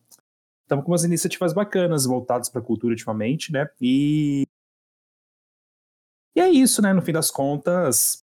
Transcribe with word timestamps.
estamos 0.61 0.85
com 0.85 0.91
umas 0.91 1.03
iniciativas 1.03 1.53
bacanas 1.53 2.05
voltadas 2.05 2.47
para 2.47 2.61
a 2.61 2.63
cultura 2.63 2.91
ultimamente, 2.91 3.51
né, 3.51 3.67
e 3.81 4.43
e 6.35 6.39
é 6.39 6.47
isso, 6.47 6.83
né, 6.83 6.93
no 6.93 7.01
fim 7.01 7.11
das 7.11 7.31
contas, 7.31 8.23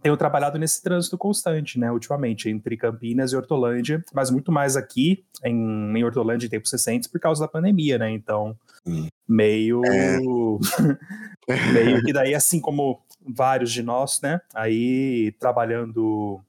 tenho 0.00 0.16
trabalhado 0.16 0.56
nesse 0.60 0.80
trânsito 0.80 1.18
constante, 1.18 1.76
né, 1.76 1.90
ultimamente, 1.90 2.48
entre 2.48 2.76
Campinas 2.76 3.32
e 3.32 3.36
Hortolândia, 3.36 4.04
mas 4.14 4.30
muito 4.30 4.52
mais 4.52 4.76
aqui 4.76 5.24
em, 5.44 5.98
em 5.98 6.04
Hortolândia 6.04 6.46
em 6.46 6.50
tempos 6.50 6.70
recentes 6.70 7.08
por 7.08 7.18
causa 7.18 7.40
da 7.40 7.48
pandemia, 7.48 7.98
né, 7.98 8.12
então 8.12 8.56
hum. 8.86 9.08
meio 9.28 9.82
é. 9.84 10.18
Meio 11.48 12.02
que 12.02 12.12
daí, 12.12 12.34
assim 12.34 12.60
como 12.60 13.02
vários 13.20 13.72
de 13.72 13.82
nós, 13.82 14.20
né? 14.20 14.40
Aí 14.54 15.32
trabalhando, 15.38 16.40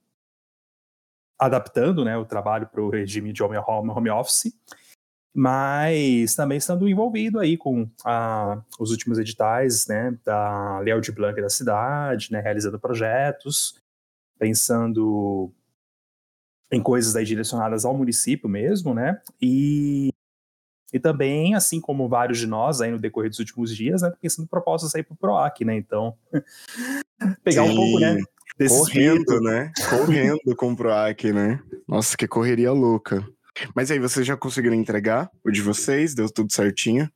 adaptando 1.40 2.06
né, 2.06 2.18
o 2.18 2.26
trabalho 2.26 2.68
para 2.68 2.82
o 2.82 2.90
regime 2.90 3.34
de 3.34 3.44
home, 3.44 3.58
home 3.58 4.10
office, 4.10 4.54
mas 5.34 6.36
também 6.36 6.58
estando 6.58 6.88
envolvido 6.88 7.40
aí 7.40 7.58
com 7.58 7.90
a, 8.06 8.62
os 8.80 8.92
últimos 8.92 9.18
editais 9.18 9.88
né, 9.88 10.18
da 10.24 10.80
Lei 10.80 11.00
de 11.02 11.12
Blanc 11.12 11.42
da 11.42 11.50
cidade, 11.50 12.32
né, 12.32 12.40
realizando 12.40 12.80
projetos, 12.80 13.82
pensando 14.38 15.52
em 16.72 16.82
coisas 16.82 17.16
aí 17.16 17.26
direcionadas 17.26 17.86
ao 17.86 17.96
município 17.96 18.50
mesmo, 18.50 18.94
né? 18.94 19.22
E 19.42 20.12
e 20.94 21.00
também, 21.00 21.56
assim 21.56 21.82
como 21.82 22.08
vários 22.08 22.38
de 22.38 22.46
nós 22.46 22.80
aí 22.80 22.92
no 22.92 23.00
decorrer 23.00 23.30
dos 23.30 23.40
últimos 23.40 23.76
dias, 23.76 24.04
né, 24.04 24.14
pensando 24.22 24.46
em 24.46 24.48
propostas 24.48 24.94
aí 24.94 25.02
para 25.02 25.14
o 25.14 25.18
PROAC, 25.18 25.66
né? 25.66 25.76
Então, 25.76 26.16
pegar 27.44 27.64
Sim. 27.64 27.72
um 27.72 27.76
pouco, 27.76 28.00
né? 28.00 28.18
Correndo, 28.70 29.42
né? 29.42 29.72
Correndo 29.90 30.56
com 30.56 30.72
o 30.72 30.76
PROAC, 30.76 31.34
né? 31.34 31.60
Nossa, 31.88 32.16
que 32.16 32.28
correria 32.28 32.72
louca. 32.72 33.28
Mas 33.76 33.90
aí, 33.90 33.98
vocês 33.98 34.26
já 34.26 34.38
conseguiram 34.38 34.76
entregar 34.76 35.30
o 35.44 35.52
de 35.52 35.62
vocês? 35.62 36.14
Deu 36.14 36.30
tudo 36.32 36.54
certinho? 36.54 37.10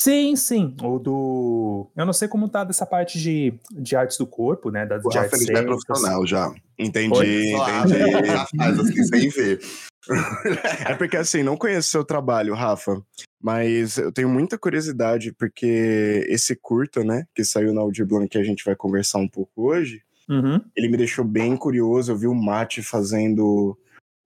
Sim, 0.00 0.34
sim. 0.34 0.76
O 0.82 0.98
do. 0.98 1.90
Eu 1.96 2.04
não 2.04 2.12
sei 2.12 2.26
como 2.26 2.48
tá 2.48 2.64
dessa 2.64 2.84
parte 2.84 3.20
de, 3.20 3.54
de 3.70 3.94
artes 3.94 4.18
do 4.18 4.26
corpo, 4.26 4.68
né? 4.68 4.84
Da, 4.84 4.96
o 4.96 5.08
de 5.08 5.16
artes 5.16 5.48
é 5.48 5.62
profissional 5.62 6.26
já. 6.26 6.52
Entendi, 6.76 7.52
entendi. 7.52 8.26
já 8.26 8.46
faz 8.56 8.78
assim 8.80 9.04
sem 9.04 9.28
ver. 9.28 9.60
é 10.88 10.94
porque 10.94 11.16
assim, 11.16 11.42
não 11.42 11.56
conheço 11.56 11.88
seu 11.88 12.04
trabalho, 12.04 12.54
Rafa, 12.54 13.02
mas 13.40 13.98
eu 13.98 14.12
tenho 14.12 14.28
muita 14.28 14.58
curiosidade, 14.58 15.32
porque 15.32 16.26
esse 16.28 16.56
curta, 16.56 17.04
né, 17.04 17.26
que 17.34 17.44
saiu 17.44 17.72
na 17.72 17.80
Audioblog 17.80 18.28
que 18.28 18.38
a 18.38 18.44
gente 18.44 18.64
vai 18.64 18.74
conversar 18.76 19.18
um 19.18 19.28
pouco 19.28 19.68
hoje, 19.70 20.02
uhum. 20.28 20.60
ele 20.76 20.88
me 20.88 20.96
deixou 20.96 21.24
bem 21.24 21.56
curioso. 21.56 22.12
Eu 22.12 22.16
vi 22.16 22.26
o 22.26 22.34
Mate 22.34 22.82
fazendo 22.82 23.76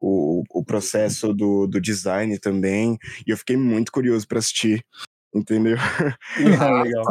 o, 0.01 0.43
o 0.51 0.65
processo 0.65 1.33
do, 1.33 1.67
do 1.67 1.81
design 1.81 2.39
também, 2.39 2.99
e 3.27 3.31
eu 3.31 3.37
fiquei 3.37 3.57
muito 3.57 3.91
curioso 3.91 4.27
para 4.27 4.39
assistir. 4.39 4.85
Entendeu? 5.35 5.77
Ah, 6.61 6.83
legal. 6.83 7.05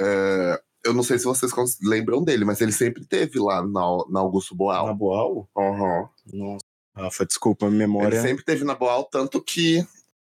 É, 0.00 0.60
eu 0.84 0.92
não 0.92 1.02
sei 1.02 1.18
se 1.18 1.24
vocês 1.24 1.52
lembram 1.82 2.22
dele, 2.22 2.44
mas 2.44 2.60
ele 2.60 2.72
sempre 2.72 3.04
teve 3.04 3.38
lá 3.38 3.62
na, 3.62 3.80
na 4.10 4.20
Augusto 4.20 4.54
Boal. 4.54 4.86
Na 4.86 4.94
Boal? 4.94 5.48
Aham. 5.56 6.08
Uhum. 6.32 6.58
Rafa, 6.96 7.26
desculpa, 7.26 7.66
a 7.66 7.70
memória. 7.70 8.16
Ele 8.16 8.28
sempre 8.28 8.44
teve 8.44 8.64
na 8.64 8.74
Boal, 8.74 9.04
tanto 9.04 9.42
que 9.42 9.86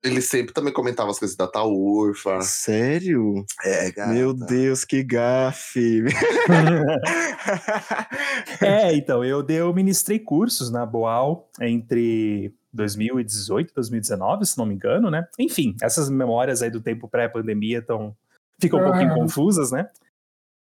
ele 0.02 0.22
sempre 0.22 0.54
também 0.54 0.72
comentava 0.72 1.10
as 1.10 1.18
coisas 1.18 1.36
da 1.36 1.48
Taurfa. 1.48 2.40
Sério? 2.40 3.44
É, 3.64 3.90
gata. 3.90 4.12
Meu 4.12 4.32
Deus, 4.32 4.84
que 4.84 5.02
gafe. 5.02 6.04
é, 8.60 8.94
então, 8.94 9.24
eu, 9.24 9.44
eu 9.48 9.74
ministrei 9.74 10.18
cursos 10.18 10.70
na 10.70 10.86
Boal 10.86 11.50
entre 11.60 12.54
2018 12.72 13.74
2019, 13.74 14.46
se 14.46 14.56
não 14.56 14.66
me 14.66 14.74
engano, 14.74 15.10
né? 15.10 15.26
Enfim, 15.38 15.74
essas 15.82 16.08
memórias 16.08 16.62
aí 16.62 16.70
do 16.70 16.80
tempo 16.80 17.08
pré-pandemia 17.08 17.82
tão 17.82 18.16
ficam 18.60 18.80
um 18.80 18.84
pouquinho 18.84 19.14
confusas, 19.14 19.72
né? 19.72 19.88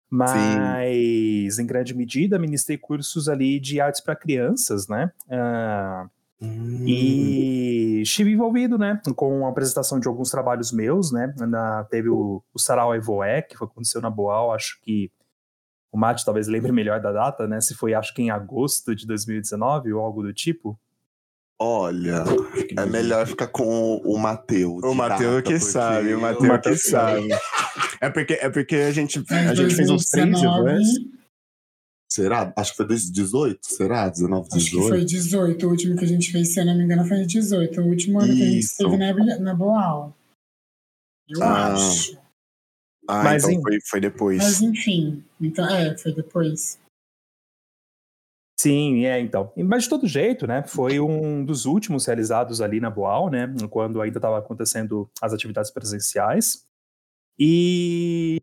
Mas, 0.09 1.55
Sim. 1.55 1.61
em 1.61 1.65
grande 1.65 1.93
medida, 1.93 2.39
ministrei 2.39 2.77
cursos 2.77 3.27
ali 3.27 3.59
de 3.59 3.81
artes 3.81 4.01
para 4.01 4.15
crianças, 4.15 4.87
né? 4.87 5.11
Uh, 5.27 6.09
hum. 6.41 6.85
E 6.87 8.01
estive 8.01 8.31
envolvido, 8.31 8.77
né, 8.77 9.01
com 9.15 9.45
a 9.45 9.49
apresentação 9.49 9.99
de 9.99 10.07
alguns 10.07 10.29
trabalhos 10.29 10.71
meus, 10.71 11.11
né? 11.11 11.33
Na, 11.37 11.83
teve 11.85 12.09
o, 12.09 12.41
o 12.53 12.59
Sarau 12.59 12.95
Evoé, 12.95 13.41
que 13.41 13.55
aconteceu 13.55 14.01
na 14.01 14.09
Boal, 14.09 14.53
acho 14.53 14.79
que 14.81 15.11
o 15.91 15.97
Mate 15.97 16.23
talvez 16.23 16.47
lembre 16.47 16.71
melhor 16.71 17.01
da 17.01 17.11
data, 17.11 17.47
né? 17.47 17.59
Se 17.59 17.73
foi, 17.73 17.93
acho 17.93 18.13
que 18.13 18.21
em 18.21 18.29
agosto 18.29 18.95
de 18.95 19.05
2019 19.05 19.93
ou 19.93 20.01
algo 20.01 20.21
do 20.21 20.33
tipo. 20.33 20.79
Olha, 21.59 22.23
é 22.77 22.85
melhor 22.85 23.25
ficar 23.25 23.47
com 23.47 23.97
o 23.97 24.17
Matheus. 24.17 24.83
O 24.83 24.93
Matheus 24.93 25.41
que 25.41 25.59
sabe, 25.59 26.13
o 26.13 26.21
Matheus 26.21 26.61
que 26.61 26.77
sabe. 26.77 27.27
É 28.01 28.09
porque, 28.09 28.33
é 28.33 28.49
porque 28.49 28.75
a 28.75 28.91
gente, 28.91 29.23
a 29.29 29.53
gente 29.53 29.75
fez 29.75 29.89
uns 29.89 30.09
três 30.09 30.41
eventos. 30.41 31.17
Será? 32.09 32.53
Acho 32.55 32.71
que 32.71 32.77
foi 32.77 32.87
18, 32.87 33.59
será? 33.61 34.09
19, 34.09 34.49
18? 34.49 34.55
Acho 34.55 34.71
que 34.71 34.87
foi 34.87 35.05
18. 35.05 35.67
O 35.67 35.69
último 35.69 35.97
que 35.97 36.05
a 36.05 36.07
gente 36.07 36.31
fez, 36.31 36.53
se 36.53 36.59
eu 36.59 36.65
não 36.65 36.75
me 36.75 36.83
engano, 36.83 37.05
foi 37.05 37.25
18. 37.25 37.81
O 37.81 37.85
último 37.85 38.19
ano 38.19 38.31
Isso. 38.31 38.37
que 38.37 38.43
a 38.43 38.45
gente 38.45 38.63
esteve 38.63 38.97
na, 38.97 39.39
na 39.39 39.53
Boal. 39.53 40.15
Eu 41.27 41.43
ah. 41.43 41.73
acho. 41.73 42.17
Ah, 43.07 43.23
Mas 43.23 43.43
então 43.43 43.55
em... 43.55 43.61
foi, 43.61 43.79
foi 43.81 43.99
depois. 43.99 44.37
Mas 44.37 44.61
enfim. 44.61 45.23
Então, 45.39 45.65
é, 45.69 45.97
foi 45.97 46.13
depois. 46.13 46.79
Sim, 48.59 49.05
é, 49.05 49.19
então. 49.19 49.53
Mas 49.55 49.83
de 49.83 49.89
todo 49.89 50.07
jeito, 50.07 50.47
né? 50.47 50.63
Foi 50.63 50.99
um 50.99 51.45
dos 51.45 51.65
últimos 51.65 52.05
realizados 52.05 52.59
ali 52.59 52.79
na 52.79 52.89
Boal, 52.89 53.29
né? 53.29 53.47
Quando 53.69 54.01
ainda 54.01 54.17
estava 54.17 54.39
acontecendo 54.39 55.09
as 55.21 55.33
atividades 55.33 55.71
presenciais. 55.71 56.66
E 57.39 58.41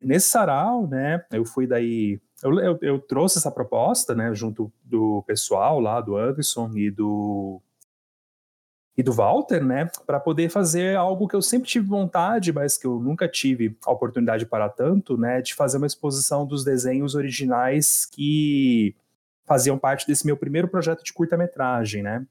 nesse 0.00 0.28
sarau, 0.28 0.86
né? 0.86 1.24
Eu 1.30 1.44
fui 1.44 1.66
daí. 1.66 2.20
Eu, 2.42 2.58
eu, 2.58 2.78
eu 2.82 2.98
trouxe 2.98 3.38
essa 3.38 3.50
proposta, 3.50 4.14
né? 4.14 4.34
Junto 4.34 4.72
do 4.82 5.22
pessoal 5.26 5.78
lá, 5.80 6.00
do 6.00 6.16
Anderson 6.16 6.70
e 6.74 6.90
do. 6.90 7.60
E 8.94 9.02
do 9.02 9.10
Walter, 9.10 9.64
né, 9.64 9.88
para 10.06 10.20
poder 10.20 10.50
fazer 10.50 10.98
algo 10.98 11.26
que 11.26 11.34
eu 11.34 11.40
sempre 11.40 11.66
tive 11.66 11.86
vontade, 11.86 12.52
mas 12.52 12.76
que 12.76 12.86
eu 12.86 13.00
nunca 13.00 13.26
tive 13.26 13.74
a 13.86 13.90
oportunidade 13.90 14.44
para 14.44 14.68
tanto, 14.68 15.16
né, 15.16 15.40
de 15.40 15.54
fazer 15.54 15.78
uma 15.78 15.86
exposição 15.86 16.44
dos 16.44 16.62
desenhos 16.62 17.14
originais 17.14 18.04
que 18.04 18.94
faziam 19.46 19.78
parte 19.78 20.06
desse 20.06 20.26
meu 20.26 20.36
primeiro 20.36 20.68
projeto 20.68 21.02
de 21.02 21.10
curta-metragem, 21.10 22.02
né? 22.02 22.26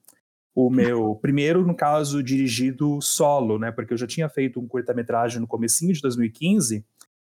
O 0.54 0.70
meu 0.70 1.16
primeiro, 1.16 1.66
no 1.66 1.76
caso, 1.76 2.22
dirigido 2.22 3.02
solo, 3.02 3.58
né? 3.58 3.72
Porque 3.72 3.94
eu 3.94 3.98
já 3.98 4.06
tinha 4.06 4.28
feito 4.28 4.60
um 4.60 4.68
curta-metragem 4.68 5.40
no 5.40 5.48
comecinho 5.48 5.94
de 5.94 6.02
2015, 6.02 6.86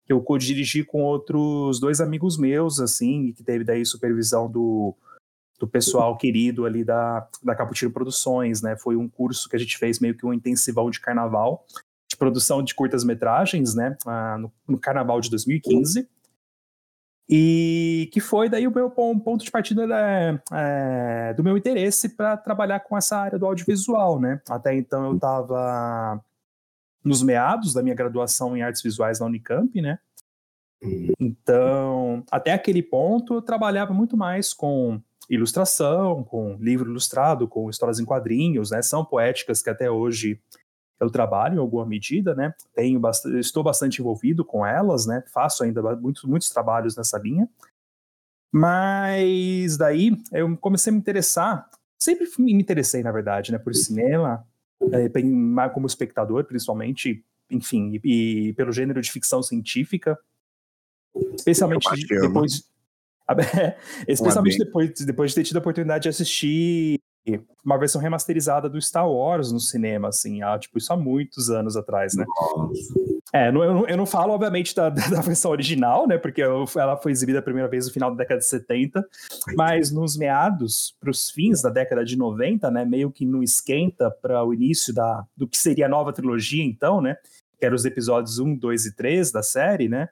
que 0.06 0.14
eu 0.14 0.24
dirigi 0.38 0.84
com 0.84 1.02
outros 1.02 1.80
dois 1.80 2.02
amigos 2.02 2.38
meus, 2.38 2.80
assim, 2.80 3.32
que 3.32 3.44
teve 3.44 3.64
daí 3.64 3.86
supervisão 3.86 4.52
do, 4.52 4.94
do 5.60 5.68
pessoal 5.68 6.18
querido 6.18 6.66
ali 6.66 6.84
da, 6.84 7.28
da 7.42 7.56
Caputino 7.56 7.92
Produções, 7.92 8.62
né? 8.62 8.76
Foi 8.78 8.98
um 8.98 9.08
curso 9.08 9.48
que 9.50 9.56
a 9.56 9.60
gente 9.60 9.78
fez 9.78 10.00
meio 10.00 10.16
que 10.16 10.26
um 10.26 10.34
intensivão 10.34 10.90
de 10.90 11.00
carnaval, 11.00 11.66
de 12.10 12.18
produção 12.18 12.62
de 12.62 12.76
curtas-metragens, 12.76 13.74
né? 13.74 13.98
Ah, 14.06 14.38
no, 14.38 14.52
no 14.68 14.78
carnaval 14.78 15.22
de 15.22 15.30
2015. 15.30 16.08
E 17.28 18.08
que 18.14 18.20
foi 18.20 18.48
daí 18.48 18.68
o 18.68 18.72
meu 18.72 18.90
ponto 18.90 19.44
de 19.44 19.50
partida 19.50 19.88
né, 19.88 20.40
é, 20.52 21.34
do 21.34 21.44
meu 21.44 21.58
interesse 21.58 22.10
para 22.10 22.38
trabalhar 22.38 22.82
com 22.82 22.96
essa 22.96 23.18
área 23.18 23.40
do 23.40 23.46
audiovisual, 23.48 24.20
né? 24.20 24.40
Até 24.48 24.76
então 24.76 25.06
eu 25.06 25.16
estava 25.16 26.24
nos 27.04 27.24
meados 27.24 27.74
da 27.74 27.82
minha 27.82 27.96
graduação 27.96 28.56
em 28.56 28.62
artes 28.62 28.82
visuais 28.82 29.20
na 29.20 29.26
Unicamp, 29.26 29.82
né? 29.82 29.98
Então, 31.20 32.24
até 32.30 32.54
aquele 32.54 32.84
ponto 32.84 33.36
eu 33.36 33.42
trabalhava 33.42 33.94
muito 33.94 34.16
mais 34.16 34.54
com 34.54 35.02
ilustração, 35.30 36.24
com 36.24 36.56
livro 36.60 36.90
ilustrado, 36.90 37.48
com 37.48 37.70
histórias 37.70 38.00
em 38.00 38.06
quadrinhos, 38.06 38.70
né? 38.70 38.82
São 38.82 39.04
poéticas 39.04 39.62
que 39.62 39.70
até 39.70 39.90
hoje 39.90 40.40
eu 41.00 41.10
trabalho 41.10 41.56
em 41.56 41.60
alguma 41.60 41.86
medida, 41.86 42.34
né? 42.34 42.54
Tenho 42.74 43.00
bastante, 43.00 43.40
estou 43.40 43.64
bastante 43.64 44.00
envolvido 44.00 44.46
com 44.46 44.66
elas, 44.66 45.06
né? 45.06 45.24
Faço 45.34 45.64
ainda 45.64 45.82
muitos, 45.96 46.24
muitos 46.24 46.50
trabalhos 46.50 46.96
nessa 46.96 47.18
linha. 47.18 47.50
Mas 48.52 49.76
daí 49.76 50.18
eu 50.32 50.56
comecei 50.58 50.90
a 50.90 50.94
me 50.94 51.00
interessar, 51.00 51.70
sempre 51.98 52.26
me 52.40 52.54
interessei, 52.54 53.04
na 53.04 53.12
verdade, 53.12 53.52
né, 53.52 53.58
por 53.58 53.76
cinema, 53.76 54.48
é, 54.94 55.10
como 55.74 55.86
espectador, 55.86 56.46
principalmente, 56.46 57.22
enfim, 57.50 58.00
e, 58.02 58.48
e, 58.50 58.54
pelo 58.54 58.72
gênero 58.72 59.02
de 59.02 59.12
ficção 59.12 59.44
científica, 59.44 60.18
especialmente 61.36 61.86
depois, 62.08 62.64
especialmente 64.08 64.58
depois, 64.58 64.92
depois 65.02 65.32
de 65.32 65.36
ter 65.36 65.44
tido 65.44 65.58
a 65.58 65.60
oportunidade 65.60 66.04
de 66.04 66.10
assistir 66.10 67.02
uma 67.64 67.78
versão 67.78 68.00
remasterizada 68.00 68.70
do 68.70 68.80
Star 68.80 69.10
Wars 69.10 69.52
no 69.52 69.60
cinema, 69.60 70.10
assim, 70.10 70.44
há, 70.44 70.58
tipo, 70.60 70.78
isso 70.78 70.94
há 70.94 70.98
muitos 70.98 71.50
anos 71.50 71.76
atrás, 71.76 72.14
né? 72.14 72.26
É, 73.34 73.50
eu, 73.50 73.54
não, 73.54 73.88
eu 73.88 73.98
não 73.98 74.06
falo, 74.06 74.34
obviamente, 74.34 74.74
da, 74.76 74.90
da 74.90 75.22
versão 75.22 75.52
original, 75.52 76.08
né? 76.08 76.18
Porque 76.18 76.42
eu, 76.42 76.66
ela 76.76 76.96
foi 76.96 77.12
exibida 77.12 77.40
a 77.40 77.42
primeira 77.42 77.68
vez 77.68 77.88
no 77.88 77.94
final 77.94 78.12
da 78.12 78.18
década 78.18 78.40
de 78.40 78.46
70, 78.46 79.06
mas 79.56 79.92
nos 79.92 80.16
meados, 80.16 80.96
para 81.00 81.10
os 81.10 81.30
fins 81.32 81.62
da 81.62 81.70
década 81.70 82.06
de 82.06 82.16
90, 82.16 82.70
né? 82.70 82.86
Meio 82.86 83.12
que 83.12 83.26
no 83.26 83.44
esquenta 83.44 84.12
para 84.12 84.44
o 84.44 84.54
início 84.54 84.94
da, 84.94 85.26
do 85.36 85.48
que 85.48 85.58
seria 85.58 85.88
a 85.88 85.90
nova 85.90 86.14
trilogia, 86.14 86.64
então, 86.64 87.02
né? 87.02 87.18
Que 87.60 87.66
eram 87.66 87.76
os 87.76 87.86
episódios 87.86 88.38
1, 88.38 88.56
2 88.56 88.86
e 88.86 88.96
3 88.96 89.32
da 89.32 89.42
série, 89.42 89.90
né? 89.90 90.08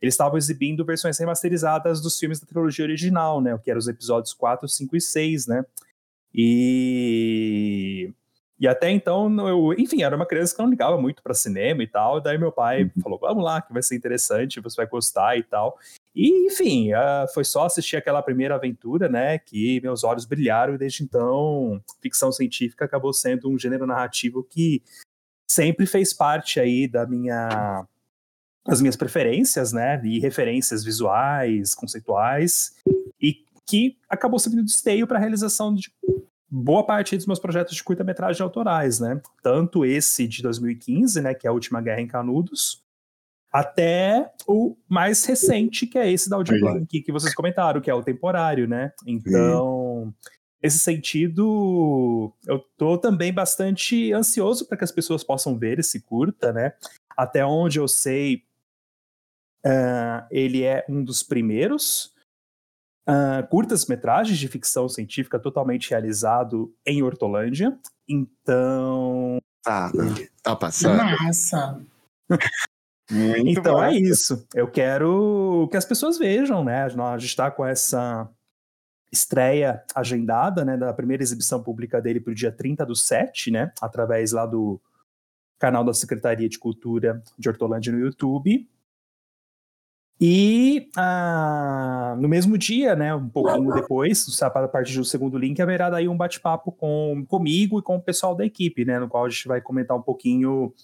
Eles 0.00 0.14
estavam 0.14 0.38
exibindo 0.38 0.84
versões 0.84 1.18
remasterizadas 1.18 2.00
dos 2.00 2.16
filmes 2.18 2.38
da 2.38 2.46
trilogia 2.46 2.84
original, 2.84 3.40
né? 3.40 3.54
O 3.54 3.58
que 3.58 3.70
eram 3.70 3.78
os 3.78 3.88
episódios 3.88 4.32
4, 4.32 4.68
5 4.68 4.96
e 4.96 5.00
6, 5.00 5.46
né? 5.48 5.64
E, 6.40 8.12
e 8.60 8.68
até 8.68 8.88
então, 8.92 9.48
eu, 9.48 9.74
enfim, 9.76 10.04
era 10.04 10.14
uma 10.14 10.24
criança 10.24 10.54
que 10.54 10.62
não 10.62 10.70
ligava 10.70 10.96
muito 10.96 11.20
para 11.20 11.34
cinema 11.34 11.82
e 11.82 11.86
tal. 11.88 12.20
Daí 12.20 12.38
meu 12.38 12.52
pai 12.52 12.84
uhum. 12.84 13.02
falou: 13.02 13.18
vamos 13.18 13.42
lá, 13.42 13.60
que 13.60 13.72
vai 13.72 13.82
ser 13.82 13.96
interessante, 13.96 14.60
você 14.60 14.76
vai 14.76 14.86
gostar 14.86 15.36
e 15.36 15.42
tal. 15.42 15.76
E, 16.14 16.46
enfim, 16.46 16.92
uh, 16.92 17.26
foi 17.34 17.44
só 17.44 17.66
assistir 17.66 17.96
aquela 17.96 18.22
primeira 18.22 18.54
aventura, 18.54 19.08
né, 19.08 19.38
que 19.38 19.80
meus 19.80 20.04
olhos 20.04 20.24
brilharam 20.24 20.74
e 20.74 20.78
desde 20.78 21.02
então 21.02 21.82
ficção 22.00 22.30
científica 22.30 22.84
acabou 22.84 23.12
sendo 23.12 23.50
um 23.50 23.58
gênero 23.58 23.84
narrativo 23.84 24.44
que 24.44 24.80
sempre 25.50 25.86
fez 25.86 26.12
parte 26.12 26.60
aí 26.60 26.86
da 26.86 27.04
minha 27.04 27.84
das 28.64 28.80
minhas 28.80 28.96
preferências, 28.96 29.72
né, 29.72 30.00
e 30.04 30.20
referências 30.20 30.84
visuais, 30.84 31.74
conceituais, 31.74 32.76
e 33.20 33.44
que 33.66 33.96
acabou 34.08 34.38
servindo 34.38 34.64
de 34.64 34.70
esteio 34.70 35.06
para 35.06 35.16
a 35.16 35.20
realização 35.20 35.74
de 35.74 35.90
boa 36.50 36.84
parte 36.84 37.16
dos 37.16 37.26
meus 37.26 37.38
projetos 37.38 37.74
de 37.74 37.84
curta-metragem 37.84 38.42
autorais, 38.42 39.00
né? 39.00 39.20
Tanto 39.42 39.84
esse 39.84 40.26
de 40.26 40.42
2015, 40.42 41.20
né, 41.20 41.34
que 41.34 41.46
é 41.46 41.50
a 41.50 41.52
Última 41.52 41.80
Guerra 41.80 42.00
em 42.00 42.06
Canudos, 42.06 42.82
até 43.52 44.30
o 44.46 44.76
mais 44.88 45.24
recente, 45.24 45.86
que 45.86 45.98
é 45.98 46.10
esse 46.10 46.28
da 46.28 46.36
Audioblink, 46.36 47.00
que 47.00 47.12
vocês 47.12 47.34
comentaram, 47.34 47.80
que 47.80 47.90
é 47.90 47.94
o 47.94 48.02
temporário, 48.02 48.68
né? 48.68 48.92
Então, 49.06 50.12
nesse 50.62 50.78
sentido, 50.78 52.32
eu 52.46 52.58
tô 52.76 52.98
também 52.98 53.32
bastante 53.32 54.12
ansioso 54.12 54.66
para 54.66 54.76
que 54.76 54.84
as 54.84 54.92
pessoas 54.92 55.24
possam 55.24 55.58
ver 55.58 55.78
esse 55.78 56.00
curta, 56.00 56.52
né? 56.52 56.74
Até 57.16 57.44
onde 57.44 57.78
eu 57.78 57.88
sei, 57.88 58.44
uh, 59.64 60.26
ele 60.30 60.62
é 60.62 60.84
um 60.88 61.02
dos 61.02 61.22
primeiros 61.22 62.12
uh, 63.08 63.46
curtas-metragens 63.48 64.38
de 64.38 64.48
ficção 64.48 64.88
científica 64.88 65.38
totalmente 65.38 65.90
realizado 65.90 66.74
em 66.86 67.02
Hortolândia. 67.02 67.78
Então. 68.08 69.38
Tá, 69.62 69.90
tá 70.42 70.54
passando. 70.54 70.98
Massa! 70.98 71.80
Muito 73.10 73.60
então 73.60 73.82
é 73.82 73.94
isso. 73.94 74.46
Eu 74.54 74.70
quero 74.70 75.66
que 75.70 75.76
as 75.78 75.84
pessoas 75.84 76.18
vejam, 76.18 76.62
né? 76.62 76.82
A 76.82 77.18
gente 77.18 77.30
está 77.30 77.50
com 77.50 77.64
essa 77.64 78.28
estreia 79.10 79.82
agendada, 79.94 80.62
né? 80.62 80.76
Da 80.76 80.92
primeira 80.92 81.22
exibição 81.22 81.62
pública 81.62 82.02
dele 82.02 82.20
para 82.20 82.32
o 82.32 82.34
dia 82.34 82.52
30 82.52 82.84
do 82.84 82.94
7, 82.94 83.50
né? 83.50 83.72
Através 83.80 84.32
lá 84.32 84.44
do 84.44 84.78
canal 85.58 85.82
da 85.82 85.94
Secretaria 85.94 86.48
de 86.48 86.58
Cultura 86.58 87.22
de 87.38 87.48
Hortolândia 87.48 87.92
no 87.92 87.98
YouTube. 87.98 88.68
E 90.20 90.90
ah, 90.96 92.16
no 92.18 92.28
mesmo 92.28 92.58
dia, 92.58 92.96
né, 92.96 93.14
um 93.14 93.28
pouquinho 93.28 93.72
depois, 93.72 94.42
a 94.42 94.50
partir 94.50 94.96
do 94.96 95.04
segundo 95.04 95.38
link, 95.38 95.62
haverá 95.62 95.88
daí 95.88 96.08
um 96.08 96.16
bate-papo 96.16 96.72
com, 96.72 97.24
comigo 97.28 97.78
e 97.78 97.82
com 97.82 97.96
o 97.96 98.02
pessoal 98.02 98.34
da 98.34 98.44
equipe, 98.44 98.84
né, 98.84 98.98
no 98.98 99.08
qual 99.08 99.24
a 99.24 99.28
gente 99.28 99.46
vai 99.46 99.60
comentar 99.60 99.96
um 99.96 100.02
pouquinho 100.02 100.74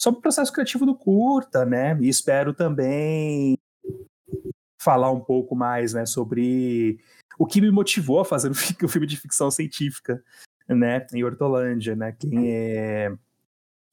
sobre 0.00 0.18
o 0.18 0.22
processo 0.22 0.50
criativo 0.50 0.86
do 0.86 0.94
curta, 0.94 1.66
né, 1.66 1.96
e 2.00 2.08
espero 2.08 2.54
também 2.54 3.58
falar 4.80 5.10
um 5.10 5.20
pouco 5.20 5.54
mais, 5.54 5.92
né, 5.92 6.06
sobre 6.06 6.98
o 7.38 7.44
que 7.44 7.60
me 7.60 7.70
motivou 7.70 8.20
a 8.20 8.24
fazer 8.24 8.50
o 8.82 8.88
filme 8.88 9.06
de 9.06 9.18
ficção 9.18 9.50
científica, 9.50 10.22
né, 10.66 11.06
em 11.12 11.22
Hortolândia, 11.22 11.94
né, 11.94 12.16
quem 12.18 12.50
é 12.50 13.12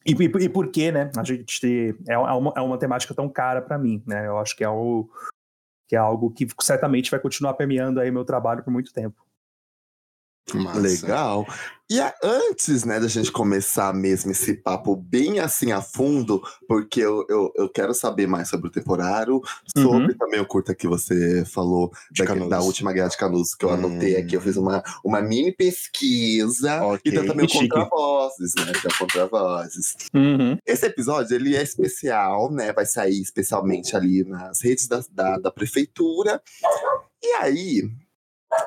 e, 0.05 0.13
e, 0.13 0.45
e, 0.45 0.49
por 0.49 0.71
que, 0.71 0.91
né? 0.91 1.11
A 1.17 1.23
gente 1.23 1.95
é, 2.07 2.13
é, 2.13 2.17
uma, 2.17 2.53
é 2.55 2.61
uma 2.61 2.77
temática 2.77 3.13
tão 3.13 3.27
cara 3.27 3.61
para 3.61 3.77
mim, 3.77 4.01
né? 4.05 4.25
Eu 4.25 4.38
acho 4.38 4.55
que 4.55 4.63
é, 4.63 4.69
o, 4.69 5.09
que 5.88 5.95
é 5.95 5.99
algo 5.99 6.31
que 6.31 6.47
certamente 6.61 7.11
vai 7.11 7.19
continuar 7.19 7.53
permeando 7.55 7.99
aí 7.99 8.09
meu 8.09 8.23
trabalho 8.23 8.63
por 8.63 8.71
muito 8.71 8.94
tempo. 8.94 9.26
Massa. 10.55 10.79
Legal. 10.79 11.45
E 11.89 12.01
a, 12.01 12.13
antes, 12.21 12.83
né, 12.83 12.99
da 12.99 13.07
gente 13.07 13.31
começar 13.31 13.94
mesmo 13.94 14.31
esse 14.31 14.53
papo 14.53 14.94
bem 14.94 15.39
assim 15.39 15.71
a 15.71 15.81
fundo, 15.81 16.41
porque 16.67 16.99
eu, 16.99 17.25
eu, 17.29 17.51
eu 17.55 17.69
quero 17.69 17.94
saber 17.94 18.27
mais 18.27 18.49
sobre 18.49 18.67
o 18.67 18.71
temporário, 18.71 19.41
sobre 19.65 20.11
uhum. 20.11 20.17
também 20.17 20.41
o 20.41 20.45
curta 20.45 20.75
que 20.75 20.85
você 20.85 21.45
falou 21.45 21.89
da, 22.11 22.25
da, 22.45 22.61
última 22.61 22.91
Guerra 22.91 23.07
de 23.07 23.17
Canudos, 23.17 23.55
que 23.55 23.63
eu 23.63 23.69
hum. 23.69 23.73
anotei 23.73 24.17
aqui, 24.17 24.35
eu 24.35 24.41
fiz 24.41 24.57
uma, 24.57 24.83
uma 25.01 25.21
mini 25.21 25.53
pesquisa. 25.53 26.83
Okay. 26.83 27.13
E 27.13 27.15
tem 27.15 27.25
também 27.25 27.45
o 27.45 27.49
Contravozes, 27.57 28.54
né, 28.56 28.73
que 28.73 28.87
é 28.87 28.89
o 28.89 28.97
Contravozes. 28.97 29.95
Uhum. 30.13 30.57
Esse 30.66 30.87
episódio, 30.87 31.35
ele 31.35 31.56
é 31.56 31.63
especial, 31.63 32.51
né, 32.51 32.73
vai 32.73 32.85
sair 32.85 33.21
especialmente 33.21 33.95
ali 33.95 34.25
nas 34.25 34.61
redes 34.61 34.89
da, 34.89 35.01
da, 35.09 35.37
da 35.37 35.51
prefeitura. 35.51 36.42
E 37.23 37.27
aí, 37.35 37.89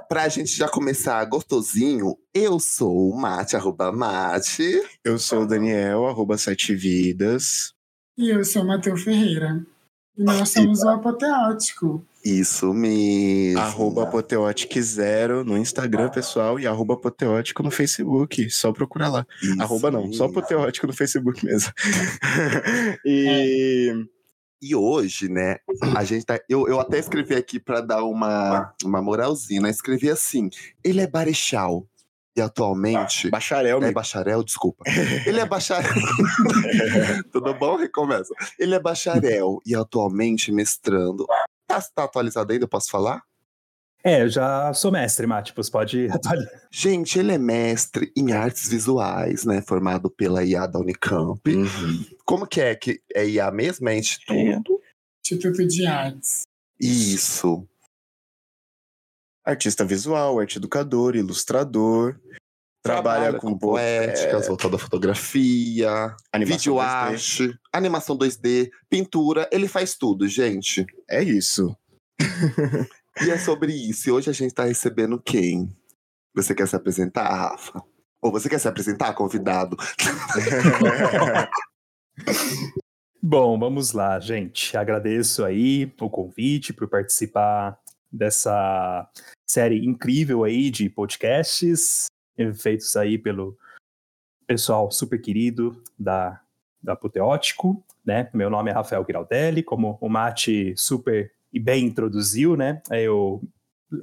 Pra 0.09 0.29
gente 0.29 0.57
já 0.57 0.69
começar 0.69 1.25
gostosinho, 1.25 2.17
eu 2.35 2.61
sou 2.61 3.11
o 3.11 3.17
Mate, 3.17 3.57
arroba 3.57 3.91
Mate. 3.93 4.83
Eu 5.05 5.19
sou 5.19 5.43
o 5.43 5.47
Daniel, 5.47 6.07
arroba 6.07 6.37
Sete 6.37 6.75
Vidas. 6.75 7.73
E 8.19 8.29
eu 8.29 8.45
sou 8.45 8.63
o 8.63 8.67
Matheus 8.67 9.03
Ferreira. 9.03 9.65
E 10.17 10.25
nós 10.25 10.51
somos 10.51 10.83
o 10.83 10.89
Apoteótico. 10.89 12.05
Isso 12.25 12.75
mesmo. 12.75 13.59
Arroba 13.59 14.03
Apoteótico 14.03 14.81
Zero 14.83 15.43
no 15.43 15.57
Instagram, 15.57 16.11
pessoal, 16.11 16.61
e 16.61 16.67
arroba 16.67 16.95
Apoteótico 16.95 17.63
no 17.63 17.71
Facebook. 17.71 18.51
Só 18.51 18.73
procurar 18.73 19.09
lá. 19.09 19.27
Isso 19.43 19.63
arroba 19.63 19.91
não, 19.91 20.03
mesmo. 20.03 20.15
só 20.15 20.27
Apoteótico 20.27 20.87
no 20.87 20.93
Facebook 20.93 21.45
mesmo. 21.45 21.73
e. 23.07 23.95
É. 24.07 24.20
E 24.63 24.75
hoje, 24.75 25.29
né, 25.29 25.57
a 25.97 26.05
gente 26.05 26.27
tá. 26.27 26.39
Eu, 26.49 26.69
eu 26.69 26.79
até 26.79 26.99
escrevi 26.99 27.35
aqui 27.35 27.59
para 27.59 27.81
dar 27.81 28.05
uma, 28.05 28.75
uma 28.85 29.01
moralzinha, 29.01 29.63
né? 29.63 29.71
Escrevi 29.71 30.11
assim: 30.11 30.51
ele 30.85 31.01
é 31.01 31.07
Barechal. 31.07 31.87
E 32.37 32.41
atualmente. 32.41 33.29
Bacharel, 33.29 33.83
É 33.83 33.91
bacharel, 33.91 34.45
desculpa. 34.45 34.85
Ele 35.27 35.41
é 35.41 35.45
bacharel. 35.45 35.91
Tudo 37.33 37.53
bom? 37.55 37.77
Recomeça. 37.77 38.33
Ele 38.57 38.75
é 38.75 38.79
bacharel 38.79 39.61
e 39.67 39.75
atualmente 39.75 40.53
mestrando. 40.53 41.27
Tá, 41.67 41.83
tá 41.93 42.05
atualizado 42.05 42.53
ainda? 42.53 42.65
Eu 42.65 42.69
posso 42.69 42.89
falar? 42.89 43.23
É, 44.03 44.23
eu 44.23 44.29
já 44.29 44.73
sou 44.73 44.91
mestre, 44.91 45.27
Matipus, 45.27 45.69
pode 45.69 46.09
atualizar. 46.11 46.51
Gente, 46.73 47.19
ele 47.19 47.33
é 47.33 47.39
mestre 47.39 48.11
em 48.17 48.33
artes 48.33 48.69
visuais, 48.69 49.45
né? 49.45 49.61
Formado 49.61 50.11
pela 50.11 50.43
IA 50.43 50.67
da 50.67 50.79
Unicamp. 50.79 51.41
Uhum. 51.47 52.05
Como 52.25 52.47
que 52.47 52.61
é? 52.61 52.75
Que 52.75 53.03
é 53.15 53.27
IA 53.27 53.51
mesmo? 53.51 53.89
É 53.89 53.99
Instituto? 53.99 54.81
Instituto 55.23 55.67
de 55.67 55.87
Artes. 55.87 56.43
Isso. 56.81 57.69
Artista 59.45 59.85
visual, 59.85 60.41
arte 60.41 60.57
educador, 60.57 61.15
ilustrador. 61.15 62.19
Trabalha, 62.83 63.25
trabalha 63.25 63.39
com, 63.39 63.53
com 63.53 63.59
poéticas, 63.59 64.45
é... 64.45 64.49
voltado 64.49 64.77
à 64.77 64.79
fotografia, 64.79 66.17
vídeo 66.47 66.81
arte, 66.81 67.55
animação 67.71 68.17
2D, 68.17 68.71
pintura. 68.89 69.47
Ele 69.53 69.69
faz 69.69 69.95
tudo, 69.95 70.27
gente. 70.27 70.87
É 71.07 71.23
isso. 71.23 71.77
e 73.25 73.31
é 73.31 73.39
sobre 73.39 73.73
isso. 73.73 74.09
E 74.09 74.13
hoje 74.13 74.31
a 74.31 74.33
gente 74.33 74.55
tá 74.55 74.65
recebendo 74.65 75.21
quem? 75.21 75.69
Você 76.35 76.55
quer 76.55 76.69
se 76.69 76.77
apresentar, 76.77 77.29
Rafa? 77.29 77.83
Ou 78.23 78.31
você 78.31 78.49
quer 78.49 78.59
se 78.59 78.69
apresentar, 78.69 79.15
convidado? 79.15 79.77
Bom, 83.23 83.59
vamos 83.59 83.93
lá, 83.93 84.19
gente. 84.21 84.77
Agradeço 84.77 85.45
aí 85.45 85.93
o 86.01 86.09
convite 86.09 86.73
por 86.73 86.89
participar 86.89 87.79
dessa 88.11 89.09
série 89.49 89.85
incrível 89.85 90.45
aí 90.45 90.71
de 90.71 90.89
podcasts 90.89 92.07
feitos 92.55 92.97
aí 92.97 93.19
pelo 93.19 93.57
pessoal 94.47 94.91
super 94.91 95.21
querido 95.21 95.83
da, 95.99 96.41
da 96.83 96.95
Apoteótico, 96.95 97.85
né? 98.05 98.31
Meu 98.33 98.49
nome 98.49 98.71
é 98.71 98.75
Rafael 98.75 99.05
Giraldelli, 99.05 99.63
como 99.63 99.99
o 100.01 100.09
Mate 100.09 100.75
super 100.77 101.33
e 101.53 101.59
bem 101.59 101.87
introduziu, 101.87 102.57
né? 102.57 102.83
Eu, 102.91 103.43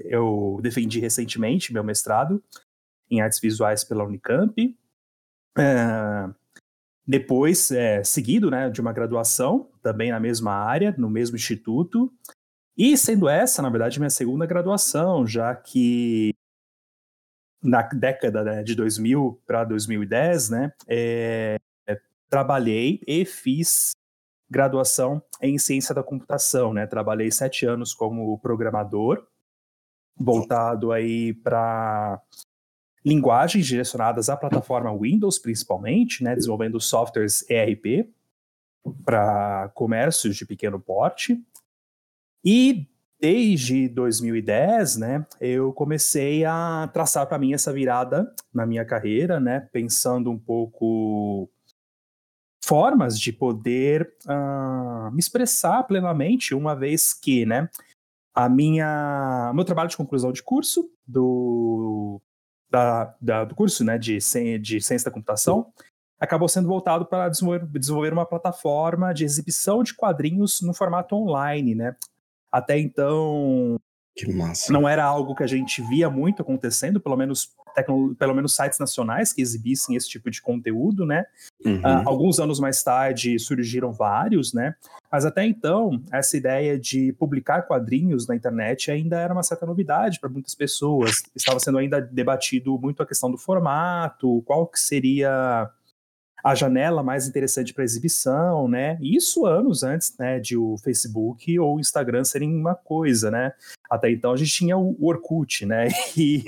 eu 0.05 0.59
defendi 0.61 0.99
recentemente 0.99 1.73
meu 1.73 1.83
mestrado 1.83 2.43
em 3.09 3.21
artes 3.21 3.39
visuais 3.39 3.83
pela 3.83 4.03
Unicamp. 4.03 4.77
É, 5.57 6.29
depois, 7.05 7.71
é, 7.71 8.03
seguido 8.03 8.51
né, 8.51 8.69
de 8.69 8.81
uma 8.81 8.91
graduação, 8.91 9.69
também 9.81 10.11
na 10.11 10.19
mesma 10.19 10.51
área, 10.51 10.93
no 10.97 11.09
mesmo 11.09 11.37
instituto, 11.37 12.13
e 12.77 12.97
sendo 12.97 13.29
essa, 13.29 13.61
na 13.61 13.69
verdade, 13.69 13.97
minha 13.97 14.09
segunda 14.09 14.45
graduação, 14.45 15.25
já 15.25 15.55
que 15.55 16.33
na 17.63 17.81
década 17.81 18.43
né, 18.43 18.63
de 18.63 18.75
2000 18.75 19.41
para 19.47 19.63
2010, 19.63 20.49
né, 20.49 20.73
é, 20.87 21.57
trabalhei 22.29 23.01
e 23.07 23.25
fiz 23.25 23.91
graduação 24.49 25.21
em 25.41 25.57
ciência 25.57 25.93
da 25.93 26.03
computação, 26.03 26.73
né, 26.73 26.87
trabalhei 26.87 27.31
sete 27.31 27.65
anos 27.65 27.93
como 27.93 28.37
programador, 28.39 29.25
voltado 30.15 30.91
aí 30.91 31.33
para 31.33 32.21
linguagens 33.05 33.65
direcionadas 33.65 34.29
à 34.29 34.35
plataforma 34.35 34.95
Windows, 34.97 35.39
principalmente, 35.39 36.23
né, 36.23 36.35
desenvolvendo 36.35 36.79
softwares 36.79 37.47
ERP 37.49 38.09
para 39.05 39.69
comércios 39.73 40.35
de 40.35 40.45
pequeno 40.45 40.79
porte. 40.79 41.41
E 42.43 42.87
desde 43.19 43.89
2010, 43.89 44.97
né, 44.97 45.25
eu 45.39 45.73
comecei 45.73 46.45
a 46.45 46.89
traçar 46.93 47.25
para 47.27 47.37
mim 47.37 47.53
essa 47.53 47.73
virada 47.73 48.33
na 48.53 48.65
minha 48.65 48.85
carreira, 48.85 49.39
né, 49.39 49.67
pensando 49.71 50.29
um 50.29 50.37
pouco 50.37 51.49
formas 52.67 53.19
de 53.19 53.31
poder 53.31 54.13
uh, 54.25 55.09
me 55.11 55.19
expressar 55.19 55.83
plenamente, 55.83 56.53
uma 56.53 56.75
vez 56.75 57.13
que, 57.13 57.45
né, 57.45 57.69
a 58.35 58.49
minha, 58.49 59.51
meu 59.55 59.63
trabalho 59.63 59.89
de 59.89 59.97
conclusão 59.97 60.31
de 60.31 60.43
curso 60.43 60.89
do 61.07 62.21
da, 62.69 63.15
da, 63.21 63.45
do 63.45 63.55
curso 63.55 63.83
né, 63.83 63.97
de, 63.97 64.17
de 64.59 64.81
ciência 64.81 65.05
da 65.05 65.13
computação 65.13 65.71
acabou 66.19 66.49
sendo 66.49 66.67
voltado 66.67 67.05
para 67.05 67.29
desenvolver, 67.29 67.65
desenvolver 67.65 68.13
uma 68.13 68.25
plataforma 68.25 69.13
de 69.13 69.23
exibição 69.23 69.83
de 69.83 69.93
quadrinhos 69.93 70.61
no 70.61 70.73
formato 70.73 71.15
online, 71.15 71.75
né? 71.75 71.95
Até 72.51 72.77
então, 72.79 73.79
que 74.15 74.31
massa. 74.33 74.73
Não 74.73 74.89
era 74.89 75.03
algo 75.03 75.35
que 75.35 75.43
a 75.43 75.47
gente 75.47 75.81
via 75.83 76.09
muito 76.09 76.41
acontecendo, 76.41 76.99
pelo 76.99 77.15
menos, 77.15 77.53
pelo 77.83 78.33
menos 78.33 78.55
sites 78.55 78.79
nacionais 78.79 79.33
que 79.33 79.41
exibissem 79.41 79.95
esse 79.95 80.09
tipo 80.09 80.29
de 80.29 80.41
conteúdo, 80.41 81.05
né? 81.05 81.25
Uhum. 81.65 81.79
Uh, 81.79 82.03
alguns 82.05 82.39
anos 82.39 82.59
mais 82.59 82.81
tarde 82.83 83.37
surgiram 83.39 83.91
vários, 83.91 84.53
né? 84.53 84.75
Mas 85.11 85.25
até 85.25 85.45
então, 85.45 86.01
essa 86.11 86.35
ideia 86.35 86.77
de 86.77 87.13
publicar 87.13 87.61
quadrinhos 87.63 88.27
na 88.27 88.35
internet 88.35 88.91
ainda 88.91 89.19
era 89.19 89.33
uma 89.33 89.43
certa 89.43 89.65
novidade 89.65 90.19
para 90.19 90.29
muitas 90.29 90.53
pessoas. 90.53 91.23
Estava 91.35 91.59
sendo 91.59 91.77
ainda 91.77 92.01
debatido 92.01 92.77
muito 92.77 93.01
a 93.01 93.05
questão 93.05 93.31
do 93.31 93.37
formato, 93.37 94.41
qual 94.45 94.67
que 94.67 94.79
seria 94.79 95.69
a 96.47 96.55
janela 96.55 97.03
mais 97.03 97.27
interessante 97.27 97.73
para 97.73 97.83
exibição, 97.83 98.69
né? 98.69 98.97
Isso 99.01 99.45
anos 99.45 99.83
antes, 99.83 100.13
né, 100.17 100.39
de 100.39 100.55
o 100.55 100.77
Facebook 100.77 101.59
ou 101.59 101.75
o 101.75 101.79
Instagram 101.79 102.23
serem 102.23 102.55
uma 102.55 102.73
coisa, 102.73 103.29
né? 103.29 103.51
Até 103.89 104.09
então 104.11 104.31
a 104.31 104.37
gente 104.37 104.51
tinha 104.51 104.77
o 104.77 104.95
Orkut, 104.99 105.65
né? 105.65 105.87
E... 106.17 106.43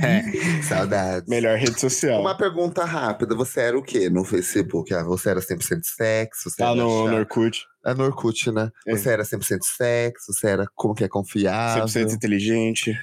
Saudades. 0.62 1.28
Melhor 1.28 1.56
rede 1.56 1.80
social. 1.80 2.20
Uma 2.20 2.36
pergunta 2.36 2.84
rápida, 2.84 3.34
você 3.34 3.60
era 3.60 3.78
o 3.78 3.82
quê 3.82 4.08
no 4.10 4.24
Facebook? 4.24 4.92
Ah, 4.94 5.02
você 5.02 5.30
era 5.30 5.40
100% 5.40 5.80
sexo? 5.82 6.50
Você 6.50 6.62
ah, 6.62 6.74
no, 6.74 7.08
no 7.08 7.16
Orkut. 7.16 7.66
É 7.84 7.94
no 7.94 8.04
Orkut, 8.04 8.50
né? 8.52 8.70
É. 8.86 8.94
Você 8.94 9.10
era 9.10 9.22
100% 9.22 9.62
sexo, 9.62 10.32
você 10.32 10.48
era 10.48 10.66
como 10.74 10.94
que 10.94 11.02
é 11.02 11.08
confiável. 11.08 11.84
100% 11.84 12.12
inteligente. 12.12 12.94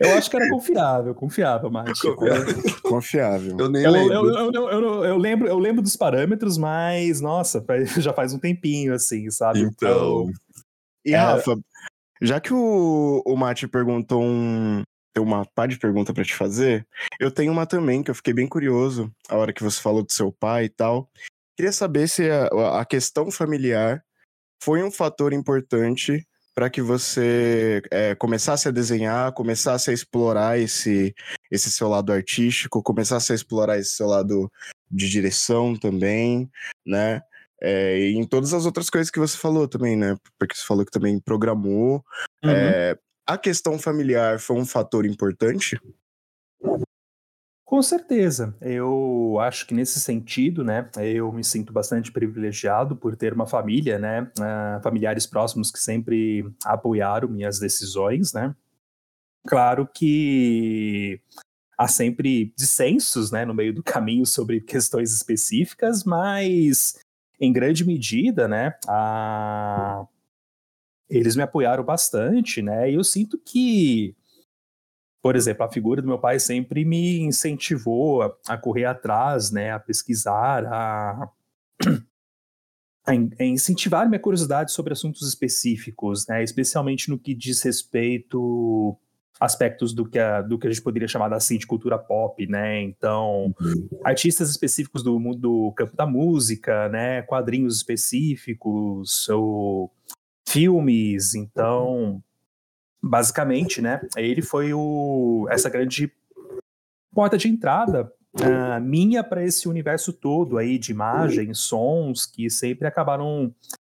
eu 0.00 0.16
acho 0.16 0.30
que 0.30 0.36
era 0.36 0.48
confiável, 0.48 1.14
confiável, 1.14 1.70
mas 1.70 2.00
Confiável. 2.00 2.80
confiável. 2.82 3.56
Eu 3.58 3.68
nem 3.68 3.84
eu, 3.84 3.90
lembro. 3.90 4.14
Eu, 4.14 4.52
eu, 4.52 5.04
eu, 5.04 5.16
lembro. 5.18 5.46
Eu 5.46 5.58
lembro 5.58 5.82
dos 5.82 5.96
parâmetros, 5.96 6.56
mas, 6.56 7.20
nossa, 7.20 7.62
já 8.00 8.14
faz 8.14 8.32
um 8.32 8.38
tempinho, 8.38 8.94
assim, 8.94 9.30
sabe? 9.30 9.60
Então... 9.60 10.30
então 10.30 10.32
e, 11.04 11.12
é... 11.12 11.18
Rafa, 11.18 11.54
já 12.22 12.40
que 12.40 12.52
o, 12.54 13.22
o 13.26 13.36
Mate 13.36 13.68
perguntou 13.68 14.22
um, 14.22 14.82
tem 15.16 15.22
uma 15.22 15.46
par 15.46 15.68
de 15.68 15.78
pergunta 15.78 16.12
para 16.12 16.24
te 16.24 16.34
fazer. 16.34 16.86
Eu 17.18 17.30
tenho 17.30 17.52
uma 17.52 17.66
também 17.66 18.02
que 18.02 18.10
eu 18.10 18.14
fiquei 18.14 18.34
bem 18.34 18.46
curioso 18.46 19.10
a 19.28 19.36
hora 19.36 19.52
que 19.52 19.62
você 19.62 19.80
falou 19.80 20.02
do 20.02 20.12
seu 20.12 20.30
pai 20.30 20.64
e 20.64 20.68
tal. 20.68 21.10
Queria 21.56 21.72
saber 21.72 22.08
se 22.08 22.28
a, 22.30 22.80
a 22.80 22.84
questão 22.84 23.30
familiar 23.30 24.02
foi 24.62 24.82
um 24.82 24.90
fator 24.90 25.32
importante 25.32 26.26
para 26.54 26.70
que 26.70 26.80
você 26.80 27.82
é, 27.90 28.14
começasse 28.14 28.66
a 28.66 28.70
desenhar, 28.70 29.32
começasse 29.32 29.90
a 29.90 29.92
explorar 29.92 30.58
esse, 30.58 31.14
esse 31.50 31.70
seu 31.70 31.88
lado 31.88 32.12
artístico, 32.12 32.82
começasse 32.82 33.30
a 33.30 33.34
explorar 33.34 33.78
esse 33.78 33.90
seu 33.90 34.06
lado 34.06 34.50
de 34.90 35.08
direção 35.08 35.76
também, 35.76 36.50
né? 36.84 37.20
É, 37.60 37.98
e 37.98 38.14
em 38.14 38.24
todas 38.24 38.54
as 38.54 38.64
outras 38.64 38.88
coisas 38.88 39.10
que 39.10 39.18
você 39.18 39.36
falou 39.36 39.68
também, 39.68 39.96
né? 39.96 40.16
Porque 40.38 40.54
você 40.54 40.64
falou 40.64 40.84
que 40.84 40.90
também 40.90 41.20
programou. 41.20 42.02
Uhum. 42.42 42.50
É, 42.50 42.96
a 43.26 43.36
questão 43.36 43.78
familiar 43.78 44.38
foi 44.38 44.56
um 44.56 44.64
fator 44.64 45.04
importante? 45.04 45.78
Com 47.66 47.82
certeza. 47.82 48.56
Eu 48.60 49.38
acho 49.40 49.66
que 49.66 49.74
nesse 49.74 49.98
sentido, 49.98 50.62
né, 50.62 50.88
eu 50.98 51.32
me 51.32 51.42
sinto 51.42 51.72
bastante 51.72 52.12
privilegiado 52.12 52.94
por 52.94 53.16
ter 53.16 53.32
uma 53.32 53.44
família, 53.44 53.98
né, 53.98 54.30
uh, 54.38 54.80
familiares 54.84 55.26
próximos 55.26 55.72
que 55.72 55.80
sempre 55.80 56.48
apoiaram 56.64 57.28
minhas 57.28 57.58
decisões, 57.58 58.32
né. 58.32 58.54
Claro 59.48 59.84
que 59.92 61.20
há 61.76 61.88
sempre 61.88 62.54
dissensos, 62.56 63.32
né, 63.32 63.44
no 63.44 63.52
meio 63.52 63.74
do 63.74 63.82
caminho 63.82 64.24
sobre 64.26 64.60
questões 64.60 65.12
específicas, 65.12 66.04
mas 66.04 66.96
em 67.40 67.52
grande 67.52 67.84
medida, 67.84 68.46
né, 68.46 68.76
a... 68.86 70.06
eles 71.10 71.34
me 71.34 71.42
apoiaram 71.42 71.82
bastante, 71.82 72.62
né, 72.62 72.88
e 72.92 72.94
eu 72.94 73.02
sinto 73.02 73.36
que 73.44 74.14
por 75.26 75.34
exemplo, 75.34 75.64
a 75.64 75.68
figura 75.68 76.00
do 76.00 76.06
meu 76.06 76.20
pai 76.20 76.38
sempre 76.38 76.84
me 76.84 77.18
incentivou 77.18 78.22
a, 78.22 78.32
a 78.46 78.56
correr 78.56 78.84
atrás, 78.84 79.50
né, 79.50 79.72
a 79.72 79.78
pesquisar, 79.80 80.64
a, 80.64 81.28
a, 83.04 83.44
incentivar 83.44 84.08
minha 84.08 84.20
curiosidade 84.20 84.70
sobre 84.70 84.92
assuntos 84.92 85.26
específicos, 85.26 86.28
né, 86.28 86.44
especialmente 86.44 87.10
no 87.10 87.18
que 87.18 87.34
diz 87.34 87.60
respeito 87.60 88.96
aspectos 89.40 89.92
do 89.92 90.08
que, 90.08 90.16
a, 90.16 90.42
do 90.42 90.60
que 90.60 90.68
a 90.68 90.70
gente 90.70 90.80
poderia 90.80 91.08
chamar 91.08 91.34
assim 91.34 91.58
de 91.58 91.66
cultura 91.66 91.98
pop, 91.98 92.46
né? 92.46 92.80
Então, 92.82 93.52
uhum. 93.60 93.88
artistas 94.04 94.48
específicos 94.48 95.02
do 95.02 95.18
mundo 95.18 95.38
do 95.38 95.72
campo 95.72 95.96
da 95.96 96.06
música, 96.06 96.88
né? 96.88 97.22
Quadrinhos 97.22 97.78
específicos 97.78 99.28
ou 99.28 99.92
filmes. 100.48 101.34
Então, 101.34 102.22
basicamente, 103.06 103.80
né? 103.80 104.00
Ele 104.16 104.42
foi 104.42 104.72
o, 104.72 105.46
essa 105.50 105.70
grande 105.70 106.12
porta 107.14 107.38
de 107.38 107.48
entrada 107.48 108.12
uh, 108.34 108.80
minha 108.80 109.22
para 109.22 109.44
esse 109.44 109.68
universo 109.68 110.12
todo 110.12 110.58
aí 110.58 110.78
de 110.78 110.92
imagens, 110.92 111.60
sons 111.60 112.26
que 112.26 112.50
sempre 112.50 112.86
acabaram 112.86 113.54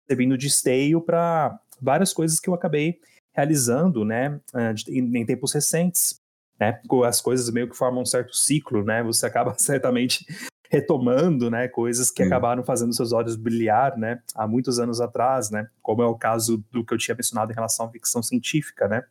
servindo 0.10 0.38
de 0.38 0.48
esteio 0.48 1.02
para 1.02 1.60
várias 1.80 2.14
coisas 2.14 2.40
que 2.40 2.50
eu 2.50 2.54
acabei 2.54 3.00
realizando, 3.34 4.04
né? 4.04 4.40
Em, 4.88 5.18
em 5.18 5.26
tempos 5.26 5.54
recentes. 5.54 6.20
Né, 6.60 6.80
as 7.08 7.20
coisas 7.20 7.50
meio 7.50 7.68
que 7.68 7.76
formam 7.76 8.04
um 8.04 8.06
certo 8.06 8.36
ciclo, 8.36 8.84
né? 8.84 9.02
Você 9.02 9.26
acaba 9.26 9.56
certamente 9.58 10.24
retomando, 10.72 11.52
né, 11.52 11.68
coisas 11.68 12.10
que 12.10 12.24
acabaram 12.24 12.64
fazendo 12.64 12.94
seus 12.94 13.12
olhos 13.12 13.36
brilhar, 13.36 13.98
né, 13.98 14.24
há 14.34 14.48
muitos 14.48 14.80
anos 14.80 15.02
atrás, 15.02 15.52
né, 15.52 15.70
como 15.82 16.02
é 16.02 16.06
o 16.06 16.16
caso 16.16 16.64
do 16.72 16.86
que 16.86 16.94
eu 16.94 16.98
tinha 16.98 17.14
mencionado 17.14 17.52
em 17.52 17.56
relação 17.56 17.88
à 17.88 17.92
ficção 17.92 18.24
científica, 18.24 18.88
né, 18.88 19.04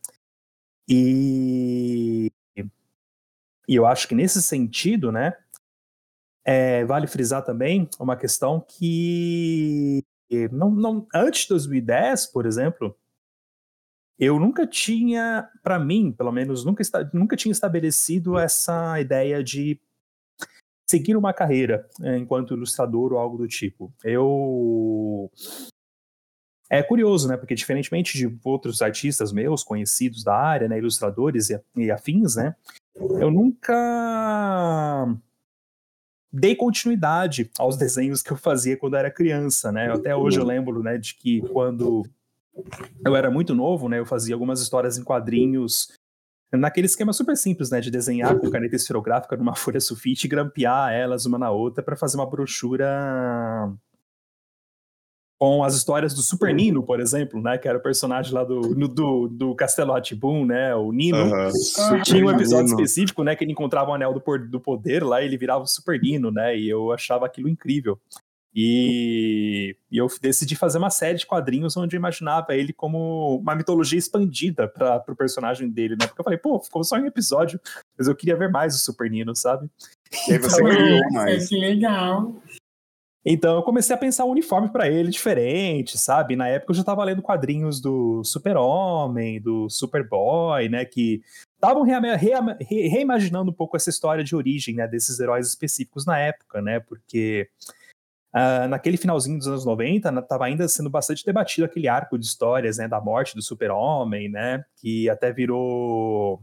e, 0.89 2.33
e 3.69 3.75
eu 3.77 3.85
acho 3.85 4.09
que 4.09 4.15
nesse 4.15 4.41
sentido, 4.41 5.13
né, 5.13 5.37
é, 6.47 6.83
vale 6.87 7.07
frisar 7.07 7.45
também 7.45 7.87
uma 8.01 8.17
questão 8.17 8.59
que 8.67 10.03
não, 10.51 10.71
não, 10.71 11.07
antes 11.15 11.43
de 11.43 11.49
2010, 11.49 12.29
por 12.29 12.47
exemplo, 12.47 12.97
eu 14.19 14.41
nunca 14.41 14.67
tinha, 14.67 15.47
para 15.63 15.79
mim, 15.79 16.11
pelo 16.11 16.33
menos, 16.33 16.65
nunca, 16.65 16.83
nunca 17.13 17.37
tinha 17.37 17.53
estabelecido 17.53 18.39
essa 18.39 18.99
ideia 18.99 19.45
de 19.45 19.79
seguir 20.91 21.17
uma 21.17 21.33
carreira 21.33 21.89
é, 22.03 22.17
enquanto 22.19 22.55
ilustrador 22.55 23.13
ou 23.13 23.19
algo 23.19 23.39
do 23.39 23.47
tipo. 23.47 23.93
Eu 24.03 25.31
é 26.69 26.83
curioso, 26.83 27.29
né? 27.29 27.37
Porque 27.37 27.55
diferentemente 27.55 28.19
de 28.19 28.39
outros 28.45 28.83
artistas 28.83 29.33
meus 29.33 29.63
conhecidos 29.63 30.25
da 30.25 30.35
área, 30.35 30.69
né, 30.69 30.79
ilustradores 30.79 31.51
e, 31.51 31.61
e 31.77 31.91
afins, 31.91 32.35
né, 32.37 32.55
eu 32.97 33.31
nunca 33.31 35.07
dei 36.33 36.55
continuidade 36.55 37.51
aos 37.59 37.77
desenhos 37.77 38.23
que 38.23 38.33
eu 38.33 38.37
fazia 38.37 38.77
quando 38.77 38.97
era 38.97 39.11
criança, 39.11 39.73
né? 39.73 39.93
Até 39.93 40.15
hoje 40.15 40.39
eu 40.39 40.45
lembro, 40.45 40.83
né, 40.83 40.99
de 40.99 41.15
que 41.15 41.41
quando 41.49 42.05
eu 43.05 43.15
era 43.17 43.31
muito 43.31 43.55
novo, 43.55 43.89
né, 43.89 43.99
eu 44.01 44.07
fazia 44.07 44.35
algumas 44.35 44.61
histórias 44.61 44.99
em 44.99 45.05
quadrinhos 45.05 45.89
naquele 46.53 46.87
esquema 46.87 47.13
super 47.13 47.37
simples, 47.37 47.71
né, 47.71 47.81
de 47.81 47.91
desenhar 47.91 48.39
com 48.39 48.51
caneta 48.51 48.77
esferográfica 48.77 49.37
numa 49.37 49.55
folha 49.57 49.81
sulfite 49.81 50.27
e 50.27 50.31
grampear 50.31 50.93
elas 50.93 51.27
uma 51.27 51.39
na 51.39 51.51
outra 51.51 51.83
para 51.83 51.97
fazer 51.97 52.17
uma 52.17 52.29
brochura 52.29 52.87
com 55.41 55.65
as 55.65 55.75
histórias 55.75 56.13
do 56.13 56.21
Super 56.21 56.53
Nino, 56.55 56.83
por 56.83 57.01
exemplo, 57.01 57.41
né, 57.41 57.57
que 57.57 57.67
era 57.67 57.79
o 57.79 57.81
personagem 57.81 58.35
lá 58.35 58.45
do, 58.45 58.61
no, 58.61 58.87
do, 58.87 59.27
do 59.27 59.55
Castelo 59.55 59.95
Atibum, 59.95 60.45
né, 60.45 60.75
o 60.75 60.93
Nino. 60.93 61.17
Uhum. 61.17 62.03
Tinha 62.03 62.27
um 62.27 62.31
episódio 62.31 62.67
Nino. 62.67 62.77
específico, 62.79 63.25
né, 63.25 63.35
que 63.35 63.43
ele 63.43 63.53
encontrava 63.53 63.91
o 63.91 63.95
Anel 63.95 64.13
do, 64.13 64.21
do 64.47 64.61
Poder 64.61 65.03
lá 65.03 65.23
e 65.23 65.25
ele 65.25 65.39
virava 65.39 65.65
o 65.65 65.67
Super 65.67 65.99
Nino, 65.99 66.31
né, 66.31 66.55
e 66.59 66.69
eu 66.69 66.93
achava 66.93 67.25
aquilo 67.25 67.49
incrível. 67.49 67.99
E, 68.55 69.77
e, 69.91 69.97
eu 69.99 70.09
decidi 70.21 70.57
fazer 70.57 70.79
uma 70.79 70.91
série 70.91 71.19
de 71.19 71.27
quadrinhos 71.27 71.77
onde 71.77 71.95
eu 71.95 71.99
imaginava 71.99 72.55
ele 72.57 72.73
como 72.73 73.37
uma 73.37 73.55
mitologia 73.55 73.99
expandida 73.99 74.67
para 74.67 75.05
o 75.09 75.15
personagem 75.15 75.71
dele, 75.71 75.97
né? 76.01 76.07
Porque 76.07 76.21
eu 76.21 76.25
falei, 76.25 76.39
pô, 76.39 76.59
ficou 76.59 76.83
só 76.83 76.97
um 76.97 77.07
episódio, 77.07 77.61
mas 77.97 78.09
eu 78.09 78.15
queria 78.15 78.37
ver 78.37 78.51
mais 78.51 78.75
o 78.75 78.79
Super 78.79 79.09
Nino, 79.09 79.37
sabe? 79.37 79.71
E 80.27 80.33
aí 80.33 80.39
você 80.39 80.63
então, 80.63 81.11
mais. 81.13 81.49
Que 81.49 81.57
legal. 81.57 82.35
Então 83.25 83.57
eu 83.57 83.63
comecei 83.63 83.95
a 83.95 83.99
pensar 83.99 84.25
um 84.25 84.31
uniforme 84.31 84.71
para 84.71 84.89
ele 84.89 85.11
diferente, 85.11 85.99
sabe? 85.99 86.35
Na 86.35 86.49
época 86.49 86.73
eu 86.73 86.77
já 86.77 86.81
estava 86.81 87.05
lendo 87.05 87.23
quadrinhos 87.23 87.81
do 87.81 88.25
Super-Homem, 88.25 89.41
do 89.41 89.69
Superboy, 89.69 90.69
né? 90.69 90.85
Que 90.85 91.23
estavam 91.55 91.83
re 91.83 91.93
re 92.17 92.31
re 92.65 92.89
reimaginando 92.89 93.51
um 93.51 93.55
pouco 93.55 93.77
essa 93.77 93.91
história 93.91 94.25
de 94.25 94.35
origem 94.35 94.75
né, 94.75 94.89
desses 94.89 95.21
heróis 95.21 95.47
específicos 95.49 96.07
na 96.07 96.19
época, 96.19 96.63
né? 96.63 96.81
Porque 96.81 97.49
Uh, 98.35 98.69
naquele 98.69 98.97
finalzinho 98.97 99.39
dos 99.39 99.49
anos 99.49 99.65
90, 99.65 100.09
estava 100.21 100.45
ainda 100.45 100.69
sendo 100.69 100.89
bastante 100.89 101.25
debatido 101.25 101.65
aquele 101.65 101.89
arco 101.89 102.17
de 102.17 102.25
histórias, 102.25 102.79
né, 102.79 102.87
da 102.87 103.01
morte 103.01 103.35
do 103.35 103.43
super-homem, 103.43 104.29
né, 104.29 104.65
que 104.77 105.11
até 105.11 105.33
virou 105.33 106.41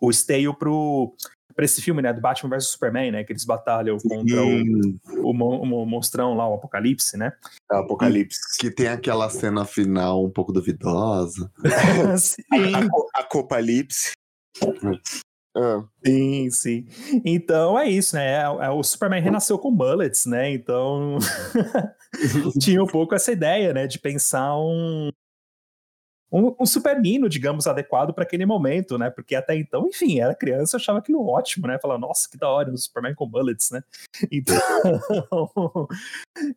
o 0.00 0.10
esteio 0.10 0.52
pro 0.52 1.14
para 1.54 1.66
esse 1.66 1.82
filme, 1.82 2.00
né, 2.00 2.12
do 2.12 2.20
Batman 2.20 2.56
vs 2.56 2.68
Superman, 2.68 3.12
né, 3.12 3.24
que 3.24 3.32
eles 3.32 3.44
batalham 3.44 3.98
contra 3.98 4.42
o, 4.42 4.62
o, 5.18 5.30
o, 5.30 5.86
monstrão 5.86 6.34
lá, 6.34 6.48
o 6.48 6.54
Apocalipse, 6.54 7.16
né? 7.16 7.32
É, 7.70 7.76
o 7.76 7.80
Apocalipse. 7.80 8.40
Que 8.58 8.70
tem 8.70 8.88
aquela 8.88 9.28
cena 9.28 9.66
final 9.66 10.24
um 10.24 10.30
pouco 10.30 10.50
duvidosa. 10.50 11.52
Sim. 12.18 12.74
A, 12.74 12.78
a, 12.78 13.20
a 13.20 13.24
Copalipse. 13.24 14.12
Ah. 15.54 15.84
Sim, 16.04 16.50
sim. 16.50 16.86
Então 17.24 17.78
é 17.78 17.88
isso, 17.88 18.16
né? 18.16 18.26
É, 18.26 18.42
é, 18.42 18.70
o 18.70 18.82
Superman 18.82 19.22
renasceu 19.22 19.58
com 19.58 19.74
bullets, 19.74 20.24
né? 20.24 20.50
Então 20.50 21.18
tinha 22.58 22.82
um 22.82 22.86
pouco 22.86 23.14
essa 23.14 23.32
ideia, 23.32 23.74
né? 23.74 23.86
De 23.86 23.98
pensar 23.98 24.56
um, 24.56 25.10
um, 26.32 26.54
um 26.58 26.64
super 26.64 26.98
digamos, 27.28 27.66
adequado 27.66 28.14
para 28.14 28.24
aquele 28.24 28.46
momento, 28.46 28.96
né? 28.96 29.10
Porque 29.10 29.34
até 29.34 29.54
então, 29.54 29.86
enfim, 29.86 30.20
era 30.20 30.34
criança, 30.34 30.78
achava 30.78 30.98
aquilo 30.98 31.26
ótimo, 31.28 31.66
né? 31.66 31.78
Falava, 31.78 32.00
nossa, 32.00 32.28
que 32.30 32.38
da 32.38 32.48
hora, 32.48 32.70
um 32.70 32.76
Superman 32.76 33.14
com 33.14 33.28
bullets, 33.28 33.70
né? 33.70 33.82
Então, 34.30 34.56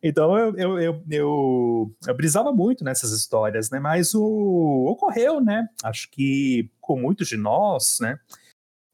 então 0.02 0.38
eu, 0.38 0.56
eu, 0.56 0.80
eu, 0.80 1.04
eu, 1.10 1.96
eu 2.06 2.14
brisava 2.16 2.50
muito 2.50 2.82
nessas 2.82 3.12
histórias, 3.12 3.70
né? 3.70 3.78
Mas 3.78 4.14
o 4.14 4.86
ocorreu, 4.88 5.38
né? 5.38 5.68
Acho 5.84 6.10
que 6.10 6.70
com 6.80 6.98
muitos 6.98 7.28
de 7.28 7.36
nós, 7.36 7.98
né? 8.00 8.18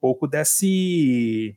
Pouco 0.03 0.27
desse 0.27 1.57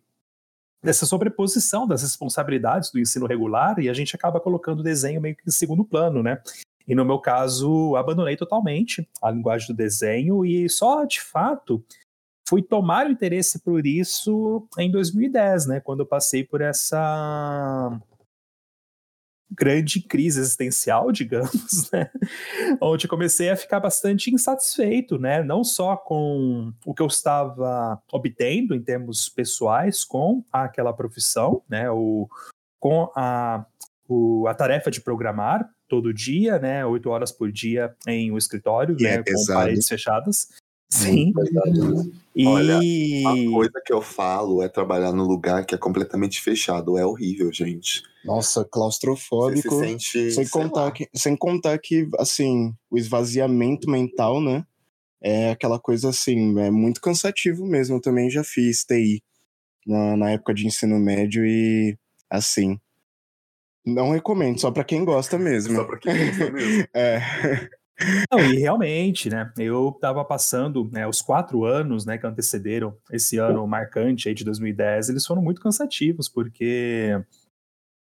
dessa 0.84 1.08
sobreposição 1.08 1.88
das 1.88 2.04
responsabilidades 2.04 2.92
do 2.92 3.00
ensino 3.00 3.26
regular 3.26 3.80
e 3.80 3.90
a 3.90 3.94
gente 3.94 4.16
acaba 4.16 4.40
colocando 4.40 4.82
o 4.82 4.84
desenho 4.84 5.20
meio 5.20 5.36
que 5.36 5.42
em 5.48 5.52
segundo 5.52 5.84
plano, 5.84 6.22
né? 6.22 6.40
E 6.88 6.94
no 6.94 7.04
meu 7.04 7.18
caso, 7.18 7.96
abandonei 7.96 8.38
totalmente 8.38 9.10
a 9.20 9.32
linguagem 9.32 9.68
do 9.68 9.74
desenho 9.74 10.46
e 10.46 10.70
só 10.70 11.04
de 11.06 11.20
fato 11.20 11.84
fui 12.48 12.62
tomar 12.62 13.08
o 13.08 13.12
interesse 13.12 13.58
por 13.58 13.88
isso 13.88 14.68
em 14.78 14.92
2010, 14.92 15.66
né? 15.66 15.80
Quando 15.80 16.02
eu 16.02 16.06
passei 16.06 16.44
por 16.44 16.62
essa 16.62 18.00
grande 19.52 20.02
crise 20.02 20.40
existencial, 20.40 21.12
digamos, 21.14 21.90
né? 21.92 22.10
onde 22.82 23.08
comecei 23.08 23.50
a 23.50 23.56
ficar 23.56 23.80
bastante 23.80 24.34
insatisfeito, 24.34 25.18
né? 25.18 25.44
Não 25.44 25.64
só 25.64 25.96
com 25.96 26.74
o 26.86 26.94
que 26.94 27.02
eu 27.02 27.08
estava 27.08 28.02
obtendo 28.12 28.76
em 28.76 28.82
termos 28.82 29.30
pessoais 29.30 30.04
com 30.04 30.44
aquela 30.52 30.94
profissão, 30.94 31.62
né? 31.70 31.90
O, 31.90 32.28
com 32.80 33.12
a, 33.16 33.66
o, 34.08 34.48
a 34.48 34.54
tarefa 34.54 34.92
de 34.92 35.02
programar 35.02 35.70
todo 35.88 36.14
dia, 36.14 36.60
né? 36.60 36.86
Oito 36.86 37.10
horas 37.10 37.32
por 37.32 37.52
dia 37.52 37.96
em 38.08 38.32
um 38.32 38.38
escritório, 38.38 38.96
né? 39.00 39.16
É 39.16 39.24
com 39.24 39.54
paredes 39.54 39.88
fechadas. 39.88 40.50
Sim. 40.90 41.34
E... 42.36 42.46
Olha, 42.46 42.80
uma 42.80 43.52
coisa 43.52 43.82
que 43.86 43.94
eu 43.94 44.02
falo 44.02 44.62
é 44.62 44.70
trabalhar 44.70 45.12
num 45.12 45.24
lugar 45.24 45.66
que 45.66 45.74
é 45.74 45.78
completamente 45.78 46.42
fechado. 46.42 46.98
É 46.98 47.06
horrível, 47.06 47.52
gente. 47.52 48.04
Nossa, 48.24 48.66
claustrofóbico. 48.66 49.70
Você 49.70 49.98
se 49.98 50.00
sente, 50.00 50.32
sem 50.32 50.48
contar 50.48 50.92
que, 50.92 51.10
sem 51.14 51.36
contar 51.36 51.78
que, 51.80 52.08
assim, 52.20 52.74
o 52.90 52.98
esvaziamento 52.98 53.90
mental, 53.90 54.42
né? 54.42 54.66
É 55.22 55.52
aquela 55.52 55.80
coisa 55.80 56.10
assim, 56.10 56.60
é 56.60 56.70
muito 56.70 57.02
cansativo 57.02 57.66
mesmo. 57.66 57.96
Eu 57.96 58.02
também 58.02 58.30
já 58.30 58.44
fiz 58.44 58.84
TI 58.84 59.24
na, 59.86 60.18
na 60.18 60.32
época 60.32 60.54
de 60.54 60.68
ensino 60.68 61.00
médio 61.00 61.46
e 61.46 61.98
assim. 62.30 62.80
Não 63.86 64.12
recomendo, 64.12 64.60
só 64.60 64.72
para 64.72 64.84
quem 64.84 65.06
gosta 65.06 65.38
mesmo. 65.38 65.76
Só 65.76 65.84
pra 65.84 66.00
quem 66.00 66.26
gosta 66.26 66.52
mesmo. 66.52 66.88
é. 66.94 67.70
Não, 68.32 68.40
e 68.40 68.58
realmente, 68.58 69.30
né? 69.30 69.52
Eu 69.58 69.90
estava 69.90 70.24
passando 70.26 70.90
né, 70.92 71.08
os 71.08 71.22
quatro 71.22 71.64
anos 71.64 72.06
né, 72.06 72.18
que 72.18 72.28
antecederam 72.28 72.96
esse 73.10 73.38
ano 73.38 73.66
marcante 73.66 74.28
aí 74.28 74.36
de 74.36 74.44
2010, 74.44 75.10
eles 75.10 75.26
foram 75.26 75.42
muito 75.42 75.62
cansativos, 75.62 76.28
porque 76.28 77.18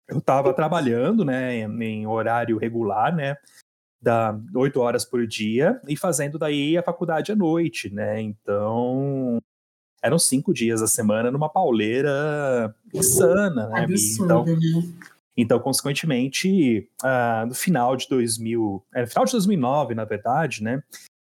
eu 0.07 0.19
estava 0.19 0.53
trabalhando, 0.53 1.25
né, 1.25 1.55
em 1.61 2.05
horário 2.05 2.57
regular, 2.57 3.15
né, 3.15 3.35
da 4.01 4.39
oito 4.55 4.79
horas 4.79 5.03
por 5.03 5.25
dia 5.27 5.79
e 5.87 5.97
fazendo 5.97 6.37
daí 6.37 6.77
a 6.77 6.83
faculdade 6.83 7.31
à 7.31 7.35
noite, 7.35 7.93
né? 7.93 8.21
Então 8.21 9.39
eram 10.01 10.17
cinco 10.17 10.53
dias 10.53 10.81
a 10.81 10.87
semana 10.87 11.29
numa 11.29 11.49
pauleira 11.49 12.73
insana, 12.93 13.67
né? 13.67 13.83
Absurdo, 13.83 14.23
então, 14.23 14.45
né? 14.45 14.93
Então, 15.41 15.59
consequentemente, 15.59 16.89
uh, 17.03 17.45
no 17.47 17.53
final 17.53 17.95
de 17.95 18.07
2000, 18.09 18.85
é, 18.93 19.01
no 19.01 19.07
final 19.07 19.25
de 19.25 19.31
2009, 19.31 19.95
na 19.95 20.05
verdade, 20.05 20.63
né? 20.63 20.83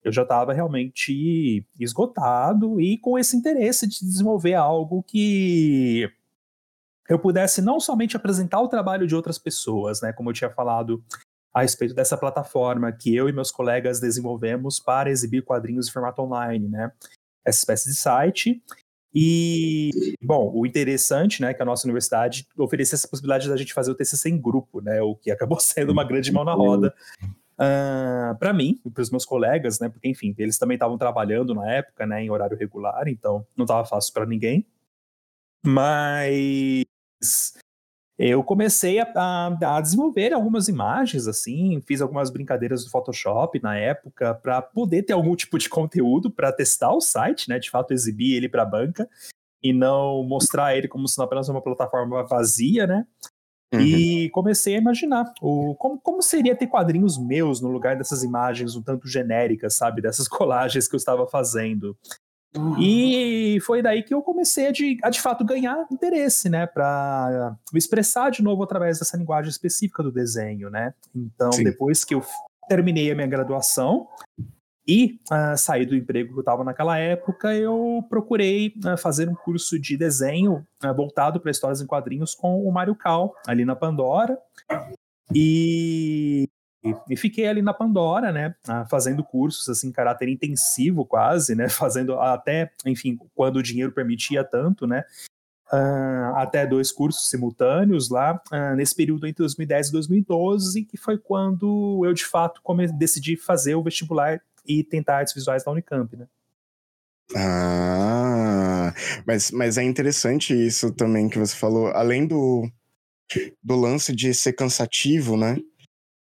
Eu 0.03 0.11
já 0.11 0.21
estava 0.21 0.53
realmente 0.53 1.65
esgotado 1.79 2.79
e 2.79 2.97
com 2.99 3.17
esse 3.17 3.35
interesse 3.35 3.87
de 3.87 3.99
desenvolver 4.01 4.53
algo 4.53 5.01
que 5.01 6.07
eu 7.09 7.17
pudesse 7.17 7.61
não 7.61 7.79
somente 7.79 8.15
apresentar 8.15 8.61
o 8.61 8.67
trabalho 8.67 9.07
de 9.07 9.15
outras 9.15 9.39
pessoas, 9.39 10.01
né, 10.01 10.13
como 10.13 10.29
eu 10.29 10.33
tinha 10.33 10.49
falado 10.49 11.03
a 11.53 11.61
respeito 11.61 11.95
dessa 11.95 12.17
plataforma 12.17 12.91
que 12.91 13.15
eu 13.15 13.29
e 13.29 13.33
meus 13.33 13.49
colegas 13.49 13.99
desenvolvemos 13.99 14.79
para 14.79 15.09
exibir 15.09 15.43
quadrinhos 15.43 15.87
em 15.87 15.91
formato 15.91 16.21
online, 16.21 16.67
né, 16.67 16.91
essa 17.43 17.59
espécie 17.59 17.89
de 17.89 17.95
site. 17.95 18.61
E, 19.17 20.15
bom, 20.21 20.51
o 20.53 20.65
interessante, 20.65 21.41
né, 21.41 21.53
que 21.53 21.61
a 21.61 21.65
nossa 21.65 21.87
universidade 21.87 22.45
oferecia 22.57 22.95
essa 22.95 23.07
possibilidade 23.07 23.47
da 23.47 23.55
gente 23.55 23.73
fazer 23.73 23.89
o 23.89 23.95
TCC 23.95 24.29
em 24.29 24.37
grupo, 24.37 24.81
né, 24.81 25.01
o 25.01 25.15
que 25.15 25.31
acabou 25.31 25.57
sendo 25.61 25.93
uma 25.93 26.03
grande 26.03 26.33
mão 26.33 26.43
na 26.43 26.53
roda 26.53 26.93
uh, 27.21 27.23
ah, 27.57 28.35
para 28.37 28.51
mim 28.51 28.77
e 28.85 28.89
para 28.89 29.01
os 29.01 29.09
meus 29.09 29.23
colegas, 29.23 29.79
né, 29.79 29.87
porque, 29.87 30.09
enfim, 30.09 30.35
eles 30.37 30.57
também 30.57 30.75
estavam 30.75 30.97
trabalhando 30.97 31.55
na 31.55 31.71
época, 31.71 32.05
né, 32.05 32.23
em 32.23 32.29
horário 32.29 32.57
regular, 32.57 33.07
então 33.07 33.47
não 33.55 33.63
estava 33.63 33.85
fácil 33.85 34.13
para 34.13 34.25
ninguém. 34.25 34.65
Mas 35.65 36.85
eu 38.17 38.41
comecei 38.43 38.99
a, 38.99 39.11
a, 39.15 39.77
a, 39.77 39.81
desenvolver 39.81 40.31
algumas 40.31 40.69
imagens, 40.69 41.27
assim, 41.27 41.81
fiz 41.85 42.01
algumas 42.01 42.29
brincadeiras 42.29 42.85
do 42.85 42.89
Photoshop 42.89 43.61
na 43.61 43.77
época 43.77 44.33
para 44.35 44.61
poder 44.61 45.03
ter 45.03 45.13
algum 45.13 45.35
tipo 45.37 45.57
de 45.57 45.67
conteúdo 45.67 46.31
para 46.31 46.53
testar 46.53 46.93
o 46.93 47.01
site, 47.01 47.49
né? 47.49 47.59
De 47.59 47.69
fato, 47.69 47.91
exibir 47.93 48.35
ele 48.35 48.47
para 48.47 48.63
a 48.63 48.65
banca 48.65 49.09
e 49.61 49.73
não 49.73 50.23
mostrar 50.23 50.77
ele 50.77 50.87
como 50.87 51.07
sendo 51.07 51.25
apenas 51.25 51.49
uma 51.49 51.61
plataforma 51.61 52.23
vazia, 52.23 52.87
né? 52.87 53.05
Uhum. 53.73 53.81
E 53.81 54.29
comecei 54.29 54.75
a 54.75 54.79
imaginar 54.79 55.25
o, 55.41 55.75
como, 55.75 55.99
como 55.99 56.21
seria 56.21 56.55
ter 56.55 56.67
quadrinhos 56.67 57.17
meus 57.17 57.59
no 57.59 57.69
lugar 57.69 57.97
dessas 57.97 58.23
imagens 58.23 58.75
um 58.75 58.81
tanto 58.81 59.07
genéricas, 59.07 59.75
sabe? 59.75 60.01
Dessas 60.01 60.27
colagens 60.29 60.87
que 60.87 60.95
eu 60.95 60.97
estava 60.97 61.27
fazendo. 61.27 61.97
Uhum. 62.55 62.79
E 62.79 63.59
foi 63.61 63.81
daí 63.81 64.03
que 64.03 64.13
eu 64.13 64.21
comecei 64.21 64.67
a 64.67 64.71
de, 64.71 64.97
a 65.03 65.09
de 65.09 65.21
fato 65.21 65.43
ganhar 65.43 65.85
interesse, 65.91 66.49
né, 66.49 66.65
para 66.65 67.55
me 67.71 67.77
expressar 67.77 68.29
de 68.31 68.41
novo 68.41 68.63
através 68.63 68.99
dessa 68.99 69.17
linguagem 69.17 69.49
específica 69.49 70.01
do 70.01 70.11
desenho, 70.11 70.69
né? 70.69 70.93
Então, 71.13 71.51
Sim. 71.51 71.63
depois 71.63 72.03
que 72.03 72.15
eu 72.15 72.23
terminei 72.67 73.11
a 73.11 73.15
minha 73.15 73.27
graduação 73.27 74.07
e 74.87 75.19
uh, 75.31 75.57
saí 75.57 75.85
do 75.85 75.95
emprego 75.95 76.29
que 76.29 76.37
eu 76.37 76.41
estava 76.41 76.63
naquela 76.63 76.97
época, 76.97 77.53
eu 77.55 78.05
procurei 78.07 78.73
uh, 78.85 78.97
fazer 78.97 79.27
um 79.27 79.35
curso 79.35 79.79
de 79.79 79.97
desenho 79.97 80.65
uh, 80.83 80.93
voltado 80.95 81.39
para 81.39 81.51
histórias 81.51 81.81
em 81.81 81.87
quadrinhos 81.87 82.35
com 82.35 82.63
o 82.63 82.71
Mário 82.71 82.95
Cal, 82.95 83.33
ali 83.47 83.65
na 83.65 83.75
Pandora. 83.75 84.37
E 85.33 86.47
e 87.09 87.17
fiquei 87.17 87.47
ali 87.47 87.61
na 87.61 87.73
Pandora, 87.73 88.31
né, 88.31 88.55
fazendo 88.89 89.23
cursos 89.23 89.67
assim, 89.69 89.91
caráter 89.91 90.29
intensivo 90.29 91.05
quase, 91.05 91.55
né, 91.55 91.67
fazendo 91.69 92.19
até, 92.19 92.71
enfim, 92.85 93.17
quando 93.33 93.57
o 93.57 93.63
dinheiro 93.63 93.91
permitia 93.91 94.43
tanto, 94.43 94.85
né, 94.85 95.03
uh, 95.71 96.35
até 96.35 96.65
dois 96.65 96.91
cursos 96.91 97.29
simultâneos 97.29 98.09
lá, 98.09 98.39
uh, 98.51 98.75
nesse 98.75 98.95
período 98.95 99.25
entre 99.25 99.41
2010 99.43 99.89
e 99.89 99.91
2012, 99.91 100.83
que 100.85 100.97
foi 100.97 101.17
quando 101.17 102.01
eu, 102.05 102.13
de 102.13 102.25
fato, 102.25 102.61
decidi 102.97 103.35
fazer 103.35 103.75
o 103.75 103.83
vestibular 103.83 104.41
e 104.65 104.83
tentar 104.83 105.17
artes 105.17 105.33
visuais 105.33 105.63
da 105.63 105.71
Unicamp, 105.71 106.15
né. 106.15 106.27
Ah, 107.35 108.93
mas, 109.25 109.49
mas 109.49 109.79
é 109.79 109.83
interessante 109.83 110.53
isso 110.53 110.91
também 110.91 111.27
que 111.27 111.39
você 111.39 111.55
falou, 111.55 111.87
além 111.87 112.27
do, 112.27 112.69
do 113.63 113.75
lance 113.75 114.15
de 114.15 114.31
ser 114.31 114.53
cansativo, 114.53 115.35
né, 115.35 115.57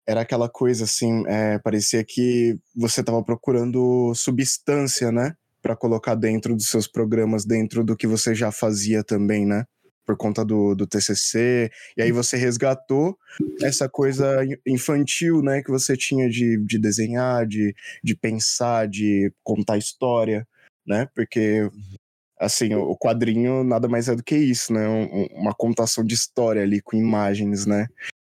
era 0.07 0.23
aquela 0.23 0.49
coisa 0.49 0.85
assim, 0.85 1.25
é, 1.27 1.59
parecia 1.59 2.05
que 2.05 2.59
você 2.75 3.01
estava 3.01 3.23
procurando 3.23 4.13
substância, 4.15 5.13
né? 5.13 5.35
Para 5.61 5.77
colocar 5.77 6.15
dentro 6.15 6.55
dos 6.55 6.69
seus 6.69 6.89
programas, 6.89 7.45
dentro 7.45 7.85
do 7.85 7.97
que 7.97 8.07
você 8.07 8.35
já 8.35 8.51
fazia 8.51 9.05
também, 9.05 9.47
né? 9.47 9.65
Por 10.05 10.17
conta 10.17 10.45
do, 10.45 10.75
do 10.75 10.87
TCC. 10.87 11.71
E 11.97 12.03
aí 12.03 12.11
você 12.11 12.37
resgatou 12.37 13.17
essa 13.63 13.89
coisa 13.89 14.41
infantil, 14.67 15.41
né? 15.41 15.63
Que 15.63 15.71
você 15.71 15.97
tinha 15.97 16.29
de, 16.29 16.59
de 16.65 16.79
desenhar, 16.79 17.47
de, 17.47 17.75
de 18.03 18.17
pensar, 18.17 18.89
de 18.89 19.33
contar 19.45 19.79
história, 19.79 20.47
né? 20.85 21.09
Porque 21.15 21.71
assim, 22.41 22.75
o 22.75 22.97
quadrinho 22.97 23.63
nada 23.63 23.87
mais 23.87 24.09
é 24.09 24.17
do 24.17 24.25
que 24.25 24.37
isso, 24.37 24.73
né? 24.73 24.89
Um, 24.89 25.27
uma 25.41 25.55
contação 25.55 26.03
de 26.03 26.15
história 26.15 26.61
ali 26.61 26.83
com 26.83 26.97
imagens, 26.97 27.67
né? 27.67 27.87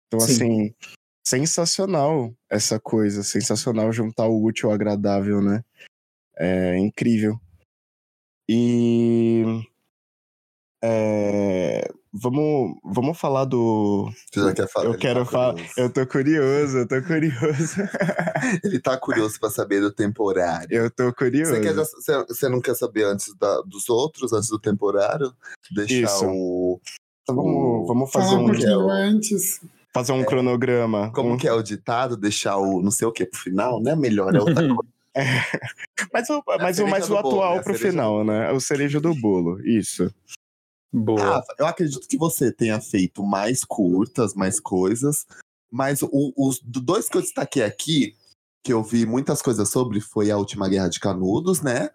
Então, 0.08 0.20
Sim. 0.20 0.34
assim, 0.34 0.76
sensacional 1.24 2.34
essa 2.50 2.80
coisa, 2.80 3.24
sensacional 3.24 3.92
juntar 3.92 4.28
o 4.28 4.44
útil 4.44 4.70
ao 4.70 4.76
agradável, 4.76 5.42
né? 5.42 5.64
É 6.38 6.78
incrível. 6.78 7.40
E 8.50 9.46
é, 10.84 11.88
vamos, 12.12 12.76
vamos 12.84 13.18
falar 13.18 13.46
do. 13.46 14.12
Você 14.32 14.42
já 14.42 14.54
quer 14.54 14.68
falar? 14.68 14.86
Eu 14.88 14.98
quero 14.98 15.24
tá 15.26 15.32
falar. 15.32 15.56
Eu 15.78 15.94
tô 15.94 16.06
curioso, 16.08 16.80
eu 16.80 16.88
tô 16.88 17.02
curioso. 17.04 17.76
Ele 18.64 18.80
tá 18.80 18.98
curioso 18.98 19.40
para 19.40 19.52
saber 19.52 19.80
do 19.80 19.92
temporário. 19.92 20.68
Eu 20.76 20.90
tô 20.90 21.14
curioso. 21.14 21.52
Você, 21.52 21.62
quer, 21.62 21.74
você, 21.74 22.26
você 22.26 22.50
não 22.50 22.60
quer 22.60 22.76
saber 22.76 23.04
antes 23.04 23.34
da, 23.36 23.62
dos 23.62 23.90
outros, 23.90 24.34
antes 24.34 24.50
do 24.50 24.60
temporário? 24.60 25.32
Deixar 25.72 26.16
Isso. 26.16 26.26
o. 26.26 26.82
Então 27.22 27.36
vamos, 27.36 27.88
vamos 27.88 28.12
fazer 28.12 28.36
um. 28.36 28.48
um 28.48 28.90
antes. 28.90 29.62
Fazer 29.94 30.14
um 30.14 30.22
é, 30.22 30.26
cronograma. 30.26 31.12
Como 31.12 31.34
um... 31.34 31.38
que 31.38 31.48
é 31.48 31.54
o 31.54 31.62
ditado? 31.62 32.16
Deixar 32.16 32.58
o 32.58 32.82
não 32.82 32.92
sei 32.92 33.08
o 33.08 33.12
que 33.12 33.26
pro 33.26 33.40
final, 33.40 33.82
né? 33.82 33.96
Melhor, 33.96 34.34
é 34.36 34.40
outra 34.40 34.56
coisa. 34.68 34.92
É. 35.14 35.24
Mas, 36.14 36.30
o, 36.30 36.44
é 36.50 36.58
mas, 36.58 36.80
o, 36.80 36.88
mas 36.88 37.10
o 37.10 37.18
atual 37.18 37.34
bolo, 37.34 37.56
né? 37.56 37.64
pro 37.64 37.74
final, 37.74 38.24
né? 38.24 38.50
É 38.50 38.54
o 38.54 38.62
cereja 38.62 39.00
do 39.00 39.14
bolo, 39.14 39.60
isso. 39.68 40.14
Boa. 40.92 41.40
Ah, 41.40 41.44
eu 41.58 41.66
acredito 41.66 42.08
que 42.08 42.18
você 42.18 42.52
tenha 42.52 42.80
feito 42.82 43.24
mais 43.24 43.64
curtas, 43.64 44.34
mais 44.34 44.60
coisas, 44.60 45.26
mas 45.70 46.02
o, 46.02 46.34
os 46.36 46.60
dois 46.62 47.08
que 47.08 47.18
eu 47.18 47.22
destaquei 47.22 47.64
aqui, 47.64 48.16
que 48.64 48.74
eu 48.74 48.84
vi 48.84 49.06
muitas 49.06 49.42
coisas 49.42 49.70
sobre, 49.70 50.02
foi 50.02 50.32
a 50.32 50.38
Última 50.38 50.68
Guerra 50.68 50.90
de 50.90 51.00
Canudos, 51.00 51.62
né? 51.62 51.90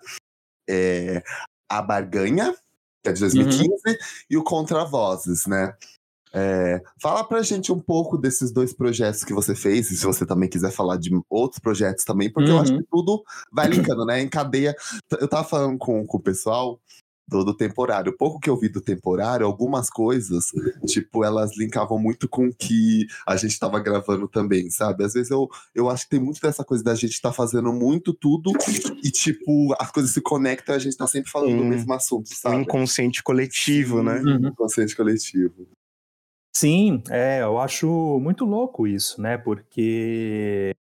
É, 0.69 1.23
a 1.69 1.83
Barganha, 1.83 2.55
que 3.03 3.11
é 3.11 3.13
de 3.13 3.21
2015, 3.21 3.69
uhum. 3.69 3.95
e 4.31 4.37
o 4.37 4.45
Contra 4.45 4.85
Vozes, 4.85 5.47
né? 5.47 5.77
É, 6.39 6.83
fala 7.01 7.25
pra 7.25 7.41
gente 7.41 7.73
um 7.73 7.81
pouco 7.81 8.19
desses 8.19 8.53
dois 8.53 8.75
projetos 8.75 9.25
que 9.25 9.33
você 9.33 9.55
fez, 9.55 9.91
e 9.91 9.97
se 9.97 10.05
você 10.05 10.27
também 10.27 10.51
quiser 10.51 10.71
falar 10.71 10.99
de 10.99 11.11
outros 11.31 11.59
projetos 11.59 12.05
também, 12.05 12.31
porque 12.31 12.51
uhum. 12.51 12.57
eu 12.57 12.63
acho 12.63 12.73
uhum. 12.73 12.79
que 12.79 12.89
tudo 12.91 13.23
vai 13.51 13.69
linkando, 13.69 14.05
né? 14.05 14.21
Em 14.21 14.29
cadeia. 14.29 14.77
Eu 15.19 15.29
tava 15.29 15.49
falando 15.49 15.79
com, 15.79 16.05
com 16.07 16.19
o 16.19 16.23
pessoal 16.23 16.79
do, 17.27 17.43
do 17.43 17.55
temporário. 17.55 18.13
O 18.13 18.17
pouco 18.17 18.39
que 18.39 18.49
eu 18.49 18.57
vi 18.57 18.69
do 18.69 18.83
temporário, 18.83 19.47
algumas 19.47 19.89
coisas, 19.89 20.47
tipo, 20.87 21.25
elas 21.25 21.57
linkavam 21.57 21.99
muito 21.99 22.29
com 22.29 22.49
o 22.49 22.55
que 22.55 23.07
a 23.27 23.35
gente 23.37 23.59
tava 23.59 23.81
gravando 23.81 24.29
também, 24.29 24.71
sabe? 24.71 25.05
Às 25.05 25.15
vezes 25.15 25.31
eu, 25.31 25.49
eu 25.75 25.89
acho 25.89 26.05
que 26.05 26.11
tem 26.11 26.21
muito 26.21 26.41
dessa 26.41 26.65
coisa 26.65 26.85
da 26.85 26.95
gente 26.95 27.21
tá 27.21 27.33
fazendo 27.33 27.73
muito 27.73 28.13
tudo 28.13 28.53
e, 29.03 29.11
tipo, 29.11 29.75
as 29.81 29.91
coisas 29.91 30.13
se 30.13 30.21
conectam 30.21 30.75
e 30.75 30.77
a 30.77 30.81
gente 30.81 30.97
tá 30.97 31.07
sempre 31.07 31.31
falando 31.31 31.55
hum, 31.55 31.59
do 31.59 31.65
mesmo 31.65 31.93
assunto, 31.93 32.29
sabe? 32.29 32.57
Um 32.57 32.61
inconsciente 32.61 33.23
coletivo, 33.23 34.03
né? 34.03 34.21
Uhum. 34.21 34.49
Inconsciente 34.49 34.95
coletivo. 34.95 35.67
Sim, 36.59 37.03
é, 37.11 37.43
eu 37.43 37.59
acho 37.59 38.19
muito 38.19 38.47
louco 38.47 38.87
isso, 38.87 39.21
né? 39.21 39.37
Porque 39.37 40.75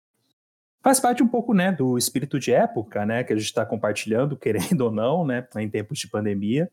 faz 0.82 1.00
parte 1.00 1.22
um 1.22 1.28
pouco, 1.28 1.54
né, 1.54 1.72
do 1.72 1.96
espírito 1.96 2.38
de 2.38 2.52
época, 2.52 3.06
né, 3.06 3.24
que 3.24 3.32
a 3.32 3.36
gente 3.36 3.46
está 3.46 3.64
compartilhando, 3.64 4.36
querendo 4.76 4.82
ou 4.82 4.90
não, 4.90 5.24
né, 5.24 5.48
em 5.56 5.70
tempos 5.70 5.98
de 5.98 6.08
pandemia. 6.08 6.70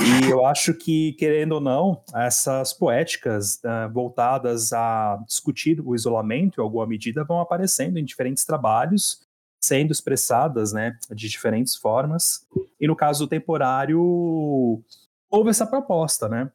E 0.00 0.30
eu 0.30 0.46
acho 0.46 0.72
que, 0.72 1.12
querendo 1.18 1.52
ou 1.52 1.60
não, 1.60 2.02
essas 2.14 2.72
poéticas 2.72 3.56
uh, 3.56 3.92
voltadas 3.92 4.72
a 4.72 5.22
discutir 5.26 5.78
o 5.78 5.94
isolamento, 5.94 6.62
em 6.62 6.64
alguma 6.64 6.86
medida, 6.86 7.22
vão 7.22 7.40
aparecendo 7.40 7.98
em 7.98 8.04
diferentes 8.06 8.46
trabalhos, 8.46 9.20
sendo 9.62 9.92
expressadas, 9.92 10.72
né, 10.72 10.96
de 11.10 11.28
diferentes 11.28 11.76
formas. 11.76 12.46
E 12.80 12.86
no 12.86 12.96
caso 12.96 13.28
temporário, 13.28 14.82
houve 15.30 15.50
essa 15.50 15.66
proposta, 15.66 16.26
né? 16.26 16.50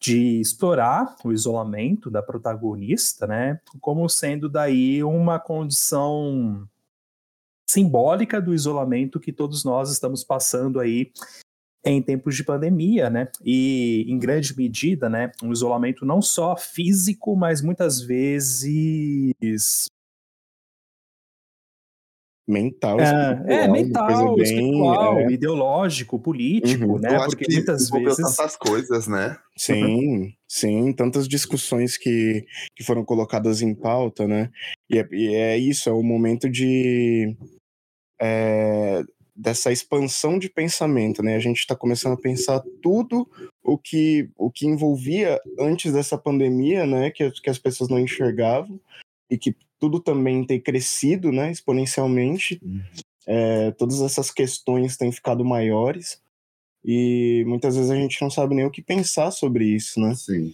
De 0.00 0.40
explorar 0.40 1.14
o 1.22 1.30
isolamento 1.30 2.10
da 2.10 2.22
protagonista, 2.22 3.26
né, 3.26 3.60
como 3.80 4.08
sendo 4.08 4.48
daí 4.48 5.04
uma 5.04 5.38
condição 5.38 6.66
simbólica 7.68 8.40
do 8.40 8.54
isolamento 8.54 9.20
que 9.20 9.32
todos 9.32 9.62
nós 9.62 9.92
estamos 9.92 10.24
passando 10.24 10.80
aí 10.80 11.12
em 11.84 12.02
tempos 12.02 12.34
de 12.34 12.44
pandemia, 12.44 13.08
né? 13.08 13.28
E 13.42 14.04
em 14.08 14.18
grande 14.18 14.54
medida, 14.56 15.08
né, 15.08 15.30
um 15.42 15.52
isolamento 15.52 16.04
não 16.04 16.20
só 16.20 16.56
físico, 16.56 17.36
mas 17.36 17.62
muitas 17.62 18.00
vezes 18.00 19.86
mental, 22.50 23.00
é, 23.00 23.64
é 23.64 23.68
mental, 23.68 24.34
bem, 24.34 24.42
espiritual, 24.44 25.18
é... 25.18 25.32
ideológico, 25.32 26.18
político, 26.18 26.84
uhum. 26.84 26.98
né? 26.98 27.16
Eu 27.16 27.26
Porque 27.26 27.46
muitas 27.50 27.88
vezes 27.88 28.16
tantas 28.16 28.56
coisas, 28.56 29.06
né? 29.06 29.38
Sim, 29.56 30.34
sim, 30.48 30.92
tantas 30.92 31.28
discussões 31.28 31.96
que, 31.96 32.44
que 32.74 32.84
foram 32.84 33.04
colocadas 33.04 33.62
em 33.62 33.74
pauta, 33.74 34.26
né? 34.26 34.50
E 34.90 34.98
é, 34.98 35.08
e 35.12 35.34
é 35.34 35.56
isso, 35.56 35.88
é 35.88 35.92
o 35.92 36.02
momento 36.02 36.48
de 36.48 37.36
é, 38.20 39.02
dessa 39.34 39.72
expansão 39.72 40.38
de 40.38 40.50
pensamento, 40.50 41.22
né? 41.22 41.36
A 41.36 41.40
gente 41.40 41.60
está 41.60 41.76
começando 41.76 42.14
a 42.14 42.20
pensar 42.20 42.62
tudo 42.82 43.28
o 43.62 43.78
que 43.78 44.28
o 44.36 44.50
que 44.50 44.66
envolvia 44.66 45.40
antes 45.58 45.92
dessa 45.92 46.18
pandemia, 46.18 46.84
né? 46.84 47.10
Que, 47.10 47.30
que 47.30 47.48
as 47.48 47.58
pessoas 47.58 47.88
não 47.88 47.98
enxergavam 47.98 48.80
e 49.30 49.38
que 49.38 49.54
tudo 49.80 49.98
também 49.98 50.44
tem 50.44 50.60
crescido, 50.60 51.32
né, 51.32 51.50
exponencialmente. 51.50 52.60
Uhum. 52.62 52.82
É, 53.26 53.70
todas 53.72 54.00
essas 54.00 54.30
questões 54.30 54.96
têm 54.96 55.10
ficado 55.10 55.44
maiores 55.44 56.20
e 56.84 57.44
muitas 57.46 57.76
vezes 57.76 57.90
a 57.90 57.96
gente 57.96 58.20
não 58.20 58.30
sabe 58.30 58.54
nem 58.54 58.64
o 58.64 58.70
que 58.70 58.82
pensar 58.82 59.30
sobre 59.30 59.64
isso, 59.64 60.00
né? 60.00 60.14
Sim. 60.14 60.52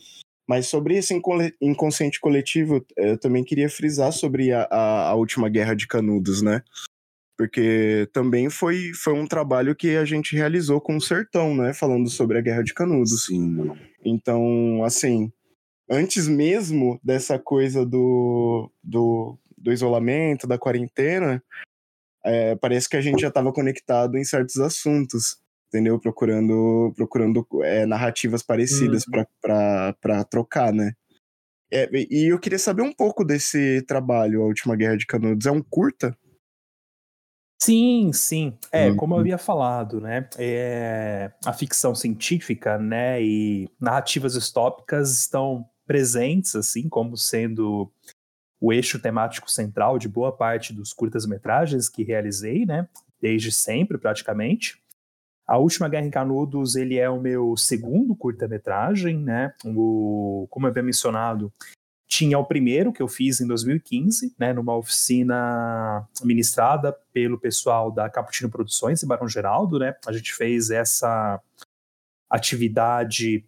Mas 0.48 0.66
sobre 0.68 0.96
esse 0.96 1.20
inconsciente 1.60 2.20
coletivo, 2.20 2.84
eu 2.96 3.18
também 3.18 3.42
queria 3.42 3.68
frisar 3.68 4.12
sobre 4.12 4.52
a, 4.52 4.62
a, 4.70 5.08
a 5.08 5.14
última 5.14 5.48
guerra 5.48 5.74
de 5.74 5.88
Canudos, 5.88 6.40
né? 6.40 6.62
Porque 7.36 8.08
também 8.12 8.48
foi, 8.48 8.92
foi 8.94 9.12
um 9.12 9.26
trabalho 9.26 9.74
que 9.74 9.96
a 9.96 10.04
gente 10.04 10.36
realizou 10.36 10.80
com 10.80 10.96
o 10.96 11.00
Sertão, 11.00 11.54
né? 11.54 11.74
Falando 11.74 12.08
sobre 12.08 12.38
a 12.38 12.40
Guerra 12.40 12.62
de 12.62 12.72
Canudos. 12.72 13.26
Sim. 13.26 13.72
Então, 14.04 14.82
assim, 14.84 15.30
antes 15.88 16.28
mesmo 16.28 17.00
dessa 17.02 17.38
coisa 17.38 17.84
do, 17.84 18.70
do, 18.82 19.38
do 19.56 19.72
isolamento, 19.72 20.46
da 20.46 20.58
quarentena, 20.58 21.42
é, 22.24 22.56
parece 22.56 22.88
que 22.88 22.96
a 22.96 23.00
gente 23.00 23.20
já 23.20 23.28
estava 23.28 23.52
conectado 23.52 24.16
em 24.16 24.24
certos 24.24 24.58
assuntos, 24.58 25.38
entendeu? 25.68 25.98
Procurando, 26.00 26.92
procurando 26.96 27.46
é, 27.62 27.86
narrativas 27.86 28.42
parecidas 28.42 29.04
uhum. 29.06 29.24
para 29.40 30.24
trocar, 30.24 30.72
né? 30.72 30.92
É, 31.72 31.88
e 31.92 32.32
eu 32.32 32.38
queria 32.38 32.58
saber 32.58 32.82
um 32.82 32.92
pouco 32.92 33.24
desse 33.24 33.82
trabalho, 33.82 34.42
A 34.42 34.46
Última 34.46 34.76
Guerra 34.76 34.96
de 34.96 35.06
Canudos. 35.06 35.46
É 35.46 35.50
um 35.50 35.62
curta? 35.62 36.16
Sim, 37.60 38.12
sim. 38.12 38.56
É, 38.70 38.92
como 38.94 39.14
eu 39.14 39.16
uhum. 39.16 39.20
havia 39.22 39.38
falado, 39.38 40.00
né? 40.00 40.28
É, 40.38 41.32
a 41.44 41.52
ficção 41.52 41.94
científica, 41.94 42.78
né? 42.78 43.22
E 43.22 43.68
narrativas 43.80 44.34
distópicas 44.34 45.12
estão 45.20 45.68
presentes, 45.86 46.54
assim, 46.56 46.88
como 46.88 47.16
sendo 47.16 47.90
o 48.60 48.72
eixo 48.72 48.98
temático 48.98 49.50
central 49.50 49.98
de 49.98 50.08
boa 50.08 50.32
parte 50.32 50.72
dos 50.72 50.92
curtas-metragens 50.92 51.88
que 51.88 52.02
realizei, 52.02 52.64
né? 52.64 52.88
Desde 53.20 53.52
sempre, 53.52 53.98
praticamente. 53.98 54.82
A 55.46 55.58
Última 55.58 55.88
Guerra 55.88 56.06
em 56.06 56.10
Canudos, 56.10 56.74
ele 56.74 56.98
é 56.98 57.08
o 57.08 57.20
meu 57.20 57.56
segundo 57.56 58.16
curta-metragem, 58.16 59.18
né? 59.18 59.54
O, 59.64 60.46
como 60.50 60.66
eu 60.66 60.70
havia 60.70 60.82
mencionado, 60.82 61.52
tinha 62.08 62.38
o 62.38 62.44
primeiro 62.44 62.92
que 62.92 63.02
eu 63.02 63.08
fiz 63.08 63.40
em 63.40 63.46
2015, 63.46 64.34
né, 64.38 64.52
numa 64.52 64.76
oficina 64.76 66.08
ministrada 66.22 66.92
pelo 67.12 67.38
pessoal 67.38 67.90
da 67.90 68.08
Caputino 68.08 68.48
Produções 68.48 69.02
em 69.02 69.06
Barão 69.06 69.28
Geraldo, 69.28 69.78
né? 69.78 69.94
A 70.06 70.12
gente 70.12 70.32
fez 70.32 70.70
essa 70.70 71.40
atividade 72.30 73.44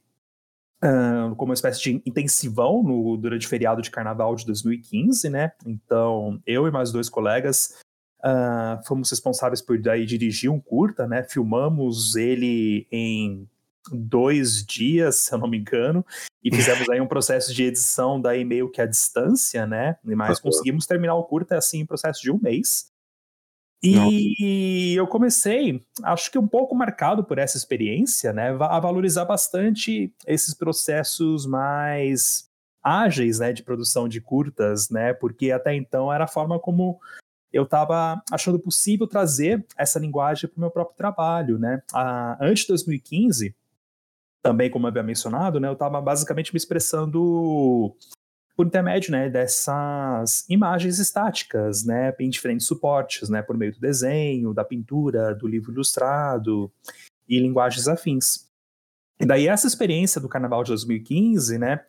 uh, 0.83 1.35
como 1.37 1.51
uma 1.51 1.55
espécie 1.55 1.83
de 1.83 2.03
intensivão 2.07 2.83
no, 2.83 3.17
durante 3.17 3.47
o 3.47 3.49
feriado 3.49 3.83
de 3.83 3.91
carnaval 3.91 4.35
de 4.35 4.47
2015, 4.47 5.29
né? 5.29 5.53
Então, 5.67 6.41
eu 6.47 6.67
e 6.67 6.71
mais 6.71 6.93
dois 6.93 7.09
colegas 7.09 7.79
uh, 8.21 8.85
fomos 8.87 9.11
responsáveis 9.11 9.63
por 9.63 9.79
daí 9.79 10.07
dirigir 10.07 10.51
um 10.51 10.61
curta, 10.61 11.07
né? 11.07 11.23
Filmamos 11.23 12.17
ele 12.17 12.87
em 12.91 13.49
dois 13.91 14.65
dias, 14.65 15.17
se 15.17 15.35
eu 15.35 15.39
não 15.39 15.49
me 15.49 15.59
engano, 15.59 16.05
e 16.45 16.55
fizemos 16.55 16.89
aí 16.91 17.01
um 17.01 17.07
processo 17.07 17.55
de 17.55 17.65
edição 17.65 18.21
daí 18.21 18.45
meio 18.45 18.71
que 18.71 18.81
à 18.81 18.87
distância, 18.87 19.67
né? 19.67 19.97
Mas 20.05 20.41
conseguimos 20.41 20.87
terminar 20.87 21.15
o 21.15 21.25
curta 21.25 21.57
assim 21.57 21.81
em 21.81 21.87
processo 21.87 22.21
de 22.21 22.31
um 22.31 22.39
mês. 22.41 22.91
E 23.83 24.95
eu 24.97 25.07
comecei, 25.07 25.81
acho 26.03 26.31
que 26.33 26.39
um 26.39 26.49
pouco 26.49 26.75
marcado 26.75 27.23
por 27.23 27.39
essa 27.39 27.57
experiência, 27.57 28.33
né, 28.33 28.51
a 28.61 28.81
valorizar 28.81 29.25
bastante 29.25 30.13
esses 30.27 30.53
processos 30.53 31.47
mais 31.47 32.49
ágeis, 32.83 33.39
né, 33.39 33.53
de 33.53 33.63
produção 33.63 34.09
de 34.09 34.21
curtas, 34.21 34.91
né, 34.91 35.13
porque 35.13 35.53
até 35.53 35.75
então 35.75 36.13
era 36.13 36.25
a 36.25 36.29
forma 36.29 36.59
como 36.59 36.99
eu 37.53 37.63
estava 37.63 38.21
achando 38.31 38.59
possível 38.59 39.07
trazer 39.07 39.65
essa 39.77 39.99
linguagem 39.99 40.51
para 40.51 40.59
o 40.59 40.61
meu 40.61 40.71
próprio 40.71 40.97
trabalho, 40.97 41.57
né. 41.59 41.81
A, 41.93 42.37
antes 42.45 42.63
de 42.63 42.69
2015, 42.69 43.55
também 44.43 44.71
como 44.71 44.87
eu 44.87 44.89
havia 44.89 45.03
mencionado, 45.05 45.61
né, 45.61 45.69
eu 45.69 45.75
estava 45.75 46.01
basicamente 46.01 46.53
me 46.53 46.57
expressando 46.57 47.95
por 48.59 48.67
intermédio 48.67 49.13
né, 49.13 49.31
dessas 49.31 50.45
imagens 50.49 50.99
estáticas, 50.99 51.85
né, 51.85 52.13
em 52.19 52.29
diferentes 52.29 52.67
suportes, 52.67 53.29
né, 53.29 53.41
por 53.41 53.57
meio 53.57 53.73
do 53.73 53.79
desenho, 53.79 54.53
da 54.53 54.65
pintura, 54.65 55.33
do 55.33 55.47
livro 55.47 55.71
ilustrado 55.71 56.69
e 57.29 57.39
linguagens 57.39 57.87
afins. 57.87 58.49
E 59.21 59.25
daí 59.25 59.47
essa 59.47 59.69
experiência 59.69 60.21
do 60.21 60.29
Carnaval 60.29 60.65
de 60.65 60.71
2015, 60.71 61.57
né, 61.57 61.85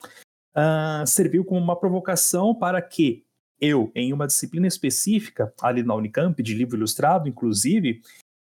uh, 0.56 1.08
serviu 1.08 1.44
como 1.44 1.60
uma 1.60 1.76
provocação 1.76 2.54
para 2.54 2.80
que 2.84 3.26
eu, 3.60 3.92
em 3.96 4.14
uma 4.14 4.28
disciplina 4.28 4.68
específica, 4.68 5.52
ali 5.60 5.82
na 5.82 5.96
Unicamp, 5.96 6.42
de 6.44 6.54
livro 6.54 6.78
ilustrado, 6.78 7.28
inclusive, 7.28 8.00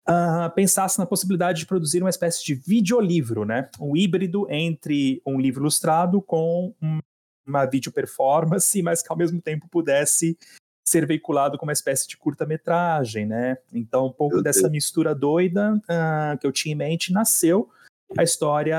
uh, 0.08 0.50
pensasse 0.54 0.98
na 0.98 1.04
possibilidade 1.04 1.58
de 1.58 1.66
produzir 1.66 2.00
uma 2.02 2.08
espécie 2.08 2.42
de 2.42 2.54
videolivro, 2.54 3.44
né? 3.44 3.68
Um 3.78 3.94
híbrido 3.94 4.50
entre 4.50 5.20
um 5.26 5.38
livro 5.38 5.60
ilustrado 5.60 6.22
com 6.22 6.74
um 6.80 6.98
uma 7.46 7.64
video 7.64 7.92
performance, 7.92 8.80
mas 8.82 9.02
que 9.02 9.10
ao 9.10 9.16
mesmo 9.16 9.40
tempo 9.40 9.68
pudesse 9.68 10.38
ser 10.84 11.04
veiculado 11.06 11.58
como 11.58 11.68
uma 11.68 11.72
espécie 11.72 12.06
de 12.06 12.16
curta-metragem, 12.16 13.26
né? 13.26 13.58
Então, 13.72 14.06
um 14.06 14.12
pouco 14.12 14.40
dessa 14.40 14.68
mistura 14.68 15.14
doida 15.14 15.74
uh, 15.74 16.38
que 16.38 16.46
eu 16.46 16.52
tinha 16.52 16.72
em 16.72 16.78
mente 16.78 17.12
nasceu 17.12 17.68
a 18.16 18.22
história 18.22 18.78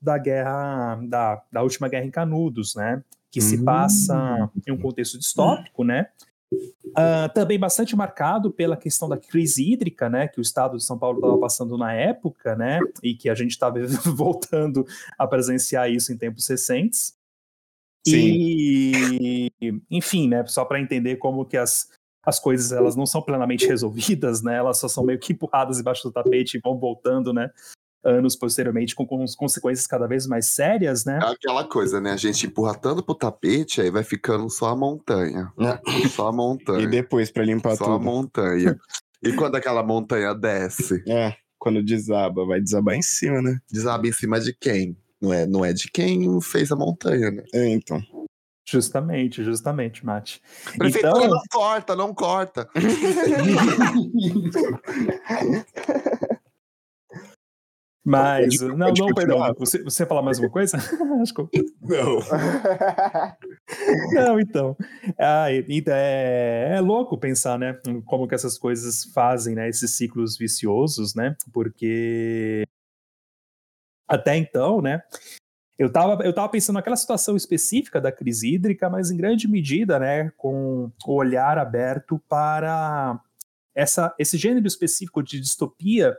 da 0.00 0.16
guerra, 0.16 0.98
da, 1.02 1.42
da 1.52 1.62
última 1.62 1.88
guerra 1.88 2.06
em 2.06 2.10
Canudos, 2.10 2.74
né? 2.74 3.02
Que 3.30 3.42
se 3.42 3.58
hum. 3.58 3.64
passa 3.64 4.50
em 4.66 4.72
um 4.72 4.78
contexto 4.78 5.18
distópico, 5.18 5.84
né? 5.84 6.08
Uh, 6.52 7.32
também 7.32 7.58
bastante 7.58 7.96
marcado 7.96 8.50
pela 8.50 8.76
questão 8.76 9.08
da 9.08 9.16
crise 9.16 9.72
hídrica, 9.72 10.10
né, 10.10 10.28
que 10.28 10.38
o 10.38 10.42
estado 10.42 10.76
de 10.76 10.84
São 10.84 10.98
Paulo 10.98 11.18
estava 11.18 11.38
passando 11.38 11.78
na 11.78 11.94
época, 11.94 12.54
né, 12.54 12.78
e 13.02 13.14
que 13.14 13.30
a 13.30 13.34
gente 13.34 13.52
estava 13.52 13.78
voltando 14.14 14.84
a 15.18 15.26
presenciar 15.26 15.90
isso 15.90 16.12
em 16.12 16.18
tempos 16.18 16.46
recentes. 16.46 17.14
E, 18.06 19.52
enfim, 19.90 20.28
né, 20.28 20.44
só 20.46 20.64
para 20.64 20.80
entender 20.80 21.16
como 21.16 21.44
que 21.44 21.56
as, 21.56 21.88
as 22.24 22.40
coisas 22.40 22.72
elas 22.72 22.96
não 22.96 23.06
são 23.06 23.22
plenamente 23.22 23.66
resolvidas, 23.66 24.42
né, 24.42 24.56
elas 24.56 24.78
só 24.78 24.88
são 24.88 25.04
meio 25.04 25.18
que 25.18 25.32
empurradas 25.32 25.78
embaixo 25.78 26.02
do 26.02 26.12
tapete 26.12 26.56
e 26.56 26.60
vão 26.60 26.78
voltando, 26.78 27.32
né, 27.32 27.50
anos 28.04 28.34
posteriormente 28.34 28.94
com, 28.94 29.06
com 29.06 29.24
consequências 29.36 29.86
cada 29.86 30.08
vez 30.08 30.26
mais 30.26 30.46
sérias, 30.46 31.04
né? 31.04 31.20
É 31.22 31.26
aquela 31.26 31.64
coisa, 31.64 32.00
né, 32.00 32.10
a 32.12 32.16
gente 32.16 32.46
empurra 32.46 32.74
tanto 32.74 33.02
pro 33.02 33.14
tapete, 33.14 33.80
aí 33.80 33.90
vai 33.90 34.02
ficando 34.02 34.50
só 34.50 34.68
a 34.68 34.76
montanha, 34.76 35.52
é. 35.60 35.78
só 36.08 36.28
a 36.28 36.32
montanha. 36.32 36.82
E 36.82 36.86
depois 36.88 37.30
para 37.30 37.44
limpar 37.44 37.76
só 37.76 37.84
tudo. 37.84 37.86
Só 37.86 37.94
a 37.94 37.98
montanha. 37.98 38.78
E 39.22 39.32
quando 39.34 39.54
aquela 39.54 39.84
montanha 39.84 40.34
desce? 40.34 41.04
É, 41.06 41.36
quando 41.56 41.80
desaba, 41.80 42.44
vai 42.44 42.60
desabar 42.60 42.96
em 42.96 43.02
cima, 43.02 43.40
né? 43.40 43.60
Desaba 43.70 44.08
em 44.08 44.12
cima 44.12 44.40
de 44.40 44.52
quem? 44.52 44.96
Não 45.22 45.32
é, 45.32 45.46
não 45.46 45.64
é 45.64 45.72
de 45.72 45.88
quem 45.88 46.40
fez 46.40 46.72
a 46.72 46.76
montanha, 46.76 47.30
né? 47.30 47.44
É, 47.54 47.68
então. 47.68 48.02
Justamente, 48.68 49.44
justamente, 49.44 50.04
Mate. 50.04 50.42
Prefeitura 50.76 51.26
então... 51.26 51.30
não 51.30 51.40
corta, 51.50 51.96
não 51.96 52.12
corta. 52.12 52.68
Mas, 58.04 58.60
não, 58.60 58.76
não, 58.76 58.92
não 58.92 59.14
perdão. 59.14 59.54
Você, 59.58 59.80
você 59.80 60.04
falar 60.04 60.22
mais 60.22 60.40
uma 60.40 60.50
coisa? 60.50 60.76
Acho 61.22 61.34
que 61.34 61.42
Não. 61.82 62.18
não, 64.12 64.40
então. 64.40 64.76
Ah, 65.16 65.46
é, 65.52 66.72
é 66.74 66.80
louco 66.80 67.16
pensar, 67.16 67.56
né? 67.56 67.78
Como 68.04 68.26
que 68.26 68.34
essas 68.34 68.58
coisas 68.58 69.04
fazem, 69.14 69.54
né? 69.54 69.68
Esses 69.68 69.96
ciclos 69.96 70.36
viciosos, 70.36 71.14
né? 71.14 71.36
Porque 71.52 72.64
até 74.12 74.36
então, 74.36 74.82
né? 74.82 75.02
Eu 75.78 75.86
estava 75.86 76.22
eu 76.22 76.34
tava 76.34 76.48
pensando 76.50 76.76
naquela 76.76 76.96
situação 76.96 77.34
específica 77.34 78.00
da 78.00 78.12
crise 78.12 78.54
hídrica, 78.54 78.90
mas 78.90 79.10
em 79.10 79.16
grande 79.16 79.48
medida, 79.48 79.98
né, 79.98 80.30
com 80.36 80.92
o 81.06 81.14
olhar 81.14 81.58
aberto 81.58 82.20
para 82.28 83.18
essa, 83.74 84.14
esse 84.18 84.36
gênero 84.36 84.66
específico 84.66 85.22
de 85.22 85.40
distopia 85.40 86.16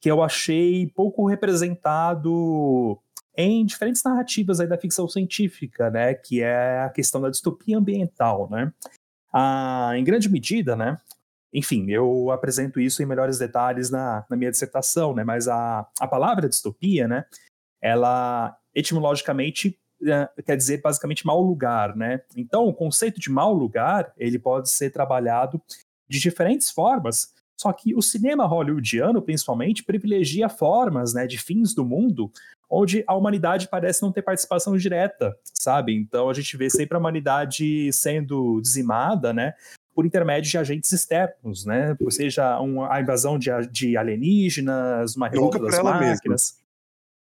que 0.00 0.10
eu 0.10 0.20
achei 0.20 0.90
pouco 0.96 1.24
representado 1.26 2.98
em 3.36 3.64
diferentes 3.64 4.02
narrativas 4.02 4.58
aí 4.58 4.66
da 4.66 4.76
ficção 4.76 5.08
científica, 5.08 5.88
né, 5.88 6.12
que 6.12 6.42
é 6.42 6.80
a 6.80 6.90
questão 6.90 7.20
da 7.20 7.30
distopia 7.30 7.78
ambiental, 7.78 8.50
né. 8.50 8.72
Ah, 9.32 9.92
em 9.96 10.04
grande 10.04 10.28
medida, 10.28 10.74
né, 10.74 10.98
enfim, 11.52 11.90
eu 11.90 12.30
apresento 12.30 12.80
isso 12.80 13.02
em 13.02 13.06
melhores 13.06 13.38
detalhes 13.38 13.90
na, 13.90 14.24
na 14.28 14.36
minha 14.36 14.50
dissertação, 14.50 15.14
né? 15.14 15.22
Mas 15.22 15.48
a, 15.48 15.86
a 16.00 16.08
palavra 16.08 16.48
distopia, 16.48 17.06
né? 17.06 17.24
Ela 17.80 18.56
etimologicamente 18.74 19.78
é, 20.04 20.28
quer 20.42 20.56
dizer 20.56 20.80
basicamente 20.80 21.26
mau 21.26 21.42
lugar, 21.42 21.94
né? 21.94 22.22
Então, 22.36 22.66
o 22.66 22.74
conceito 22.74 23.20
de 23.20 23.30
mau 23.30 23.52
lugar 23.52 24.12
ele 24.16 24.38
pode 24.38 24.70
ser 24.70 24.90
trabalhado 24.90 25.60
de 26.08 26.18
diferentes 26.18 26.70
formas. 26.70 27.32
Só 27.60 27.72
que 27.72 27.94
o 27.94 28.02
cinema 28.02 28.46
hollywoodiano, 28.46 29.22
principalmente, 29.22 29.84
privilegia 29.84 30.48
formas, 30.48 31.14
né, 31.14 31.26
de 31.26 31.38
fins 31.38 31.74
do 31.74 31.84
mundo 31.84 32.32
onde 32.68 33.04
a 33.06 33.14
humanidade 33.14 33.68
parece 33.68 34.00
não 34.00 34.10
ter 34.10 34.22
participação 34.22 34.78
direta, 34.78 35.36
sabe? 35.52 35.94
Então 35.94 36.30
a 36.30 36.32
gente 36.32 36.56
vê 36.56 36.70
sempre 36.70 36.96
a 36.96 36.98
humanidade 36.98 37.92
sendo 37.92 38.58
dizimada, 38.62 39.30
né? 39.34 39.52
Por 39.94 40.06
intermédio 40.06 40.50
de 40.50 40.58
agentes 40.58 40.92
externos, 40.92 41.64
né? 41.64 41.96
Ou 42.00 42.10
seja, 42.10 42.58
uma, 42.60 42.92
a 42.92 43.00
invasão 43.00 43.38
de, 43.38 43.50
de 43.70 43.96
alienígenas, 43.96 45.16
uma 45.16 45.28
revolta 45.28 45.58
das 45.58 45.82
máquinas. 45.82 46.56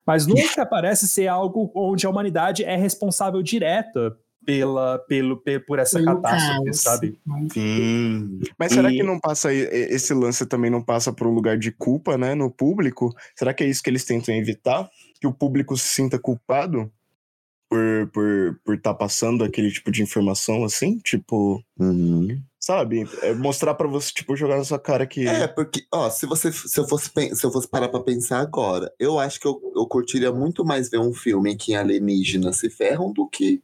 Mas 0.07 0.27
nunca 0.27 0.67
parece 0.67 1.07
ser 1.09 1.29
algo 1.29 1.71
onde 1.75 2.07
a 2.07 2.11
humanidade 2.11 2.65
é 2.65 2.77
responsável 2.77 3.43
direta 3.43 4.17
pela, 4.45 4.99
pelo, 4.99 5.41
por 5.67 5.79
essa 5.79 5.99
pelo 5.99 6.17
catástrofe, 6.17 6.65
caos. 6.65 6.81
sabe? 6.81 7.21
Sim. 7.53 8.41
Mas 8.59 8.73
e... 8.73 8.75
será 8.75 8.91
que 8.91 9.03
não 9.03 9.19
passa 9.21 9.53
esse 9.53 10.13
lance 10.13 10.45
também 10.47 10.71
não 10.71 10.83
passa 10.83 11.13
por 11.13 11.27
um 11.27 11.33
lugar 11.33 11.57
de 11.57 11.71
culpa, 11.71 12.19
né, 12.19 12.35
no 12.35 12.51
público? 12.51 13.15
Será 13.37 13.55
que 13.55 13.63
é 13.63 13.67
isso 13.69 13.83
que 13.83 13.91
eles 13.91 14.05
tentam 14.05 14.35
evitar? 14.35 14.91
Que 15.21 15.27
o 15.27 15.33
público 15.33 15.77
se 15.77 15.89
sinta 15.89 16.19
culpado? 16.19 16.91
Por 17.73 18.11
por 18.13 18.61
por 18.65 18.75
estar 18.75 18.93
tá 18.93 18.99
passando 18.99 19.43
aquele 19.43 19.71
tipo 19.71 19.91
de 19.91 20.03
informação 20.03 20.63
assim, 20.63 20.99
tipo, 20.99 21.63
uhum. 21.79 22.39
sabe? 22.61 23.09
É 23.23 23.33
mostrar 23.33 23.75
para 23.75 23.89
você, 23.89 24.13
tipo, 24.13 24.37
jogar 24.37 24.59
na 24.59 24.65
sua 24.65 24.79
cara 24.79 25.07
que. 25.07 25.27
É, 25.27 25.49
porque, 25.49 25.87
ó, 25.91 26.11
se 26.11 26.27
você 26.27 26.53
se 26.53 26.79
eu 26.79 26.87
fosse, 26.87 27.11
se 27.35 27.47
eu 27.47 27.51
fosse 27.51 27.67
parar 27.67 27.89
pra 27.89 28.01
pensar 28.01 28.41
agora, 28.41 28.93
eu 28.99 29.19
acho 29.19 29.41
que 29.41 29.47
eu, 29.47 29.59
eu 29.75 29.87
curtiria 29.87 30.31
muito 30.31 30.65
mais 30.65 30.91
ver 30.91 30.99
um 30.99 31.15
filme 31.15 31.53
em 31.53 31.57
que 31.57 31.75
alienígenas 31.75 32.59
se 32.59 32.69
ferram 32.69 33.11
do 33.11 33.27
que 33.27 33.63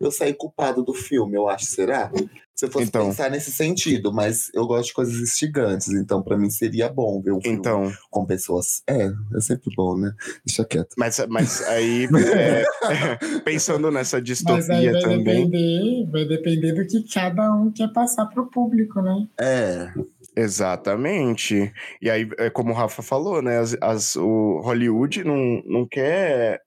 eu 0.00 0.10
sair 0.10 0.34
culpado 0.34 0.82
do 0.82 0.94
filme, 0.94 1.36
eu 1.36 1.48
acho, 1.48 1.66
será? 1.66 2.10
Se 2.54 2.66
eu 2.66 2.70
fosse 2.70 2.86
então, 2.86 3.06
pensar 3.06 3.30
nesse 3.30 3.50
sentido, 3.50 4.12
mas 4.12 4.50
eu 4.52 4.66
gosto 4.66 4.88
de 4.88 4.94
coisas 4.94 5.14
instigantes, 5.16 5.88
então 5.88 6.22
para 6.22 6.36
mim 6.36 6.50
seria 6.50 6.90
bom 6.90 7.20
ver 7.22 7.32
um 7.32 7.40
filme 7.40 7.58
então, 7.58 7.90
com 8.10 8.26
pessoas. 8.26 8.82
É, 8.86 9.10
é 9.34 9.40
sempre 9.40 9.74
bom, 9.74 9.96
né? 9.96 10.12
Deixa 10.44 10.64
quieto. 10.64 10.94
Mas, 10.96 11.24
mas 11.28 11.62
aí, 11.68 12.06
é, 12.36 13.40
pensando 13.40 13.90
nessa 13.90 14.20
distopia 14.20 14.56
mas 14.56 14.70
aí 14.70 14.92
vai 14.92 15.00
também. 15.00 15.48
Depender, 15.48 16.10
vai 16.10 16.24
depender 16.26 16.72
do 16.74 16.86
que 16.86 17.02
cada 17.12 17.50
um 17.54 17.70
quer 17.70 17.92
passar 17.92 18.26
pro 18.26 18.50
público, 18.50 19.00
né? 19.00 19.26
É. 19.40 19.92
Exatamente. 20.36 21.72
E 22.00 22.10
aí, 22.10 22.28
é 22.38 22.50
como 22.50 22.72
o 22.72 22.76
Rafa 22.76 23.02
falou, 23.02 23.42
né? 23.42 23.58
As, 23.58 23.76
as, 23.80 24.16
o 24.16 24.60
Hollywood 24.62 25.24
não, 25.24 25.62
não 25.64 25.88
quer 25.88 26.60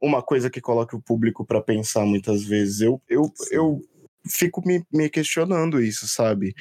uma 0.00 0.22
coisa 0.22 0.50
que 0.50 0.60
coloca 0.60 0.96
o 0.96 1.02
público 1.02 1.44
para 1.44 1.62
pensar 1.62 2.04
muitas 2.04 2.44
vezes. 2.44 2.80
Eu, 2.80 3.00
eu, 3.08 3.32
eu 3.50 3.80
fico 4.28 4.66
me, 4.66 4.84
me 4.92 5.08
questionando 5.08 5.80
isso, 5.80 6.06
sabe? 6.06 6.54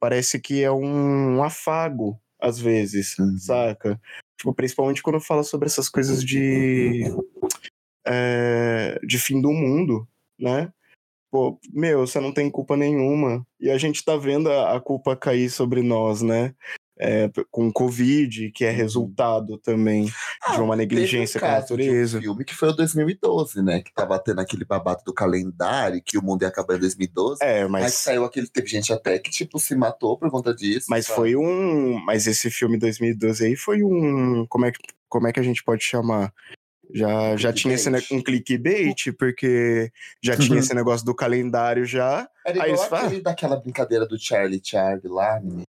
Parece 0.00 0.40
que 0.40 0.62
é 0.62 0.70
um 0.70 1.42
afago, 1.42 2.20
às 2.40 2.58
vezes, 2.58 3.18
uhum. 3.18 3.36
saca? 3.38 4.00
Tipo, 4.38 4.54
principalmente 4.54 5.02
quando 5.02 5.20
fala 5.20 5.42
sobre 5.42 5.66
essas 5.66 5.88
coisas 5.88 6.24
de. 6.24 7.04
É, 8.06 8.98
de 9.04 9.18
fim 9.18 9.40
do 9.40 9.52
mundo, 9.52 10.08
né? 10.38 10.72
Pô, 11.30 11.58
meu, 11.72 12.06
você 12.06 12.20
não 12.20 12.32
tem 12.32 12.50
culpa 12.50 12.76
nenhuma. 12.76 13.46
E 13.60 13.68
a 13.70 13.76
gente 13.76 14.02
tá 14.04 14.16
vendo 14.16 14.50
a, 14.50 14.76
a 14.76 14.80
culpa 14.80 15.16
cair 15.16 15.50
sobre 15.50 15.82
nós, 15.82 16.22
né? 16.22 16.54
É, 16.98 17.30
com 17.50 17.72
Covid, 17.72 18.50
que 18.50 18.64
é 18.64 18.70
uhum. 18.70 18.76
resultado 18.76 19.58
também 19.58 20.10
ah, 20.42 20.56
de 20.56 20.60
uma 20.60 20.74
negligência 20.74 21.38
um 21.38 21.40
com 21.40 21.46
a 21.46 21.52
natureza. 21.52 22.18
Um 22.18 22.22
filme 22.22 22.44
que 22.44 22.54
foi 22.54 22.68
o 22.70 22.72
2012, 22.72 23.62
né? 23.62 23.80
Que 23.80 23.92
tava 23.94 24.18
tendo 24.18 24.40
aquele 24.40 24.64
babado 24.64 25.02
do 25.04 25.14
calendário, 25.14 26.02
que 26.04 26.18
o 26.18 26.22
mundo 26.22 26.42
ia 26.42 26.48
acabar 26.48 26.76
em 26.76 26.80
2012. 26.80 27.38
É, 27.42 27.66
mas. 27.68 27.94
Saiu 27.94 28.24
aquele. 28.24 28.48
Teve 28.48 28.66
gente 28.66 28.92
até 28.92 29.18
que, 29.18 29.30
tipo, 29.30 29.58
se 29.58 29.74
matou 29.76 30.18
por 30.18 30.30
conta 30.30 30.54
disso. 30.54 30.86
Mas 30.90 31.06
sabe? 31.06 31.16
foi 31.16 31.36
um. 31.36 31.98
Mas 32.04 32.26
esse 32.26 32.50
filme 32.50 32.78
2012 32.78 33.46
aí 33.46 33.56
foi 33.56 33.82
um. 33.82 34.44
Como 34.48 34.66
é 34.66 34.72
que, 34.72 34.78
como 35.08 35.28
é 35.28 35.32
que 35.32 35.40
a 35.40 35.44
gente 35.44 35.62
pode 35.62 35.84
chamar? 35.84 36.32
Já, 36.90 37.36
já 37.36 37.52
tinha 37.52 37.74
esse 37.74 37.90
um 38.10 38.22
clickbait, 38.22 39.12
porque 39.18 39.92
já 40.22 40.34
tinha 40.36 40.54
uhum. 40.54 40.58
esse 40.58 40.74
negócio 40.74 41.04
do 41.04 41.14
calendário 41.14 41.84
já. 41.84 42.26
Era 42.46 42.66
igual 42.66 42.88
aí 42.94 43.06
aquele 43.06 43.20
daquela 43.20 43.56
brincadeira 43.56 44.06
do 44.06 44.18
Charlie 44.18 44.60
Charlie 44.64 45.06
lá, 45.06 45.38
menino. 45.38 45.64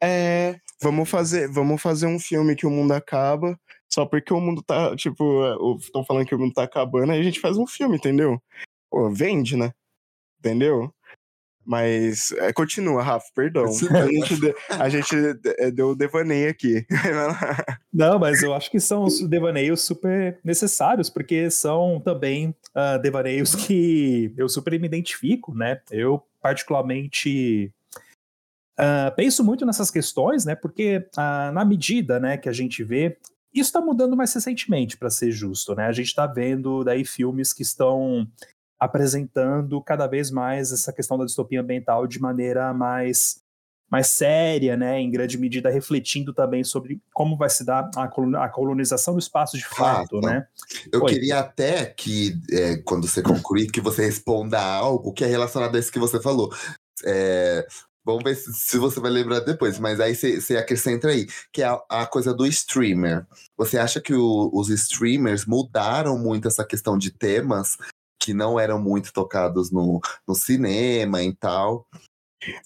É, 0.00 0.60
vamos 0.80 1.08
fazer, 1.08 1.48
vamos 1.48 1.80
fazer 1.80 2.06
um 2.06 2.18
filme 2.18 2.56
que 2.56 2.66
o 2.66 2.70
mundo 2.70 2.92
acaba, 2.92 3.58
só 3.88 4.06
porque 4.06 4.32
o 4.32 4.40
mundo 4.40 4.62
tá, 4.62 4.94
tipo, 4.96 5.76
estão 5.78 6.04
falando 6.04 6.26
que 6.26 6.34
o 6.34 6.38
mundo 6.38 6.52
tá 6.52 6.64
acabando, 6.64 7.12
aí 7.12 7.20
a 7.20 7.22
gente 7.22 7.40
faz 7.40 7.56
um 7.56 7.66
filme, 7.66 7.96
entendeu? 7.96 8.40
Pô, 8.90 9.10
vende, 9.10 9.56
né? 9.56 9.72
Entendeu? 10.38 10.92
Mas 11.68 12.32
é, 12.32 12.50
continua, 12.50 13.02
Rafa, 13.02 13.26
perdão. 13.34 13.66
A 13.66 14.06
gente, 14.06 14.54
a 14.70 14.88
gente 14.88 15.14
é, 15.58 15.70
deu 15.70 15.94
devaneio 15.94 16.48
aqui. 16.48 16.86
Não, 17.92 18.18
mas 18.18 18.42
eu 18.42 18.54
acho 18.54 18.70
que 18.70 18.80
são 18.80 19.04
os 19.04 19.20
devaneios 19.28 19.82
super 19.82 20.40
necessários, 20.42 21.10
porque 21.10 21.50
são 21.50 22.00
também 22.00 22.54
uh, 22.74 22.98
devaneios 23.02 23.54
que 23.54 24.32
eu 24.38 24.48
super 24.48 24.80
me 24.80 24.86
identifico, 24.86 25.54
né? 25.54 25.78
Eu, 25.90 26.22
particularmente, 26.40 27.70
Uh, 28.78 29.14
penso 29.16 29.42
muito 29.42 29.66
nessas 29.66 29.90
questões, 29.90 30.44
né? 30.44 30.54
Porque 30.54 31.08
uh, 31.16 31.52
na 31.52 31.64
medida, 31.64 32.20
né, 32.20 32.36
que 32.36 32.48
a 32.48 32.52
gente 32.52 32.84
vê, 32.84 33.18
isso 33.52 33.68
está 33.70 33.80
mudando 33.80 34.16
mais 34.16 34.32
recentemente, 34.32 34.96
para 34.96 35.10
ser 35.10 35.32
justo, 35.32 35.74
né? 35.74 35.86
A 35.86 35.92
gente 35.92 36.06
está 36.06 36.26
vendo 36.26 36.84
daí 36.84 37.04
filmes 37.04 37.52
que 37.52 37.62
estão 37.62 38.26
apresentando 38.78 39.82
cada 39.82 40.06
vez 40.06 40.30
mais 40.30 40.72
essa 40.72 40.92
questão 40.92 41.18
da 41.18 41.24
distopia 41.24 41.60
ambiental 41.60 42.06
de 42.06 42.20
maneira 42.20 42.72
mais 42.72 43.40
mais 43.90 44.08
séria, 44.08 44.76
né, 44.76 45.00
em 45.00 45.10
grande 45.10 45.38
medida 45.38 45.70
refletindo 45.70 46.34
também 46.34 46.62
sobre 46.62 47.00
como 47.10 47.38
vai 47.38 47.48
se 47.48 47.64
dar 47.64 47.88
a 47.96 48.48
colonização 48.50 49.14
do 49.14 49.18
espaço 49.18 49.56
de 49.56 49.66
fato, 49.66 50.18
ah, 50.18 50.26
né? 50.26 50.46
Eu 50.92 51.02
Oi. 51.02 51.14
queria 51.14 51.38
até 51.38 51.86
que, 51.86 52.38
é, 52.52 52.76
quando 52.84 53.08
você 53.08 53.22
concluir, 53.22 53.70
que 53.70 53.80
você 53.80 54.04
responda 54.04 54.60
algo 54.60 55.10
que 55.10 55.24
é 55.24 55.26
relacionado 55.26 55.74
a 55.74 55.78
isso 55.78 55.90
que 55.90 55.98
você 55.98 56.20
falou. 56.20 56.52
É, 57.02 57.66
Vamos 58.08 58.24
ver 58.24 58.36
se, 58.36 58.50
se, 58.54 58.78
você 58.78 58.98
vai 59.00 59.10
lembrar 59.10 59.40
depois, 59.40 59.78
mas 59.78 60.00
aí 60.00 60.14
você 60.14 60.56
acrescenta 60.56 61.08
aí, 61.08 61.26
que 61.52 61.60
é 61.60 61.66
a, 61.66 61.78
a, 61.90 62.06
coisa 62.06 62.32
do 62.32 62.46
streamer. 62.46 63.26
Você 63.54 63.76
acha 63.76 64.00
que 64.00 64.14
o, 64.14 64.50
os 64.50 64.70
streamers 64.70 65.44
mudaram 65.44 66.18
muito 66.18 66.48
essa 66.48 66.64
questão 66.64 66.96
de 66.96 67.10
temas 67.10 67.76
que 68.18 68.32
não 68.32 68.58
eram 68.58 68.80
muito 68.80 69.12
tocados 69.12 69.70
no, 69.70 70.00
no 70.26 70.34
cinema 70.34 71.22
e 71.22 71.34
tal? 71.34 71.86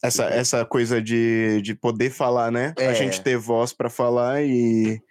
Essa, 0.00 0.26
essa 0.26 0.64
coisa 0.64 1.02
de, 1.02 1.60
de 1.60 1.74
poder 1.74 2.10
falar, 2.10 2.52
né? 2.52 2.72
É. 2.78 2.86
A 2.86 2.94
gente 2.94 3.20
ter 3.20 3.36
voz 3.36 3.72
para 3.72 3.90
falar 3.90 4.44
e. 4.44 5.02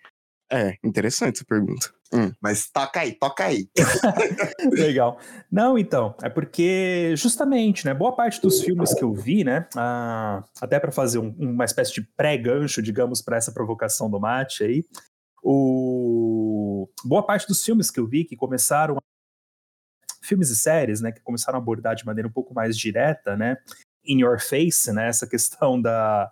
É, 0.50 0.78
interessante 0.82 1.40
essa 1.40 1.46
pergunta. 1.46 1.94
Hum. 2.14 2.34
Mas 2.42 2.70
toca 2.70 3.00
aí, 3.00 3.14
toca 3.14 3.46
aí. 3.46 3.70
Legal. 4.72 5.18
Não, 5.50 5.78
então, 5.78 6.14
é 6.22 6.30
porque 6.30 7.14
justamente, 7.16 7.86
né, 7.86 7.94
boa 7.94 8.14
parte 8.14 8.42
dos 8.42 8.62
filmes 8.62 8.94
que 8.94 9.04
eu 9.04 9.14
vi, 9.14 9.44
né, 9.44 9.68
ah, 9.78 10.44
até 10.60 10.80
para 10.80 10.92
fazer 10.92 11.20
um, 11.20 11.34
uma 11.40 11.64
espécie 11.64 11.94
de 11.94 12.02
pré-gancho, 12.02 12.82
digamos, 12.82 13.22
para 13.22 13.38
essa 13.38 13.54
provocação 13.54 14.10
do 14.10 14.20
mate 14.20 14.64
aí, 14.64 14.86
o... 15.42 16.88
boa 17.06 17.26
parte 17.26 17.48
dos 17.48 17.64
filmes 17.64 17.90
que 17.90 18.00
eu 18.00 18.08
vi 18.08 18.26
que 18.26 18.36
começaram 18.36 18.98
filmes 20.22 20.50
e 20.50 20.56
séries, 20.56 21.02
né, 21.02 21.12
que 21.12 21.22
começaram 21.22 21.58
a 21.58 21.62
abordar 21.62 21.96
de 21.96 22.06
maneira 22.06 22.28
um 22.28 22.32
pouco 22.32 22.54
mais 22.54 22.78
direta, 22.78 23.38
né, 23.38 23.58
in 24.06 24.20
your 24.20 24.40
face, 24.40 24.92
né, 24.92 25.08
essa 25.08 25.26
questão 25.26 25.82
da 25.82 26.30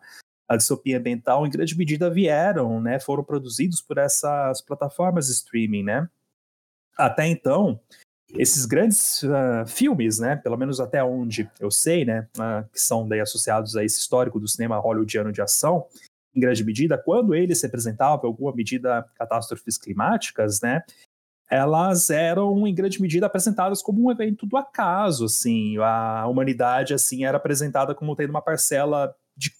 a 0.49 0.57
distopia 0.57 0.97
ambiental, 0.97 1.45
em 1.45 1.49
grande 1.51 1.77
medida 1.77 2.09
vieram, 2.09 2.81
né, 2.81 2.99
foram 2.99 3.23
produzidos 3.23 3.81
por 3.81 3.99
essas 3.99 4.61
plataformas 4.61 5.27
de 5.27 5.33
streaming, 5.33 5.83
né? 5.83 6.09
Até 6.97 7.27
então, 7.27 7.79
esses 8.33 8.65
grandes 8.65 9.21
uh, 9.21 9.67
filmes, 9.67 10.17
né, 10.17 10.35
pelo 10.35 10.57
menos 10.57 10.79
até 10.79 11.03
onde 11.03 11.47
eu 11.59 11.69
sei, 11.69 12.03
né, 12.03 12.27
uh, 12.37 12.67
que 12.73 12.81
são 12.81 13.07
daí 13.07 13.19
associados 13.19 13.75
a 13.75 13.83
esse 13.83 13.99
histórico 13.99 14.39
do 14.39 14.47
cinema 14.47 14.79
hollywoodiano 14.79 15.31
de 15.31 15.39
ação, 15.39 15.85
em 16.35 16.39
grande 16.39 16.63
medida, 16.63 16.97
quando 16.97 17.35
eles 17.35 17.61
representavam 17.61 18.27
alguma 18.27 18.53
medida 18.53 19.07
catástrofes 19.15 19.77
climáticas, 19.77 20.61
né, 20.61 20.81
elas 21.49 22.09
eram 22.09 22.67
em 22.67 22.73
grande 22.73 22.99
medida 22.99 23.27
apresentadas 23.27 23.83
como 23.83 24.03
um 24.03 24.11
evento 24.11 24.47
do 24.47 24.57
acaso, 24.57 25.25
assim, 25.25 25.77
a 25.77 26.27
humanidade 26.27 26.93
assim 26.93 27.23
era 27.23 27.37
apresentada 27.37 27.93
como 27.93 28.15
tendo 28.15 28.31
uma 28.31 28.41
parcela 28.41 29.15
de 29.35 29.51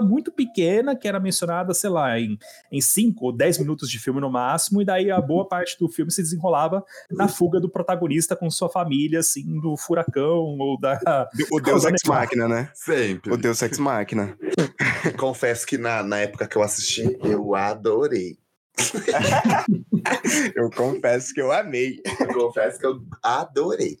muito 0.00 0.32
pequena, 0.32 0.96
que 0.96 1.06
era 1.06 1.20
mencionada, 1.20 1.74
sei 1.74 1.90
lá, 1.90 2.18
em, 2.18 2.38
em 2.70 2.80
5 2.80 3.26
ou 3.26 3.32
10 3.32 3.58
minutos 3.58 3.90
de 3.90 3.98
filme 3.98 4.20
no 4.20 4.30
máximo, 4.30 4.80
e 4.80 4.84
daí 4.84 5.10
a 5.10 5.20
boa 5.20 5.46
parte 5.46 5.78
do 5.78 5.88
filme 5.88 6.10
se 6.10 6.22
desenrolava 6.22 6.84
na 7.10 7.28
fuga 7.28 7.60
do 7.60 7.68
protagonista 7.68 8.36
com 8.36 8.50
sua 8.50 8.68
família, 8.68 9.20
assim, 9.20 9.60
do 9.60 9.76
furacão 9.76 10.56
ou 10.58 10.78
da. 10.78 10.98
O 11.50 11.60
Deus 11.60 11.84
Ex 11.84 12.00
Máquina, 12.06 12.48
né? 12.48 12.70
Sempre. 12.74 13.32
O 13.32 13.36
Deus 13.36 13.60
Ex 13.62 13.78
Máquina. 13.78 14.36
Confesso 15.18 15.66
que 15.66 15.76
na, 15.76 16.02
na 16.02 16.18
época 16.20 16.46
que 16.46 16.56
eu 16.56 16.62
assisti, 16.62 17.18
eu 17.22 17.54
adorei. 17.54 18.38
eu 20.56 20.70
confesso 20.70 21.32
que 21.34 21.40
eu 21.40 21.52
amei. 21.52 22.00
Eu 22.18 22.28
confesso 22.28 22.78
que 22.78 22.86
eu 22.86 23.02
adorei. 23.22 23.98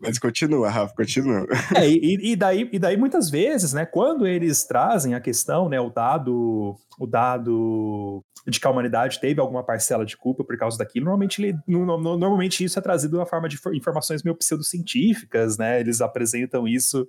Mas 0.00 0.18
continua, 0.18 0.70
Rafa, 0.70 0.94
continua. 0.94 1.46
É, 1.76 1.88
e, 1.88 2.32
e, 2.32 2.36
daí, 2.36 2.68
e 2.72 2.78
daí, 2.78 2.96
muitas 2.96 3.30
vezes, 3.30 3.72
né, 3.72 3.84
quando 3.84 4.26
eles 4.26 4.64
trazem 4.64 5.14
a 5.14 5.20
questão, 5.20 5.68
né, 5.68 5.80
o 5.80 5.90
dado, 5.90 6.76
o 6.98 7.06
dado 7.06 8.24
de 8.46 8.60
que 8.60 8.66
a 8.66 8.70
humanidade 8.70 9.20
teve 9.20 9.40
alguma 9.40 9.64
parcela 9.64 10.06
de 10.06 10.16
culpa 10.16 10.44
por 10.44 10.56
causa 10.56 10.78
daquilo, 10.78 11.06
normalmente, 11.06 11.42
ele, 11.42 11.58
no, 11.66 11.84
no, 11.84 11.98
normalmente 12.16 12.64
isso 12.64 12.78
é 12.78 12.82
trazido 12.82 13.18
na 13.18 13.26
forma 13.26 13.48
de 13.48 13.58
informações 13.74 14.22
meio 14.22 14.36
pseudocientíficas, 14.36 15.58
né, 15.58 15.80
eles 15.80 16.00
apresentam 16.00 16.66
isso 16.66 17.06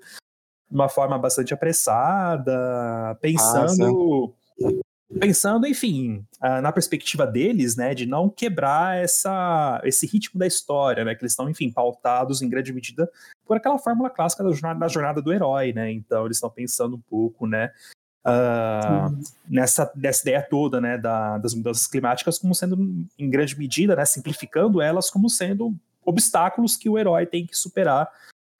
de 0.69 0.75
uma 0.75 0.89
forma 0.89 1.17
bastante 1.17 1.53
apressada, 1.53 3.17
pensando... 3.21 4.33
Ah, 4.63 4.88
pensando, 5.17 5.65
enfim, 5.65 6.25
uh, 6.43 6.61
na 6.61 6.71
perspectiva 6.71 7.25
deles, 7.25 7.75
né, 7.75 7.95
de 7.95 8.05
não 8.05 8.29
quebrar 8.29 8.97
essa, 8.97 9.81
esse 9.83 10.05
ritmo 10.05 10.39
da 10.39 10.45
história, 10.45 11.03
né, 11.03 11.15
que 11.15 11.23
eles 11.23 11.31
estão, 11.31 11.49
enfim, 11.49 11.71
pautados 11.71 12.41
em 12.41 12.49
grande 12.49 12.71
medida 12.71 13.09
por 13.45 13.57
aquela 13.57 13.79
fórmula 13.79 14.09
clássica 14.09 14.43
da 14.43 14.51
jornada, 14.51 14.79
da 14.79 14.87
jornada 14.87 15.21
do 15.21 15.33
herói, 15.33 15.73
né, 15.73 15.91
então 15.91 16.25
eles 16.25 16.37
estão 16.37 16.49
pensando 16.49 16.95
um 16.95 17.01
pouco, 17.01 17.47
né, 17.47 17.71
uh, 18.25 19.17
nessa, 19.49 19.91
nessa 19.95 20.21
ideia 20.21 20.45
toda, 20.47 20.79
né, 20.79 20.97
da, 20.97 21.39
das 21.39 21.55
mudanças 21.55 21.87
climáticas 21.87 22.37
como 22.37 22.53
sendo, 22.53 22.77
em 23.17 23.29
grande 23.29 23.57
medida, 23.57 23.95
né, 23.95 24.05
simplificando 24.05 24.81
elas 24.81 25.09
como 25.09 25.29
sendo 25.29 25.73
obstáculos 26.05 26.75
que 26.75 26.89
o 26.89 26.97
herói 26.97 27.25
tem 27.25 27.47
que 27.47 27.57
superar 27.57 28.07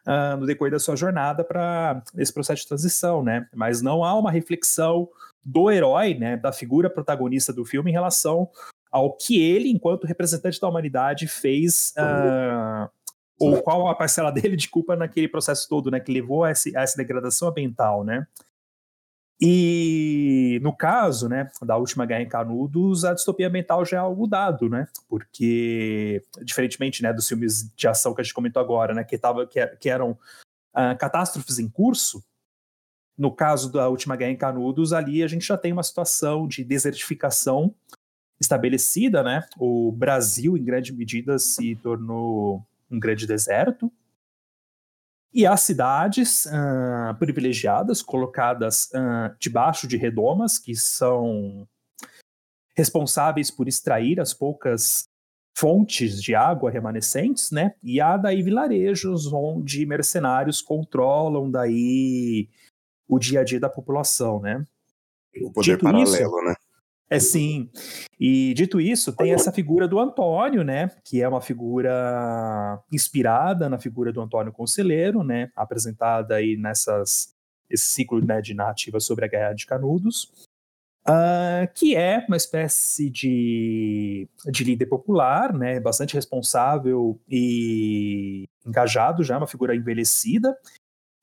uh, 0.08 0.38
no 0.38 0.48
decorrer 0.48 0.72
da 0.72 0.80
sua 0.80 0.96
jornada 0.96 1.44
para 1.44 2.02
esse 2.18 2.34
processo 2.34 2.64
de 2.64 2.68
transição, 2.68 3.24
né? 3.24 3.48
Mas 3.54 3.82
não 3.82 4.04
há 4.04 4.14
uma 4.14 4.32
reflexão 4.32 5.10
do 5.44 5.72
herói, 5.72 6.14
né, 6.14 6.38
da 6.38 6.52
figura 6.52 6.90
protagonista 6.90 7.54
do 7.54 7.66
filme 7.66 7.92
em 7.92 7.94
relação 7.94 8.50
ao 8.92 9.16
que 9.16 9.42
ele, 9.42 9.70
enquanto 9.70 10.08
representante 10.08 10.60
da 10.60 10.68
humanidade, 10.68 11.28
fez 11.28 11.94
uh, 11.98 12.90
ou 13.40 13.62
qual 13.62 13.88
a 13.88 13.96
parcela 13.96 14.32
dele 14.34 14.56
de 14.56 14.70
culpa 14.70 14.96
naquele 14.96 15.28
processo 15.28 15.68
todo, 15.70 15.90
né, 15.90 16.00
que 16.00 16.12
levou 16.12 16.44
a, 16.44 16.52
esse, 16.52 16.76
a 16.76 16.82
essa 16.82 16.98
degradação 16.98 17.50
ambiental, 17.50 18.04
né? 18.04 18.28
E 19.42 20.60
no 20.62 20.76
caso, 20.76 21.30
né, 21.30 21.50
da 21.62 21.78
última 21.78 22.06
guerra 22.06 22.24
em 22.24 22.28
Canudos, 22.28 23.06
a 23.06 23.14
distopia 23.14 23.48
ambiental 23.48 23.86
já 23.86 23.96
é 23.96 24.00
algo 24.02 24.28
dado, 24.28 24.68
né? 24.68 24.86
Porque 25.08 26.22
diferentemente, 26.42 27.02
né, 27.02 27.14
dos 27.14 27.26
filmes 27.26 27.74
de 27.74 27.88
ação 27.88 28.14
que 28.14 28.20
a 28.20 28.24
gente 28.24 28.34
comentou 28.34 28.62
agora, 28.62 28.94
né, 28.94 29.04
que 29.06 29.18
tava 29.18 29.48
que, 29.48 29.66
que 29.78 29.90
eram 29.90 30.12
uh, 30.12 30.98
catástrofes 31.00 31.58
em 31.58 31.70
curso, 31.70 32.22
no 33.20 33.36
caso 33.36 33.70
da 33.70 33.90
última 33.90 34.16
guerra 34.16 34.32
em 34.32 34.38
Canudos, 34.38 34.94
ali 34.94 35.22
a 35.22 35.28
gente 35.28 35.46
já 35.46 35.58
tem 35.58 35.74
uma 35.74 35.84
situação 35.84 36.48
de 36.48 36.64
desertificação 36.64 37.76
estabelecida, 38.40 39.22
né? 39.22 39.46
O 39.58 39.92
Brasil, 39.92 40.56
em 40.56 40.64
grande 40.64 40.94
medida, 40.94 41.38
se 41.38 41.76
tornou 41.76 42.66
um 42.90 42.98
grande 42.98 43.28
deserto. 43.28 43.92
E 45.34 45.46
as 45.46 45.60
cidades 45.60 46.46
uh, 46.46 47.14
privilegiadas, 47.20 48.02
colocadas 48.02 48.86
uh, 48.94 49.36
debaixo 49.38 49.86
de 49.86 49.98
redomas, 49.98 50.58
que 50.58 50.74
são 50.74 51.68
responsáveis 52.74 53.52
por 53.52 53.68
extrair 53.68 54.22
as 54.22 54.34
poucas 54.34 55.04
fontes 55.58 56.24
de 56.24 56.34
água 56.34 56.72
remanescentes, 56.72 57.52
né? 57.52 57.76
E 57.84 58.00
há 58.00 58.16
daí 58.16 58.42
vilarejos 58.42 59.28
onde 59.28 59.86
mercenários 59.86 60.62
controlam 60.62 61.52
daí 61.52 62.48
o 63.10 63.18
dia 63.18 63.42
a 63.42 63.44
dia 63.44 63.60
da 63.60 63.70
população, 63.70 64.40
né? 64.40 64.64
O 65.42 65.52
poder 65.52 65.72
Dito 65.72 65.84
paralelo, 65.84 66.10
isso, 66.10 66.42
né? 66.44 66.56
É 67.10 67.20
sim. 67.20 67.70
E 68.20 68.54
dito 68.54 68.80
isso, 68.80 69.12
tem 69.12 69.34
essa 69.34 69.52
figura 69.52 69.88
do 69.88 70.00
Antônio, 70.00 70.64
né? 70.64 70.92
Que 71.04 71.24
é 71.24 71.28
uma 71.28 71.42
figura 71.42 72.80
inspirada 72.92 73.68
na 73.68 73.80
figura 73.80 74.14
do 74.14 74.22
Antônio 74.22 74.54
Conselheiro, 74.54 75.24
né? 75.24 75.52
Apresentada 75.56 76.36
aí 76.36 76.56
nessas 76.56 77.34
esse 77.70 77.86
ciclo 77.86 78.24
né, 78.26 78.42
de 78.42 78.54
narrativa 78.54 79.00
sobre 79.00 79.26
a 79.26 79.28
Guerra 79.28 79.54
de 79.54 79.66
Canudos, 79.68 80.32
uh, 81.08 81.72
que 81.76 81.96
é 81.96 82.26
uma 82.28 82.36
espécie 82.36 83.10
de, 83.10 84.28
de 84.48 84.64
líder 84.64 84.88
popular, 84.88 85.54
né? 85.54 85.80
Bastante 85.80 86.16
responsável 86.16 87.20
e 87.30 88.48
engajado, 88.66 89.24
já 89.24 89.38
uma 89.38 89.48
figura 89.48 89.76
envelhecida. 89.76 90.58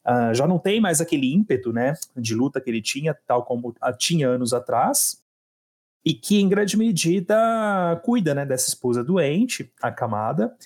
Uh, 0.06 0.32
já 0.32 0.46
não 0.46 0.58
tem 0.58 0.80
mais 0.80 1.00
aquele 1.00 1.32
ímpeto, 1.32 1.72
né, 1.72 1.94
de 2.16 2.34
luta 2.34 2.60
que 2.60 2.70
ele 2.70 2.80
tinha, 2.80 3.12
tal 3.26 3.44
como 3.44 3.74
tinha 3.98 4.28
anos 4.28 4.52
atrás 4.52 5.20
e 6.06 6.14
que 6.14 6.40
em 6.40 6.48
grande 6.48 6.76
medida 6.76 8.00
cuida 8.04 8.32
né, 8.32 8.46
dessa 8.46 8.68
esposa 8.68 9.02
doente, 9.02 9.72
acamada, 9.82 10.56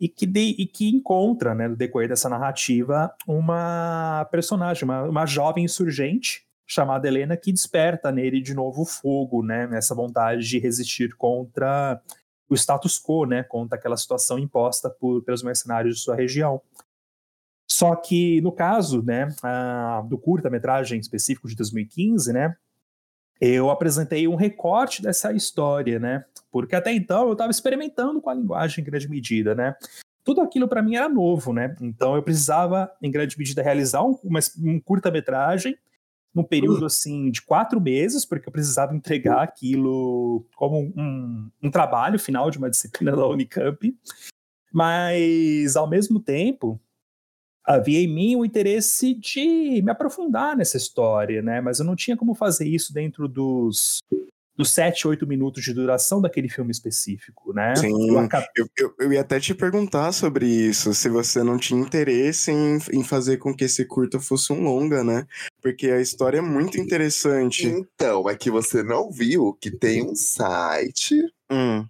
e 0.00 0.08
que, 0.08 0.26
de, 0.26 0.56
e 0.58 0.66
que 0.66 0.88
encontra, 0.88 1.54
né, 1.54 1.68
no 1.68 1.76
decorrer 1.76 2.08
dessa 2.08 2.28
narrativa, 2.28 3.14
uma 3.28 4.26
personagem, 4.30 4.82
uma, 4.82 5.04
uma 5.04 5.24
jovem 5.24 5.64
insurgente 5.64 6.44
chamada 6.66 7.06
Helena, 7.06 7.36
que 7.36 7.52
desperta 7.52 8.10
nele 8.10 8.40
de 8.40 8.54
novo 8.54 8.82
o 8.82 8.86
fogo, 8.86 9.40
né, 9.40 9.68
essa 9.72 9.94
vontade 9.94 10.42
de 10.42 10.58
resistir 10.58 11.14
contra 11.16 12.02
o 12.48 12.54
status 12.54 13.00
quo, 13.00 13.24
né, 13.24 13.44
contra 13.44 13.78
aquela 13.78 13.96
situação 13.96 14.36
imposta 14.36 14.90
por, 14.90 15.22
pelos 15.22 15.44
mercenários 15.44 15.96
de 15.96 16.02
sua 16.02 16.16
região. 16.16 16.60
Só 17.76 17.94
que 17.94 18.40
no 18.40 18.50
caso, 18.50 19.02
né, 19.02 19.28
a, 19.42 20.02
do 20.08 20.16
curta-metragem 20.16 20.98
específico 20.98 21.46
de 21.46 21.54
2015, 21.54 22.32
né, 22.32 22.56
eu 23.38 23.70
apresentei 23.70 24.26
um 24.26 24.34
recorte 24.34 25.02
dessa 25.02 25.30
história, 25.34 25.98
né? 25.98 26.24
Porque 26.50 26.74
até 26.74 26.90
então 26.90 27.26
eu 27.26 27.32
estava 27.32 27.50
experimentando 27.50 28.18
com 28.22 28.30
a 28.30 28.34
linguagem 28.34 28.80
em 28.80 28.86
grande 28.86 29.10
medida, 29.10 29.54
né? 29.54 29.76
Tudo 30.24 30.40
aquilo 30.40 30.66
para 30.66 30.82
mim 30.82 30.96
era 30.96 31.06
novo, 31.06 31.52
né? 31.52 31.76
Então 31.82 32.16
eu 32.16 32.22
precisava, 32.22 32.90
em 33.02 33.10
grande 33.10 33.38
medida, 33.38 33.62
realizar 33.62 34.02
um, 34.02 34.18
uma, 34.24 34.40
um 34.58 34.80
curta-metragem 34.80 35.76
num 36.34 36.44
período 36.44 36.84
hum. 36.84 36.86
assim 36.86 37.30
de 37.30 37.42
quatro 37.42 37.78
meses, 37.78 38.24
porque 38.24 38.48
eu 38.48 38.52
precisava 38.52 38.96
entregar 38.96 39.42
aquilo 39.42 40.46
como 40.56 40.78
um, 40.96 41.50
um 41.62 41.70
trabalho 41.70 42.18
final 42.18 42.50
de 42.50 42.56
uma 42.56 42.70
disciplina 42.70 43.14
da 43.14 43.26
Unicamp. 43.26 43.94
Mas, 44.72 45.76
ao 45.76 45.86
mesmo 45.86 46.20
tempo, 46.20 46.80
havia 47.66 48.00
em 48.00 48.08
mim 48.08 48.36
o 48.36 48.44
interesse 48.44 49.14
de 49.14 49.82
me 49.82 49.90
aprofundar 49.90 50.56
nessa 50.56 50.76
história, 50.76 51.42
né? 51.42 51.60
Mas 51.60 51.80
eu 51.80 51.84
não 51.84 51.96
tinha 51.96 52.16
como 52.16 52.34
fazer 52.34 52.66
isso 52.66 52.92
dentro 52.92 53.26
dos 53.26 54.00
dos 54.56 54.70
sete, 54.70 55.06
oito 55.06 55.26
minutos 55.26 55.62
de 55.62 55.74
duração 55.74 56.18
daquele 56.18 56.48
filme 56.48 56.70
específico, 56.70 57.52
né? 57.52 57.76
Sim, 57.76 58.08
eu, 58.08 58.18
acab... 58.18 58.42
eu, 58.56 58.66
eu, 58.78 58.94
eu, 58.98 59.12
ia 59.12 59.20
até 59.20 59.38
te 59.38 59.54
perguntar 59.54 60.12
sobre 60.12 60.46
isso, 60.46 60.94
se 60.94 61.10
você 61.10 61.42
não 61.42 61.58
tinha 61.58 61.78
interesse 61.78 62.50
em, 62.50 62.78
em 62.90 63.04
fazer 63.04 63.36
com 63.36 63.54
que 63.54 63.64
esse 63.64 63.84
curta 63.84 64.18
fosse 64.18 64.54
um 64.54 64.64
longa, 64.64 65.04
né? 65.04 65.26
Porque 65.60 65.90
a 65.90 66.00
história 66.00 66.38
é 66.38 66.40
muito 66.40 66.80
interessante. 66.80 67.66
Então, 67.66 68.30
é 68.30 68.34
que 68.34 68.50
você 68.50 68.82
não 68.82 69.10
viu 69.10 69.52
que 69.60 69.70
tem 69.70 70.02
um 70.02 70.14
site 70.14 71.22
hum 71.50 71.84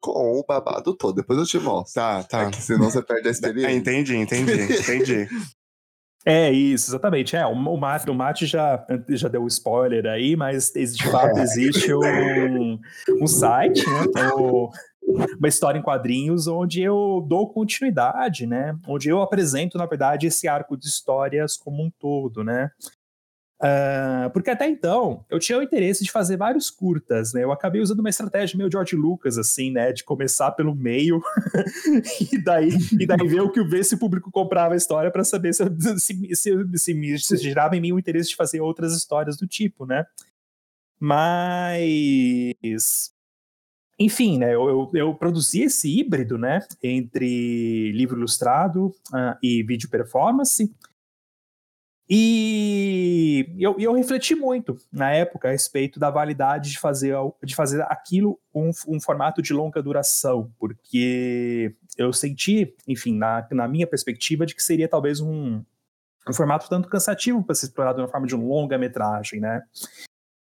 com 0.00 0.38
o 0.38 0.44
babado 0.46 0.94
todo. 0.94 1.16
Depois 1.16 1.38
eu 1.38 1.46
te 1.46 1.58
mostro. 1.58 1.94
Tá, 1.94 2.22
tá. 2.24 2.42
É 2.42 2.50
que 2.50 2.62
senão 2.62 2.90
você 2.90 3.02
perde 3.02 3.28
a 3.28 3.30
experiência. 3.32 3.68
É, 3.68 3.74
entendi, 3.74 4.16
entendi, 4.16 4.52
entendi. 4.80 5.28
É 6.24 6.52
isso, 6.52 6.90
exatamente. 6.90 7.34
É, 7.34 7.46
o, 7.46 7.76
Mate, 7.76 8.10
o 8.10 8.14
Mate 8.14 8.46
já, 8.46 8.84
já 9.08 9.28
deu 9.28 9.42
um 9.42 9.46
spoiler 9.46 10.06
aí, 10.06 10.36
mas 10.36 10.70
de 10.72 11.10
fato 11.10 11.38
é. 11.38 11.42
existe 11.42 11.94
um, 11.94 12.78
um 13.20 13.26
site, 13.26 13.86
né, 13.88 14.30
uma 15.38 15.48
história 15.48 15.78
em 15.78 15.82
quadrinhos 15.82 16.46
onde 16.46 16.82
eu 16.82 17.24
dou 17.26 17.48
continuidade, 17.48 18.46
né? 18.46 18.76
Onde 18.86 19.08
eu 19.08 19.20
apresento, 19.20 19.78
na 19.78 19.86
verdade, 19.86 20.26
esse 20.26 20.46
arco 20.46 20.76
de 20.76 20.86
histórias 20.86 21.56
como 21.56 21.82
um 21.82 21.90
todo, 21.98 22.44
né? 22.44 22.70
Uh, 23.62 24.30
porque 24.30 24.48
até 24.48 24.66
então 24.66 25.22
eu 25.28 25.38
tinha 25.38 25.58
o 25.58 25.62
interesse 25.62 26.02
de 26.02 26.10
fazer 26.10 26.38
vários 26.38 26.70
curtas, 26.70 27.34
né? 27.34 27.44
Eu 27.44 27.52
acabei 27.52 27.82
usando 27.82 28.00
uma 28.00 28.08
estratégia 28.08 28.56
meio 28.56 28.70
George 28.70 28.96
Lucas, 28.96 29.36
assim, 29.36 29.70
né? 29.70 29.92
De 29.92 30.02
começar 30.02 30.52
pelo 30.52 30.74
meio 30.74 31.20
e 32.32 32.42
daí 32.42 32.70
e 32.98 33.06
daí 33.06 33.28
ver 33.28 33.42
o 33.42 33.52
que 33.52 33.62
ver 33.62 33.84
se 33.84 33.96
o 33.96 33.98
público 33.98 34.30
comprava 34.30 34.72
a 34.72 34.78
história 34.78 35.10
para 35.10 35.24
saber 35.24 35.52
se, 35.52 35.62
se, 35.98 36.34
se, 36.34 36.78
se, 36.78 37.18
se 37.18 37.36
gerava 37.36 37.76
em 37.76 37.82
mim 37.82 37.92
o 37.92 37.98
interesse 37.98 38.30
de 38.30 38.36
fazer 38.36 38.62
outras 38.62 38.96
histórias 38.96 39.36
do 39.36 39.46
tipo, 39.46 39.84
né? 39.84 40.06
Mas 40.98 42.54
enfim, 43.98 44.38
né, 44.38 44.54
eu, 44.54 44.66
eu, 44.66 44.90
eu, 44.94 45.14
produzi 45.14 45.64
esse 45.64 46.00
híbrido, 46.00 46.38
né, 46.38 46.66
entre 46.82 47.92
livro 47.92 48.16
ilustrado 48.16 48.86
uh, 48.86 49.36
e 49.42 49.62
vídeo 49.62 49.90
performance, 49.90 50.74
e 52.12 53.54
eu, 53.56 53.76
eu 53.78 53.92
refleti 53.92 54.34
muito 54.34 54.76
na 54.92 55.12
época 55.12 55.46
a 55.46 55.52
respeito 55.52 56.00
da 56.00 56.10
validade 56.10 56.72
de 56.72 56.78
fazer, 56.80 57.14
de 57.40 57.54
fazer 57.54 57.82
aquilo 57.82 58.36
um, 58.52 58.72
um 58.88 59.00
formato 59.00 59.40
de 59.40 59.54
longa 59.54 59.80
duração, 59.80 60.50
porque 60.58 61.72
eu 61.96 62.12
senti, 62.12 62.74
enfim, 62.88 63.16
na, 63.16 63.46
na 63.52 63.68
minha 63.68 63.86
perspectiva, 63.86 64.44
de 64.44 64.56
que 64.56 64.62
seria 64.62 64.88
talvez 64.88 65.20
um, 65.20 65.62
um 66.28 66.32
formato 66.32 66.68
tanto 66.68 66.88
cansativo 66.88 67.44
para 67.44 67.54
ser 67.54 67.66
explorado 67.66 68.02
na 68.02 68.08
forma 68.08 68.26
de 68.26 68.34
um 68.34 68.44
longa-metragem, 68.44 69.38
né? 69.38 69.62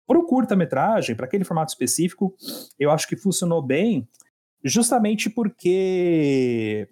Para 0.08 0.18
o 0.18 0.26
curta-metragem, 0.26 1.16
para 1.16 1.28
aquele 1.28 1.44
formato 1.44 1.72
específico, 1.72 2.36
eu 2.80 2.90
acho 2.90 3.08
que 3.08 3.16
funcionou 3.16 3.62
bem, 3.62 4.10
justamente 4.64 5.30
porque 5.30 6.90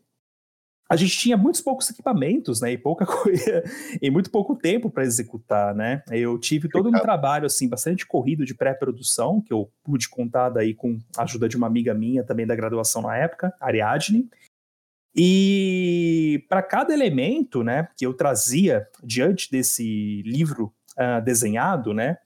a 0.89 0.95
gente 0.95 1.17
tinha 1.17 1.35
muitos 1.35 1.61
poucos 1.61 1.89
equipamentos, 1.89 2.61
né, 2.61 2.71
e 2.71 2.77
pouca 2.77 3.05
coisa, 3.07 3.63
e 4.01 4.09
muito 4.09 4.31
pouco 4.31 4.55
tempo 4.55 4.89
para 4.89 5.03
executar, 5.03 5.75
né? 5.75 6.03
Eu 6.09 6.37
tive 6.39 6.69
todo 6.69 6.89
um 6.89 6.99
trabalho 6.99 7.45
assim 7.45 7.67
bastante 7.67 8.05
corrido 8.05 8.45
de 8.45 8.53
pré-produção 8.53 9.41
que 9.41 9.51
eu 9.51 9.69
pude 9.83 10.07
contar 10.07 10.49
daí 10.49 10.73
com 10.73 10.97
a 11.17 11.23
ajuda 11.23 11.49
de 11.49 11.57
uma 11.57 11.67
amiga 11.67 11.93
minha 11.93 12.23
também 12.23 12.45
da 12.45 12.55
graduação 12.55 13.01
na 13.01 13.17
época, 13.17 13.53
Ariadne. 13.59 14.29
E 15.15 16.45
para 16.47 16.61
cada 16.61 16.93
elemento, 16.93 17.63
né, 17.63 17.87
que 17.97 18.05
eu 18.05 18.13
trazia 18.13 18.87
diante 19.03 19.49
desse 19.51 20.21
livro 20.21 20.71
uh, 20.95 21.21
desenhado, 21.23 21.93
né, 21.93 22.17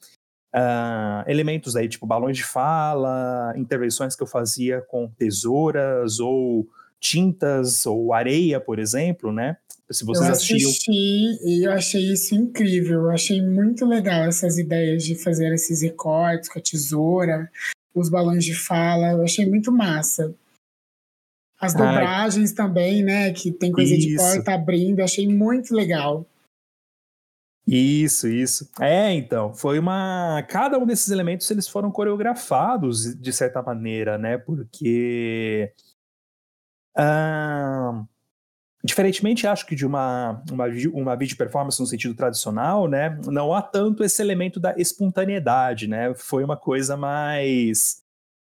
uh, 0.54 1.30
elementos 1.30 1.76
aí 1.76 1.88
tipo 1.88 2.06
balões 2.06 2.38
de 2.38 2.44
fala, 2.44 3.54
intervenções 3.56 4.16
que 4.16 4.22
eu 4.22 4.28
fazia 4.28 4.82
com 4.82 5.08
tesouras 5.10 6.20
ou 6.20 6.68
tintas 7.02 7.86
ou 7.86 8.14
areia, 8.14 8.62
por 8.62 8.78
exemplo, 8.80 9.34
né? 9.34 9.58
Se 9.90 10.06
vocês 10.06 10.26
eu 10.26 10.34
assisti 10.34 11.38
e 11.44 11.66
eu 11.66 11.72
achei 11.74 12.14
isso 12.14 12.34
incrível. 12.34 13.02
Eu 13.02 13.10
achei 13.10 13.42
muito 13.42 13.86
legal 13.86 14.24
essas 14.24 14.58
ideias 14.58 15.04
de 15.04 15.16
fazer 15.16 15.54
esses 15.54 15.82
recortes 15.82 16.48
com 16.48 16.60
a 16.60 16.62
tesoura, 16.62 17.52
os 17.94 18.08
balões 18.08 18.46
de 18.46 18.54
fala. 18.54 19.12
Eu 19.12 19.24
achei 19.24 19.46
muito 19.46 19.70
massa. 19.70 20.34
As 21.60 21.74
dobragens 21.74 22.52
Ai. 22.52 22.56
também, 22.56 23.04
né? 23.04 23.34
Que 23.34 23.52
tem 23.52 23.72
coisa 23.72 23.94
Isso. 23.94 24.08
de 24.08 24.16
porta 24.16 24.54
abrindo, 24.54 25.02
achei 25.02 25.28
muito 25.28 25.76
legal. 25.76 26.26
Isso, 27.68 28.28
isso. 28.28 28.70
É, 28.80 29.14
então, 29.14 29.54
foi 29.54 29.78
uma. 29.78 30.44
Cada 30.50 30.80
um 30.80 30.86
desses 30.86 31.10
elementos 31.10 31.50
eles 31.52 31.68
foram 31.68 31.92
coreografados 31.92 33.16
de 33.16 33.34
certa 33.34 33.62
maneira, 33.62 34.18
né? 34.18 34.38
Porque. 34.38 35.72
Diferentemente, 38.84 39.46
acho 39.46 39.66
que 39.68 39.76
de 39.76 39.86
uma, 39.86 40.44
uma, 40.52 40.66
uma 40.94 41.16
vídeo 41.16 41.38
performance 41.38 41.80
no 41.80 41.86
sentido 41.86 42.16
tradicional, 42.16 42.88
né? 42.88 43.16
Não 43.28 43.54
há 43.54 43.62
tanto 43.62 44.04
esse 44.04 44.22
elemento 44.22 44.60
da 44.60 44.74
espontaneidade, 44.76 45.88
né? 45.88 46.14
Foi 46.16 46.44
uma 46.44 46.58
coisa 46.58 46.98
mais 46.98 48.02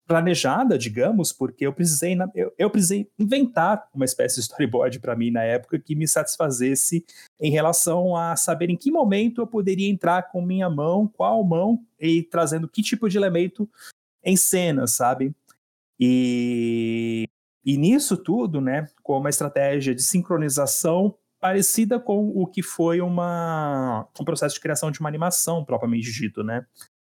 planejada, 0.08 0.78
digamos, 0.78 1.32
porque 1.32 1.66
eu 1.66 1.74
precisei, 1.74 2.16
eu, 2.34 2.54
eu 2.58 2.70
precisei 2.70 3.10
inventar 3.20 3.88
uma 3.94 4.06
espécie 4.06 4.36
de 4.36 4.42
storyboard 4.42 5.00
para 5.00 5.16
mim 5.16 5.32
na 5.32 5.44
época 5.44 5.80
que 5.80 5.96
me 5.96 6.08
satisfazesse 6.08 7.04
em 7.40 7.52
relação 7.52 8.16
a 8.16 8.36
saber 8.36 8.70
em 8.70 8.78
que 8.78 8.92
momento 8.92 9.42
eu 9.42 9.48
poderia 9.48 9.90
entrar 9.90 10.24
com 10.24 10.42
minha 10.42 10.70
mão, 10.70 11.08
qual 11.08 11.44
mão 11.44 11.84
e 12.00 12.24
trazendo 12.24 12.68
que 12.68 12.82
tipo 12.82 13.10
de 13.10 13.18
elemento 13.18 13.70
em 14.24 14.36
cena, 14.36 14.88
sabe? 14.88 15.36
E, 16.00 17.28
e 17.66 17.78
nisso 17.78 18.16
tudo, 18.16 18.62
né, 18.62 18.88
com 19.02 19.18
uma 19.18 19.30
estratégia 19.30 19.96
de 19.96 20.04
sincronização 20.04 21.16
parecida 21.40 22.00
com 22.00 22.30
o 22.30 22.46
que 22.46 22.62
foi 22.62 23.02
uma, 23.02 24.08
um 24.20 24.26
processo 24.26 24.56
de 24.56 24.62
criação 24.62 24.92
de 24.92 25.00
uma 25.00 25.10
animação 25.10 25.64
propriamente 25.64 26.12
dito, 26.12 26.44
né? 26.44 26.66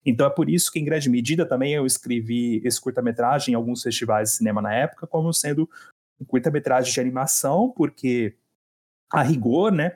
Então 0.06 0.26
é 0.26 0.30
por 0.30 0.50
isso 0.50 0.72
que, 0.72 0.80
em 0.80 0.86
grande 0.86 1.10
medida, 1.10 1.46
também 1.46 1.74
eu 1.74 1.86
escrevi 1.86 2.62
esse 2.66 2.82
curta-metragem 2.82 3.54
em 3.54 3.56
alguns 3.56 3.84
festivais 3.84 4.32
de 4.32 4.38
cinema 4.38 4.62
na 4.62 4.74
época, 4.74 5.06
como 5.06 5.34
sendo 5.34 5.70
um 6.20 6.26
curta-metragem 6.26 6.92
de 6.92 7.00
animação, 7.00 7.72
porque, 7.76 8.36
a 9.12 9.22
rigor, 9.22 9.72
né, 9.72 9.96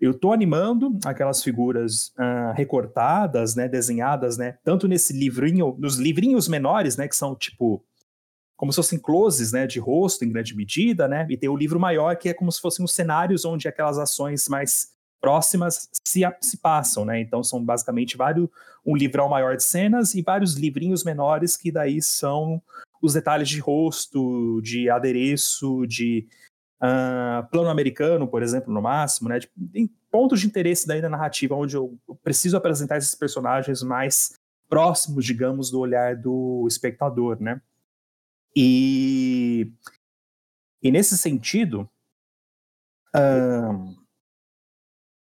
eu 0.00 0.10
estou 0.10 0.32
animando 0.32 0.98
aquelas 1.04 1.42
figuras 1.42 2.08
uh, 2.18 2.52
recortadas, 2.54 3.54
né, 3.54 3.68
desenhadas, 3.68 4.36
né, 4.36 4.58
tanto 4.64 4.88
nesse 4.88 5.12
livrinho, 5.12 5.76
nos 5.78 5.96
livrinhos 5.96 6.48
menores, 6.48 6.96
né, 6.96 7.06
que 7.06 7.16
são 7.16 7.34
tipo 7.34 7.84
como 8.64 8.72
se 8.72 8.76
fossem 8.76 8.98
closes, 8.98 9.52
né, 9.52 9.66
de 9.66 9.78
rosto 9.78 10.24
em 10.24 10.32
grande 10.32 10.56
medida, 10.56 11.06
né, 11.06 11.26
e 11.28 11.36
tem 11.36 11.50
o 11.50 11.56
livro 11.56 11.78
maior 11.78 12.16
que 12.16 12.30
é 12.30 12.34
como 12.34 12.50
se 12.50 12.58
fossem 12.58 12.82
os 12.82 12.94
cenários 12.94 13.44
onde 13.44 13.68
aquelas 13.68 13.98
ações 13.98 14.48
mais 14.48 14.94
próximas 15.20 15.90
se, 16.02 16.22
se 16.40 16.56
passam, 16.56 17.04
né? 17.04 17.20
Então 17.20 17.42
são 17.42 17.62
basicamente 17.62 18.16
vários 18.16 18.48
um 18.84 18.96
livrão 18.96 19.28
maior 19.28 19.54
de 19.54 19.62
cenas 19.62 20.14
e 20.14 20.22
vários 20.22 20.54
livrinhos 20.54 21.04
menores 21.04 21.58
que 21.58 21.70
daí 21.70 22.00
são 22.00 22.60
os 23.02 23.12
detalhes 23.12 23.48
de 23.50 23.58
rosto, 23.58 24.60
de 24.62 24.88
adereço, 24.88 25.86
de 25.86 26.26
uh, 26.82 27.46
plano 27.50 27.68
americano, 27.68 28.26
por 28.26 28.42
exemplo, 28.42 28.72
no 28.72 28.80
máximo, 28.80 29.28
né? 29.28 29.38
De, 29.38 29.50
pontos 30.10 30.40
de 30.40 30.46
interesse 30.46 30.86
daí 30.86 31.02
na 31.02 31.08
narrativa 31.10 31.54
onde 31.54 31.76
eu 31.76 31.98
preciso 32.22 32.56
apresentar 32.56 32.96
esses 32.96 33.14
personagens 33.14 33.82
mais 33.82 34.34
próximos, 34.68 35.24
digamos, 35.24 35.70
do 35.70 35.80
olhar 35.80 36.16
do 36.16 36.66
espectador, 36.66 37.40
né? 37.40 37.60
E, 38.56 39.72
e 40.82 40.90
nesse 40.90 41.18
sentido, 41.18 41.88
uh, 43.14 44.04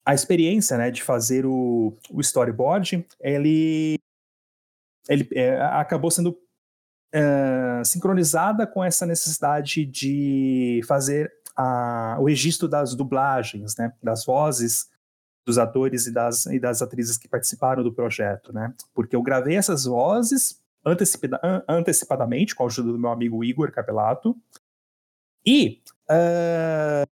a 0.04 0.14
experiência 0.14 0.76
né, 0.76 0.90
de 0.90 1.02
fazer 1.02 1.46
o, 1.46 1.96
o 2.10 2.20
storyboard, 2.20 3.06
ele, 3.20 3.98
ele 5.08 5.28
é, 5.32 5.60
acabou 5.62 6.10
sendo 6.10 6.36
é, 7.12 7.82
sincronizada 7.84 8.66
com 8.66 8.82
essa 8.82 9.06
necessidade 9.06 9.84
de 9.84 10.80
fazer 10.88 11.32
a, 11.56 12.16
o 12.18 12.24
registro 12.24 12.66
das 12.66 12.94
dublagens, 12.94 13.76
né, 13.76 13.92
das 14.02 14.24
vozes 14.24 14.90
dos 15.46 15.58
atores 15.58 16.06
e 16.06 16.12
das, 16.12 16.46
e 16.46 16.58
das 16.58 16.82
atrizes 16.82 17.18
que 17.18 17.28
participaram 17.28 17.82
do 17.82 17.92
projeto, 17.92 18.52
né? 18.52 18.72
Porque 18.94 19.16
eu 19.16 19.22
gravei 19.22 19.56
essas 19.56 19.84
vozes 19.84 20.61
antecipada, 20.84 21.64
antecipadamente 21.68 22.54
com 22.54 22.64
a 22.64 22.66
ajuda 22.66 22.92
do 22.92 22.98
meu 22.98 23.10
amigo 23.10 23.44
Igor 23.44 23.70
Capelato. 23.72 24.36
E 25.44 25.82
uh, 26.10 27.06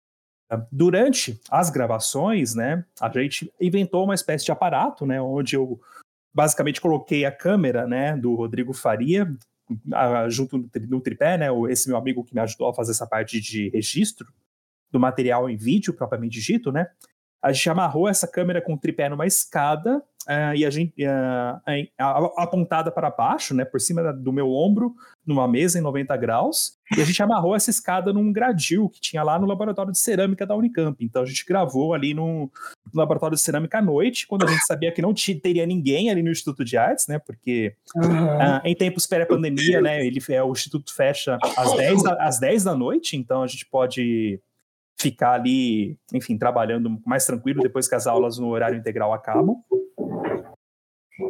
Durante 0.72 1.38
as 1.50 1.68
gravações, 1.68 2.54
né, 2.54 2.82
a 2.98 3.10
gente 3.10 3.52
inventou 3.60 4.04
uma 4.04 4.14
espécie 4.14 4.46
de 4.46 4.52
aparato, 4.52 5.04
né, 5.04 5.20
onde 5.20 5.54
eu 5.54 5.78
basicamente 6.32 6.80
coloquei 6.80 7.26
a 7.26 7.32
câmera, 7.32 7.86
né, 7.86 8.16
do 8.16 8.34
Rodrigo 8.34 8.72
Faria 8.72 9.30
junto 10.30 10.56
no 10.88 11.00
tripé, 11.02 11.36
né, 11.36 11.48
esse 11.68 11.86
meu 11.86 11.98
amigo 11.98 12.24
que 12.24 12.34
me 12.34 12.40
ajudou 12.40 12.68
a 12.70 12.74
fazer 12.74 12.92
essa 12.92 13.06
parte 13.06 13.38
de 13.42 13.68
registro 13.68 14.32
do 14.90 14.98
material 14.98 15.50
em 15.50 15.56
vídeo 15.56 15.92
propriamente 15.92 16.40
dito, 16.40 16.72
né, 16.72 16.88
a 17.42 17.52
gente 17.52 17.68
amarrou 17.68 18.08
essa 18.08 18.26
câmera 18.26 18.62
com 18.62 18.72
o 18.72 18.78
tripé 18.78 19.10
numa 19.10 19.26
escada 19.26 20.02
uh, 20.28 20.54
e 20.54 20.64
a 20.64 20.70
gente 20.70 20.94
uh, 21.04 21.90
apontada 22.36 22.90
para 22.90 23.10
baixo, 23.10 23.54
né, 23.54 23.64
por 23.64 23.80
cima 23.80 24.12
do 24.12 24.32
meu 24.32 24.50
ombro, 24.50 24.94
numa 25.26 25.48
mesa 25.48 25.78
em 25.78 25.82
90 25.82 26.16
graus, 26.16 26.78
e 26.96 27.00
a 27.00 27.04
gente 27.04 27.22
amarrou 27.22 27.54
essa 27.54 27.70
escada 27.70 28.12
num 28.12 28.32
gradil 28.32 28.88
que 28.88 29.00
tinha 29.00 29.22
lá 29.22 29.38
no 29.38 29.46
laboratório 29.46 29.92
de 29.92 29.98
cerâmica 29.98 30.46
da 30.46 30.54
Unicamp. 30.54 31.02
Então 31.04 31.22
a 31.22 31.26
gente 31.26 31.44
gravou 31.44 31.92
ali 31.92 32.14
no, 32.14 32.50
no 32.92 33.00
laboratório 33.00 33.36
de 33.36 33.42
cerâmica 33.42 33.78
à 33.78 33.82
noite, 33.82 34.26
quando 34.26 34.44
a 34.44 34.50
gente 34.50 34.64
sabia 34.64 34.92
que 34.92 35.02
não 35.02 35.14
teria 35.42 35.66
ninguém 35.66 36.10
ali 36.10 36.22
no 36.22 36.30
Instituto 36.30 36.64
de 36.64 36.76
Artes, 36.76 37.06
né, 37.06 37.18
porque 37.18 37.74
uhum. 37.96 38.36
uh, 38.36 38.60
em 38.64 38.74
tempos 38.74 39.06
pré-pandemia, 39.06 39.80
né, 39.80 40.04
ele, 40.06 40.20
é, 40.28 40.42
o 40.42 40.52
Instituto 40.52 40.94
fecha 40.94 41.38
às 41.56 41.74
10, 41.74 42.02
da, 42.02 42.12
às 42.26 42.38
10 42.38 42.64
da 42.64 42.74
noite, 42.74 43.16
então 43.16 43.42
a 43.42 43.46
gente 43.46 43.66
pode 43.66 44.40
ficar 45.00 45.32
ali, 45.32 45.96
enfim, 46.12 46.36
trabalhando 46.36 47.00
mais 47.06 47.24
tranquilo 47.24 47.62
depois 47.62 47.88
que 47.88 47.94
as 47.94 48.06
aulas 48.06 48.38
no 48.38 48.48
horário 48.48 48.78
integral 48.78 49.12
acabam. 49.12 49.56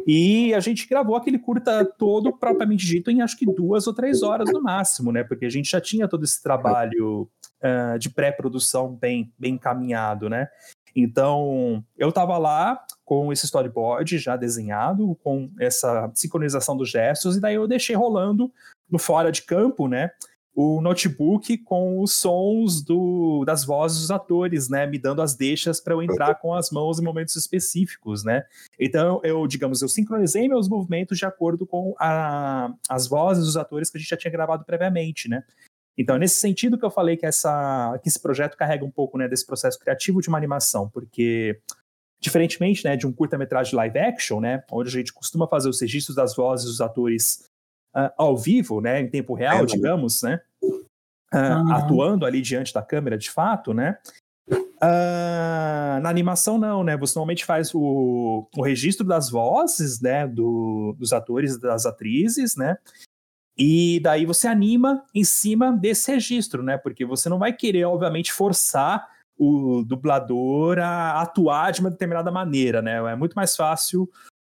E 0.05 0.53
a 0.53 0.59
gente 0.59 0.87
gravou 0.87 1.15
aquele 1.15 1.39
curta 1.39 1.83
todo, 1.85 2.35
propriamente 2.35 2.85
dito, 2.85 3.09
em 3.09 3.21
acho 3.21 3.37
que 3.37 3.45
duas 3.45 3.87
ou 3.87 3.93
três 3.93 4.21
horas 4.21 4.51
no 4.51 4.61
máximo, 4.61 5.11
né? 5.11 5.23
Porque 5.23 5.45
a 5.45 5.49
gente 5.49 5.69
já 5.69 5.81
tinha 5.81 6.07
todo 6.07 6.23
esse 6.23 6.41
trabalho 6.41 7.27
uh, 7.63 7.97
de 7.97 8.09
pré-produção 8.09 8.95
bem, 8.95 9.31
bem 9.37 9.55
encaminhado, 9.55 10.29
né? 10.29 10.47
Então, 10.95 11.83
eu 11.97 12.09
estava 12.09 12.37
lá 12.37 12.83
com 13.05 13.31
esse 13.31 13.45
storyboard 13.45 14.17
já 14.17 14.35
desenhado, 14.35 15.15
com 15.23 15.49
essa 15.59 16.11
sincronização 16.13 16.75
dos 16.75 16.89
gestos, 16.89 17.37
e 17.37 17.41
daí 17.41 17.55
eu 17.55 17.67
deixei 17.67 17.95
rolando 17.95 18.51
no 18.89 18.99
fora 18.99 19.31
de 19.31 19.43
campo, 19.43 19.87
né? 19.87 20.11
O 20.61 20.81
notebook 20.81 21.57
com 21.59 22.01
os 22.01 22.11
sons 22.11 22.81
do, 22.81 23.45
das 23.45 23.63
vozes 23.63 24.01
dos 24.01 24.11
atores, 24.11 24.67
né, 24.67 24.85
me 24.85 24.99
dando 24.99 25.21
as 25.21 25.33
deixas 25.33 25.79
para 25.79 25.93
eu 25.93 26.03
entrar 26.03 26.35
com 26.35 26.53
as 26.53 26.69
mãos 26.69 26.99
em 26.99 27.01
momentos 27.01 27.37
específicos, 27.37 28.25
né. 28.25 28.43
Então 28.77 29.21
eu, 29.23 29.47
digamos, 29.47 29.81
eu 29.81 29.87
sincronizei 29.87 30.49
meus 30.49 30.67
movimentos 30.67 31.17
de 31.17 31.23
acordo 31.23 31.65
com 31.65 31.95
a, 31.97 32.73
as 32.89 33.07
vozes 33.07 33.45
dos 33.45 33.55
atores 33.55 33.89
que 33.89 33.97
a 33.97 34.01
gente 34.01 34.09
já 34.09 34.17
tinha 34.17 34.31
gravado 34.31 34.65
previamente, 34.65 35.29
né. 35.29 35.45
Então 35.97 36.17
é 36.17 36.19
nesse 36.19 36.41
sentido 36.41 36.77
que 36.77 36.83
eu 36.83 36.91
falei 36.91 37.15
que 37.15 37.25
essa 37.25 37.97
que 38.03 38.09
esse 38.09 38.21
projeto 38.21 38.57
carrega 38.57 38.83
um 38.83 38.91
pouco, 38.91 39.17
né, 39.17 39.29
desse 39.29 39.45
processo 39.45 39.79
criativo 39.79 40.19
de 40.21 40.27
uma 40.27 40.37
animação, 40.37 40.89
porque 40.89 41.57
diferentemente, 42.21 42.83
né, 42.83 42.97
de 42.97 43.07
um 43.07 43.13
curta-metragem 43.13 43.75
live 43.75 43.97
action, 43.97 44.41
né, 44.41 44.61
onde 44.69 44.89
a 44.89 44.91
gente 44.91 45.13
costuma 45.13 45.47
fazer 45.47 45.69
os 45.69 45.79
registros 45.79 46.17
das 46.17 46.35
vozes 46.35 46.65
dos 46.65 46.81
atores 46.81 47.45
uh, 47.95 48.11
ao 48.17 48.35
vivo, 48.35 48.81
né, 48.81 48.99
em 48.99 49.09
tempo 49.09 49.33
real, 49.33 49.63
é, 49.63 49.65
digamos, 49.65 50.21
né, 50.21 50.41
uh, 50.63 51.71
atuando 51.73 52.25
ali 52.25 52.41
diante 52.41 52.73
da 52.73 52.81
câmera 52.81 53.17
de 53.17 53.29
fato, 53.29 53.73
né? 53.73 53.97
Uh, 54.51 55.99
na 56.01 56.09
animação 56.09 56.57
não, 56.57 56.83
né? 56.83 56.97
Você 56.97 57.17
normalmente 57.17 57.45
faz 57.45 57.73
o, 57.75 58.47
o 58.55 58.61
registro 58.61 59.05
das 59.05 59.29
vozes, 59.29 60.01
né? 60.01 60.27
Do, 60.27 60.95
dos 60.97 61.13
atores 61.13 61.55
e 61.55 61.61
das 61.61 61.85
atrizes, 61.85 62.55
né? 62.55 62.77
E 63.57 63.99
daí 64.01 64.25
você 64.25 64.47
anima 64.47 65.03
em 65.13 65.23
cima 65.23 65.73
desse 65.73 66.11
registro, 66.11 66.63
né? 66.63 66.77
Porque 66.77 67.05
você 67.05 67.27
não 67.27 67.37
vai 67.37 67.51
querer, 67.51 67.83
obviamente, 67.83 68.31
forçar 68.31 69.05
o 69.37 69.83
dublador 69.83 70.79
a 70.79 71.21
atuar 71.21 71.71
de 71.71 71.81
uma 71.81 71.89
determinada 71.89 72.31
maneira, 72.31 72.81
né? 72.81 72.95
É 73.11 73.15
muito 73.15 73.33
mais 73.33 73.55
fácil 73.55 74.09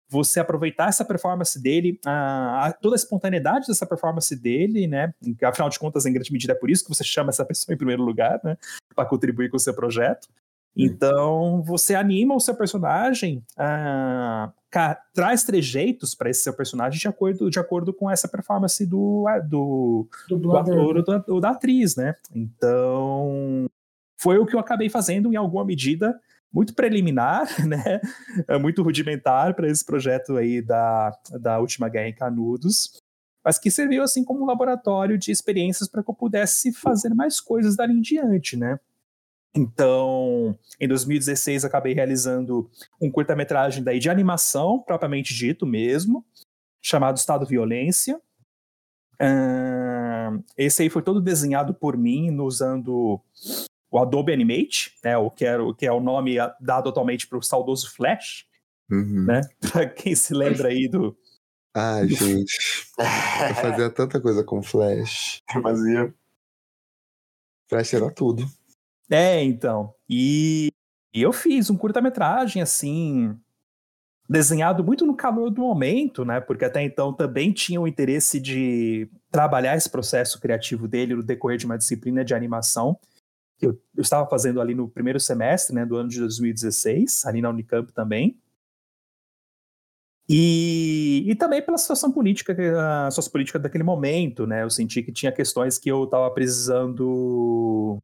você 0.07 0.39
aproveitar 0.39 0.89
essa 0.89 1.03
performance 1.03 1.61
dele, 1.61 1.99
a, 2.05 2.67
a, 2.67 2.73
toda 2.73 2.95
a 2.95 2.97
espontaneidade 2.97 3.67
dessa 3.67 3.85
performance 3.85 4.35
dele, 4.35 4.87
né? 4.87 5.13
Afinal 5.43 5.69
de 5.69 5.79
contas, 5.79 6.05
em 6.05 6.13
grande 6.13 6.31
medida 6.31 6.53
é 6.53 6.55
por 6.55 6.69
isso 6.69 6.83
que 6.83 6.93
você 6.93 7.03
chama 7.03 7.29
essa 7.29 7.43
pessoa 7.45 7.73
em 7.73 7.77
primeiro 7.77 8.03
lugar, 8.03 8.39
né? 8.43 8.57
Para 8.95 9.05
contribuir 9.05 9.49
com 9.49 9.57
o 9.57 9.59
seu 9.59 9.73
projeto. 9.73 10.27
Então, 10.77 11.63
você 11.63 11.95
anima 11.95 12.35
o 12.35 12.39
seu 12.39 12.53
personagem, 12.53 13.41
a, 13.57 14.51
traz 15.13 15.43
trejeitos 15.43 16.13
para 16.13 16.29
esse 16.29 16.43
seu 16.43 16.53
personagem 16.53 16.99
de 16.99 17.07
acordo, 17.07 17.49
de 17.49 17.57
acordo 17.57 17.93
com 17.93 18.11
essa 18.11 18.27
performance 18.27 18.85
do, 18.85 19.25
do, 19.47 20.07
do, 20.27 20.37
do 20.37 20.57
ator 20.57 20.97
ou, 20.97 21.23
ou 21.35 21.39
da 21.39 21.51
atriz, 21.51 21.95
né? 21.95 22.15
Então, 22.33 23.67
foi 24.17 24.37
o 24.37 24.45
que 24.45 24.53
eu 24.53 24.59
acabei 24.59 24.89
fazendo 24.89 25.31
em 25.31 25.37
alguma 25.37 25.63
medida 25.63 26.19
muito 26.51 26.73
preliminar, 26.73 27.47
né? 27.67 28.01
É 28.47 28.57
muito 28.57 28.81
rudimentar 28.81 29.53
para 29.55 29.67
esse 29.67 29.83
projeto 29.83 30.37
aí 30.37 30.61
da, 30.61 31.11
da 31.39 31.59
Última 31.59 31.89
Guerra 31.89 32.09
em 32.09 32.15
Canudos. 32.15 32.99
mas 33.43 33.59
que 33.59 33.69
serviu 33.69 34.03
assim 34.03 34.23
como 34.23 34.43
um 34.43 34.45
laboratório 34.45 35.17
de 35.17 35.31
experiências 35.31 35.87
para 35.87 36.03
que 36.03 36.09
eu 36.09 36.15
pudesse 36.15 36.71
fazer 36.71 37.13
mais 37.13 37.39
coisas 37.39 37.75
dali 37.75 37.93
em 37.93 38.01
diante, 38.01 38.57
né? 38.57 38.79
Então, 39.55 40.57
em 40.81 40.87
2016, 40.87 41.63
acabei 41.63 41.93
realizando 41.93 42.69
um 42.99 43.09
curta-metragem 43.09 43.81
daí 43.81 43.99
de 43.99 44.09
animação, 44.09 44.79
propriamente 44.79 45.33
dito 45.33 45.65
mesmo, 45.65 46.25
chamado 46.81 47.15
Estado 47.15 47.45
Violência. 47.45 48.19
Esse 50.57 50.83
aí 50.83 50.89
foi 50.89 51.01
todo 51.01 51.21
desenhado 51.21 51.73
por 51.73 51.95
mim, 51.97 52.37
usando 52.41 53.21
o 53.91 53.99
Adobe 53.99 54.33
Animate, 54.33 54.93
né, 55.03 55.17
o, 55.17 55.29
que 55.29 55.45
é, 55.45 55.57
o 55.57 55.73
que 55.73 55.85
é 55.85 55.91
o 55.91 55.99
nome 55.99 56.35
dado 56.59 56.89
atualmente 56.89 57.27
para 57.27 57.37
o 57.37 57.43
saudoso 57.43 57.93
Flash, 57.93 58.45
uhum. 58.89 59.25
né? 59.25 59.41
Para 59.71 59.87
quem 59.87 60.15
se 60.15 60.33
lembra 60.33 60.69
aí 60.69 60.87
do. 60.87 61.17
Ai, 61.73 62.07
do... 62.07 62.15
gente. 62.15 62.57
Eu 62.97 63.55
fazia 63.55 63.89
tanta 63.89 64.19
coisa 64.19 64.43
com 64.43 64.61
Flash. 64.61 65.41
Eu 65.53 65.61
fazia. 65.61 66.13
Flash 67.69 67.93
era 67.93 68.11
tudo. 68.11 68.45
É, 69.09 69.43
então. 69.43 69.93
E, 70.09 70.71
e 71.13 71.21
eu 71.21 71.31
fiz 71.31 71.69
um 71.69 71.77
curta-metragem, 71.77 72.61
assim, 72.61 73.37
desenhado 74.29 74.83
muito 74.83 75.05
no 75.05 75.15
calor 75.15 75.49
do 75.49 75.61
momento, 75.61 76.25
né? 76.25 76.39
Porque 76.39 76.65
até 76.65 76.83
então 76.83 77.13
também 77.13 77.51
tinha 77.51 77.79
o 77.79 77.87
interesse 77.87 78.39
de 78.39 79.09
trabalhar 79.31 79.75
esse 79.75 79.89
processo 79.89 80.39
criativo 80.39 80.87
dele 80.87 81.15
no 81.15 81.23
decorrer 81.23 81.57
de 81.57 81.65
uma 81.65 81.77
disciplina 81.77 82.23
de 82.23 82.33
animação 82.33 82.99
que 83.57 83.65
eu, 83.65 83.79
eu 83.95 84.01
estava 84.01 84.29
fazendo 84.29 84.59
ali 84.61 84.75
no 84.75 84.89
primeiro 84.89 85.19
semestre, 85.19 85.73
né, 85.75 85.85
do 85.85 85.95
ano 85.95 86.09
de 86.09 86.19
2016, 86.19 87.25
ali 87.25 87.41
na 87.41 87.49
Unicamp 87.49 87.91
também. 87.93 88.37
E, 90.27 91.23
e 91.27 91.35
também 91.35 91.61
pela 91.61 91.77
situação 91.77 92.11
política, 92.11 92.53
a 92.53 93.11
situação 93.11 93.31
política 93.31 93.59
daquele 93.59 93.83
momento, 93.83 94.47
né? 94.47 94.63
Eu 94.63 94.71
senti 94.71 95.03
que 95.03 95.11
tinha 95.11 95.31
questões 95.31 95.77
que 95.77 95.89
eu 95.89 96.05
estava 96.05 96.31
precisando 96.31 98.01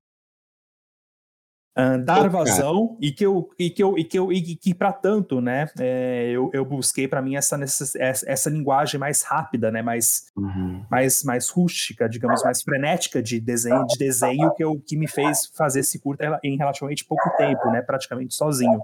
Uh, 1.73 2.03
dar 2.03 2.27
vazão 2.27 2.97
e 2.99 3.13
que 3.13 3.25
eu 3.25 3.49
e 3.57 3.69
que 3.69 3.81
eu 3.81 3.97
e 3.97 4.03
que 4.03 4.19
eu 4.19 4.29
e 4.29 4.57
que 4.57 4.73
para 4.73 4.91
tanto 4.91 5.39
né? 5.39 5.69
É, 5.79 6.29
eu, 6.29 6.49
eu 6.51 6.65
busquei 6.65 7.07
para 7.07 7.21
mim 7.21 7.37
essa, 7.37 7.57
essa 7.63 8.29
essa 8.29 8.49
linguagem 8.49 8.99
mais 8.99 9.21
rápida 9.21 9.71
né? 9.71 9.81
Mais 9.81 10.25
uhum. 10.35 10.85
mais 10.91 11.23
mais 11.23 11.47
rústica 11.47 12.09
digamos 12.09 12.43
mais 12.43 12.61
frenética 12.61 13.23
de 13.23 13.39
desenho 13.39 13.87
de 13.87 13.97
desenho 13.97 14.53
que 14.53 14.61
eu 14.61 14.81
que 14.85 14.97
me 14.97 15.07
fez 15.07 15.49
fazer 15.55 15.79
esse 15.79 15.97
curta 15.97 16.41
em 16.43 16.57
relativamente 16.57 17.05
pouco 17.05 17.29
tempo 17.37 17.71
né? 17.71 17.81
Praticamente 17.81 18.33
sozinho. 18.33 18.81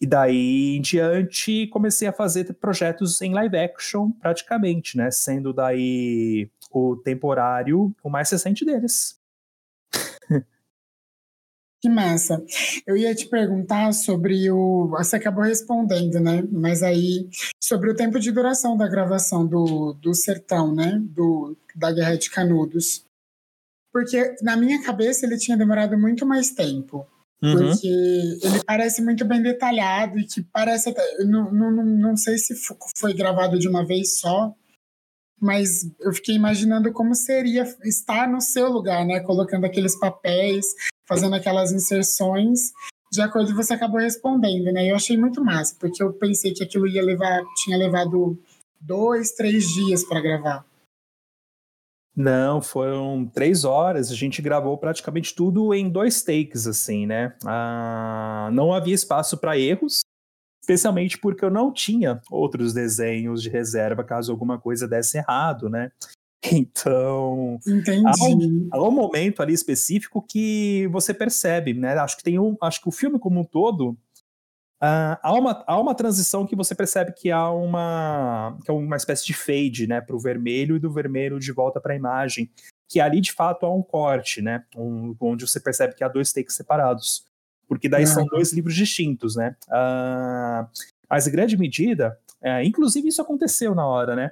E 0.00 0.06
daí 0.06 0.76
em 0.76 0.80
diante 0.80 1.66
comecei 1.72 2.06
a 2.06 2.12
fazer 2.12 2.54
projetos 2.54 3.20
em 3.20 3.32
live 3.32 3.58
action 3.58 4.12
praticamente 4.12 4.96
né? 4.96 5.10
Sendo 5.10 5.52
daí 5.52 6.48
o 6.70 6.94
temporário 6.94 7.92
o 8.00 8.08
mais 8.08 8.30
recente 8.30 8.64
deles 8.64 9.20
Que 11.84 11.88
massa. 11.90 12.42
Eu 12.86 12.96
ia 12.96 13.14
te 13.14 13.28
perguntar 13.28 13.92
sobre 13.92 14.50
o. 14.50 14.88
Você 14.92 15.16
acabou 15.16 15.44
respondendo, 15.44 16.18
né? 16.18 16.42
Mas 16.50 16.82
aí, 16.82 17.28
sobre 17.62 17.90
o 17.90 17.94
tempo 17.94 18.18
de 18.18 18.32
duração 18.32 18.74
da 18.74 18.88
gravação 18.88 19.46
do, 19.46 19.92
do 19.92 20.14
Sertão, 20.14 20.74
né? 20.74 20.98
Do, 20.98 21.54
da 21.76 21.92
Guerra 21.92 22.16
de 22.16 22.30
Canudos. 22.30 23.04
Porque 23.92 24.34
na 24.40 24.56
minha 24.56 24.82
cabeça 24.82 25.26
ele 25.26 25.36
tinha 25.36 25.58
demorado 25.58 25.98
muito 25.98 26.24
mais 26.24 26.52
tempo. 26.52 27.06
Uhum. 27.42 27.52
Porque 27.52 27.86
ele 27.86 28.64
parece 28.66 29.02
muito 29.02 29.22
bem 29.26 29.42
detalhado 29.42 30.18
e 30.18 30.24
que 30.24 30.42
parece 30.42 30.88
até. 30.88 31.02
Não, 31.26 31.52
não, 31.52 31.70
não 31.84 32.16
sei 32.16 32.38
se 32.38 32.54
foi 32.96 33.12
gravado 33.12 33.58
de 33.58 33.68
uma 33.68 33.84
vez 33.84 34.20
só, 34.20 34.54
mas 35.38 35.86
eu 36.00 36.14
fiquei 36.14 36.34
imaginando 36.34 36.90
como 36.94 37.14
seria 37.14 37.64
estar 37.84 38.26
no 38.26 38.40
seu 38.40 38.70
lugar, 38.70 39.04
né? 39.04 39.20
Colocando 39.20 39.66
aqueles 39.66 39.94
papéis, 39.98 40.64
fazendo 41.06 41.34
aquelas 41.34 41.72
inserções, 41.72 42.72
de 43.12 43.20
acordo 43.20 43.50
com 43.50 43.56
você 43.56 43.74
acabou 43.74 44.00
respondendo, 44.00 44.72
né? 44.72 44.90
Eu 44.90 44.96
achei 44.96 45.16
muito 45.16 45.42
massa, 45.44 45.76
porque 45.78 46.02
eu 46.02 46.12
pensei 46.12 46.52
que 46.52 46.64
aquilo 46.64 46.86
ia 46.86 47.02
levar, 47.02 47.42
tinha 47.62 47.76
levado 47.76 48.38
dois, 48.80 49.32
três 49.32 49.68
dias 49.72 50.04
para 50.04 50.20
gravar. 50.20 50.66
Não, 52.16 52.62
foram 52.62 53.26
três 53.26 53.64
horas. 53.64 54.10
A 54.10 54.14
gente 54.14 54.40
gravou 54.40 54.78
praticamente 54.78 55.34
tudo 55.34 55.74
em 55.74 55.88
dois 55.88 56.22
takes, 56.22 56.66
assim, 56.66 57.06
né? 57.06 57.36
Ah, 57.44 58.48
não 58.52 58.72
havia 58.72 58.94
espaço 58.94 59.36
para 59.36 59.58
erros, 59.58 60.00
especialmente 60.62 61.18
porque 61.18 61.44
eu 61.44 61.50
não 61.50 61.72
tinha 61.72 62.22
outros 62.30 62.72
desenhos 62.72 63.42
de 63.42 63.48
reserva 63.48 64.04
caso 64.04 64.30
alguma 64.30 64.60
coisa 64.60 64.86
desse 64.86 65.18
errado, 65.18 65.68
né? 65.68 65.90
Então, 66.52 67.58
há 68.06 68.24
um, 68.26 68.68
há 68.70 68.82
um, 68.88 68.90
momento 68.90 69.42
ali 69.42 69.54
específico 69.54 70.20
que 70.20 70.86
você 70.88 71.14
percebe, 71.14 71.72
né? 71.72 71.96
Acho 71.98 72.16
que 72.16 72.22
tem 72.22 72.38
um, 72.38 72.56
acho 72.60 72.82
que 72.82 72.88
o 72.88 72.92
filme 72.92 73.18
como 73.18 73.40
um 73.40 73.44
todo 73.44 73.90
uh, 74.82 75.16
há, 75.22 75.32
uma, 75.32 75.64
há 75.66 75.80
uma 75.80 75.94
transição 75.94 76.46
que 76.46 76.54
você 76.54 76.74
percebe 76.74 77.12
que 77.12 77.30
há 77.30 77.50
uma 77.50 78.58
que 78.64 78.70
é 78.70 78.74
uma 78.74 78.96
espécie 78.96 79.24
de 79.24 79.32
fade, 79.32 79.86
né, 79.86 80.00
para 80.00 80.14
o 80.14 80.20
vermelho 80.20 80.76
e 80.76 80.80
do 80.80 80.92
vermelho 80.92 81.38
de 81.38 81.50
volta 81.50 81.80
para 81.80 81.94
a 81.94 81.96
imagem, 81.96 82.50
que 82.88 83.00
ali 83.00 83.20
de 83.20 83.32
fato 83.32 83.64
há 83.64 83.74
um 83.74 83.82
corte, 83.82 84.42
né, 84.42 84.64
um, 84.76 85.16
onde 85.20 85.48
você 85.48 85.58
percebe 85.58 85.94
que 85.94 86.04
há 86.04 86.08
dois 86.08 86.32
takes 86.32 86.54
separados 86.54 87.24
porque 87.66 87.88
daí 87.88 88.04
uhum. 88.04 88.10
são 88.10 88.26
dois 88.26 88.52
livros 88.52 88.74
distintos, 88.74 89.36
né? 89.36 89.56
Uh, 89.68 90.68
mas 91.08 91.26
em 91.26 91.32
grande 91.32 91.56
medida, 91.56 92.18
uh, 92.42 92.62
inclusive 92.62 93.08
isso 93.08 93.22
aconteceu 93.22 93.74
na 93.74 93.86
hora, 93.86 94.14
né? 94.14 94.30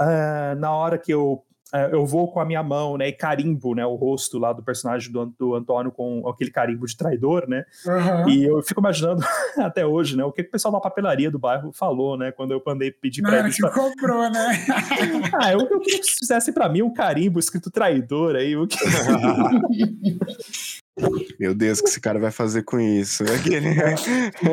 Uh, 0.00 0.58
na 0.58 0.72
hora 0.72 0.98
que 0.98 1.12
eu 1.12 1.44
eu 1.90 2.04
vou 2.04 2.30
com 2.30 2.38
a 2.38 2.44
minha 2.44 2.62
mão, 2.62 2.98
né, 2.98 3.08
e 3.08 3.12
carimbo, 3.12 3.74
né, 3.74 3.84
o 3.86 3.94
rosto 3.94 4.38
lá 4.38 4.52
do 4.52 4.62
personagem 4.62 5.10
do, 5.10 5.26
do 5.38 5.54
Antônio 5.54 5.90
com 5.90 6.28
aquele 6.28 6.50
carimbo 6.50 6.86
de 6.86 6.96
traidor, 6.96 7.48
né? 7.48 7.64
Uhum. 7.86 8.28
E 8.28 8.44
eu 8.44 8.62
fico 8.62 8.80
imaginando 8.80 9.24
até 9.56 9.86
hoje, 9.86 10.16
né, 10.16 10.24
o 10.24 10.32
que 10.32 10.42
o 10.42 10.50
pessoal 10.50 10.72
da 10.72 10.80
papelaria 10.80 11.30
do 11.30 11.38
bairro 11.38 11.72
falou, 11.72 12.18
né, 12.18 12.30
quando 12.30 12.52
eu 12.52 12.62
mandei 12.64 12.90
pedir 12.90 13.22
para 13.22 13.40
eles. 13.40 13.56
que 13.56 13.62
pra... 13.62 13.70
comprou, 13.70 14.30
né? 14.30 14.64
ah, 15.40 15.52
eu, 15.52 15.60
eu 15.60 15.80
queria 15.80 16.00
que 16.00 16.10
fizessem 16.18 16.52
para 16.52 16.68
mim 16.68 16.82
um 16.82 16.92
carimbo 16.92 17.38
escrito 17.38 17.70
traidor 17.70 18.36
aí, 18.36 18.56
o 18.56 18.66
que 18.66 18.76
Meu 21.40 21.54
Deus, 21.54 21.78
o 21.78 21.84
que 21.84 21.88
esse 21.88 22.00
cara 22.00 22.18
vai 22.18 22.30
fazer 22.30 22.64
com 22.64 22.78
isso? 22.78 23.24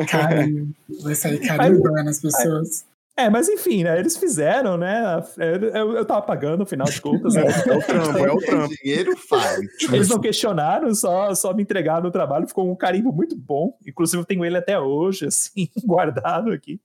Carinho. 0.08 0.74
Vai 1.02 1.14
sair 1.14 1.38
carimbando 1.38 2.08
as 2.08 2.18
pessoas. 2.18 2.86
É, 3.20 3.28
mas 3.28 3.48
enfim, 3.50 3.84
né? 3.84 3.98
Eles 3.98 4.16
fizeram, 4.16 4.78
né? 4.78 5.22
Eu, 5.36 5.96
eu 5.96 6.04
tava 6.06 6.22
pagando, 6.22 6.62
afinal 6.62 6.88
de 6.88 7.00
contas. 7.00 7.34
Né? 7.34 7.42
É 7.70 7.76
o 7.76 7.82
trampo, 7.82 8.18
é 8.18 8.32
o 8.32 8.38
trampo. 8.38 8.74
dinheiro 8.82 9.16
faz. 9.16 9.60
Eles 9.92 10.08
não 10.08 10.18
questionaram, 10.18 10.94
só, 10.94 11.34
só 11.34 11.52
me 11.52 11.62
entregaram 11.62 12.08
o 12.08 12.12
trabalho. 12.12 12.48
Ficou 12.48 12.70
um 12.70 12.74
carimbo 12.74 13.12
muito 13.12 13.36
bom. 13.36 13.76
Inclusive, 13.86 14.22
eu 14.22 14.26
tenho 14.26 14.44
ele 14.44 14.56
até 14.56 14.78
hoje, 14.80 15.26
assim, 15.26 15.68
guardado 15.84 16.50
aqui. 16.50 16.80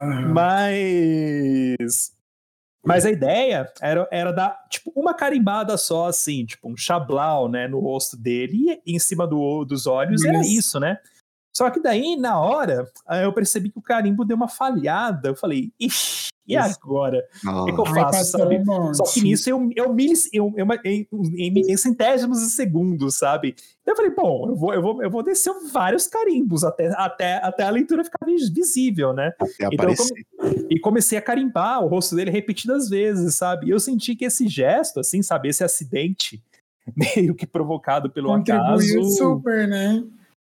Uhum. 0.00 0.32
Mas. 0.32 2.14
Mas 2.84 3.04
a 3.04 3.10
ideia 3.10 3.68
era, 3.80 4.08
era 4.12 4.30
dar, 4.30 4.56
tipo, 4.70 4.92
uma 4.94 5.12
carimbada 5.12 5.76
só, 5.76 6.06
assim, 6.06 6.46
tipo, 6.46 6.70
um 6.70 6.76
chablau, 6.76 7.48
né, 7.48 7.66
no 7.66 7.80
rosto 7.80 8.16
dele 8.16 8.80
e 8.86 8.94
em 8.94 8.98
cima 9.00 9.26
do, 9.26 9.64
dos 9.64 9.88
olhos, 9.88 10.24
era 10.24 10.38
isso, 10.42 10.78
né? 10.78 10.96
Só 11.56 11.70
que 11.70 11.80
daí, 11.80 12.16
na 12.16 12.38
hora, 12.38 12.86
eu 13.22 13.32
percebi 13.32 13.70
que 13.70 13.78
o 13.78 13.82
carimbo 13.82 14.26
deu 14.26 14.36
uma 14.36 14.46
falhada. 14.46 15.30
Eu 15.30 15.34
falei, 15.34 15.72
ixi, 15.80 16.28
e 16.46 16.54
agora? 16.54 17.26
O 17.46 17.64
que, 17.64 17.72
que, 17.72 17.80
eu 17.80 17.86
faço, 17.86 18.32
sabe? 18.32 18.62
Só 18.92 19.04
que 19.04 19.22
nisso 19.22 19.48
eu, 19.48 19.70
eu, 19.74 19.96
eu, 20.34 20.54
eu, 20.54 20.66
em, 20.84 21.08
em, 21.34 21.72
em 21.72 21.76
centésimos 21.78 22.40
de 22.40 22.50
segundos, 22.50 23.16
sabe? 23.16 23.56
Então 23.80 23.94
eu 23.94 23.96
falei, 23.96 24.10
bom, 24.14 24.50
eu 24.50 24.54
vou, 24.54 24.74
eu 24.74 24.82
vou, 24.82 25.02
eu 25.02 25.10
vou 25.10 25.22
descer 25.22 25.50
vários 25.72 26.06
carimbos 26.06 26.62
até, 26.62 26.88
até, 26.88 27.36
até 27.36 27.62
a 27.62 27.70
leitura 27.70 28.04
ficar 28.04 28.26
visível, 28.26 29.14
né? 29.14 29.32
Até 29.40 29.68
então, 29.72 29.94
come, 29.94 30.66
e 30.68 30.78
comecei 30.78 31.16
a 31.16 31.22
carimbar 31.22 31.82
o 31.82 31.88
rosto 31.88 32.14
dele 32.14 32.30
repetidas 32.30 32.90
vezes, 32.90 33.34
sabe? 33.34 33.68
E 33.68 33.70
eu 33.70 33.80
senti 33.80 34.14
que 34.14 34.26
esse 34.26 34.46
gesto, 34.46 35.00
assim, 35.00 35.22
sabe? 35.22 35.48
Esse 35.48 35.64
acidente 35.64 36.38
meio 36.94 37.34
que 37.34 37.46
provocado 37.46 38.10
pelo 38.10 38.28
Contribuiu 38.28 39.00
acaso. 39.00 39.04
super, 39.16 39.66
né? 39.66 40.04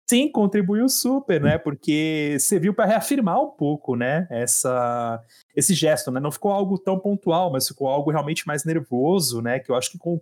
Sim, 0.08 0.30
contribuiu 0.30 0.88
super, 0.88 1.40
né? 1.40 1.58
Porque 1.58 2.36
serviu 2.38 2.72
para 2.72 2.84
reafirmar 2.84 3.40
um 3.42 3.50
pouco, 3.50 3.96
né? 3.96 4.28
Essa, 4.30 5.20
esse 5.54 5.74
gesto, 5.74 6.12
né? 6.12 6.20
Não 6.20 6.30
ficou 6.30 6.52
algo 6.52 6.78
tão 6.78 6.96
pontual, 6.96 7.50
mas 7.50 7.66
ficou 7.66 7.88
algo 7.88 8.12
realmente 8.12 8.46
mais 8.46 8.64
nervoso, 8.64 9.42
né? 9.42 9.58
Que 9.58 9.70
eu 9.70 9.74
acho 9.74 9.90
que 9.90 9.98
com, 9.98 10.20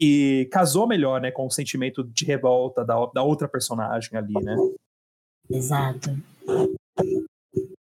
e 0.00 0.48
casou 0.52 0.86
melhor, 0.86 1.20
né? 1.20 1.32
Com 1.32 1.46
o 1.46 1.50
sentimento 1.50 2.04
de 2.04 2.24
revolta 2.24 2.84
da, 2.84 2.94
da 3.06 3.22
outra 3.24 3.48
personagem 3.48 4.16
ali, 4.16 4.34
né? 4.34 4.54
Exato. 5.50 6.16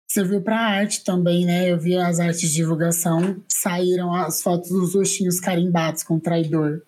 Serviu 0.10 0.42
para 0.42 0.58
arte 0.58 1.04
também, 1.04 1.46
né? 1.46 1.70
Eu 1.70 1.78
vi 1.78 1.98
as 1.98 2.20
artes 2.22 2.50
de 2.50 2.56
divulgação, 2.56 3.42
saíram 3.50 4.14
as 4.14 4.42
fotos 4.42 4.70
dos 4.70 4.96
rostinhos 4.96 5.40
carimbados 5.40 6.04
com 6.04 6.16
o 6.16 6.20
traidor. 6.20 6.82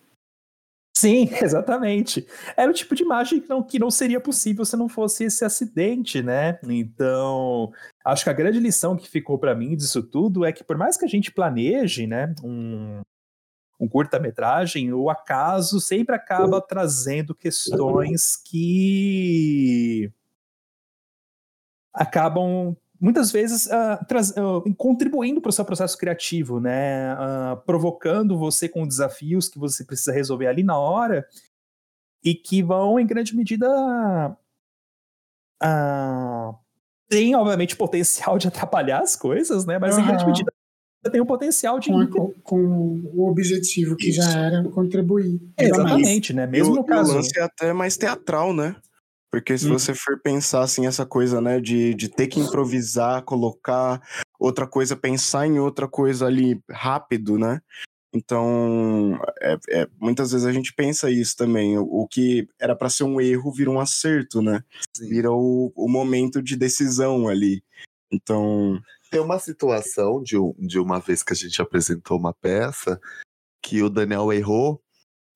Sim, 0.96 1.28
exatamente. 1.42 2.26
Era 2.56 2.70
o 2.70 2.74
tipo 2.74 2.96
de 2.96 3.04
imagem 3.04 3.42
que 3.42 3.50
não, 3.50 3.64
que 3.64 3.80
não 3.80 3.90
seria 3.90 4.20
possível 4.20 4.64
se 4.64 4.78
não 4.78 4.88
fosse 4.88 5.26
esse 5.26 5.44
acidente, 5.44 6.22
né? 6.22 6.60
Então, 6.64 7.72
acho 8.06 8.24
que 8.24 8.30
a 8.30 8.34
grande 8.34 8.60
lição 8.60 8.96
que 8.96 9.10
ficou 9.10 9.38
para 9.40 9.56
mim 9.56 9.76
disso 9.76 10.04
tudo 10.04 10.46
é 10.46 10.54
que 10.54 10.64
por 10.64 10.78
mais 10.78 10.96
que 10.96 11.06
a 11.06 11.08
gente 11.08 11.32
planeje, 11.32 12.06
né, 12.06 12.34
um, 12.44 13.02
um 13.80 13.88
curta-metragem, 13.88 14.94
o 14.94 15.10
acaso 15.10 15.82
sempre 15.82 16.16
acaba 16.16 16.62
trazendo 16.62 17.34
questões 17.34 18.38
que 18.38 20.12
acabam 21.94 22.76
muitas 23.04 23.34
vezes 23.34 23.66
uh, 23.66 24.04
traz, 24.08 24.32
uh, 24.32 24.64
contribuindo 24.78 25.42
para 25.42 25.50
o 25.50 25.52
seu 25.52 25.66
processo 25.66 25.98
criativo, 25.98 26.62
né? 26.62 27.14
Uh, 27.16 27.58
provocando 27.66 28.38
você 28.38 28.70
com 28.70 28.88
desafios 28.88 29.50
que 29.50 29.60
você 29.60 29.84
precisa 29.84 30.14
resolver 30.14 30.48
ali 30.48 30.64
na 30.64 30.78
hora 30.78 31.28
e 32.24 32.34
que 32.34 32.64
vão, 32.64 32.98
em 32.98 33.06
grande 33.06 33.36
medida, 33.36 33.68
tem, 37.10 37.36
obviamente, 37.36 37.76
potencial 37.76 38.38
de 38.38 38.48
atrapalhar 38.48 39.02
as 39.02 39.18
coisas, 39.18 39.66
né? 39.66 39.78
Mas, 39.78 39.98
uhum. 39.98 40.04
em 40.04 40.08
grande 40.08 40.26
medida, 40.26 40.54
tem 41.12 41.20
o 41.20 41.26
potencial 41.26 41.80
de. 41.80 41.90
Com, 41.90 42.32
com, 42.42 43.02
o 43.14 43.30
objetivo 43.30 43.98
que 43.98 44.10
Isso. 44.10 44.22
já 44.22 44.40
era 44.40 44.64
contribuir. 44.70 45.42
Exatamente, 45.60 46.32
né? 46.32 46.48
Mesmo 46.48 46.74
no 46.74 46.86
caso. 46.86 47.12
O 47.12 47.16
lance 47.16 47.38
é 47.38 47.44
até 47.44 47.74
mais 47.74 47.98
teatral, 47.98 48.54
né? 48.54 48.78
Porque 49.34 49.58
se 49.58 49.66
hum. 49.66 49.72
você 49.72 49.96
for 49.96 50.20
pensar 50.22 50.62
assim, 50.62 50.86
essa 50.86 51.08
coisa, 51.08 51.42
né, 51.42 51.60
de, 51.60 51.96
de 51.96 52.08
ter 52.08 52.28
que 52.28 52.40
improvisar, 52.40 53.24
colocar 53.24 54.00
outra 54.40 54.68
coisa, 54.68 54.96
pensar 54.96 55.48
em 55.48 55.58
outra 55.58 55.88
coisa 55.88 56.28
ali 56.28 56.62
rápido, 56.70 57.36
né? 57.36 57.60
Então, 58.14 59.20
é, 59.42 59.58
é, 59.72 59.88
muitas 60.00 60.32
vezes 60.32 60.46
a 60.46 60.52
gente 60.52 60.72
pensa 60.72 61.10
isso 61.10 61.36
também. 61.36 61.80
O, 61.80 61.82
o 61.82 62.08
que 62.08 62.48
era 62.62 62.76
para 62.76 62.92
ser 62.92 63.06
um 63.06 63.20
erro 63.20 63.52
vira 63.52 63.72
um 63.72 63.80
acerto, 63.80 64.40
né? 64.40 64.64
Sim. 64.96 65.10
Vira 65.10 65.32
o, 65.32 65.74
o 65.76 65.90
momento 65.90 66.40
de 66.40 66.56
decisão 66.56 67.28
ali. 67.28 67.64
Então. 68.12 68.80
Tem 69.10 69.20
uma 69.20 69.40
situação 69.40 70.22
de, 70.22 70.36
de 70.60 70.78
uma 70.78 71.00
vez 71.00 71.24
que 71.24 71.34
a 71.34 71.36
gente 71.36 71.60
apresentou 71.60 72.20
uma 72.20 72.36
peça 72.36 73.02
que 73.64 73.82
o 73.82 73.90
Daniel 73.90 74.32
errou 74.32 74.80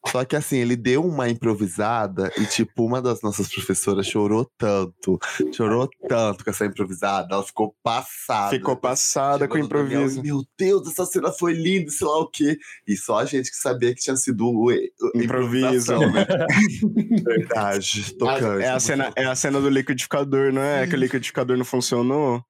só 0.06 0.24
que 0.24 0.36
assim, 0.36 0.58
ele 0.58 0.76
deu 0.76 1.06
uma 1.06 1.30
improvisada 1.30 2.32
e, 2.38 2.46
tipo, 2.46 2.86
uma 2.86 3.02
das 3.02 3.22
nossas 3.22 3.50
professoras 3.50 4.08
chorou 4.08 4.50
tanto, 4.58 5.20
chorou 5.54 5.90
tanto 6.08 6.44
com 6.44 6.50
essa 6.50 6.66
improvisada, 6.66 7.34
ela 7.34 7.44
ficou 7.44 7.76
passada. 7.84 8.52
Ficou 8.52 8.76
passada 8.78 9.48
com 9.48 9.56
o 9.56 9.60
improviso. 9.60 10.22
Meu 10.22 10.44
Deus, 10.58 10.88
essa 10.88 11.06
cena 11.06 11.32
foi 11.32 11.54
linda, 11.54 11.92
sei 11.92 12.08
lá 12.08 12.20
o 12.20 12.30
quê. 12.30 12.58
E 12.88 12.96
só 12.96 13.20
a 13.20 13.26
gente 13.26 13.50
que 13.50 13.58
sabia 13.58 13.94
que 13.94 14.02
tinha 14.02 14.16
sido 14.16 14.48
o 14.48 14.72
improviso, 15.16 15.98
né? 15.98 16.26
Verdade, 17.24 18.14
tocante. 18.16 18.64
É 18.64 18.70
a, 18.70 18.80
cena, 18.80 19.12
é 19.16 19.26
a 19.26 19.36
cena 19.36 19.60
do 19.60 19.70
liquidificador, 19.70 20.54
não 20.54 20.62
é? 20.62 20.88
Que 20.88 20.96
o 20.96 21.00
liquidificador 21.00 21.58
não 21.58 21.66
funcionou. 21.66 22.42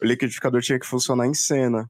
O 0.00 0.06
liquidificador 0.06 0.60
tinha 0.60 0.78
que 0.78 0.86
funcionar 0.86 1.26
em 1.26 1.34
cena. 1.34 1.88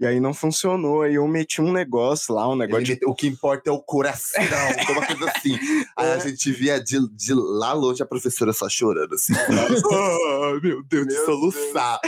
E 0.00 0.06
aí 0.06 0.18
não 0.18 0.32
funcionou. 0.32 1.02
Aí 1.02 1.16
eu 1.16 1.28
meti 1.28 1.60
um 1.60 1.70
negócio 1.70 2.34
lá, 2.34 2.48
um 2.48 2.56
negócio. 2.56 2.84
De... 2.84 2.98
O 3.04 3.14
que 3.14 3.26
importa 3.26 3.68
é 3.68 3.72
o 3.72 3.78
coração, 3.78 4.42
uma 4.90 5.06
coisa 5.06 5.30
assim. 5.30 5.58
Aí 5.94 6.08
é. 6.08 6.14
a 6.14 6.18
gente 6.18 6.50
via 6.52 6.82
de, 6.82 7.06
de 7.14 7.34
lá 7.34 7.74
longe 7.74 8.02
a 8.02 8.06
professora 8.06 8.54
só 8.54 8.66
chorando, 8.66 9.14
assim. 9.14 9.34
oh, 9.92 10.58
meu 10.62 10.82
Deus, 10.84 11.06
de 11.06 11.14
soluçar. 11.26 12.00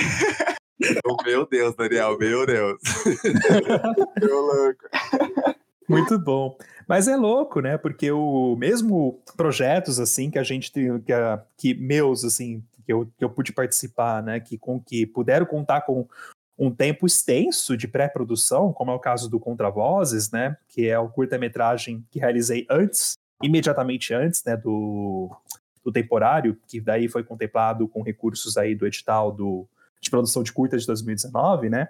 oh, 1.04 1.16
meu 1.22 1.46
Deus, 1.46 1.76
Daniel, 1.76 2.16
meu 2.18 2.46
Deus. 2.46 2.80
meu 4.18 4.40
louco. 4.40 4.84
Muito 5.86 6.18
bom. 6.18 6.56
Mas 6.88 7.06
é 7.08 7.16
louco, 7.16 7.60
né? 7.60 7.76
Porque 7.76 8.10
o 8.10 8.56
mesmo 8.56 9.22
projetos 9.36 10.00
assim 10.00 10.30
que 10.30 10.38
a 10.38 10.42
gente 10.42 10.72
tem, 10.72 10.98
que, 11.00 11.12
que 11.58 11.74
meus 11.74 12.24
assim, 12.24 12.64
que 12.86 12.92
eu, 12.92 13.06
que 13.18 13.24
eu 13.24 13.28
pude 13.28 13.52
participar, 13.52 14.22
né? 14.22 14.40
Que 14.40 14.56
com 14.56 14.80
que 14.80 15.04
puderam 15.04 15.44
contar 15.44 15.82
com 15.82 16.08
um 16.62 16.70
tempo 16.70 17.06
extenso 17.06 17.76
de 17.76 17.88
pré-produção, 17.88 18.72
como 18.72 18.92
é 18.92 18.94
o 18.94 19.00
caso 19.00 19.28
do 19.28 19.40
Contravozes, 19.40 20.30
né, 20.30 20.56
que 20.68 20.88
é 20.88 20.96
o 20.96 21.08
curta-metragem 21.08 22.06
que 22.08 22.20
realizei 22.20 22.64
antes, 22.70 23.14
imediatamente 23.42 24.14
antes, 24.14 24.44
né, 24.44 24.56
do, 24.56 25.28
do 25.84 25.90
temporário, 25.90 26.56
que 26.68 26.80
daí 26.80 27.08
foi 27.08 27.24
contemplado 27.24 27.88
com 27.88 28.00
recursos 28.00 28.56
aí 28.56 28.76
do 28.76 28.86
edital 28.86 29.32
do, 29.32 29.66
de 30.00 30.08
produção 30.08 30.44
de 30.44 30.52
curta 30.52 30.78
de 30.78 30.86
2019, 30.86 31.68
né, 31.68 31.88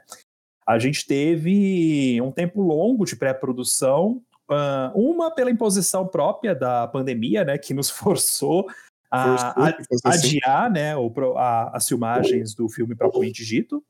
a 0.66 0.78
gente 0.78 1.06
teve 1.06 2.18
um 2.22 2.32
tempo 2.32 2.62
longo 2.62 3.04
de 3.04 3.14
pré-produção, 3.14 4.22
uh, 4.50 4.98
uma 4.98 5.30
pela 5.30 5.50
imposição 5.50 6.08
própria 6.08 6.54
da 6.54 6.88
pandemia, 6.88 7.44
né, 7.44 7.58
que 7.58 7.74
nos 7.74 7.90
forçou 7.92 8.66
a, 9.10 9.50
a, 9.50 9.68
a 9.68 10.14
adiar, 10.14 10.72
né, 10.72 10.96
o, 10.96 11.12
a, 11.36 11.76
as 11.76 11.86
filmagens 11.86 12.54
do 12.54 12.70
filme 12.70 12.94
propriamente 12.94 13.44
dito, 13.44 13.84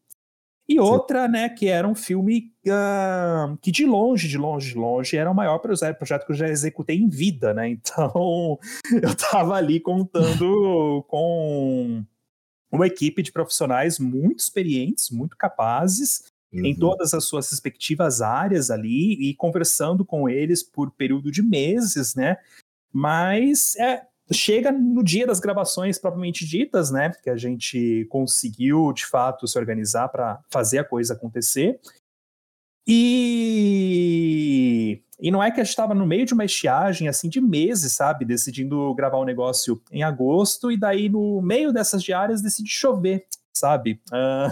e 0.69 0.79
outra, 0.79 1.27
né, 1.27 1.49
que 1.49 1.69
era 1.69 1.87
um 1.87 1.95
filme 1.95 2.53
uh, 2.67 3.57
que 3.59 3.71
de 3.71 3.85
longe, 3.85 4.29
de 4.29 4.39
longe, 4.39 4.71
de 4.71 4.79
longe, 4.79 5.17
era 5.17 5.31
o 5.31 5.35
maior 5.35 5.59
projeto, 5.59 5.99
que 5.99 6.33
eu 6.33 6.37
já 6.37 6.49
executei 6.49 6.97
em 6.97 7.09
vida, 7.09 7.53
né? 7.53 7.69
Então, 7.83 8.59
eu 8.91 9.11
estava 9.11 9.55
ali 9.55 9.81
contando 9.81 11.05
com 11.09 12.05
uma 12.71 12.87
equipe 12.87 13.23
de 13.23 13.33
profissionais 13.33 13.99
muito 13.99 14.39
experientes, 14.39 15.11
muito 15.11 15.37
capazes, 15.37 16.25
uhum. 16.53 16.65
em 16.65 16.75
todas 16.75 17.13
as 17.13 17.25
suas 17.25 17.51
respectivas 17.51 18.23
áreas 18.23 18.71
ali, 18.71 19.15
e 19.15 19.35
conversando 19.35 20.05
com 20.05 20.29
eles 20.29 20.63
por 20.63 20.91
período 20.93 21.31
de 21.31 21.43
meses, 21.43 22.15
né? 22.15 22.37
Mas 22.93 23.75
é, 23.77 24.07
chega 24.33 24.73
no 24.73 25.03
dia 25.03 25.27
das 25.27 25.41
gravações 25.41 25.99
propriamente 25.99 26.47
ditas, 26.47 26.91
né? 26.91 27.11
Que 27.23 27.31
a 27.31 27.37
gente 27.37 28.07
conseguiu 28.11 28.93
de 28.93 29.05
fato 29.07 29.47
se 29.47 29.59
organizar 29.59 30.09
para 30.09 30.41
fazer 30.51 30.79
a 30.79 30.85
coisa 30.85 31.15
acontecer. 31.15 31.81
E, 32.87 33.93
e 35.21 35.31
não 35.31 35.43
é 35.43 35.51
que 35.51 35.61
a 35.61 35.65
gente 35.65 35.71
estava 35.71 35.95
no 35.95 36.07
meio 36.07 36.27
de 36.27 36.35
uma 36.35 36.45
estiagem 36.45 37.09
assim 37.09 37.29
de 37.29 37.41
meses, 37.41 37.93
sabe? 37.93 38.25
Decidindo 38.25 38.93
gravar 38.95 39.19
o 39.19 39.23
um 39.23 39.27
negócio 39.27 39.81
em 39.91 40.03
agosto, 40.03 40.73
e 40.73 40.77
daí 40.77 41.09
no 41.09 41.41
meio 41.41 41.73
dessas 41.73 42.03
diárias 42.03 42.43
decide 42.43 42.69
chover, 42.71 43.27
sabe? 43.53 44.01
Uh, 44.09 44.51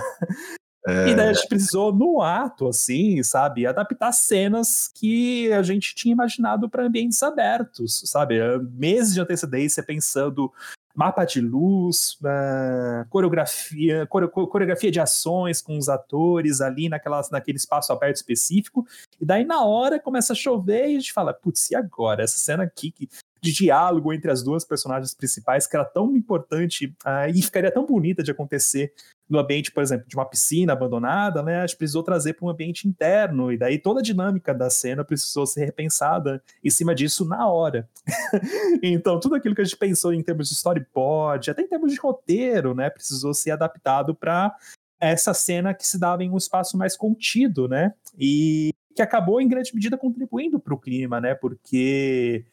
é... 0.87 1.11
E 1.11 1.15
daí 1.15 1.29
a 1.29 1.33
gente 1.33 1.49
precisou, 1.49 1.93
no 1.93 2.23
ato, 2.23 2.67
assim, 2.67 3.23
sabe, 3.23 3.67
adaptar 3.67 4.13
cenas 4.13 4.91
que 4.95 5.53
a 5.53 5.63
gente 5.63 5.95
tinha 5.95 6.13
imaginado 6.13 6.69
para 6.71 6.87
ambientes 6.87 7.23
abertos, 7.23 8.03
sabe? 8.07 8.39
Meses 8.73 9.15
de 9.15 9.21
antecedência 9.21 9.83
pensando 9.83 10.51
mapa 10.95 11.25
de 11.25 11.41
luz, 11.41 12.19
uh, 12.21 13.09
coreografia, 13.09 14.07
core, 14.07 14.29
coreografia 14.29 14.91
de 14.91 15.01
ações 15.01 15.63
com 15.63 15.79
os 15.79 15.89
atores 15.89 16.61
ali 16.61 16.89
naquela, 16.89 17.23
naquele 17.31 17.59
espaço 17.59 17.93
aberto 17.93 18.17
específico, 18.17 18.87
e 19.21 19.25
daí 19.25 19.45
na 19.45 19.65
hora 19.65 20.01
começa 20.01 20.33
a 20.33 20.37
chover 20.37 20.89
e 20.89 20.97
a 20.97 21.01
gente 21.01 21.13
fala, 21.13 21.33
putz, 21.33 21.71
e 21.71 21.77
agora? 21.77 22.25
Essa 22.25 22.39
cena 22.39 22.65
aqui 22.65 22.91
que 22.91 23.09
de 23.41 23.53
diálogo 23.53 24.13
entre 24.13 24.31
as 24.31 24.43
duas 24.43 24.65
personagens 24.65 25.15
principais, 25.15 25.67
que 25.67 25.75
era 25.75 25.85
tão 25.85 26.15
importante 26.15 26.95
uh, 27.07 27.31
e 27.35 27.41
ficaria 27.41 27.71
tão 27.71 27.87
bonita 27.87 28.23
de 28.23 28.31
acontecer 28.31 28.93
no 29.31 29.39
ambiente, 29.39 29.71
por 29.71 29.81
exemplo, 29.81 30.09
de 30.09 30.17
uma 30.17 30.25
piscina 30.25 30.73
abandonada, 30.73 31.41
né? 31.41 31.61
A 31.61 31.67
gente 31.67 31.77
precisou 31.77 32.03
trazer 32.03 32.33
para 32.35 32.45
um 32.45 32.51
ambiente 32.51 32.89
interno, 32.89 33.53
e 33.53 33.57
daí 33.57 33.79
toda 33.79 34.01
a 34.01 34.03
dinâmica 34.03 34.53
da 34.53 34.69
cena 34.69 35.05
precisou 35.05 35.47
ser 35.47 35.65
repensada 35.65 36.43
em 36.65 36.69
cima 36.69 36.93
disso 36.93 37.25
na 37.25 37.49
hora. 37.49 37.89
então, 38.83 39.21
tudo 39.21 39.37
aquilo 39.37 39.55
que 39.55 39.61
a 39.61 39.65
gente 39.65 39.77
pensou 39.77 40.13
em 40.13 40.23
termos 40.23 40.49
de 40.49 40.55
storyboard, 40.55 41.49
até 41.49 41.63
em 41.63 41.69
termos 41.69 41.93
de 41.93 42.01
roteiro, 42.01 42.75
né? 42.75 42.91
Precisou 42.91 43.33
ser 43.33 43.53
adaptado 43.53 44.17
para 44.17 44.53
essa 44.99 45.33
cena 45.33 45.73
que 45.73 45.87
se 45.87 45.99
dava 45.99 46.25
em 46.25 46.31
um 46.31 46.37
espaço 46.37 46.77
mais 46.77 46.97
contido, 46.97 47.69
né? 47.69 47.95
E 48.19 48.71
que 48.97 49.01
acabou, 49.01 49.41
em 49.41 49.49
grande 49.49 49.73
medida, 49.73 49.97
contribuindo 49.97 50.59
para 50.59 50.75
o 50.75 50.79
clima, 50.79 51.21
né? 51.21 51.37
Porque 51.37 52.45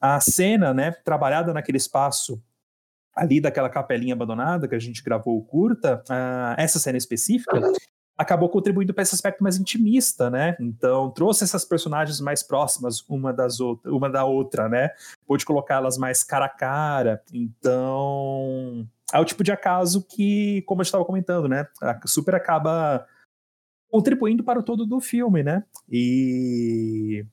a 0.00 0.18
cena, 0.18 0.72
né, 0.72 0.92
trabalhada 0.92 1.52
naquele 1.52 1.78
espaço 1.78 2.42
ali 3.16 3.40
daquela 3.40 3.70
capelinha 3.70 4.14
abandonada 4.14 4.68
que 4.68 4.74
a 4.74 4.78
gente 4.78 5.02
gravou 5.02 5.42
curta, 5.42 6.04
uh, 6.08 6.54
essa 6.60 6.78
cena 6.78 6.98
específica 6.98 7.60
acabou 8.16 8.48
contribuindo 8.48 8.94
para 8.94 9.02
esse 9.02 9.14
aspecto 9.14 9.42
mais 9.42 9.58
intimista, 9.58 10.30
né? 10.30 10.56
Então 10.58 11.10
trouxe 11.10 11.44
essas 11.44 11.64
personagens 11.64 12.20
mais 12.20 12.42
próximas 12.42 13.04
uma 13.08 13.32
das 13.32 13.60
outras, 13.60 13.92
uma 13.92 14.08
da 14.08 14.24
outra, 14.24 14.68
né? 14.68 14.90
Pôde 15.26 15.44
colocá-las 15.44 15.98
mais 15.98 16.22
cara 16.22 16.46
a 16.46 16.48
cara. 16.48 17.22
Então 17.32 18.88
é 19.12 19.20
o 19.20 19.24
tipo 19.24 19.44
de 19.44 19.52
acaso 19.52 20.02
que, 20.02 20.62
como 20.62 20.80
eu 20.80 20.84
estava 20.84 21.04
comentando, 21.04 21.48
né? 21.48 21.66
Super 22.06 22.34
acaba 22.34 23.06
contribuindo 23.88 24.42
para 24.42 24.58
o 24.58 24.62
todo 24.62 24.86
do 24.86 25.00
filme, 25.00 25.42
né? 25.42 25.64
E 25.90 27.24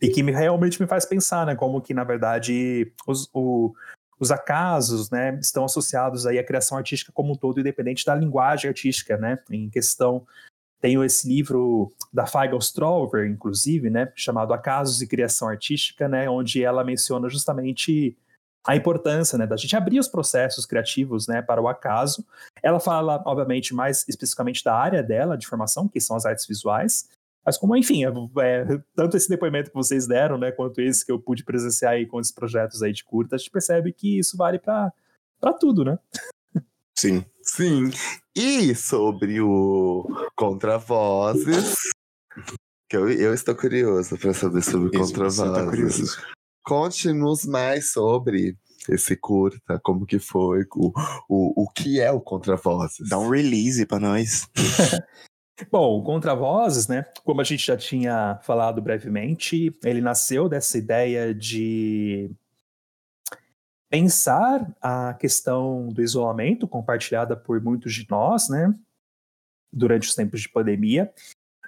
e 0.00 0.08
que 0.08 0.22
me, 0.22 0.32
realmente 0.32 0.80
me 0.80 0.86
faz 0.86 1.06
pensar, 1.06 1.46
né, 1.46 1.54
como 1.54 1.80
que 1.80 1.94
na 1.94 2.04
verdade 2.04 2.92
os, 3.06 3.30
o, 3.32 3.72
os 4.18 4.30
acasos, 4.30 5.10
né, 5.10 5.38
estão 5.40 5.64
associados 5.64 6.26
aí 6.26 6.38
à 6.38 6.44
criação 6.44 6.78
artística 6.78 7.12
como 7.12 7.32
um 7.32 7.36
todo, 7.36 7.60
independente 7.60 8.04
da 8.04 8.14
linguagem 8.14 8.68
artística, 8.68 9.16
né, 9.16 9.38
em 9.50 9.68
questão. 9.68 10.26
Tenho 10.80 11.02
esse 11.02 11.26
livro 11.28 11.92
da 12.12 12.26
Feigl 12.26 12.58
Strover, 12.58 13.26
inclusive, 13.26 13.90
né, 13.90 14.12
chamado 14.14 14.52
Acasos 14.52 15.00
e 15.00 15.06
Criação 15.06 15.48
Artística, 15.48 16.08
né, 16.08 16.28
onde 16.28 16.62
ela 16.62 16.84
menciona 16.84 17.28
justamente 17.28 18.16
a 18.66 18.74
importância 18.74 19.36
né, 19.36 19.46
da 19.46 19.56
gente 19.56 19.76
abrir 19.76 19.98
os 19.98 20.08
processos 20.08 20.64
criativos 20.64 21.28
né, 21.28 21.42
para 21.42 21.60
o 21.60 21.68
acaso. 21.68 22.26
Ela 22.62 22.80
fala, 22.80 23.22
obviamente, 23.26 23.74
mais 23.74 24.06
especificamente 24.08 24.64
da 24.64 24.74
área 24.74 25.02
dela 25.02 25.36
de 25.36 25.46
formação, 25.46 25.86
que 25.86 26.00
são 26.00 26.16
as 26.16 26.24
artes 26.24 26.46
visuais, 26.46 27.08
mas 27.44 27.58
como, 27.58 27.76
enfim, 27.76 28.04
é, 28.04 28.08
é, 28.08 28.82
tanto 28.94 29.16
esse 29.16 29.28
depoimento 29.28 29.70
que 29.70 29.76
vocês 29.76 30.06
deram, 30.06 30.38
né, 30.38 30.50
quanto 30.50 30.80
esse 30.80 31.04
que 31.04 31.12
eu 31.12 31.18
pude 31.18 31.44
presenciar 31.44 31.92
aí 31.92 32.06
com 32.06 32.20
esses 32.20 32.32
projetos 32.32 32.82
aí 32.82 32.92
de 32.92 33.04
curta, 33.04 33.36
a 33.36 33.38
gente 33.38 33.50
percebe 33.50 33.92
que 33.92 34.18
isso 34.18 34.36
vale 34.36 34.58
para 34.58 34.92
tudo, 35.58 35.84
né? 35.84 35.98
Sim. 36.96 37.24
Sim. 37.42 37.90
E 38.34 38.74
sobre 38.74 39.40
o 39.40 40.06
Contravozes, 40.34 41.74
que 42.88 42.96
eu, 42.96 43.10
eu 43.10 43.34
estou 43.34 43.54
curioso 43.54 44.16
para 44.16 44.32
saber 44.32 44.62
sobre 44.62 44.88
o 44.88 45.00
Contravozes. 45.00 46.16
Tá 46.16 46.22
Conte-nos 46.64 47.44
mais 47.44 47.92
sobre 47.92 48.56
esse 48.88 49.16
curta, 49.16 49.78
como 49.82 50.06
que 50.06 50.18
foi, 50.18 50.64
o, 50.74 50.92
o, 51.28 51.64
o 51.64 51.70
que 51.70 52.00
é 52.00 52.10
o 52.10 52.20
Contravozes. 52.20 53.08
Dá 53.08 53.18
um 53.18 53.28
release 53.28 53.84
para 53.84 54.00
nós. 54.00 54.48
Bom, 55.70 56.00
o 56.00 56.02
Contravozes, 56.02 56.88
né, 56.88 57.06
como 57.24 57.40
a 57.40 57.44
gente 57.44 57.64
já 57.64 57.76
tinha 57.76 58.40
falado 58.42 58.82
brevemente, 58.82 59.72
ele 59.84 60.00
nasceu 60.00 60.48
dessa 60.48 60.76
ideia 60.76 61.32
de 61.32 62.28
pensar 63.88 64.74
a 64.82 65.14
questão 65.14 65.88
do 65.90 66.02
isolamento 66.02 66.66
compartilhada 66.66 67.36
por 67.36 67.60
muitos 67.60 67.94
de 67.94 68.04
nós, 68.10 68.48
né, 68.48 68.74
durante 69.72 70.08
os 70.08 70.14
tempos 70.16 70.40
de 70.40 70.48
pandemia, 70.48 71.12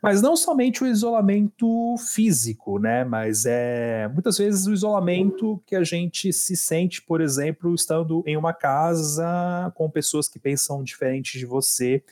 mas 0.03 0.21
não 0.21 0.37
somente 0.37 0.83
o 0.83 0.87
isolamento 0.87 1.95
físico, 2.13 2.81
né, 2.81 3.05
mas 3.05 3.47
é 3.47 4.09
muitas 4.09 4.37
vezes 4.37 4.67
o 4.67 4.73
isolamento 4.73 5.63
que 5.65 5.77
a 5.77 5.85
gente 5.85 6.33
se 6.33 6.57
sente, 6.57 7.01
por 7.01 7.21
exemplo, 7.21 7.73
estando 7.73 8.25
em 8.27 8.37
uma 8.37 8.53
casa 8.53 9.73
com 9.77 9.89
pessoas 9.89 10.29
que 10.29 10.41
pensam 10.41 10.83
diferente 10.83 11.39
de 11.39 11.47
você, 11.47 12.03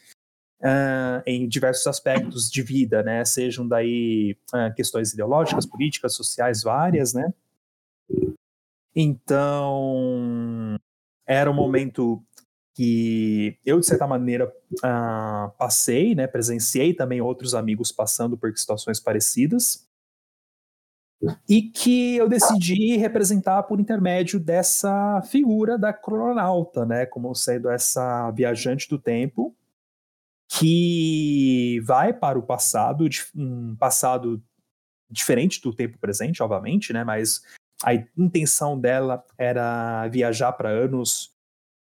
Uh, 0.65 1.21
em 1.27 1.47
diversos 1.47 1.87
aspectos 1.87 2.51
de 2.51 2.63
vida, 2.63 3.03
né? 3.03 3.23
Sejam 3.27 3.69
daí 3.69 4.35
uh, 4.55 4.75
questões 4.75 5.13
ideológicas, 5.13 5.67
políticas, 5.67 6.15
sociais, 6.15 6.63
várias, 6.63 7.13
né? 7.13 7.35
Então, 8.97 10.79
era 11.27 11.51
um 11.51 11.55
momento 11.55 12.25
que 12.75 13.59
eu, 13.65 13.79
de 13.79 13.87
certa 13.87 14.07
maneira, 14.07 14.53
uh, 14.79 15.51
passei, 15.59 16.15
né? 16.15 16.27
Presenciei 16.27 16.95
também 16.95 17.21
outros 17.21 17.55
amigos 17.55 17.93
passando 17.93 18.37
por 18.37 18.57
situações 18.57 18.99
parecidas. 18.99 19.87
E 21.49 21.63
que 21.63 22.17
eu 22.17 22.29
decidi 22.29 22.97
representar 22.97 23.63
por 23.65 23.81
intermédio 23.81 24.41
dessa 24.41 25.23
figura 25.23 25.79
da 25.79 25.93
cronauta, 25.93 26.85
né? 26.85 27.07
Como 27.07 27.35
sendo 27.35 27.71
essa 27.71 28.31
viajante 28.31 28.89
do 28.89 28.99
tempo 28.99 29.55
que 30.59 31.81
vai 31.85 32.13
para 32.13 32.39
o 32.39 32.43
passado, 32.43 33.07
um 33.35 33.75
passado 33.77 34.43
diferente 35.11 35.61
do 35.61 35.75
tempo 35.75 35.99
presente, 35.99 36.43
obviamente, 36.43 36.93
né? 36.93 37.03
Mas 37.03 37.43
a 37.85 37.95
intenção 38.17 38.79
dela 38.79 39.25
era 39.37 40.07
viajar 40.09 40.53
para 40.53 40.69
anos 40.69 41.33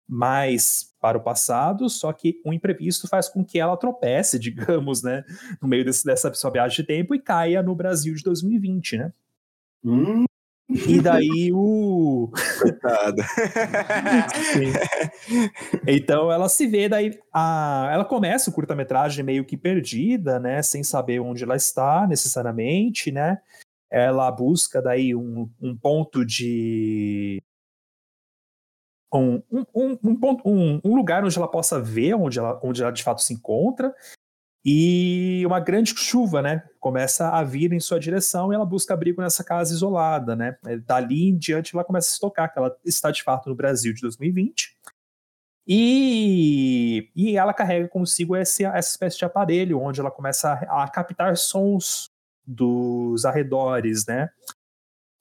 mais 0.09 0.95
para 1.01 1.17
o 1.17 1.23
passado, 1.23 1.89
só 1.89 2.13
que 2.13 2.41
um 2.45 2.53
imprevisto 2.53 3.09
faz 3.09 3.29
com 3.29 3.45
que 3.45 3.59
ela 3.59 3.77
tropece, 3.77 4.39
digamos, 4.39 5.03
né, 5.03 5.25
no 5.61 5.69
meio 5.69 5.85
desse, 5.85 6.05
dessa 6.05 6.33
sua 6.35 6.51
viagem 6.51 6.77
de 6.77 6.85
tempo 6.85 7.15
e 7.15 7.21
caia 7.21 7.63
no 7.63 7.75
Brasil 7.75 8.15
de 8.15 8.23
2020, 8.23 8.99
né? 8.99 9.13
Hum. 9.85 10.25
E 10.87 11.01
daí 11.01 11.53
o. 11.53 12.31
Coitada. 12.61 13.23
então 15.87 16.33
ela 16.33 16.49
se 16.49 16.67
vê, 16.67 16.89
daí. 16.89 17.19
A... 17.33 17.91
Ela 17.93 18.05
começa 18.05 18.51
o 18.51 18.53
curta-metragem 18.53 19.25
meio 19.25 19.45
que 19.45 19.57
perdida, 19.57 20.39
né? 20.39 20.63
Sem 20.63 20.83
saber 20.83 21.21
onde 21.21 21.45
ela 21.45 21.57
está 21.57 22.07
necessariamente, 22.07 23.13
né? 23.13 23.39
Ela 23.91 24.31
busca 24.31 24.81
daí 24.81 25.15
um, 25.15 25.49
um 25.61 25.77
ponto 25.77 26.25
de. 26.25 27.43
Um, 29.15 29.43
um, 29.51 29.99
um, 30.03 30.17
ponto, 30.19 30.49
um, 30.49 30.81
um 30.83 30.97
lugar 30.97 31.23
onde 31.23 31.37
ela 31.37 31.49
possa 31.49 31.79
ver 31.79 32.15
onde 32.15 32.39
ela, 32.39 32.59
onde 32.65 32.83
ela 32.83 32.91
de 32.91 33.03
fato 33.03 33.21
se 33.21 33.35
encontra 33.35 33.95
e 34.65 35.43
uma 35.45 35.59
grande 35.59 35.93
chuva, 35.97 36.41
né, 36.41 36.63
começa 36.79 37.31
a 37.31 37.43
vir 37.43 37.73
em 37.73 37.81
sua 37.81 37.99
direção 37.99 38.53
e 38.53 38.55
ela 38.55 38.65
busca 38.65 38.95
abrigo 38.95 39.21
nessa 39.21 39.43
casa 39.43 39.75
isolada, 39.75 40.37
né? 40.37 40.57
É, 40.65 40.77
dali 40.77 41.29
em 41.29 41.37
diante 41.37 41.75
ela 41.75 41.85
começa 41.85 42.11
a 42.11 42.13
se 42.13 42.21
tocar 42.21 42.49
que 42.49 42.59
ela 42.59 42.77
está 42.85 43.11
de 43.11 43.25
fato 43.25 43.49
no 43.49 43.57
Brasil 43.57 43.93
de 43.93 44.01
2020. 44.01 44.77
E, 45.67 47.11
e 47.15 47.37
ela 47.37 47.55
carrega 47.55 47.89
consigo 47.89 48.37
esse, 48.37 48.65
essa 48.65 48.91
espécie 48.91 49.19
de 49.19 49.25
aparelho 49.25 49.81
onde 49.81 50.01
ela 50.01 50.11
começa 50.11 50.53
a, 50.53 50.85
a 50.85 50.89
captar 50.89 51.37
sons 51.37 52.11
dos 52.47 53.25
arredores, 53.25 54.07
né? 54.07 54.31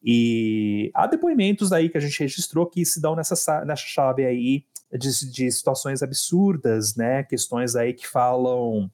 E 0.03 0.91
há 0.95 1.05
depoimentos 1.07 1.71
aí 1.71 1.89
que 1.89 1.97
a 1.97 2.01
gente 2.01 2.19
registrou 2.19 2.65
que 2.67 2.83
se 2.85 3.01
dão 3.01 3.15
nessa, 3.15 3.65
nessa 3.65 3.83
chave 3.83 4.25
aí 4.25 4.65
de, 4.91 5.31
de 5.31 5.51
situações 5.51 6.03
absurdas, 6.03 6.95
né? 6.95 7.23
Questões 7.23 7.75
aí 7.75 7.93
que 7.93 8.07
falam 8.07 8.89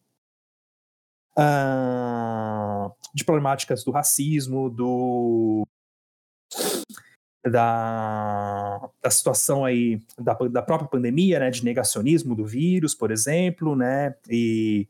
uh, 1.37 2.91
de 3.13 3.23
problemáticas 3.23 3.83
do 3.83 3.91
racismo, 3.91 4.69
do 4.69 5.65
da, 7.45 8.89
da 9.01 9.09
situação 9.09 9.63
aí 9.63 10.01
da, 10.19 10.33
da 10.33 10.61
própria 10.61 10.89
pandemia, 10.89 11.39
né, 11.39 11.49
de 11.49 11.63
negacionismo 11.63 12.35
do 12.35 12.45
vírus, 12.45 12.93
por 12.93 13.11
exemplo, 13.11 13.75
né, 13.75 14.15
e, 14.29 14.87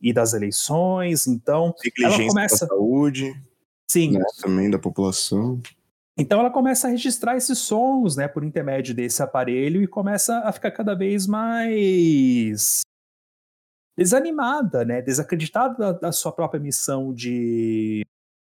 e 0.00 0.12
das 0.12 0.34
eleições. 0.34 1.26
Então, 1.26 1.74
ela 2.02 2.16
começa 2.28 2.66
da 2.66 2.74
saúde, 2.74 3.40
sim, 3.90 4.12
né, 4.12 4.24
também 4.40 4.70
da 4.70 4.78
população. 4.78 5.60
Então 6.18 6.40
ela 6.40 6.50
começa 6.50 6.88
a 6.88 6.90
registrar 6.90 7.36
esses 7.36 7.58
sons, 7.58 8.16
né, 8.16 8.26
por 8.26 8.42
intermédio 8.42 8.94
desse 8.94 9.22
aparelho 9.22 9.82
e 9.82 9.86
começa 9.86 10.38
a 10.40 10.50
ficar 10.50 10.70
cada 10.70 10.94
vez 10.94 11.26
mais 11.26 12.85
desanimada, 13.96 14.84
né, 14.84 15.00
desacreditada 15.00 15.74
da, 15.76 15.92
da 15.92 16.12
sua 16.12 16.32
própria 16.32 16.60
missão 16.60 17.12
de 17.12 18.04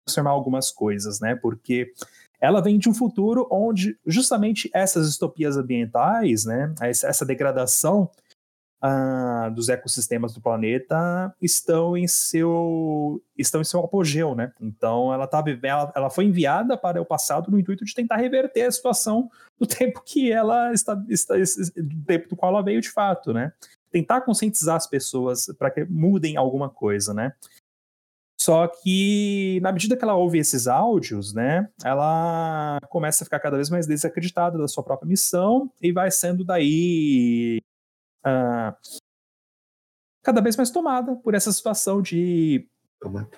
transformar 0.05 0.30
algumas 0.30 0.70
coisas, 0.70 1.20
né, 1.20 1.36
porque 1.36 1.93
ela 2.41 2.61
vem 2.61 2.78
de 2.78 2.89
um 2.89 2.95
futuro 2.95 3.47
onde 3.51 3.99
justamente 4.07 4.70
essas 4.72 5.09
distopias 5.09 5.57
ambientais, 5.57 6.45
né, 6.45 6.74
essa 6.80 7.24
degradação 7.24 8.11
uh, 8.82 9.51
dos 9.53 9.68
ecossistemas 9.68 10.32
do 10.32 10.41
planeta 10.41 11.34
estão 11.41 11.97
em 11.97 12.07
seu 12.07 13.22
estão 13.36 13.61
em 13.61 13.64
seu 13.64 13.80
apogeu, 13.80 14.34
né? 14.34 14.53
Então 14.61 15.12
ela 15.12 15.26
tá 15.26 15.43
ela, 15.62 15.93
ela 15.95 16.11
foi 16.11 16.24
enviada 16.24 16.76
para 16.76 17.01
o 17.01 17.07
passado 17.07 17.51
no 17.51 17.59
intuito 17.59 17.84
de 17.84 17.95
tentar 17.95 18.16
reverter 18.16 18.62
a 18.62 18.72
situação 18.72 19.30
do 19.59 19.66
tempo 19.66 20.03
que 20.05 20.30
ela 20.32 20.72
está, 20.72 21.01
está 21.09 21.34
do 21.36 22.05
tempo 22.07 22.28
do 22.28 22.36
qual 22.36 22.53
ela 22.53 22.62
veio 22.62 22.80
de 22.80 22.91
fato, 22.91 23.32
né? 23.32 23.53
Tentar 23.91 24.20
conscientizar 24.22 24.76
as 24.76 24.86
pessoas 24.86 25.47
para 25.59 25.70
que 25.70 25.84
mudem 25.84 26.36
alguma 26.36 26.68
coisa, 26.68 27.12
né? 27.14 27.32
Só 28.41 28.68
que, 28.68 29.59
na 29.62 29.72
medida 29.72 29.97
que 29.97 30.05
ela 30.05 30.14
ouve 30.14 30.39
esses 30.39 30.68
áudios, 30.68 31.34
né, 31.34 31.68
ela 31.84 32.78
começa 32.89 33.24
a 33.24 33.26
ficar 33.26 33.41
cada 33.41 33.57
vez 33.57 33.68
mais 33.68 33.84
desacreditada 33.86 34.57
da 34.57 34.68
sua 34.68 34.84
própria 34.84 35.09
missão 35.09 35.72
e 35.82 35.91
vai 35.91 36.09
sendo 36.11 36.45
daí 36.45 37.61
uh, 38.24 38.72
cada 40.22 40.41
vez 40.41 40.57
mais 40.57 40.70
tomada 40.70 41.16
por 41.16 41.34
essa 41.34 41.51
situação 41.51 42.01
de 42.01 42.68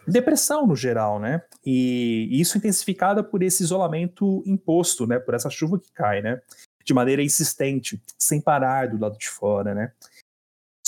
depressão 0.06 0.66
no 0.66 0.76
geral, 0.76 1.18
né? 1.18 1.42
E 1.64 2.28
isso 2.30 2.58
intensificada 2.58 3.22
por 3.22 3.42
esse 3.42 3.62
isolamento 3.62 4.42
imposto, 4.46 5.06
né? 5.06 5.18
Por 5.18 5.34
essa 5.34 5.50
chuva 5.50 5.78
que 5.78 5.90
cai, 5.92 6.20
né? 6.22 6.40
De 6.84 6.92
maneira 6.92 7.22
insistente, 7.22 8.02
sem 8.18 8.40
parar 8.40 8.88
do 8.88 8.98
lado 8.98 9.18
de 9.18 9.28
fora, 9.28 9.74
né? 9.74 9.92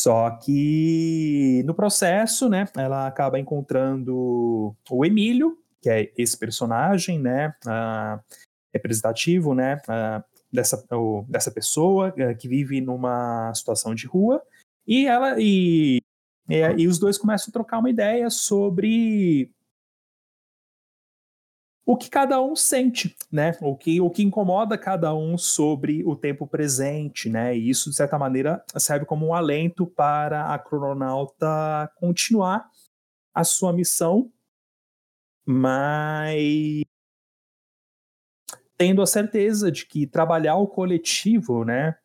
Só 0.02 0.28
que 0.30 1.62
no 1.64 1.74
processo, 1.74 2.48
né, 2.48 2.66
ela 2.76 3.06
acaba 3.06 3.38
encontrando 3.38 4.74
o 4.90 5.04
Emílio, 5.04 5.56
que 5.80 5.88
é 5.88 6.12
esse 6.18 6.36
personagem, 6.36 7.20
né, 7.20 7.54
uh, 7.64 8.20
representativo, 8.74 9.54
né, 9.54 9.80
uh, 9.88 10.24
dessa, 10.52 10.84
uh, 10.92 11.24
dessa 11.28 11.52
pessoa 11.52 12.12
eh, 12.16 12.34
que 12.34 12.48
vive 12.48 12.80
numa 12.80 13.54
situação 13.54 13.94
de 13.94 14.08
rua, 14.08 14.42
e 14.84 15.06
ela 15.06 15.36
e, 15.38 15.98
e, 16.50 16.56
e 16.78 16.88
os 16.88 16.98
dois 16.98 17.16
começam 17.16 17.50
a 17.50 17.52
trocar 17.52 17.78
uma 17.78 17.88
ideia 17.88 18.28
sobre 18.28 19.52
o 21.84 21.96
que 21.96 22.08
cada 22.08 22.40
um 22.40 22.54
sente, 22.54 23.16
né? 23.30 23.56
O 23.60 23.76
que, 23.76 24.00
o 24.00 24.08
que 24.08 24.22
incomoda 24.22 24.78
cada 24.78 25.14
um 25.14 25.36
sobre 25.36 26.04
o 26.04 26.14
tempo 26.14 26.46
presente, 26.46 27.28
né? 27.28 27.56
E 27.56 27.68
isso, 27.68 27.90
de 27.90 27.96
certa 27.96 28.18
maneira, 28.18 28.64
serve 28.76 29.04
como 29.04 29.26
um 29.26 29.34
alento 29.34 29.86
para 29.86 30.54
a 30.54 30.58
crononauta 30.58 31.90
continuar 31.96 32.68
a 33.34 33.44
sua 33.44 33.72
missão, 33.72 34.30
mas 35.44 36.82
tendo 38.76 39.02
a 39.02 39.06
certeza 39.06 39.70
de 39.70 39.86
que 39.86 40.06
trabalhar 40.06 40.56
o 40.56 40.66
coletivo, 40.66 41.64
né, 41.64 41.96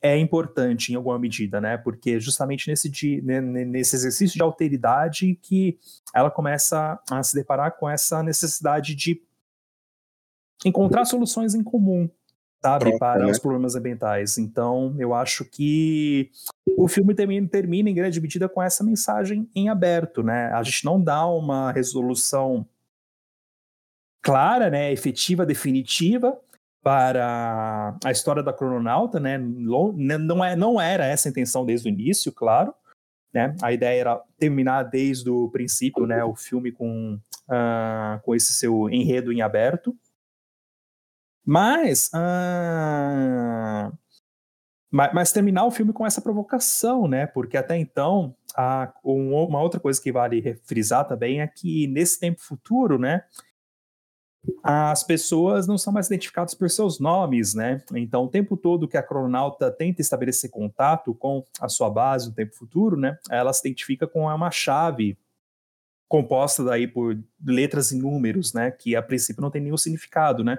é 0.00 0.16
importante 0.16 0.92
em 0.92 0.96
alguma 0.96 1.18
medida, 1.18 1.60
né? 1.60 1.76
Porque 1.76 2.20
justamente 2.20 2.68
nesse, 2.68 2.90
nesse 3.22 3.96
exercício 3.96 4.36
de 4.36 4.42
alteridade 4.42 5.38
que 5.42 5.78
ela 6.14 6.30
começa 6.30 7.00
a 7.10 7.22
se 7.22 7.34
deparar 7.34 7.76
com 7.76 7.88
essa 7.88 8.22
necessidade 8.22 8.94
de 8.94 9.20
encontrar 10.64 11.04
soluções 11.04 11.54
em 11.54 11.62
comum, 11.62 12.08
sabe, 12.62 12.86
Pronto, 12.86 12.98
para 12.98 13.24
né? 13.24 13.30
os 13.30 13.38
problemas 13.38 13.74
ambientais. 13.74 14.38
Então, 14.38 14.94
eu 14.98 15.14
acho 15.14 15.44
que 15.44 16.30
o 16.76 16.86
filme 16.86 17.14
termina, 17.14 17.48
termina 17.48 17.90
em 17.90 17.94
grande 17.94 18.20
medida 18.20 18.48
com 18.48 18.62
essa 18.62 18.84
mensagem 18.84 19.48
em 19.54 19.68
aberto, 19.68 20.22
né? 20.22 20.52
A 20.52 20.62
gente 20.62 20.84
não 20.84 21.02
dá 21.02 21.26
uma 21.26 21.72
resolução 21.72 22.66
clara, 24.20 24.68
né, 24.68 24.92
efetiva, 24.92 25.46
definitiva 25.46 26.38
para 26.88 27.98
a 28.02 28.10
história 28.10 28.42
da 28.42 28.50
crononauta, 28.50 29.20
né? 29.20 29.36
Não, 29.36 30.42
é, 30.42 30.56
não 30.56 30.80
era 30.80 31.04
essa 31.04 31.28
a 31.28 31.30
intenção 31.30 31.66
desde 31.66 31.86
o 31.86 31.90
início, 31.92 32.32
claro. 32.32 32.72
Né? 33.30 33.54
A 33.60 33.70
ideia 33.70 34.00
era 34.00 34.16
terminar 34.38 34.84
desde 34.84 35.28
o 35.28 35.50
princípio, 35.50 36.06
né, 36.06 36.24
o 36.24 36.34
filme 36.34 36.72
com, 36.72 37.20
uh, 37.46 38.22
com 38.22 38.34
esse 38.34 38.54
seu 38.54 38.88
enredo 38.88 39.30
em 39.30 39.42
aberto. 39.42 39.94
Mas, 41.44 42.10
uh, 42.14 43.92
mas, 44.90 45.12
mas, 45.12 45.30
terminar 45.30 45.66
o 45.66 45.70
filme 45.70 45.92
com 45.92 46.06
essa 46.06 46.22
provocação, 46.22 47.06
né? 47.06 47.26
Porque 47.26 47.58
até 47.58 47.76
então, 47.76 48.34
a, 48.56 48.90
uma 49.04 49.60
outra 49.60 49.78
coisa 49.78 50.00
que 50.00 50.10
vale 50.10 50.58
frisar 50.64 51.06
também 51.06 51.42
é 51.42 51.46
que 51.46 51.86
nesse 51.86 52.18
tempo 52.18 52.40
futuro, 52.40 52.98
né? 52.98 53.24
As 54.62 55.02
pessoas 55.02 55.66
não 55.66 55.76
são 55.76 55.92
mais 55.92 56.06
identificadas 56.06 56.54
por 56.54 56.70
seus 56.70 56.98
nomes, 56.98 57.54
né? 57.54 57.82
Então, 57.94 58.24
o 58.24 58.28
tempo 58.28 58.56
todo 58.56 58.88
que 58.88 58.96
a 58.96 59.02
crononauta 59.02 59.70
tenta 59.70 60.00
estabelecer 60.00 60.50
contato 60.50 61.14
com 61.14 61.44
a 61.60 61.68
sua 61.68 61.90
base 61.90 62.28
no 62.28 62.34
tempo 62.34 62.54
futuro, 62.54 62.96
né? 62.96 63.18
Ela 63.30 63.52
se 63.52 63.66
identifica 63.66 64.06
com 64.06 64.22
uma 64.22 64.50
chave 64.50 65.18
composta 66.08 66.64
daí 66.64 66.88
por 66.88 67.18
letras 67.44 67.92
e 67.92 67.98
números, 67.98 68.52
né? 68.54 68.70
Que 68.70 68.96
a 68.96 69.02
princípio 69.02 69.42
não 69.42 69.50
tem 69.50 69.60
nenhum 69.60 69.76
significado, 69.76 70.42
né? 70.42 70.58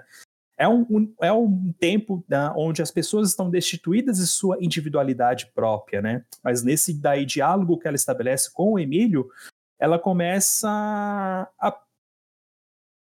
É 0.58 0.68
um, 0.68 0.86
um 0.90 1.14
é 1.22 1.32
um 1.32 1.74
tempo 1.80 2.24
né, 2.28 2.52
onde 2.54 2.82
as 2.82 2.92
pessoas 2.92 3.30
estão 3.30 3.50
destituídas 3.50 4.18
de 4.18 4.28
sua 4.28 4.58
individualidade 4.60 5.48
própria, 5.56 6.02
né? 6.02 6.26
Mas 6.44 6.64
nesse 6.64 6.94
daí 6.94 7.26
diálogo 7.26 7.80
que 7.80 7.88
ela 7.88 7.96
estabelece 7.96 8.52
com 8.52 8.74
o 8.74 8.80
Emílio, 8.80 9.30
ela 9.80 9.98
começa 9.98 10.70
a 11.58 11.72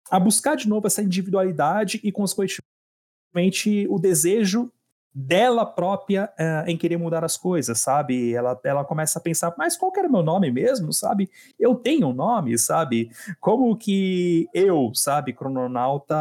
a 0.09 0.19
buscar 0.19 0.55
de 0.55 0.67
novo 0.67 0.87
essa 0.87 1.01
individualidade 1.01 1.99
e, 2.03 2.11
consequentemente, 2.11 3.87
o 3.89 3.99
desejo 3.99 4.71
dela 5.19 5.65
própria 5.65 6.31
uh, 6.39 6.69
em 6.69 6.77
querer 6.77 6.97
mudar 6.97 7.23
as 7.23 7.35
coisas, 7.35 7.79
sabe? 7.79 8.35
Ela, 8.35 8.59
ela 8.63 8.85
começa 8.85 9.17
a 9.17 9.21
pensar, 9.21 9.51
mas 9.57 9.75
qual 9.75 9.91
que 9.91 9.99
era 9.99 10.07
meu 10.07 10.21
nome 10.21 10.51
mesmo, 10.51 10.93
sabe? 10.93 11.27
Eu 11.59 11.73
tenho 11.73 12.09
um 12.09 12.13
nome, 12.13 12.55
sabe? 12.57 13.09
Como 13.39 13.75
que 13.75 14.47
eu, 14.53 14.91
sabe, 14.93 15.33
crononauta, 15.33 16.15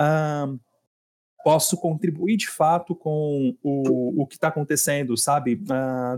uh, 0.00 0.58
posso 1.44 1.76
contribuir 1.76 2.38
de 2.38 2.48
fato 2.48 2.94
com 2.94 3.54
o, 3.62 4.22
o 4.22 4.26
que 4.26 4.36
está 4.36 4.48
acontecendo, 4.48 5.14
sabe? 5.14 5.62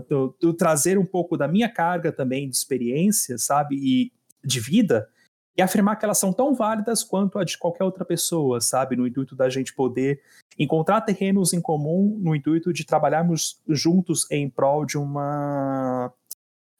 Uh, 0.09 0.53
trazer 0.53 0.97
um 0.97 1.05
pouco 1.05 1.35
da 1.35 1.49
minha 1.49 1.67
carga 1.67 2.13
também 2.13 2.49
de 2.49 2.55
experiência, 2.55 3.37
sabe? 3.37 3.75
E 3.75 4.11
de 4.41 4.61
vida, 4.61 5.09
e 5.57 5.61
afirmar 5.61 5.97
que 5.97 6.05
elas 6.05 6.17
são 6.17 6.31
tão 6.31 6.53
válidas 6.53 7.03
quanto 7.03 7.37
a 7.37 7.43
de 7.43 7.57
qualquer 7.57 7.83
outra 7.83 8.05
pessoa, 8.05 8.61
sabe? 8.61 8.95
No 8.95 9.05
intuito 9.05 9.35
da 9.35 9.49
gente 9.49 9.73
poder 9.73 10.21
encontrar 10.57 11.01
terrenos 11.01 11.53
em 11.53 11.61
comum, 11.61 12.17
no 12.21 12.35
intuito 12.35 12.71
de 12.71 12.85
trabalharmos 12.85 13.61
juntos 13.67 14.29
em 14.31 14.49
prol 14.49 14.85
de 14.85 14.97
uma 14.97 16.11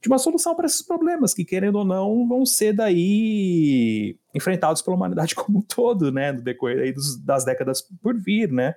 de 0.01 0.07
uma 0.07 0.17
solução 0.17 0.55
para 0.55 0.65
esses 0.65 0.82
problemas 0.82 1.32
que 1.32 1.45
querendo 1.45 1.76
ou 1.76 1.86
não 1.86 2.28
vão 2.28 2.43
ser 2.43 2.74
daí 2.74 4.17
enfrentados 4.34 4.82
pela 4.82 4.95
humanidade 4.95 5.36
como 5.36 5.59
um 5.59 5.61
todo, 5.61 6.11
né, 6.11 6.32
no 6.32 6.41
decorrer 6.41 6.93
dos, 6.93 7.17
das 7.17 7.45
décadas 7.45 7.84
por 8.01 8.17
vir, 8.17 8.51
né? 8.51 8.74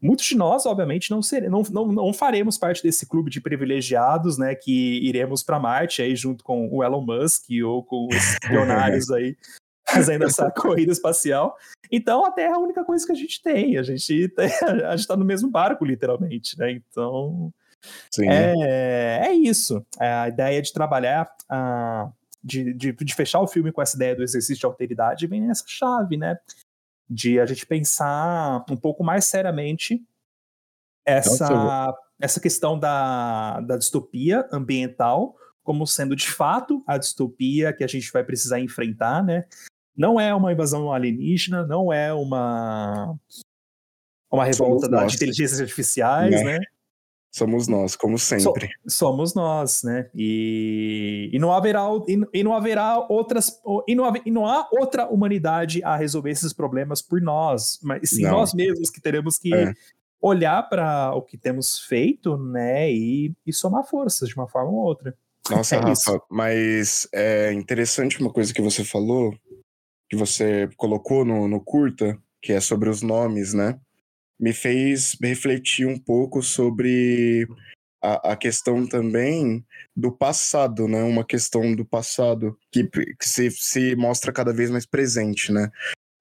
Muitos 0.00 0.24
de 0.24 0.36
nós, 0.36 0.64
obviamente, 0.66 1.10
não, 1.10 1.22
seremos, 1.22 1.70
não, 1.70 1.86
não, 1.86 1.92
não 1.92 2.12
faremos 2.12 2.56
parte 2.56 2.82
desse 2.82 3.06
clube 3.06 3.30
de 3.30 3.40
privilegiados, 3.40 4.38
né, 4.38 4.54
que 4.54 4.98
iremos 5.06 5.42
para 5.42 5.60
Marte 5.60 6.00
aí 6.00 6.16
junto 6.16 6.42
com 6.42 6.68
o 6.70 6.82
Elon 6.82 7.04
Musk 7.04 7.44
ou 7.64 7.84
com 7.84 8.08
os 8.08 8.38
pionários 8.48 9.10
aí 9.10 9.36
fazendo 9.86 10.24
essa 10.24 10.50
corrida 10.56 10.92
espacial. 10.92 11.56
Então, 11.90 12.24
a 12.24 12.30
Terra 12.30 12.52
é 12.52 12.56
a 12.56 12.60
única 12.60 12.84
coisa 12.84 13.04
que 13.04 13.12
a 13.12 13.16
gente 13.16 13.42
tem. 13.42 13.76
A 13.76 13.82
gente 13.82 14.32
a 14.38 14.90
gente 14.90 15.00
está 15.00 15.16
no 15.16 15.24
mesmo 15.24 15.50
barco, 15.50 15.84
literalmente, 15.84 16.58
né? 16.58 16.70
Então, 16.70 17.52
Sim. 18.10 18.28
É, 18.28 19.26
é 19.26 19.32
isso. 19.32 19.84
É 19.98 20.12
a 20.12 20.28
ideia 20.28 20.60
de 20.62 20.72
trabalhar, 20.72 21.30
de, 22.42 22.72
de, 22.74 22.92
de 22.92 23.14
fechar 23.14 23.40
o 23.40 23.48
filme 23.48 23.72
com 23.72 23.82
essa 23.82 23.96
ideia 23.96 24.16
do 24.16 24.22
exercício 24.22 24.60
de 24.60 24.66
alteridade 24.66 25.26
vem 25.26 25.40
nessa 25.40 25.64
chave, 25.66 26.16
né? 26.16 26.38
De 27.10 27.40
a 27.40 27.46
gente 27.46 27.66
pensar 27.66 28.64
um 28.70 28.76
pouco 28.76 29.02
mais 29.02 29.24
seriamente 29.24 30.00
essa, 31.04 31.92
essa 32.20 32.38
questão 32.38 32.78
da, 32.78 33.60
da 33.60 33.76
distopia 33.76 34.48
ambiental 34.52 35.36
como 35.62 35.86
sendo 35.86 36.14
de 36.14 36.30
fato 36.30 36.82
a 36.86 36.96
distopia 36.96 37.72
que 37.72 37.82
a 37.82 37.86
gente 37.86 38.10
vai 38.12 38.24
precisar 38.24 38.60
enfrentar, 38.60 39.22
né? 39.24 39.44
Não 39.96 40.20
é 40.20 40.34
uma 40.34 40.52
invasão 40.52 40.92
alienígena, 40.92 41.66
não 41.66 41.92
é 41.92 42.12
uma 42.14 43.16
uma 44.30 44.44
revolta 44.44 44.88
das 44.88 45.14
inteligências 45.14 45.60
artificiais, 45.60 46.30
né? 46.30 46.58
né? 46.58 46.60
Somos 47.32 47.68
nós, 47.68 47.94
como 47.94 48.18
sempre. 48.18 48.68
So, 48.86 49.06
somos 49.06 49.34
nós, 49.34 49.82
né? 49.84 50.10
E, 50.14 51.30
e 51.32 51.38
não 51.38 51.52
haverá 51.52 51.88
e, 52.08 52.20
e, 52.34 52.42
não 52.42 52.52
haverá 52.52 53.06
outras 53.08 53.60
e 53.86 53.94
não, 53.94 54.12
e 54.26 54.30
não 54.32 54.46
há 54.46 54.68
outra 54.72 55.08
humanidade 55.08 55.82
a 55.84 55.96
resolver 55.96 56.30
esses 56.30 56.52
problemas 56.52 57.00
por 57.00 57.20
nós, 57.20 57.78
mas 57.82 58.10
sim 58.10 58.22
não. 58.22 58.32
nós 58.32 58.52
mesmos 58.52 58.90
que 58.90 59.00
teremos 59.00 59.38
que 59.38 59.54
é. 59.54 59.72
olhar 60.20 60.68
para 60.68 61.14
o 61.14 61.22
que 61.22 61.38
temos 61.38 61.78
feito, 61.78 62.36
né? 62.36 62.90
E, 62.90 63.32
e 63.46 63.52
somar 63.52 63.84
forças 63.84 64.28
de 64.28 64.34
uma 64.34 64.48
forma 64.48 64.72
ou 64.72 64.78
outra. 64.78 65.16
Nossa, 65.48 65.76
é 65.76 65.78
Rafa, 65.78 65.92
isso. 65.92 66.22
mas 66.28 67.08
é 67.12 67.52
interessante 67.52 68.20
uma 68.20 68.32
coisa 68.32 68.52
que 68.52 68.60
você 68.60 68.84
falou, 68.84 69.32
que 70.08 70.16
você 70.16 70.68
colocou 70.76 71.24
no, 71.24 71.46
no 71.46 71.60
curta, 71.60 72.18
que 72.42 72.52
é 72.52 72.60
sobre 72.60 72.88
os 72.88 73.02
nomes, 73.02 73.54
né? 73.54 73.78
Me 74.40 74.54
fez 74.54 75.16
refletir 75.20 75.86
um 75.86 75.98
pouco 75.98 76.42
sobre 76.42 77.46
a, 78.02 78.32
a, 78.32 78.36
questão 78.36 78.86
também 78.86 79.62
do 79.94 80.10
passado, 80.10 80.88
né? 80.88 81.02
Uma 81.02 81.24
questão 81.24 81.74
do 81.74 81.84
passado 81.84 82.56
que, 82.72 82.88
que 82.88 83.28
se, 83.28 83.50
se 83.50 83.94
mostra 83.96 84.32
cada 84.32 84.52
vez 84.52 84.70
mais 84.70 84.86
presente, 84.86 85.52
né? 85.52 85.70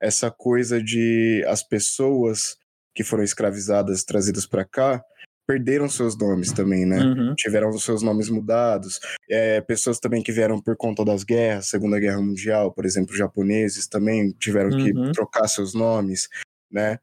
Essa 0.01 0.29
coisa 0.29 0.83
de 0.83 1.43
as 1.47 1.63
pessoas 1.63 2.57
que 2.93 3.03
foram 3.03 3.23
escravizadas, 3.23 4.03
trazidas 4.03 4.45
para 4.45 4.65
cá, 4.65 5.01
perderam 5.47 5.87
seus 5.87 6.17
nomes 6.17 6.51
também, 6.51 6.85
né? 6.85 6.99
Uhum. 6.99 7.33
Tiveram 7.35 7.69
os 7.69 7.83
seus 7.83 8.03
nomes 8.03 8.29
mudados. 8.29 8.99
É, 9.29 9.61
pessoas 9.61 9.99
também 9.99 10.21
que 10.21 10.31
vieram 10.31 10.61
por 10.61 10.75
conta 10.75 11.05
das 11.05 11.23
guerras, 11.23 11.67
Segunda 11.67 11.99
Guerra 11.99 12.21
Mundial, 12.21 12.73
por 12.73 12.85
exemplo, 12.85 13.15
japoneses 13.15 13.87
também 13.87 14.31
tiveram 14.33 14.69
uhum. 14.69 14.83
que 14.83 15.11
trocar 15.13 15.47
seus 15.47 15.73
nomes, 15.73 16.27
né? 16.69 16.99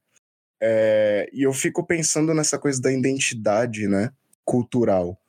É, 0.61 1.29
e 1.33 1.43
eu 1.43 1.53
fico 1.53 1.85
pensando 1.85 2.33
nessa 2.33 2.59
coisa 2.59 2.81
da 2.81 2.93
identidade, 2.93 3.87
né, 3.87 4.11
cultural. 4.45 5.21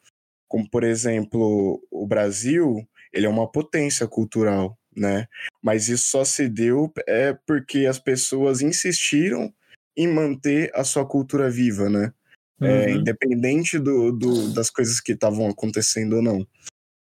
Como, 0.48 0.70
por 0.70 0.84
exemplo, 0.84 1.82
o 1.92 2.08
Brasil, 2.08 2.88
ele 3.12 3.26
é 3.26 3.30
uma 3.30 3.52
potência 3.52 4.08
cultural, 4.08 4.78
né? 4.96 5.28
Mas 5.62 5.90
isso 5.90 6.10
só 6.10 6.24
se 6.24 6.48
deu 6.48 6.92
é 7.06 7.34
porque 7.46 7.86
as 7.86 8.00
pessoas 8.00 8.62
insistiram 8.62 9.54
em 9.96 10.08
manter 10.08 10.72
a 10.74 10.84
sua 10.84 11.06
cultura 11.06 11.50
viva, 11.50 11.90
né? 11.90 12.14
É, 12.62 12.66
uhum. 12.66 12.72
É, 12.72 12.92
independente 12.92 13.78
do, 13.78 14.12
do, 14.12 14.54
das 14.54 14.70
coisas 14.70 15.02
que 15.02 15.12
estavam 15.12 15.48
acontecendo 15.50 16.18
ou 16.18 16.22
não. 16.22 16.48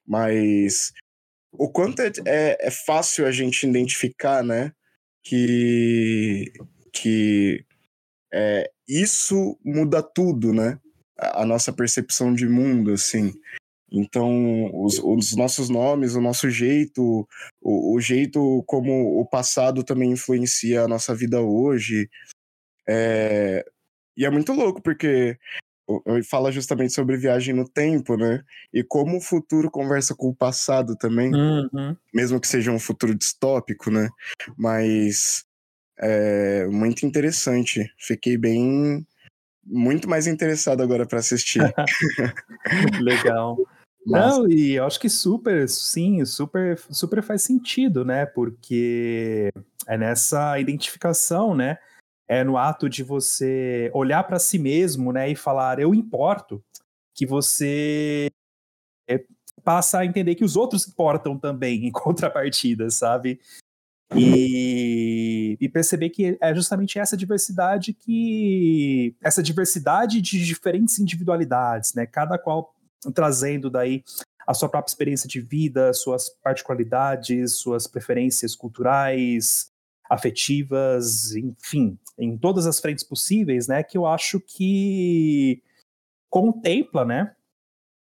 Mas 0.07 0.93
o 1.53 1.71
quanto 1.71 2.01
é, 2.01 2.13
é, 2.27 2.69
é, 2.69 2.71
fácil 2.71 3.27
a 3.27 3.33
gente 3.33 3.67
identificar, 3.67 4.43
né? 4.43 4.73
Que, 5.23 6.53
que 6.93 7.65
é, 8.33 8.71
isso 8.89 9.59
muda 9.65 10.03
tudo, 10.03 10.53
né? 10.53 10.79
A, 11.19 11.43
a 11.43 11.47
nossa 11.47 11.73
percepção 11.73 12.35
de 12.35 12.49
mundo, 12.49 12.93
assim. 12.93 13.33
Então, 13.91 14.71
os, 14.83 14.99
os, 14.99 15.37
nossos 15.37 15.69
nomes, 15.69 16.15
o 16.15 16.21
nosso 16.21 16.49
jeito, 16.49 17.29
o, 17.61 17.95
o, 17.95 18.01
jeito 18.01 18.65
como 18.67 19.21
o 19.21 19.27
passado 19.27 19.85
também 19.85 20.13
influencia 20.13 20.83
a 20.83 20.89
nossa 20.89 21.15
vida 21.15 21.43
hoje. 21.43 22.09
É... 22.89 23.65
E 24.17 24.25
é 24.25 24.31
muito 24.31 24.53
louco, 24.53 24.83
porque 24.83 25.39
fala 26.29 26.53
justamente 26.53 26.93
sobre 26.93 27.17
viagem 27.17 27.55
no 27.55 27.69
tempo, 27.69 28.17
né? 28.17 28.43
E 28.73 28.83
como 28.83 29.17
o 29.17 29.21
futuro 29.21 29.71
conversa 29.71 30.15
com 30.15 30.29
o 30.29 30.35
passado 30.35 30.97
também, 30.97 31.35
uhum. 31.35 31.97
mesmo 32.15 32.41
que 32.41 32.49
seja 32.49 32.71
um 32.71 32.79
futuro 32.79 33.15
distópico, 33.15 33.91
né? 33.91 34.09
Mas 34.57 35.45
É 35.99 36.67
muito 36.67 37.05
interessante. 37.07 37.93
Fiquei 37.99 38.37
bem. 38.37 39.07
Muito 39.65 40.09
mais 40.09 40.27
interessado 40.27 40.83
agora 40.83 41.07
para 41.07 41.21
assistir. 41.21 41.61
Legal. 43.03 43.57
Mas... 44.05 44.37
Não, 44.37 44.51
e 44.51 44.73
eu 44.73 44.85
acho 44.85 44.99
que 44.99 45.09
super, 45.09 45.69
sim, 45.69 46.25
super, 46.25 46.77
super 46.91 47.23
faz 47.23 47.43
sentido, 47.43 48.05
né? 48.05 48.27
Porque 48.27 49.53
é 49.87 49.97
nessa 49.97 50.59
identificação, 50.59 51.55
né? 51.55 51.79
É 52.29 52.43
no 52.43 52.57
ato 52.57 52.89
de 52.89 53.05
você 53.05 53.91
olhar 53.95 54.25
para 54.25 54.41
si 54.41 54.59
mesmo, 54.59 55.13
né? 55.13 55.31
E 55.31 55.37
falar, 55.37 55.79
eu 55.79 55.95
importo, 55.95 56.65
que 57.15 57.27
você 57.27 58.29
é, 59.09 59.25
passa 59.63 59.99
a 59.99 60.07
entender 60.07 60.35
que 60.35 60.45
os 60.45 60.57
outros 60.57 60.89
importam 60.89 61.39
também 61.39 61.85
em 61.87 61.93
contrapartida, 61.93 62.91
sabe? 62.91 63.41
E, 64.17 65.57
e, 65.61 65.69
perceber 65.69 66.11
que 66.11 66.37
é 66.41 66.55
justamente 66.55 66.99
essa 66.99 67.17
diversidade 67.17 67.95
que 67.95 69.17
essa 69.23 69.43
diversidade 69.43 70.21
de 70.21 70.45
diferentes 70.45 70.99
individualidades, 70.99 71.95
né? 71.95 72.07
Cada 72.07 72.39
qual 72.39 72.75
trazendo 73.15 73.71
daí 73.71 74.05
a 74.47 74.55
sua 74.55 74.69
própria 74.69 74.91
experiência 74.91 75.29
de 75.29 75.41
vida, 75.41 75.93
suas 75.95 76.29
particularidades, 76.43 77.59
suas 77.59 77.87
preferências 77.87 78.55
culturais, 78.55 79.71
afetivas, 80.11 81.35
enfim, 81.35 81.99
em 82.19 82.37
todas 82.37 82.67
as 82.67 82.79
frentes 82.79 83.05
possíveis, 83.05 83.67
né? 83.67 83.83
Que 83.83 83.97
eu 83.97 84.07
acho 84.07 84.41
que 84.41 85.63
contempla, 86.29 87.05
né? 87.05 87.35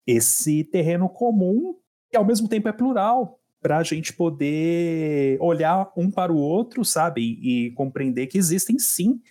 Esse 0.08 0.64
terreno 0.64 1.08
comum 1.08 1.78
que 2.10 2.18
ao 2.18 2.26
mesmo 2.26 2.48
tempo 2.48 2.68
é 2.68 2.74
plural, 2.74 3.41
para 3.62 3.78
a 3.78 3.84
gente 3.84 4.12
poder 4.12 5.38
olhar 5.40 5.92
um 5.96 6.10
para 6.10 6.34
o 6.34 6.38
outro, 6.38 6.84
sabe? 6.84 7.22
E, 7.22 7.72
compreender 7.72 8.28
que 8.28 8.38
existem 8.38 8.80
sim 8.80 9.22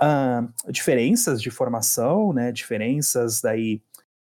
uh, 0.00 0.70
diferenças 0.70 1.40
de 1.40 1.50
formação, 1.50 2.32
né? 2.32 2.52
Diferenças 2.52 3.40
daí 3.40 3.82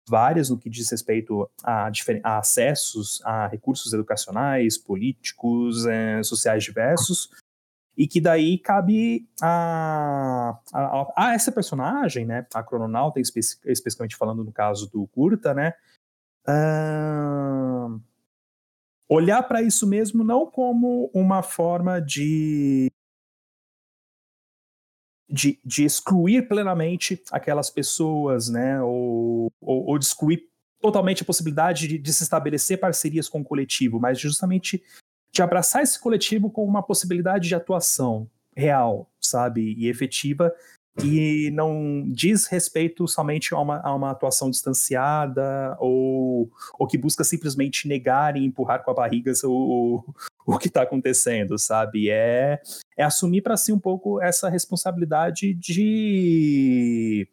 várias 0.08 0.48
no 0.50 0.58
que 0.58 0.70
diz 0.70 0.90
respeito 0.90 1.48
a, 1.62 1.90
a 2.24 2.38
acessos 2.38 3.20
a 3.24 3.46
recursos 3.46 3.92
educacionais, 3.92 4.78
políticos, 4.78 5.84
eh, 5.86 6.22
sociais 6.22 6.64
diversos, 6.64 7.30
e 7.96 8.06
que 8.08 8.20
daí 8.20 8.58
cabe 8.58 9.28
a, 9.42 10.58
a, 10.72 11.06
a, 11.16 11.34
essa 11.34 11.52
personagem, 11.52 12.24
né, 12.24 12.46
a 12.54 12.62
crononauta, 12.62 13.20
espe 13.20 13.40
especificamente 13.40 14.16
falando 14.16 14.42
no 14.42 14.52
caso 14.52 14.90
do 14.90 15.06
curta, 15.08 15.52
né, 15.52 15.74
uh, 16.48 18.00
olhar 19.08 19.42
para 19.42 19.62
isso 19.62 19.86
mesmo 19.86 20.22
não 20.22 20.46
como 20.46 21.10
uma 21.14 21.42
forma 21.42 22.00
de, 22.00 22.90
de, 25.28 25.58
de 25.64 25.84
excluir 25.84 26.46
plenamente 26.46 27.22
aquelas 27.32 27.70
pessoas, 27.70 28.48
né, 28.48 28.80
ou, 28.82 29.50
ou, 29.60 29.86
ou 29.86 29.98
de 29.98 30.04
excluir 30.04 30.48
totalmente 30.80 31.22
a 31.22 31.26
possibilidade 31.26 31.88
de, 31.88 31.98
de, 31.98 32.12
se 32.12 32.22
estabelecer 32.22 32.78
parcerias 32.78 33.28
com 33.28 33.40
o 33.40 33.44
coletivo, 33.44 33.98
mas 33.98 34.20
justamente 34.20 34.82
de 35.32 35.42
abraçar 35.42 35.82
esse 35.82 35.98
coletivo 35.98 36.50
com 36.50 36.64
uma 36.64 36.82
possibilidade 36.82 37.48
de 37.48 37.54
atuação 37.54 38.30
real, 38.54 39.10
sabe, 39.20 39.74
e 39.78 39.88
efetiva, 39.88 40.54
e 41.04 41.50
não 41.52 42.04
diz 42.06 42.46
respeito 42.46 43.06
somente 43.06 43.54
a 43.54 43.58
uma, 43.58 43.80
a 43.80 43.94
uma 43.94 44.10
atuação 44.10 44.50
distanciada 44.50 45.76
ou, 45.78 46.50
ou 46.78 46.86
que 46.86 46.98
busca 46.98 47.22
simplesmente 47.22 47.86
negar 47.86 48.36
e 48.36 48.44
empurrar 48.44 48.82
com 48.82 48.90
a 48.90 48.94
barriga 48.94 49.32
o, 49.44 50.04
o 50.46 50.58
que 50.58 50.68
está 50.68 50.82
acontecendo, 50.82 51.58
sabe? 51.58 52.10
É, 52.10 52.60
é 52.96 53.04
assumir 53.04 53.42
para 53.42 53.56
si 53.56 53.72
um 53.72 53.78
pouco 53.78 54.20
essa 54.20 54.48
responsabilidade 54.48 55.54
de, 55.54 57.28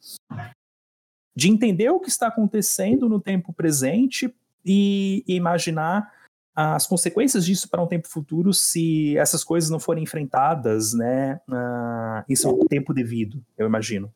de 1.36 1.50
entender 1.50 1.90
o 1.90 2.00
que 2.00 2.10
está 2.10 2.28
acontecendo 2.28 3.10
no 3.10 3.20
tempo 3.20 3.54
presente 3.54 4.34
e 4.66 5.24
imaginar 5.28 6.12
as 6.56 6.88
consequências 6.88 7.46
disso 7.46 7.70
para 7.70 7.84
um 7.84 7.88
tempo 7.88 8.08
futuro 8.08 8.54
se 8.54 9.18
essas 9.18 9.44
coisas 9.44 9.70
não 9.70 9.80
forem 9.80 10.04
enfrentadas, 10.04 10.94
né, 10.94 11.40
uh, 11.50 12.24
em 12.30 12.36
seu 12.36 12.58
tempo 12.70 12.94
devido, 12.94 13.44
eu 13.58 13.68
imagino. 13.68 14.12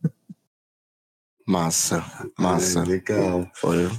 Massa, 1.45 2.05
massa. 2.37 2.79
É, 2.79 2.85
legal. 2.85 3.49
Foi. 3.55 3.89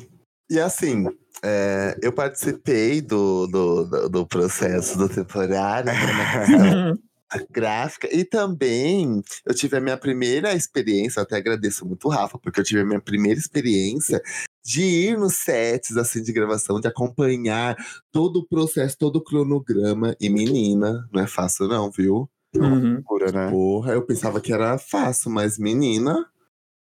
E 0.48 0.58
assim, 0.58 1.06
é, 1.42 1.98
eu 2.00 2.12
participei 2.12 3.00
do, 3.00 3.46
do, 3.46 4.08
do, 4.08 4.26
processo 4.26 4.96
do 4.96 5.08
temporário, 5.08 5.86
né, 5.92 6.94
gráfica, 7.50 8.08
e 8.14 8.24
também 8.24 9.22
eu 9.44 9.54
tive 9.54 9.76
a 9.76 9.80
minha 9.80 9.96
primeira 9.96 10.54
experiência, 10.54 11.22
até 11.22 11.36
agradeço 11.36 11.86
muito 11.86 12.08
o 12.08 12.10
Rafa, 12.10 12.38
porque 12.38 12.60
eu 12.60 12.64
tive 12.64 12.80
a 12.80 12.84
minha 12.84 13.00
primeira 13.00 13.38
experiência 13.38 14.20
de 14.64 14.82
ir 14.82 15.18
nos 15.18 15.36
sets 15.36 15.96
assim 15.96 16.22
de 16.22 16.32
gravação, 16.32 16.80
de 16.80 16.88
acompanhar 16.88 17.76
todo 18.12 18.38
o 18.38 18.46
processo, 18.46 18.96
todo 18.98 19.16
o 19.16 19.24
cronograma. 19.24 20.14
E 20.20 20.28
menina, 20.28 21.08
não 21.12 21.22
é 21.22 21.26
fácil 21.26 21.66
não, 21.66 21.90
viu? 21.90 22.28
Uhum. 22.54 23.02
né? 23.32 23.50
Porra, 23.50 23.92
eu 23.92 24.04
pensava 24.04 24.40
que 24.40 24.52
era 24.52 24.76
fácil, 24.78 25.30
mas 25.30 25.58
menina, 25.58 26.28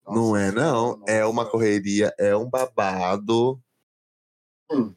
Nossa, 0.06 0.20
não 0.20 0.38
é 0.38 0.52
não. 0.52 1.04
É 1.08 1.26
uma 1.26 1.46
correria, 1.46 2.14
é 2.18 2.36
um 2.36 2.50
babado. 2.50 3.60
Hum. 4.72 4.94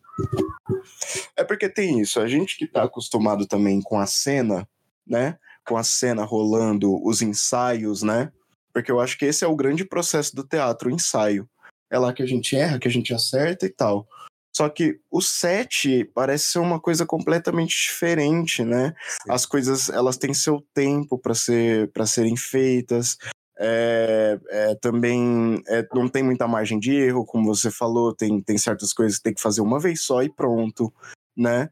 É 1.37 1.45
porque 1.45 1.69
tem 1.69 2.01
isso, 2.01 2.21
a 2.21 2.27
gente 2.27 2.59
que 2.59 2.67
tá 2.67 2.83
acostumado 2.83 3.47
também 3.47 3.81
com 3.81 3.99
a 3.99 4.07
cena, 4.07 4.69
né? 5.11 5.37
Com 5.67 5.77
a 5.77 5.83
cena 5.83 6.25
rolando, 6.25 7.05
os 7.05 7.21
ensaios, 7.21 8.03
né? 8.03 8.33
Porque 8.73 8.91
eu 8.91 9.01
acho 9.01 9.19
que 9.19 9.25
esse 9.25 9.45
é 9.45 9.49
o 9.49 9.57
grande 9.57 9.85
processo 9.85 10.35
do 10.35 10.45
teatro, 10.45 10.89
o 10.89 10.93
ensaio 10.93 11.49
é 11.91 11.99
lá 11.99 12.13
que 12.13 12.23
a 12.23 12.27
gente 12.27 12.57
erra, 12.57 12.79
que 12.79 12.89
a 12.89 12.91
gente 12.91 13.13
acerta 13.13 13.67
e 13.67 13.71
tal. 13.71 14.07
Só 14.55 14.69
que 14.69 14.99
o 15.11 15.21
set 15.21 16.05
parece 16.15 16.49
ser 16.49 16.59
uma 16.59 16.81
coisa 16.81 17.05
completamente 17.05 17.75
diferente, 17.77 18.65
né? 18.65 18.95
Sim. 19.09 19.33
As 19.33 19.45
coisas 19.47 19.89
elas 19.91 20.17
têm 20.17 20.33
seu 20.33 20.65
tempo 20.75 21.19
para 21.19 21.35
ser 21.35 21.91
para 21.93 22.07
serem 22.07 22.37
feitas. 22.37 23.17
É, 23.63 24.41
é, 24.49 24.75
também 24.77 25.63
é, 25.69 25.87
não 25.93 26.09
tem 26.09 26.23
muita 26.23 26.49
margem 26.49 26.79
de 26.79 26.93
erro, 26.95 27.27
como 27.27 27.45
você 27.45 27.71
falou, 27.71 28.15
tem, 28.15 28.41
tem 28.41 28.57
certas 28.57 28.91
coisas 28.93 29.19
que 29.19 29.25
tem 29.25 29.35
que 29.35 29.41
fazer 29.41 29.61
uma 29.61 29.79
vez 29.79 30.01
só 30.01 30.23
e 30.23 30.33
pronto, 30.33 30.93
né? 31.37 31.69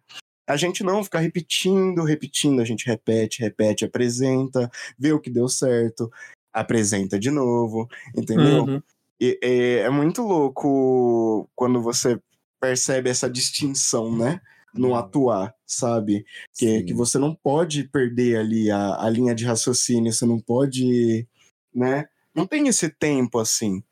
A 0.49 0.57
gente 0.57 0.82
não 0.82 1.05
fica 1.05 1.18
repetindo, 1.18 2.03
repetindo, 2.03 2.61
a 2.62 2.64
gente 2.64 2.86
repete, 2.86 3.42
repete, 3.42 3.84
apresenta, 3.84 4.70
vê 4.99 5.12
o 5.12 5.20
que 5.20 5.28
deu 5.28 5.46
certo, 5.46 6.11
apresenta 6.51 7.18
de 7.18 7.30
novo, 7.30 7.86
entendeu? 8.16 8.64
Uhum. 8.64 8.82
E, 9.20 9.38
é, 9.42 9.78
é 9.80 9.90
muito 9.90 10.22
louco 10.22 11.49
quando 11.55 11.82
você 11.82 12.18
percebe 12.59 13.11
essa 13.11 13.28
distinção, 13.28 14.16
né? 14.16 14.40
No 14.72 14.88
uhum. 14.88 14.96
atuar, 14.96 15.55
sabe? 15.66 16.24
Que, 16.55 16.82
que 16.82 16.94
você 16.94 17.18
não 17.18 17.34
pode 17.34 17.84
perder 17.84 18.38
ali 18.38 18.70
a, 18.70 19.03
a 19.03 19.11
linha 19.11 19.34
de 19.34 19.44
raciocínio, 19.44 20.12
você 20.12 20.24
não 20.24 20.40
pode, 20.40 21.26
né? 21.74 22.09
Não 22.34 22.46
tem 22.46 22.68
esse 22.68 22.88
tempo 22.88 23.38
assim. 23.38 23.82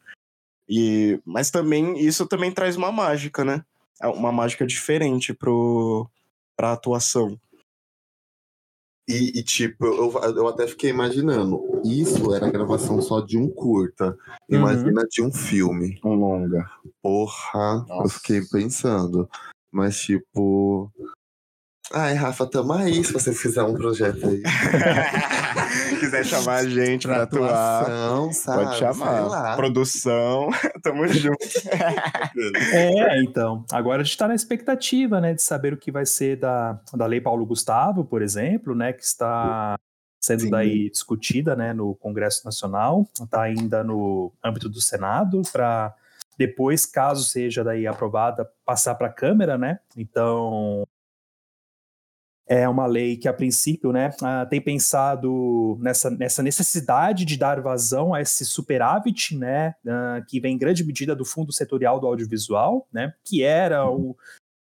E, 0.68 1.20
mas 1.24 1.50
também, 1.50 1.98
isso 1.98 2.26
também 2.26 2.50
traz 2.50 2.76
uma 2.76 2.90
mágica, 2.90 3.44
né? 3.44 3.64
É 4.00 4.06
uma 4.06 4.32
mágica 4.32 4.66
diferente 4.66 5.32
pro, 5.32 6.08
pra 6.56 6.72
atuação. 6.72 7.38
E, 9.08 9.38
e, 9.38 9.42
tipo, 9.44 9.86
eu, 9.86 10.12
eu 10.34 10.48
até 10.48 10.66
fiquei 10.66 10.90
imaginando, 10.90 11.80
isso 11.84 12.34
era 12.34 12.50
gravação 12.50 13.00
só 13.00 13.20
de 13.20 13.38
um 13.38 13.48
curta. 13.48 14.16
Imagina 14.48 15.02
uhum. 15.02 15.08
de 15.08 15.22
um 15.22 15.32
filme. 15.32 16.00
Um 16.04 16.14
longa. 16.14 16.68
Porra, 17.00 17.84
Nossa. 17.86 18.02
eu 18.02 18.08
fiquei 18.08 18.40
pensando. 18.50 19.28
Mas, 19.70 20.00
tipo, 20.00 20.90
Ai, 21.92 22.14
Rafa, 22.14 22.46
tamo 22.46 22.72
aí 22.72 23.04
se 23.04 23.12
você 23.12 23.32
fizer 23.32 23.62
um 23.62 23.74
projeto 23.74 24.26
aí. 24.26 24.42
Quiser 26.00 26.24
chamar 26.24 26.56
a 26.56 26.68
gente 26.68 27.06
pra, 27.06 27.14
pra 27.14 27.22
atuar, 27.24 28.32
sabe? 28.32 28.64
pode 28.64 28.78
chamar. 28.78 29.56
Produção, 29.56 30.48
tamo 30.82 31.06
junto. 31.06 31.38
é, 32.72 33.22
então. 33.22 33.64
Agora 33.70 34.02
a 34.02 34.04
gente 34.04 34.16
tá 34.16 34.26
na 34.26 34.34
expectativa, 34.34 35.20
né, 35.20 35.32
de 35.34 35.42
saber 35.42 35.72
o 35.72 35.76
que 35.76 35.92
vai 35.92 36.04
ser 36.04 36.36
da, 36.36 36.80
da 36.92 37.06
Lei 37.06 37.20
Paulo 37.20 37.46
Gustavo, 37.46 38.04
por 38.04 38.20
exemplo, 38.20 38.74
né, 38.74 38.92
que 38.92 39.04
está 39.04 39.78
sendo 40.20 40.42
Sim. 40.42 40.50
daí 40.50 40.90
discutida, 40.90 41.54
né, 41.54 41.72
no 41.72 41.94
Congresso 41.94 42.44
Nacional, 42.44 43.08
está 43.22 43.42
ainda 43.42 43.84
no 43.84 44.32
âmbito 44.44 44.68
do 44.68 44.80
Senado, 44.80 45.40
para 45.52 45.94
depois, 46.36 46.84
caso 46.84 47.24
seja 47.24 47.62
daí 47.62 47.86
aprovada, 47.86 48.50
passar 48.64 48.96
para 48.96 49.06
a 49.06 49.12
Câmara, 49.12 49.56
né? 49.56 49.78
Então, 49.96 50.86
é 52.48 52.68
uma 52.68 52.86
lei 52.86 53.16
que, 53.16 53.26
a 53.26 53.32
princípio, 53.32 53.92
né, 53.92 54.10
uh, 54.22 54.48
tem 54.48 54.60
pensado 54.60 55.76
nessa, 55.80 56.08
nessa 56.10 56.42
necessidade 56.42 57.24
de 57.24 57.36
dar 57.36 57.60
vazão 57.60 58.14
a 58.14 58.20
esse 58.20 58.44
superávit, 58.44 59.36
né, 59.36 59.74
uh, 59.84 60.24
que 60.26 60.38
vem 60.38 60.54
em 60.54 60.58
grande 60.58 60.84
medida 60.84 61.14
do 61.14 61.24
fundo 61.24 61.52
setorial 61.52 61.98
do 61.98 62.06
audiovisual, 62.06 62.86
né, 62.92 63.12
que 63.24 63.42
era 63.42 63.88
o 63.90 64.16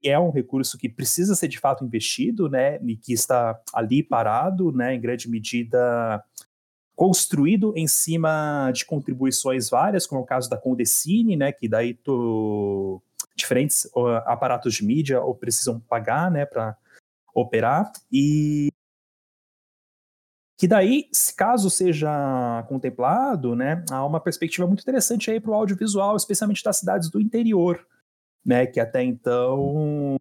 é 0.05 0.19
um 0.19 0.31
recurso 0.31 0.77
que 0.77 0.89
precisa 0.89 1.33
ser 1.33 1.47
de 1.47 1.57
fato 1.57 1.85
investido, 1.85 2.49
né, 2.49 2.77
e 2.83 2.95
que 2.97 3.13
está 3.13 3.57
ali 3.73 4.03
parado, 4.03 4.69
né, 4.71 4.93
em 4.93 4.99
grande 4.99 5.29
medida 5.29 6.21
construído 6.95 7.73
em 7.75 7.87
cima 7.87 8.69
de 8.73 8.85
contribuições 8.85 9.69
várias, 9.69 10.05
como 10.05 10.19
é 10.19 10.23
o 10.23 10.27
caso 10.27 10.49
da 10.49 10.57
Condecine, 10.57 11.37
né, 11.37 11.53
que 11.53 11.69
daí 11.69 11.97
diferentes 13.35 13.89
aparatos 14.25 14.75
de 14.75 14.85
mídia 14.85 15.21
ou 15.21 15.33
precisam 15.33 15.79
pagar, 15.79 16.29
né, 16.29 16.45
para 16.45 16.75
operar 17.33 17.91
e 18.11 18.69
que 20.57 20.67
daí, 20.67 21.09
caso 21.35 21.69
seja 21.69 22.63
contemplado, 22.69 23.55
né, 23.55 23.83
há 23.91 24.05
uma 24.05 24.19
perspectiva 24.19 24.65
muito 24.65 24.81
interessante 24.81 25.29
aí 25.29 25.39
para 25.39 25.51
o 25.51 25.53
audiovisual, 25.53 26.15
especialmente 26.15 26.63
das 26.63 26.77
cidades 26.77 27.09
do 27.09 27.19
interior, 27.19 27.85
né, 28.45 28.65
que 28.65 28.79
até 28.79 29.03
então 29.03 30.17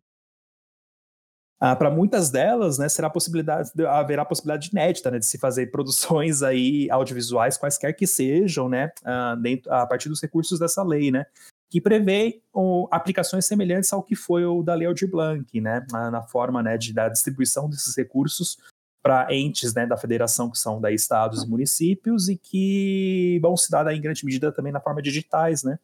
ah, 1.60 1.76
para 1.76 1.89
muitas 1.93 2.28
delas, 2.28 2.76
né, 2.76 2.89
será 2.89 3.09
possibilidade, 3.09 3.70
haverá 3.86 4.24
possibilidade 4.24 4.70
inédita 4.72 5.12
né, 5.12 5.20
de 5.20 5.26
se 5.26 5.39
fazer 5.39 5.66
produções 5.70 6.43
aí 6.43 6.90
audiovisuais, 6.90 7.56
quaisquer 7.56 7.94
que 7.94 8.05
sejam, 8.05 8.68
né, 8.68 8.90
ah, 9.05 9.36
dentro, 9.36 9.72
a 9.72 9.86
partir 9.86 10.09
dos 10.09 10.20
recursos 10.20 10.59
dessa 10.59 10.82
lei, 10.82 11.12
né, 11.12 11.24
que 11.73 11.81
prevê 11.81 12.43
o, 12.53 12.86
aplicações 12.90 13.47
semelhantes 13.47 13.90
ao 13.94 14.03
que 14.03 14.15
foi 14.15 14.44
o 14.44 14.62
da 14.62 14.74
Lei 14.74 14.86
Aldir 14.86 15.11
Blanc, 15.11 15.59
né, 15.59 15.82
na, 15.90 16.20
forma 16.20 16.62
né, 16.62 16.77
de, 16.77 16.93
da 16.93 17.09
distribuição 17.09 17.66
desses 17.66 17.97
recursos 17.97 18.59
para 19.03 19.35
entes 19.35 19.73
né, 19.73 19.86
da 19.86 19.97
federação 19.97 20.51
que 20.51 20.59
são 20.59 20.78
daí 20.78 20.94
estados 20.94 21.43
e 21.43 21.49
municípios 21.49 22.28
e 22.28 22.36
que 22.36 23.39
vão 23.40 23.57
se 23.57 23.70
dar 23.70 23.90
em 23.90 24.03
grande 24.03 24.23
medida 24.23 24.53
também 24.53 24.70
na 24.70 24.82
forma 24.82 25.01
digitais, 25.01 25.62
né. 25.65 25.78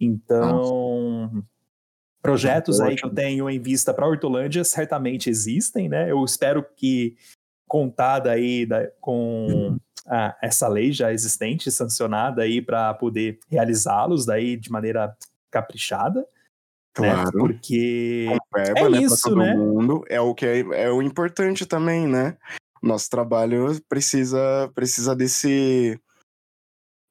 Então, 0.00 1.44
Projetos 2.22 2.80
aí 2.80 2.96
que 2.96 3.04
eu 3.04 3.14
tenho 3.14 3.50
em 3.50 3.60
vista 3.60 3.92
para 3.92 4.06
Hortolândia 4.06 4.64
certamente 4.64 5.28
existem, 5.28 5.86
né? 5.86 6.10
Eu 6.10 6.24
espero 6.24 6.64
que 6.76 7.14
contada 7.68 8.30
aí 8.30 8.64
da, 8.64 8.90
com 9.02 9.76
ah, 10.06 10.36
essa 10.42 10.68
lei 10.68 10.92
já 10.92 11.12
existente, 11.12 11.70
sancionada 11.70 12.42
aí 12.42 12.60
para 12.62 12.92
poder 12.94 13.38
realizá-los 13.48 14.26
daí 14.26 14.56
de 14.56 14.70
maneira 14.70 15.16
caprichada. 15.50 16.20
Né? 16.20 16.26
Claro. 16.94 17.24
Né? 17.24 17.30
Porque 17.32 18.26
é 18.56 18.88
né, 18.88 18.98
isso, 19.00 19.34
né? 19.34 19.54
Mundo, 19.54 20.04
é 20.08 20.20
o 20.20 20.34
que 20.34 20.46
é, 20.46 20.60
é 20.84 20.90
o 20.90 21.02
importante 21.02 21.66
também, 21.66 22.06
né? 22.06 22.36
Nosso 22.82 23.10
trabalho 23.10 23.66
precisa 23.88 24.70
precisa 24.74 25.14
desse 25.14 26.00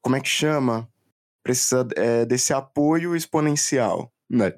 como 0.01 0.15
é 0.15 0.21
que 0.21 0.29
chama? 0.29 0.87
Precisa 1.43 1.87
é, 1.95 2.25
desse 2.25 2.53
apoio 2.53 3.15
exponencial, 3.15 4.11
né? 4.29 4.53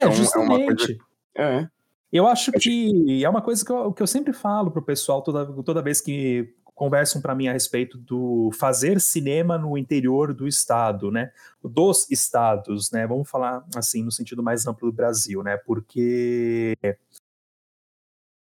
É, 0.00 0.10
justamente. 0.10 0.92
É, 1.34 1.42
coisa... 1.42 1.66
é. 1.66 1.68
Eu 2.12 2.28
acho 2.28 2.52
que 2.52 3.24
é 3.24 3.28
uma 3.28 3.42
coisa 3.42 3.64
que 3.64 3.72
eu, 3.72 3.92
que 3.92 4.00
eu 4.00 4.06
sempre 4.06 4.32
falo 4.32 4.70
pro 4.70 4.84
pessoal 4.84 5.20
toda, 5.20 5.46
toda 5.64 5.82
vez 5.82 6.00
que 6.00 6.54
conversam 6.74 7.20
para 7.20 7.34
mim 7.34 7.46
a 7.46 7.52
respeito 7.52 7.96
do 7.96 8.50
fazer 8.52 9.00
cinema 9.00 9.56
no 9.56 9.78
interior 9.78 10.34
do 10.34 10.46
estado, 10.46 11.10
né? 11.10 11.32
Dos 11.62 12.10
estados, 12.10 12.90
né? 12.90 13.06
Vamos 13.06 13.30
falar 13.30 13.64
assim 13.76 14.02
no 14.02 14.10
sentido 14.10 14.42
mais 14.42 14.66
amplo 14.66 14.90
do 14.90 14.94
Brasil, 14.94 15.42
né? 15.42 15.56
Porque 15.56 16.76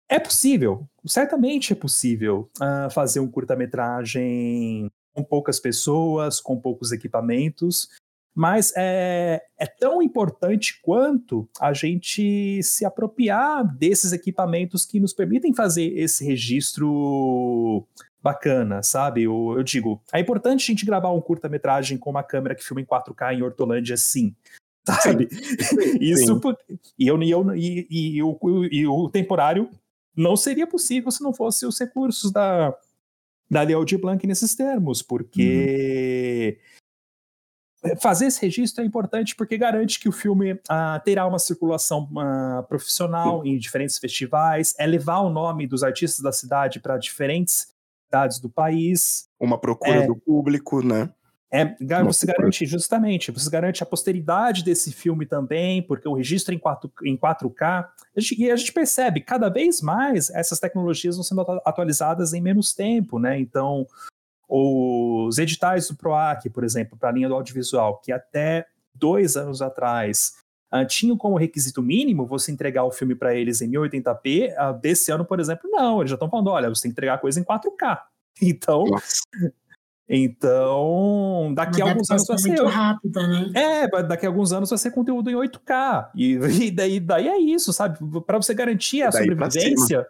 é 0.08 0.18
possível, 0.18 0.88
certamente 1.06 1.72
é 1.72 1.76
possível 1.76 2.50
uh, 2.60 2.90
fazer 2.90 3.20
um 3.20 3.30
curta-metragem 3.30 4.90
com 5.12 5.22
poucas 5.22 5.60
pessoas, 5.60 6.40
com 6.40 6.58
poucos 6.58 6.92
equipamentos, 6.92 7.88
mas 8.34 8.72
é, 8.76 9.42
é 9.58 9.66
tão 9.66 10.00
importante 10.02 10.80
quanto 10.82 11.48
a 11.60 11.72
gente 11.72 12.62
se 12.62 12.84
apropriar 12.84 13.64
desses 13.76 14.12
equipamentos 14.12 14.84
que 14.86 15.00
nos 15.00 15.12
permitem 15.12 15.52
fazer 15.52 15.96
esse 15.96 16.24
registro 16.24 17.86
bacana, 18.22 18.82
sabe? 18.82 19.22
Eu, 19.22 19.54
eu 19.56 19.62
digo, 19.62 20.02
é 20.12 20.20
importante 20.20 20.62
a 20.62 20.66
gente 20.66 20.84
gravar 20.84 21.10
um 21.10 21.20
curta-metragem 21.20 21.98
com 21.98 22.10
uma 22.10 22.22
câmera 22.22 22.54
que 22.54 22.64
filma 22.64 22.80
em 22.80 22.84
4K 22.84 23.34
em 23.34 23.42
Hortolândia, 23.42 23.96
sim. 23.96 24.34
Sabe? 24.86 25.28
Sim. 25.30 25.98
Isso 26.00 26.40
sim. 26.40 26.78
E, 26.98 27.06
eu, 27.06 27.22
e, 27.22 27.30
eu, 27.30 27.54
e, 27.54 27.86
e, 27.90 28.22
o, 28.22 28.38
e 28.70 28.86
o 28.86 29.10
temporário 29.10 29.70
não 30.16 30.36
seria 30.36 30.66
possível 30.66 31.10
se 31.10 31.22
não 31.22 31.34
fosse 31.34 31.66
os 31.66 31.78
recursos 31.78 32.32
da, 32.32 32.74
da 33.48 33.62
Leo 33.62 33.84
de 33.84 33.98
Blanc 33.98 34.26
nesses 34.26 34.54
termos, 34.54 35.02
porque 35.02 36.58
uhum. 36.58 36.70
É, 37.82 37.96
fazer 37.96 38.26
esse 38.26 38.40
registro 38.42 38.82
é 38.82 38.86
importante 38.86 39.34
porque 39.34 39.56
garante 39.56 39.98
que 39.98 40.08
o 40.08 40.12
filme 40.12 40.52
uh, 40.52 40.58
terá 41.02 41.26
uma 41.26 41.38
circulação 41.38 42.10
uh, 42.12 42.62
profissional 42.64 43.44
em 43.44 43.56
diferentes 43.58 43.98
festivais, 43.98 44.74
é 44.78 44.86
levar 44.86 45.20
o 45.20 45.30
nome 45.30 45.66
dos 45.66 45.82
artistas 45.82 46.22
da 46.22 46.32
cidade 46.32 46.78
para 46.78 46.98
diferentes 46.98 47.72
cidades 48.10 48.40
do 48.40 48.50
país. 48.50 49.28
Uma 49.38 49.58
procura 49.58 50.02
é, 50.02 50.06
do 50.06 50.16
público, 50.16 50.82
né? 50.82 51.08
É, 51.52 51.76
você 52.04 52.26
garante, 52.26 52.64
justamente, 52.64 53.32
você 53.32 53.50
garante 53.50 53.82
a 53.82 53.86
posteridade 53.86 54.62
desse 54.62 54.92
filme 54.92 55.26
também, 55.26 55.82
porque 55.82 56.08
o 56.08 56.14
registro 56.14 56.54
em, 56.54 56.58
4, 56.58 56.90
em 57.04 57.16
4K. 57.16 57.88
E 58.38 58.50
a 58.50 58.56
gente 58.56 58.72
percebe, 58.72 59.20
cada 59.20 59.48
vez 59.48 59.80
mais 59.80 60.30
essas 60.30 60.60
tecnologias 60.60 61.16
vão 61.16 61.24
sendo 61.24 61.40
atualizadas 61.64 62.32
em 62.32 62.40
menos 62.40 62.72
tempo, 62.72 63.18
né? 63.18 63.38
Então, 63.40 63.84
os 64.48 65.38
editais 65.38 65.88
do 65.88 65.96
PROAC, 65.96 66.50
por 66.50 66.62
exemplo, 66.62 66.96
para 66.96 67.08
a 67.08 67.12
linha 67.12 67.28
do 67.28 67.34
audiovisual, 67.34 67.98
que 67.98 68.12
até 68.12 68.66
dois 68.94 69.36
anos 69.36 69.60
atrás 69.60 70.34
uh, 70.72 70.86
tinham 70.86 71.16
como 71.16 71.36
requisito 71.36 71.82
mínimo 71.82 72.26
você 72.26 72.52
entregar 72.52 72.84
o 72.84 72.90
filme 72.90 73.14
para 73.14 73.34
eles 73.34 73.60
em 73.60 73.70
1080p, 73.70 74.52
uh, 74.52 74.78
desse 74.80 75.10
ano, 75.12 75.24
por 75.24 75.40
exemplo, 75.40 75.70
não, 75.70 76.00
eles 76.00 76.10
já 76.10 76.14
estão 76.14 76.30
falando, 76.30 76.48
olha, 76.48 76.68
você 76.68 76.82
tem 76.82 76.90
que 76.90 76.94
entregar 76.94 77.14
a 77.14 77.18
coisa 77.18 77.40
em 77.40 77.44
4K. 77.44 77.98
Então. 78.42 78.84
Então, 80.08 81.52
daqui 81.54 81.82
a 81.82 81.84
alguns 81.84 82.10
anos 82.10 82.26
vai 82.26 82.38
ser. 82.38 82.64
Rápida, 82.64 83.26
né? 83.28 83.52
É, 83.54 84.02
daqui 84.02 84.24
a 84.24 84.28
alguns 84.30 84.50
anos 84.50 84.70
vai 84.70 84.78
ser 84.78 84.92
conteúdo 84.92 85.28
em 85.28 85.34
8K. 85.34 86.10
E, 86.14 86.32
e 86.66 86.70
daí, 86.70 86.98
daí 86.98 87.28
é 87.28 87.38
isso, 87.38 87.70
sabe? 87.72 87.98
Para 88.22 88.38
você 88.38 88.54
garantir 88.54 89.02
a 89.02 89.12
sobrevivência 89.12 90.06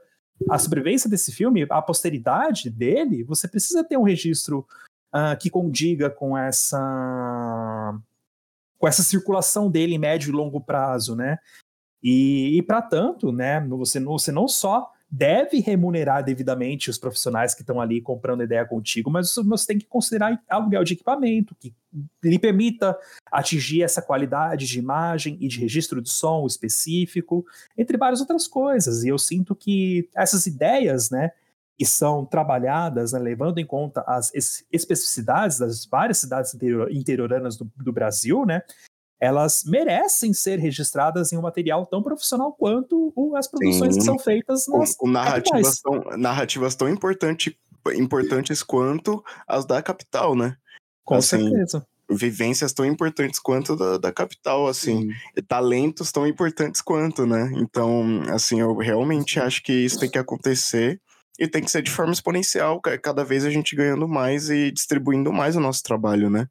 a 0.49 0.59
sobrevivência 0.59 1.11
desse 1.11 1.33
filme, 1.33 1.67
a 1.69 1.83
posteridade 1.83 2.71
dele, 2.71 3.25
você 3.25 3.49
precisa 3.49 3.85
ter 3.85 3.97
um 3.97 4.03
registro 4.03 4.67
uh, 5.15 5.37
que 5.39 5.51
condiga 5.51 6.09
com 6.09 6.39
essa 6.39 7.99
com 8.81 8.89
essa 8.89 9.03
circulação 9.03 9.71
dele 9.71 9.95
em 9.95 9.99
médio 9.99 10.31
e 10.31 10.33
longo 10.33 10.59
prazo, 10.59 11.15
né? 11.15 11.39
E, 12.03 12.57
e 12.57 12.63
para 12.63 12.81
tanto, 12.81 13.31
né, 13.31 13.61
você, 13.69 14.01
você 14.01 14.33
não 14.33 14.49
só 14.49 14.91
deve 15.11 15.61
remunerar 15.61 16.25
devidamente 16.25 16.89
os 16.89 16.97
profissionais 16.97 17.53
que 17.53 17.61
estão 17.61 17.81
ali 17.81 18.01
comprando 18.01 18.43
ideia 18.43 18.65
contigo, 18.65 19.11
mas 19.11 19.35
você 19.35 19.67
tem 19.67 19.79
que 19.79 19.85
considerar 19.85 20.41
aluguel 20.49 20.83
de 20.83 20.95
equipamento 20.95 21.55
que 21.59 21.75
lhe 22.23 22.39
permita 22.39 22.97
atingir 23.31 23.83
essa 23.83 24.01
qualidade 24.01 24.67
de 24.67 24.79
imagem 24.79 25.37
e 25.41 25.49
de 25.49 25.59
registro 25.59 26.01
de 26.01 26.09
som 26.09 26.47
específico, 26.47 27.45
entre 27.77 27.99
várias 27.99 28.21
outras 28.21 28.47
coisas. 28.47 29.03
E 29.03 29.09
eu 29.09 29.19
sinto 29.19 29.55
que 29.55 30.09
essas 30.15 30.47
ideias, 30.47 31.11
né, 31.11 31.33
que 31.81 31.87
são 31.87 32.27
trabalhadas, 32.27 33.13
né, 33.13 33.19
levando 33.19 33.57
em 33.57 33.65
conta 33.65 34.05
as 34.07 34.31
especificidades 34.71 35.59
das 35.59 35.87
várias 35.87 36.19
cidades 36.19 36.55
interioranas 36.91 37.57
do, 37.57 37.73
do 37.75 37.91
Brasil, 37.91 38.45
né, 38.45 38.61
elas 39.19 39.65
merecem 39.65 40.35
ser 40.35 40.59
registradas 40.59 41.33
em 41.33 41.39
um 41.39 41.41
material 41.41 41.87
tão 41.87 42.03
profissional 42.03 42.53
quanto 42.53 43.15
as 43.35 43.49
produções 43.49 43.95
Sim. 43.95 44.01
que 44.01 44.05
são 44.05 44.19
feitas 44.19 44.67
nas 44.69 44.95
com, 44.95 45.07
com 45.07 45.11
narrativas 45.11 45.81
tão, 45.81 46.05
narrativas 46.19 46.75
tão 46.75 46.87
importante, 46.87 47.59
importantes 47.95 48.63
quanto 48.63 49.25
as 49.49 49.65
da 49.65 49.81
capital, 49.81 50.37
né? 50.37 50.59
Com 51.03 51.15
assim, 51.15 51.49
certeza. 51.49 51.87
Vivências 52.11 52.75
tão 52.75 52.85
importantes 52.85 53.41
quanto 53.41 53.75
da, 53.75 53.97
da 53.97 54.13
capital, 54.13 54.67
assim, 54.67 55.09
talentos 55.49 56.13
tão 56.13 56.27
importantes 56.27 56.83
quanto, 56.83 57.25
né? 57.25 57.51
Então, 57.57 58.21
assim, 58.29 58.61
eu 58.61 58.77
realmente 58.77 59.41
acho 59.41 59.63
que 59.63 59.73
isso 59.73 59.99
tem 59.99 60.11
que 60.11 60.19
acontecer 60.19 61.01
e 61.41 61.49
tem 61.49 61.65
que 61.65 61.71
ser 61.71 61.83
de 61.83 61.91
forma 61.91 62.13
exponencial, 62.13 62.79
cada 63.03 63.25
vez 63.25 63.47
a 63.47 63.51
gente 63.51 63.75
ganhando 63.75 64.07
mais 64.07 64.51
e 64.51 64.71
distribuindo 64.71 65.33
mais 65.33 65.57
o 65.57 65.61
nosso 65.61 65.83
trabalho, 65.83 66.29
né? 66.29 66.47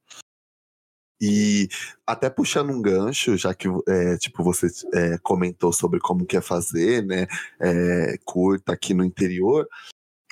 E 1.22 1.68
até 2.08 2.30
puxando 2.30 2.72
um 2.72 2.82
gancho, 2.82 3.38
já 3.38 3.54
que 3.54 3.68
é, 3.88 4.18
tipo 4.18 4.44
você 4.44 4.68
é, 4.94 5.18
comentou 5.20 5.72
sobre 5.72 6.00
como 6.00 6.26
que 6.26 6.38
é 6.38 6.42
fazer, 6.42 7.06
né, 7.06 7.28
é, 7.60 8.18
curta 8.24 8.72
aqui 8.72 8.94
no 8.94 9.04
interior, 9.04 9.68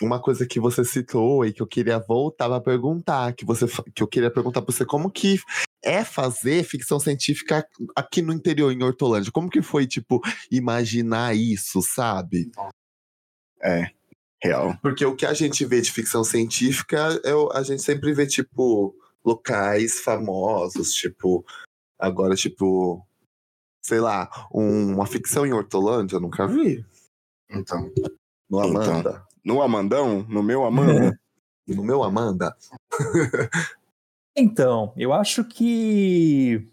uma 0.02 0.20
coisa 0.22 0.48
que 0.48 0.60
você 0.60 0.86
citou 0.86 1.46
e 1.46 1.52
que 1.52 1.62
eu 1.62 1.68
queria 1.68 2.00
voltar 2.00 2.52
a 2.52 2.62
perguntar, 2.62 3.34
que 3.34 3.46
você 3.46 3.66
que 3.94 4.02
eu 4.02 4.08
queria 4.08 4.32
perguntar 4.32 4.62
para 4.62 4.74
você 4.74 4.86
como 4.86 5.12
que 5.12 5.40
é 5.84 6.04
fazer 6.04 6.64
ficção 6.64 7.00
científica 7.00 7.68
aqui 7.96 8.22
no 8.22 8.34
interior 8.34 8.72
em 8.72 8.82
Hortolândia? 8.82 9.32
Como 9.32 9.50
que 9.50 9.62
foi 9.62 9.86
tipo 9.86 10.22
imaginar 10.50 11.36
isso, 11.36 11.82
sabe? 11.82 12.50
É, 13.62 13.92
real. 14.44 14.78
Porque 14.82 15.06
o 15.06 15.16
que 15.16 15.26
a 15.26 15.34
gente 15.34 15.66
vê 15.66 15.82
de 15.82 15.92
ficção 15.92 16.24
científica, 16.24 17.20
é, 17.24 17.58
a 17.58 17.64
gente 17.64 17.82
sempre 17.82 18.14
vê 18.14 18.26
tipo 18.26 18.96
locais 19.26 20.00
famosos, 20.00 20.94
tipo, 20.94 21.46
agora, 22.00 22.36
tipo, 22.36 23.06
sei 23.82 24.00
lá, 24.00 24.30
um, 24.54 24.94
uma 24.94 25.06
ficção 25.06 25.46
em 25.46 25.54
Hortolândia? 25.54 26.16
Eu 26.16 26.22
nunca 26.22 26.48
vi. 26.48 26.86
Então. 27.50 27.92
No 28.50 28.60
Amanda. 28.60 29.00
Então, 29.00 29.28
no 29.44 29.62
Amandão? 29.62 30.26
No 30.30 30.42
meu 30.42 30.66
Amanda? 30.66 31.20
no 31.68 31.84
meu 31.84 32.04
Amanda? 32.04 32.56
então, 34.36 34.94
eu 34.96 35.12
acho 35.12 35.44
que 35.44 36.66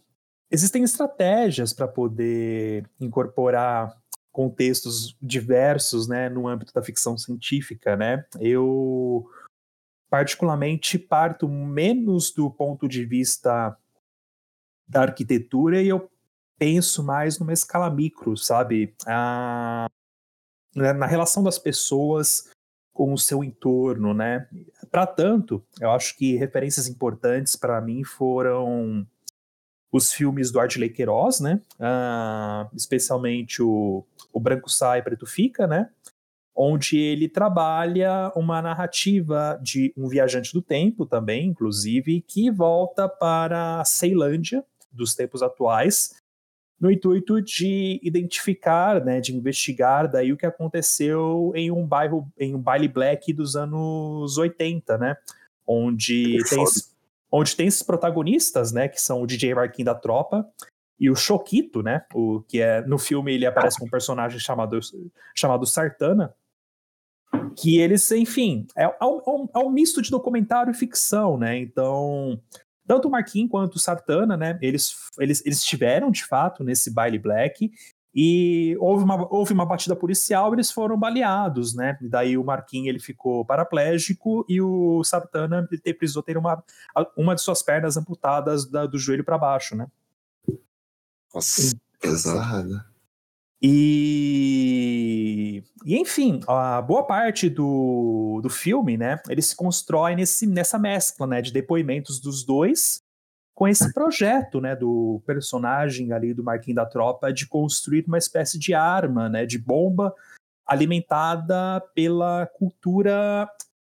existem 0.51 0.85
estratégias 0.85 1.73
para 1.73 1.89
poder 1.89 2.89
incorporar 3.01 3.97
contextos 4.35 5.17
diversos, 5.23 6.09
né, 6.09 6.29
no 6.29 6.49
âmbito 6.49 6.75
da 6.75 6.83
ficção 6.83 7.17
científica, 7.17 7.95
né? 7.97 8.27
Eu 8.41 9.31
particularmente 10.11 10.99
parto 10.99 11.49
menos 11.49 12.33
do 12.33 12.51
ponto 12.51 12.89
de 12.89 13.05
vista 13.05 13.79
da 14.89 15.03
arquitetura 15.03 15.81
e 15.81 15.89
eu 15.89 16.11
penso 16.59 17.05
mais 17.05 17.39
numa 17.39 17.53
escala 17.53 17.89
micro, 17.89 18.37
sabe? 18.37 18.93
A, 19.07 19.87
na 20.75 21.07
relação 21.07 21.43
das 21.45 21.59
pessoas 21.59 22.51
com 22.93 23.13
o 23.13 23.19
seu 23.19 23.45
entorno, 23.45 24.13
né? 24.13 24.49
Para 24.91 25.07
tanto, 25.07 25.65
eu 25.81 25.93
acho 25.93 26.17
que 26.17 26.37
referências 26.37 26.89
importantes 26.89 27.55
para 27.55 27.81
mim 27.81 28.03
foram 28.03 29.07
os 29.95 30.13
filmes 30.13 30.51
do 30.51 30.59
Ardley 30.59 30.91
Queiroz, 30.91 31.39
né? 31.39 31.61
Uh, 31.79 32.69
especialmente 32.75 33.63
o, 33.63 34.05
o 34.33 34.41
Branco 34.41 34.69
Sai, 34.69 35.01
Preto 35.01 35.25
Fica, 35.25 35.69
né? 35.69 35.89
Onde 36.53 36.99
ele 36.99 37.29
trabalha 37.29 38.33
uma 38.35 38.61
narrativa 38.61 39.57
de 39.63 39.95
um 39.97 40.09
viajante 40.09 40.53
do 40.53 40.61
tempo 40.61 41.07
também, 41.07 41.47
inclusive, 41.47 42.21
que 42.23 42.51
volta 42.51 43.09
para 43.09 43.81
a 43.81 43.85
Ceilândia 43.85 44.65
dos 44.91 45.15
tempos 45.15 45.43
atuais 45.43 46.17
no 46.81 46.91
intuito 46.91 47.41
de 47.41 48.01
identificar, 48.03 49.03
né, 49.05 49.21
de 49.21 49.35
investigar 49.35 50.11
daí 50.11 50.33
o 50.33 50.37
que 50.37 50.45
aconteceu 50.45 51.53
em 51.55 51.71
um 51.71 51.87
bairro, 51.87 52.29
em 52.37 52.53
um 52.55 52.61
baile 52.61 52.89
black 52.89 53.33
dos 53.33 53.55
anos 53.55 54.37
80, 54.37 54.99
né, 54.99 55.17
onde 55.65 56.39
tem, 56.51 56.65
onde 57.37 57.57
tem 57.57 57.67
esses 57.67 57.83
protagonistas, 57.83 58.71
né, 58.71 58.87
que 58.87 59.01
são 59.01 59.21
o 59.21 59.27
DJ 59.27 59.55
Marquinhos 59.55 59.87
da 59.87 59.95
Tropa 59.95 60.49
e 61.01 61.11
o 61.11 61.17
Choquito, 61.17 61.83
né, 61.83 62.05
o 62.15 62.41
que 62.43 62.61
é 62.61 62.81
no 62.87 62.97
filme 62.97 63.35
ele 63.35 63.45
aparece 63.45 63.79
com 63.79 63.87
um 63.87 63.91
personagem 63.91 64.39
chamado 64.39 64.79
chamado 65.35 65.67
Sartana, 65.67 66.33
que 67.59 67.79
eles, 67.79 68.09
enfim, 68.13 68.67
é, 68.77 68.85
é, 68.85 69.05
um, 69.05 69.49
é 69.53 69.59
um 69.59 69.71
misto 69.71 70.01
de 70.01 70.11
documentário 70.11 70.71
e 70.71 70.75
ficção, 70.75 71.37
né? 71.37 71.59
Então, 71.59 72.41
tanto 72.87 73.09
o 73.09 73.11
Marquinhos 73.11 73.51
quanto 73.51 73.75
o 73.75 73.79
Sartana, 73.79 74.37
né? 74.37 74.57
Eles, 74.63 74.95
eles, 75.19 75.45
eles 75.45 75.59
estiveram 75.59 76.13
de 76.13 76.25
fato 76.25 76.63
nesse 76.63 76.93
baile 76.93 77.19
black 77.19 77.73
e 78.15 78.77
houve 78.79 79.03
uma, 79.03 79.27
houve 79.35 79.53
uma 79.53 79.67
batida 79.67 79.97
policial, 79.97 80.53
eles 80.53 80.71
foram 80.71 80.97
baleados, 80.97 81.75
né? 81.75 81.99
E 82.01 82.09
daí 82.09 82.39
o 82.39 82.45
Marquinhos 82.45 82.89
ele 82.89 83.01
ficou 83.01 83.45
paraplégico 83.45 84.47
e 84.49 84.61
o 84.61 85.03
Sartana 85.03 85.69
precisou 85.99 86.23
ter 86.23 86.37
uma, 86.37 86.63
uma 87.17 87.35
de 87.35 87.41
suas 87.41 87.61
pernas 87.63 87.97
amputadas 87.97 88.67
da, 88.67 88.87
do 88.87 88.99
joelho 88.99 89.25
para 89.25 89.37
baixo, 89.37 89.75
né? 89.75 89.89
Nossa, 91.35 91.77
pesada. 92.01 92.87
E, 93.67 94.45
e, 95.85 95.99
enfim, 95.99 96.39
a 96.47 96.81
boa 96.83 97.05
parte 97.07 97.49
do, 97.49 98.41
do 98.43 98.51
filme, 98.51 98.97
né, 98.97 99.19
ele 99.29 99.41
se 99.41 99.57
constrói 99.57 100.15
nesse, 100.15 100.47
nessa 100.47 100.79
mescla, 100.79 101.27
né, 101.27 101.41
de 101.41 101.51
depoimentos 101.51 102.21
dos 102.21 102.45
dois 102.45 103.04
com 103.55 103.69
esse 103.69 103.93
projeto, 103.95 104.61
né, 104.61 104.75
do 104.75 105.23
personagem 105.25 106.13
ali 106.13 106.35
do 106.35 106.43
Marquinhos 106.43 106.77
da 106.77 106.87
Tropa 106.87 107.33
de 107.33 107.47
construir 107.47 108.05
uma 108.07 108.19
espécie 108.19 108.59
de 108.59 108.75
arma, 108.75 109.29
né, 109.29 109.47
de 109.47 109.59
bomba 109.59 110.13
alimentada 110.67 111.81
pela 111.95 112.47
cultura 112.47 113.49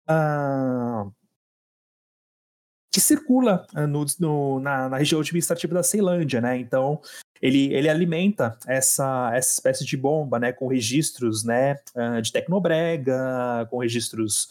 uh, 0.09 1.13
que 2.91 2.99
circula 2.99 3.65
uh, 3.73 3.87
no, 3.87 4.05
no, 4.19 4.59
na, 4.59 4.89
na, 4.89 4.97
região 4.97 5.21
administrativa 5.21 5.73
da 5.73 5.83
Ceilândia, 5.83 6.41
né? 6.41 6.57
Então 6.57 6.99
ele, 7.41 7.73
ele 7.73 7.89
alimenta 7.89 8.57
essa, 8.67 9.31
essa 9.33 9.53
espécie 9.53 9.85
de 9.85 9.95
bomba, 9.95 10.39
né, 10.39 10.51
com 10.51 10.67
registros, 10.67 11.43
né, 11.43 11.75
uh, 11.95 12.21
de 12.21 12.31
tecnobrega, 12.31 13.67
com 13.69 13.79
registros 13.79 14.49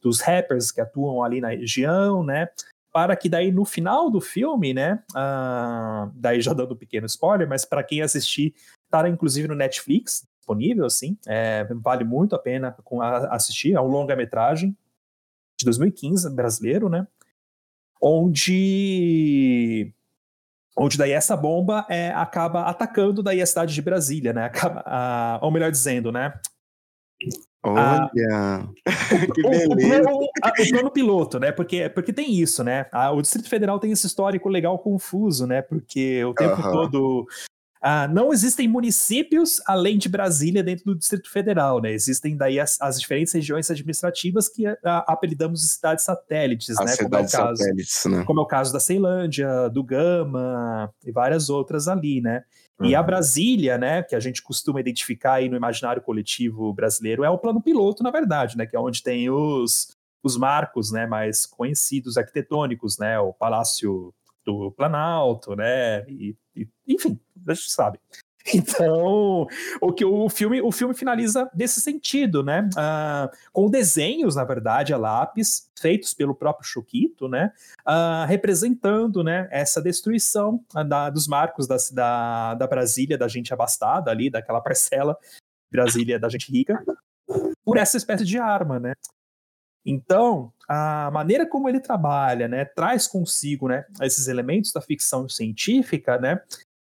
dos 0.00 0.20
rappers 0.20 0.70
que 0.70 0.80
atuam 0.80 1.22
ali 1.22 1.40
na 1.40 1.48
região, 1.48 2.22
né, 2.22 2.48
para 2.94 3.16
que 3.16 3.28
daí 3.28 3.50
no 3.50 3.64
final 3.64 4.08
do 4.08 4.20
filme, 4.20 4.72
né, 4.72 5.02
uh, 5.10 6.12
daí 6.14 6.40
já 6.40 6.52
dando 6.52 6.74
um 6.74 6.76
pequeno 6.76 7.06
spoiler, 7.06 7.48
mas 7.48 7.64
para 7.64 7.82
quem 7.82 8.00
assistir, 8.00 8.54
estará 8.84 9.08
inclusive 9.08 9.48
no 9.48 9.56
Netflix, 9.56 10.24
disponível, 10.38 10.86
assim, 10.86 11.18
é, 11.26 11.66
vale 11.82 12.04
muito 12.04 12.36
a 12.36 12.38
pena 12.38 12.76
assistir, 13.30 13.74
é 13.74 13.80
um 13.80 13.88
longa-metragem 13.88 14.76
de 15.58 15.64
2015, 15.64 16.30
brasileiro, 16.36 16.88
né, 16.88 17.04
onde 18.00 19.92
onde 20.76 20.96
daí 20.96 21.10
essa 21.10 21.36
bomba 21.36 21.84
é, 21.88 22.10
acaba 22.10 22.62
atacando 22.62 23.24
daí 23.24 23.42
a 23.42 23.46
cidade 23.46 23.74
de 23.74 23.82
Brasília, 23.82 24.32
né? 24.32 24.46
Acaba, 24.46 24.82
a, 24.84 25.38
ou 25.40 25.52
melhor 25.52 25.70
dizendo, 25.70 26.10
né? 26.10 26.34
Olha, 27.64 28.68
que 29.34 29.42
beleza. 29.42 30.10
O, 30.10 30.24
o, 30.24 30.28
a, 30.42 30.50
o, 30.50 30.68
plano 30.70 30.90
piloto, 30.90 31.40
né? 31.40 31.50
Porque, 31.50 31.88
porque 31.88 32.12
tem 32.12 32.30
isso, 32.34 32.62
né? 32.62 32.86
A, 32.92 33.10
o 33.10 33.22
Distrito 33.22 33.48
Federal 33.48 33.78
tem 33.78 33.90
esse 33.90 34.06
histórico 34.06 34.50
legal 34.50 34.78
confuso, 34.78 35.46
né? 35.46 35.62
Porque 35.62 36.22
o 36.24 36.34
tempo 36.34 36.60
todo 36.60 37.26
ah, 37.86 38.08
não 38.08 38.32
existem 38.32 38.66
municípios 38.66 39.60
além 39.66 39.98
de 39.98 40.08
Brasília 40.08 40.62
dentro 40.62 40.86
do 40.86 40.94
Distrito 40.94 41.30
Federal, 41.30 41.82
né? 41.82 41.92
Existem 41.92 42.34
daí 42.34 42.58
as, 42.58 42.80
as 42.80 42.98
diferentes 43.00 43.32
regiões 43.34 43.70
administrativas 43.70 44.48
que 44.48 44.66
ah, 44.66 45.04
apelidamos 45.06 45.60
de 45.60 45.68
cidades 45.68 46.02
satélites, 46.02 46.70
as 46.78 46.86
né? 46.86 46.92
Cidades 46.92 47.02
como 47.02 47.14
é 47.14 47.18
o 47.18 47.30
caso, 47.30 47.56
satélites, 47.56 48.04
né? 48.06 48.24
Como 48.24 48.40
é 48.40 48.42
o 48.42 48.46
caso 48.46 48.72
da 48.72 48.80
Ceilândia, 48.80 49.68
do 49.68 49.84
Gama 49.84 50.90
e 51.04 51.12
várias 51.12 51.50
outras 51.50 51.88
ali, 51.88 52.22
né? 52.22 52.44
Uhum. 52.80 52.86
E 52.86 52.94
a 52.94 53.00
uhum. 53.00 53.06
Brasília, 53.06 53.78
né, 53.78 54.02
que 54.02 54.14
a 54.14 54.20
gente 54.20 54.42
costuma 54.42 54.80
identificar 54.80 55.34
aí 55.34 55.48
no 55.48 55.56
imaginário 55.56 56.02
coletivo 56.02 56.72
brasileiro, 56.72 57.24
é 57.24 57.30
o 57.30 57.38
plano 57.38 57.62
piloto, 57.62 58.02
na 58.02 58.10
verdade, 58.10 58.56
né? 58.56 58.66
Que 58.66 58.76
é 58.76 58.80
onde 58.80 59.02
tem 59.02 59.30
os, 59.30 59.96
os 60.22 60.36
marcos, 60.36 60.90
né, 60.90 61.06
mais 61.06 61.46
conhecidos 61.46 62.16
arquitetônicos, 62.16 62.98
né? 62.98 63.18
O 63.18 63.32
Palácio 63.32 64.12
do 64.44 64.72
Planalto, 64.72 65.54
né? 65.54 66.04
E, 66.08 66.36
e, 66.54 66.68
enfim, 66.86 67.18
a 67.46 67.54
gente 67.54 67.70
sabe. 67.70 67.98
Então, 68.52 69.46
o 69.80 69.92
que 69.92 70.04
o 70.04 70.28
filme, 70.28 70.60
o 70.60 70.70
filme 70.70 70.94
finaliza 70.94 71.50
desse 71.54 71.80
sentido, 71.80 72.42
né? 72.42 72.68
Uh, 72.74 73.34
com 73.52 73.70
desenhos, 73.70 74.36
na 74.36 74.44
verdade, 74.44 74.92
a 74.92 74.98
lápis, 74.98 75.70
feitos 75.80 76.12
pelo 76.12 76.34
próprio 76.34 76.68
Choquito, 76.68 77.26
né? 77.26 77.52
Uh, 77.88 78.26
representando, 78.26 79.24
né, 79.24 79.48
essa 79.50 79.80
destruição 79.80 80.62
uh, 80.74 80.84
da, 80.84 81.08
dos 81.08 81.26
marcos 81.26 81.66
da, 81.66 81.76
da, 81.92 82.54
da 82.54 82.66
Brasília, 82.66 83.16
da 83.16 83.28
gente 83.28 83.52
abastada 83.52 84.10
ali, 84.10 84.28
daquela 84.28 84.60
parcela 84.60 85.16
Brasília 85.72 86.18
da 86.18 86.28
gente 86.28 86.52
rica, 86.52 86.84
por 87.64 87.76
essa 87.76 87.96
espécie 87.96 88.24
de 88.24 88.38
arma, 88.38 88.78
né? 88.78 88.94
Então, 89.84 90.52
a 90.66 91.10
maneira 91.10 91.46
como 91.46 91.68
ele 91.68 91.78
trabalha, 91.78 92.48
né, 92.48 92.64
traz 92.64 93.06
consigo, 93.06 93.68
né, 93.68 93.84
esses 94.00 94.28
elementos 94.28 94.72
da 94.72 94.80
ficção 94.80 95.28
científica, 95.28 96.18
né, 96.18 96.40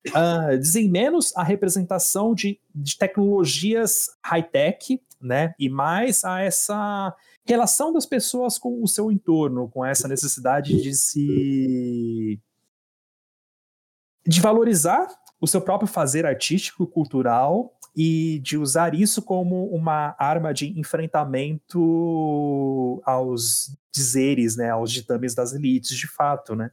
uh, 0.09 0.57
dizem 0.57 0.89
menos 0.89 1.35
a 1.35 1.43
representação 1.43 2.33
de, 2.33 2.59
de 2.73 2.97
tecnologias 2.97 4.09
high-tech, 4.23 5.01
né, 5.21 5.53
e 5.59 5.69
mais 5.69 6.25
a 6.25 6.41
essa 6.41 7.15
relação 7.45 7.93
das 7.93 8.05
pessoas 8.05 8.57
com 8.57 8.81
o 8.81 8.87
seu 8.87 9.11
entorno, 9.11 9.69
com 9.69 9.85
essa 9.85 10.07
necessidade 10.07 10.81
de 10.81 10.95
se 10.95 12.39
de 14.25 14.39
valorizar 14.39 15.07
o 15.39 15.47
seu 15.47 15.61
próprio 15.61 15.87
fazer 15.87 16.25
artístico, 16.25 16.85
cultural 16.85 17.75
e 17.95 18.39
de 18.39 18.57
usar 18.57 18.93
isso 18.93 19.21
como 19.21 19.65
uma 19.67 20.15
arma 20.17 20.53
de 20.53 20.67
enfrentamento 20.79 23.01
aos 23.03 23.75
dizeres, 23.93 24.55
né, 24.55 24.69
aos 24.69 24.91
ditames 24.91 25.35
das 25.35 25.53
elites, 25.53 25.95
de 25.95 26.07
fato, 26.07 26.55
né. 26.55 26.71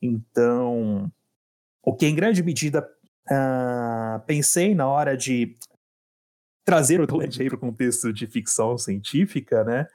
Então, 0.00 1.10
o 1.86 1.94
que 1.94 2.06
em 2.06 2.14
grande 2.14 2.42
medida 2.42 2.86
uh, 3.30 4.20
pensei 4.26 4.74
na 4.74 4.88
hora 4.88 5.16
de 5.16 5.56
trazer 6.64 7.00
o 7.00 7.06
Toland 7.08 7.44
para 7.44 7.54
o 7.54 7.58
contexto 7.58 8.12
de 8.12 8.26
ficção 8.26 8.76
científica, 8.76 9.64
né, 9.64 9.86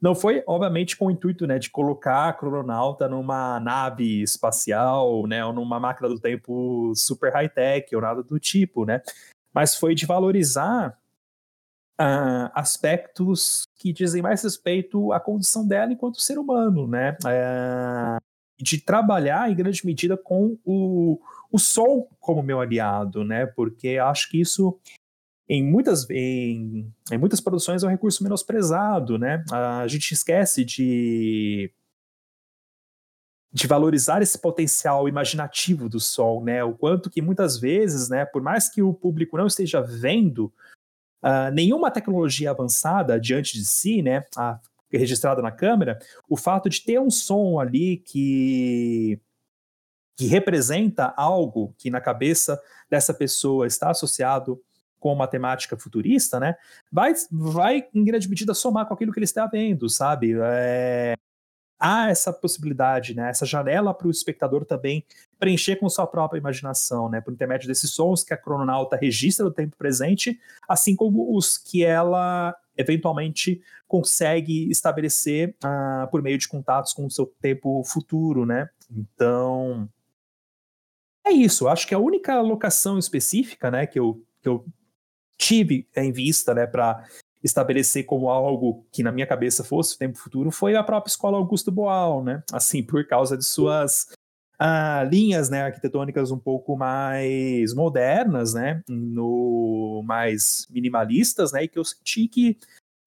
não 0.00 0.14
foi, 0.14 0.44
obviamente, 0.46 0.96
com 0.96 1.06
o 1.06 1.10
intuito 1.10 1.44
né, 1.44 1.58
de 1.58 1.70
colocar 1.70 2.28
a 2.28 2.32
crononauta 2.32 3.08
numa 3.08 3.58
nave 3.58 4.22
espacial, 4.22 5.26
né, 5.26 5.44
ou 5.44 5.52
numa 5.52 5.80
máquina 5.80 6.08
do 6.08 6.20
tempo 6.20 6.92
super 6.94 7.32
high-tech, 7.32 7.94
ou 7.94 8.00
nada 8.00 8.22
do 8.22 8.38
tipo, 8.38 8.84
né? 8.84 9.02
mas 9.52 9.74
foi 9.74 9.94
de 9.94 10.06
valorizar 10.06 10.96
uh, 12.00 12.50
aspectos 12.54 13.64
que 13.76 13.92
dizem 13.92 14.22
mais 14.22 14.42
respeito 14.42 15.12
à 15.12 15.20
condição 15.20 15.66
dela 15.66 15.92
enquanto 15.92 16.20
ser 16.20 16.38
humano, 16.38 16.86
né? 16.86 17.16
Uh, 17.24 18.27
de 18.60 18.80
trabalhar 18.80 19.50
em 19.50 19.54
grande 19.54 19.84
medida 19.86 20.16
com 20.16 20.58
o, 20.64 21.20
o 21.50 21.58
som 21.58 22.08
como 22.18 22.42
meu 22.42 22.60
aliado, 22.60 23.24
né? 23.24 23.46
Porque 23.46 23.98
acho 23.98 24.28
que 24.30 24.40
isso 24.40 24.78
em 25.48 25.64
muitas, 25.64 26.08
em, 26.10 26.92
em 27.10 27.18
muitas 27.18 27.40
produções 27.40 27.82
é 27.82 27.86
um 27.86 27.90
recurso 27.90 28.22
menosprezado, 28.22 29.18
né? 29.18 29.42
A 29.50 29.86
gente 29.86 30.12
esquece 30.12 30.64
de 30.64 31.72
de 33.50 33.66
valorizar 33.66 34.20
esse 34.20 34.38
potencial 34.38 35.08
imaginativo 35.08 35.88
do 35.88 35.98
som, 35.98 36.44
né? 36.44 36.62
O 36.62 36.74
quanto 36.74 37.08
que 37.08 37.22
muitas 37.22 37.58
vezes, 37.58 38.08
né, 38.10 38.26
por 38.26 38.42
mais 38.42 38.68
que 38.68 38.82
o 38.82 38.92
público 38.92 39.38
não 39.38 39.46
esteja 39.46 39.80
vendo 39.80 40.52
uh, 41.22 41.50
nenhuma 41.52 41.90
tecnologia 41.90 42.50
avançada 42.50 43.18
diante 43.18 43.54
de 43.54 43.64
si, 43.64 44.02
né, 44.02 44.24
a, 44.36 44.60
registrada 44.90 45.42
na 45.42 45.50
câmera, 45.50 45.98
o 46.28 46.36
fato 46.36 46.68
de 46.68 46.82
ter 46.82 46.98
um 46.98 47.10
som 47.10 47.60
ali 47.60 47.98
que 47.98 49.20
que 50.16 50.26
representa 50.26 51.14
algo 51.16 51.72
que 51.78 51.90
na 51.90 52.00
cabeça 52.00 52.60
dessa 52.90 53.14
pessoa 53.14 53.68
está 53.68 53.90
associado 53.90 54.60
com 54.98 55.14
matemática 55.14 55.76
futurista, 55.76 56.40
né, 56.40 56.56
vai, 56.90 57.14
vai 57.30 57.86
em 57.94 58.04
grande 58.04 58.28
medida 58.28 58.52
somar 58.52 58.84
com 58.86 58.94
aquilo 58.94 59.12
que 59.12 59.18
ele 59.20 59.24
está 59.24 59.46
vendo, 59.46 59.88
sabe? 59.88 60.36
É, 60.42 61.14
há 61.78 62.10
essa 62.10 62.32
possibilidade, 62.32 63.14
né, 63.14 63.30
essa 63.30 63.46
janela 63.46 63.94
para 63.94 64.08
o 64.08 64.10
espectador 64.10 64.64
também 64.64 65.04
preencher 65.38 65.76
com 65.76 65.88
sua 65.88 66.06
própria 66.06 66.38
imaginação, 66.38 67.08
né, 67.08 67.20
por 67.20 67.32
intermédio 67.32 67.68
desses 67.68 67.90
sons 67.90 68.24
que 68.24 68.34
a 68.34 68.36
crononauta 68.36 68.96
registra 68.96 69.44
no 69.44 69.52
tempo 69.52 69.76
presente, 69.76 70.38
assim 70.68 70.96
como 70.96 71.36
os 71.36 71.56
que 71.56 71.84
ela 71.84 72.54
eventualmente 72.76 73.60
consegue 73.86 74.70
estabelecer 74.70 75.54
uh, 75.64 76.08
por 76.10 76.22
meio 76.22 76.38
de 76.38 76.48
contatos 76.48 76.92
com 76.92 77.06
o 77.06 77.10
seu 77.10 77.26
tempo 77.40 77.82
futuro, 77.84 78.46
né? 78.46 78.68
Então 78.90 79.88
é 81.26 81.32
isso. 81.32 81.68
Acho 81.68 81.86
que 81.86 81.94
a 81.94 81.98
única 81.98 82.40
locação 82.40 82.98
específica, 82.98 83.70
né, 83.70 83.86
que 83.86 83.98
eu, 83.98 84.22
que 84.40 84.48
eu 84.48 84.64
tive 85.36 85.86
em 85.94 86.12
vista, 86.12 86.54
né, 86.54 86.66
para 86.66 87.04
estabelecer 87.42 88.04
como 88.04 88.30
algo 88.30 88.84
que 88.90 89.02
na 89.02 89.12
minha 89.12 89.26
cabeça 89.26 89.62
fosse 89.62 89.94
o 89.94 89.98
tempo 89.98 90.18
futuro 90.18 90.50
foi 90.50 90.74
a 90.74 90.82
própria 90.82 91.10
escola 91.10 91.36
Augusto 91.36 91.70
Boal, 91.70 92.24
né? 92.24 92.42
Assim, 92.52 92.82
por 92.82 93.06
causa 93.06 93.36
de 93.36 93.44
suas 93.44 94.08
ah, 94.58 95.04
linhas 95.04 95.48
né, 95.48 95.62
arquitetônicas 95.62 96.30
um 96.30 96.38
pouco 96.38 96.76
mais 96.76 97.74
modernas, 97.74 98.54
né? 98.54 98.82
No, 98.88 100.02
mais 100.04 100.66
minimalistas, 100.70 101.52
né? 101.52 101.64
E 101.64 101.68
que 101.68 101.78
eu 101.78 101.84
senti 101.84 102.28
que 102.28 102.58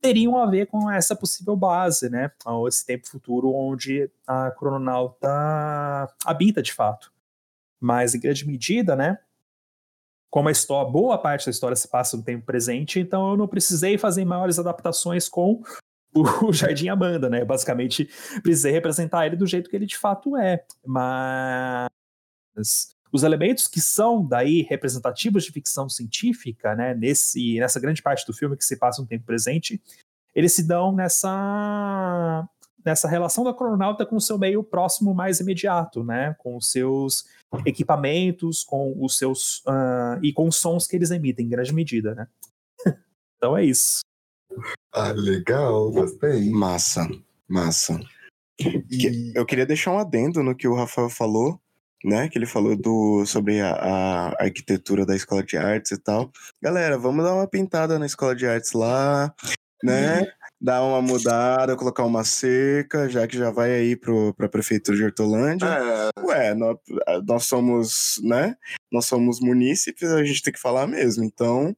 teriam 0.01 0.37
a 0.37 0.45
ver 0.45 0.67
com 0.67 0.89
essa 0.89 1.15
possível 1.15 1.55
base, 1.55 2.09
né? 2.09 2.31
Esse 2.67 2.85
tempo 2.85 3.07
futuro 3.07 3.53
onde 3.53 4.09
a 4.25 4.51
crononauta 4.51 5.27
habita 6.25 6.61
de 6.61 6.73
fato. 6.73 7.11
Mas 7.79 8.15
em 8.15 8.19
grande 8.19 8.47
medida, 8.47 8.95
né? 8.95 9.17
como 10.31 10.47
a 10.47 10.51
história, 10.51 10.89
boa 10.89 11.17
parte 11.17 11.45
da 11.45 11.51
história 11.51 11.75
se 11.75 11.89
passa 11.89 12.15
no 12.15 12.23
tempo 12.23 12.45
presente, 12.45 13.01
então 13.01 13.31
eu 13.31 13.37
não 13.37 13.49
precisei 13.49 13.97
fazer 13.97 14.23
maiores 14.23 14.57
adaptações 14.57 15.27
com 15.27 15.61
o 16.43 16.51
Jardim 16.51 16.89
Amanda, 16.89 17.29
né? 17.29 17.43
Basicamente, 17.45 18.09
precisei 18.41 18.71
representar 18.71 19.25
ele 19.25 19.35
do 19.35 19.47
jeito 19.47 19.69
que 19.69 19.75
ele 19.75 19.85
de 19.85 19.97
fato 19.97 20.35
é. 20.35 20.63
Mas 20.85 21.89
os 23.11 23.23
elementos 23.23 23.67
que 23.67 23.81
são 23.81 24.25
daí 24.25 24.61
representativos 24.61 25.43
de 25.43 25.51
ficção 25.51 25.89
científica, 25.89 26.75
né, 26.75 26.93
nesse, 26.93 27.59
nessa 27.59 27.79
grande 27.79 28.01
parte 28.01 28.25
do 28.25 28.33
filme 28.33 28.55
que 28.55 28.63
se 28.63 28.77
passa 28.77 29.01
no 29.01 29.07
tempo 29.07 29.25
presente, 29.25 29.81
eles 30.33 30.53
se 30.53 30.63
dão 30.63 30.93
nessa 30.93 32.47
nessa 32.83 33.07
relação 33.07 33.43
da 33.43 33.53
crononauta 33.53 34.03
com 34.07 34.15
o 34.15 34.21
seu 34.21 34.39
meio 34.39 34.63
próximo 34.63 35.13
mais 35.13 35.39
imediato, 35.39 36.03
né, 36.03 36.35
com 36.39 36.57
os 36.57 36.71
seus 36.71 37.27
equipamentos, 37.63 38.63
com 38.63 38.95
os 38.99 39.19
seus 39.19 39.59
uh, 39.67 40.17
e 40.23 40.33
com 40.33 40.47
os 40.47 40.55
sons 40.55 40.87
que 40.87 40.95
eles 40.95 41.11
emitem, 41.11 41.45
em 41.45 41.49
grande 41.49 41.71
medida, 41.73 42.15
né? 42.15 42.27
então 43.37 43.55
é 43.55 43.63
isso. 43.63 44.01
Ah, 44.93 45.11
legal, 45.11 45.91
gostei. 45.91 46.49
Massa, 46.49 47.07
massa. 47.47 47.99
E... 48.59 49.31
Eu 49.35 49.45
queria 49.45 49.65
deixar 49.65 49.91
um 49.91 49.97
adendo 49.97 50.43
no 50.43 50.55
que 50.55 50.67
o 50.67 50.75
Rafael 50.75 51.09
falou, 51.09 51.59
né? 52.03 52.27
Que 52.29 52.37
ele 52.37 52.45
falou 52.45 52.75
do, 52.75 53.25
sobre 53.25 53.61
a, 53.61 53.71
a, 53.71 54.43
arquitetura 54.43 55.05
da 55.05 55.15
escola 55.15 55.43
de 55.43 55.57
artes 55.57 55.91
e 55.91 55.97
tal. 55.97 56.31
Galera, 56.61 56.97
vamos 56.97 57.23
dar 57.23 57.33
uma 57.33 57.47
pintada 57.47 57.97
na 57.97 58.05
escola 58.05 58.35
de 58.35 58.45
artes 58.45 58.73
lá, 58.73 59.33
né? 59.83 60.25
dar 60.61 60.83
uma 60.83 61.01
mudada, 61.01 61.75
colocar 61.75 62.05
uma 62.05 62.23
cerca, 62.23 63.09
já 63.09 63.27
que 63.27 63.35
já 63.35 63.49
vai 63.49 63.71
aí 63.71 63.95
para 63.95 64.45
a 64.45 64.49
prefeitura 64.49 64.95
de 64.95 65.03
Hortolândia. 65.03 65.65
É. 65.65 66.21
Ué, 66.21 66.53
nós, 66.53 66.77
nós 67.25 67.45
somos, 67.45 68.21
né? 68.23 68.55
Nós 68.91 69.05
somos 69.05 69.39
munícipes, 69.39 70.09
a 70.09 70.23
gente 70.23 70.43
tem 70.43 70.53
que 70.53 70.59
falar 70.59 70.85
mesmo. 70.85 71.23
Então, 71.23 71.75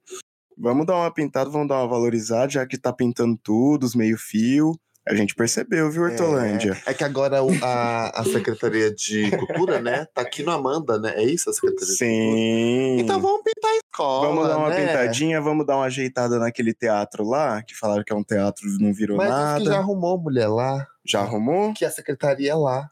vamos 0.64 0.86
dar 0.86 0.96
uma 0.96 1.14
pintada, 1.14 1.50
vamos 1.50 1.68
dar 1.68 1.80
uma 1.80 1.88
valorizada, 1.88 2.50
já 2.50 2.66
que 2.66 2.78
tá 2.78 2.94
pintando 2.94 3.38
tudo, 3.44 3.84
os 3.84 3.94
meio-fio. 3.94 4.74
A 5.06 5.14
gente 5.14 5.36
percebeu, 5.36 5.92
viu, 5.92 6.04
Hortolândia? 6.04 6.82
É, 6.86 6.92
é 6.92 6.94
que 6.94 7.04
agora 7.04 7.40
a, 7.62 8.22
a 8.22 8.24
Secretaria 8.24 8.90
de 8.90 9.30
Cultura, 9.36 9.82
né, 9.82 10.06
tá 10.14 10.22
aqui 10.22 10.44
no 10.44 10.52
Amanda, 10.52 10.98
né? 10.98 11.16
É 11.18 11.24
isso 11.24 11.50
a 11.50 11.54
Secretaria 11.54 11.94
Sim. 11.94 12.06
de 12.06 12.30
Cultura? 12.30 13.02
Então 13.02 13.20
vamos 13.20 13.42
pintar 13.44 13.72
a 13.72 13.76
escola, 13.76 14.28
Vamos 14.28 14.48
dar 14.48 14.58
uma 14.58 14.70
né? 14.70 14.88
pintadinha, 14.88 15.42
vamos 15.42 15.66
dar 15.66 15.76
uma 15.76 15.86
ajeitada 15.86 16.40
naquele 16.40 16.74
teatro 16.74 17.28
lá, 17.28 17.62
que 17.62 17.76
falaram 17.76 18.02
que 18.02 18.14
é 18.14 18.16
um 18.16 18.24
teatro 18.24 18.66
e 18.66 18.82
não 18.82 18.94
virou 18.94 19.18
Mas 19.18 19.30
nada. 19.30 19.60
Mas 19.60 19.68
já 19.68 19.78
arrumou 19.78 20.18
mulher 20.18 20.48
lá. 20.48 20.88
Já 21.06 21.20
arrumou? 21.20 21.74
Que 21.74 21.84
a 21.84 21.92
secretaria 21.92 22.54
é 22.54 22.56
lá. 22.56 22.90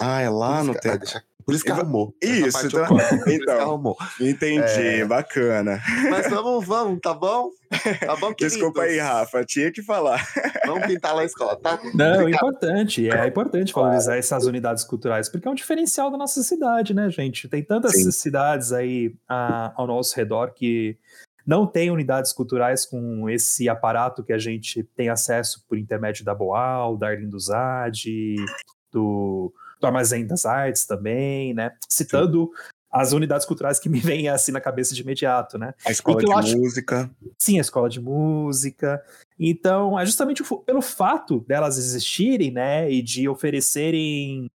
Ah, 0.00 0.20
é 0.20 0.28
lá 0.28 0.64
no 0.64 0.72
teatro. 0.72 0.90
Ah, 0.90 0.96
deixa 0.96 1.22
por 1.44 1.54
isso 1.54 1.64
que 1.64 1.70
arrumou. 1.70 2.14
Isso, 2.20 2.66
então, 2.66 2.86
então 3.26 3.60
arrumou. 3.60 3.96
entendi, 4.20 5.00
é... 5.00 5.04
bacana. 5.04 5.80
Mas 6.10 6.28
vamos, 6.28 6.66
vamos, 6.66 7.00
tá 7.00 7.14
bom? 7.14 7.50
Tá 8.00 8.16
bom, 8.16 8.34
queridos? 8.34 8.52
Desculpa 8.58 8.82
aí, 8.82 8.98
Rafa, 8.98 9.44
tinha 9.44 9.70
que 9.70 9.82
falar. 9.82 10.24
Vamos 10.66 10.86
pintar 10.86 11.14
lá 11.14 11.22
a 11.22 11.24
escola, 11.24 11.56
tá? 11.56 11.80
Não, 11.94 12.26
é 12.26 12.30
importante, 12.30 13.10
é 13.10 13.26
importante 13.26 13.72
valorizar 13.72 14.16
essas 14.16 14.46
unidades 14.46 14.84
culturais, 14.84 15.28
porque 15.28 15.48
é 15.48 15.50
um 15.50 15.54
diferencial 15.54 16.10
da 16.10 16.18
nossa 16.18 16.42
cidade, 16.42 16.94
né, 16.94 17.10
gente? 17.10 17.48
Tem 17.48 17.62
tantas 17.62 17.92
Sim. 17.92 18.10
cidades 18.10 18.72
aí 18.72 19.14
a, 19.28 19.72
ao 19.76 19.86
nosso 19.86 20.14
redor 20.16 20.52
que 20.52 20.96
não 21.46 21.66
tem 21.66 21.90
unidades 21.90 22.32
culturais 22.32 22.86
com 22.86 23.28
esse 23.28 23.68
aparato 23.68 24.22
que 24.22 24.32
a 24.32 24.38
gente 24.38 24.82
tem 24.94 25.08
acesso 25.08 25.64
por 25.68 25.76
intermédio 25.76 26.24
da 26.24 26.34
Boal, 26.34 26.96
da 26.96 27.08
Arlindo 27.08 27.38
Zade, 27.38 28.36
do 28.92 29.52
do 29.82 29.86
Armazém 29.86 30.26
das 30.26 30.46
Artes 30.46 30.86
também, 30.86 31.52
né? 31.52 31.72
Citando 31.88 32.50
Sim. 32.54 32.70
as 32.90 33.12
unidades 33.12 33.44
culturais 33.44 33.78
que 33.78 33.88
me 33.88 34.00
vêm 34.00 34.28
assim 34.28 34.52
na 34.52 34.60
cabeça 34.60 34.94
de 34.94 35.02
imediato, 35.02 35.58
né? 35.58 35.74
A 35.84 35.90
escola 35.90 36.20
de 36.24 36.32
acho... 36.32 36.56
música. 36.56 37.10
Sim, 37.38 37.58
a 37.58 37.60
escola 37.60 37.88
de 37.88 38.00
música. 38.00 39.04
Então, 39.38 39.98
é 39.98 40.06
justamente 40.06 40.42
pelo 40.64 40.80
fato 40.80 41.40
delas 41.40 41.76
existirem, 41.76 42.50
né, 42.50 42.90
e 42.90 43.02
de 43.02 43.28
oferecerem 43.28 44.48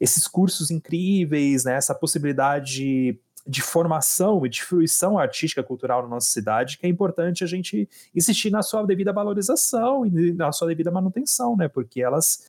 esses 0.00 0.26
cursos 0.26 0.70
incríveis, 0.70 1.64
né, 1.64 1.74
essa 1.74 1.94
possibilidade 1.94 3.18
de 3.46 3.62
formação 3.62 4.44
e 4.44 4.48
de 4.48 4.62
fruição 4.62 5.18
artística 5.18 5.62
cultural 5.62 6.02
na 6.02 6.08
nossa 6.08 6.28
cidade, 6.28 6.76
que 6.76 6.86
é 6.86 6.88
importante 6.88 7.42
a 7.42 7.46
gente 7.46 7.88
insistir 8.14 8.50
na 8.50 8.62
sua 8.62 8.84
devida 8.84 9.12
valorização 9.12 10.04
e 10.04 10.32
na 10.32 10.52
sua 10.52 10.68
devida 10.68 10.90
manutenção, 10.90 11.56
né? 11.56 11.66
Porque 11.66 12.02
elas 12.02 12.44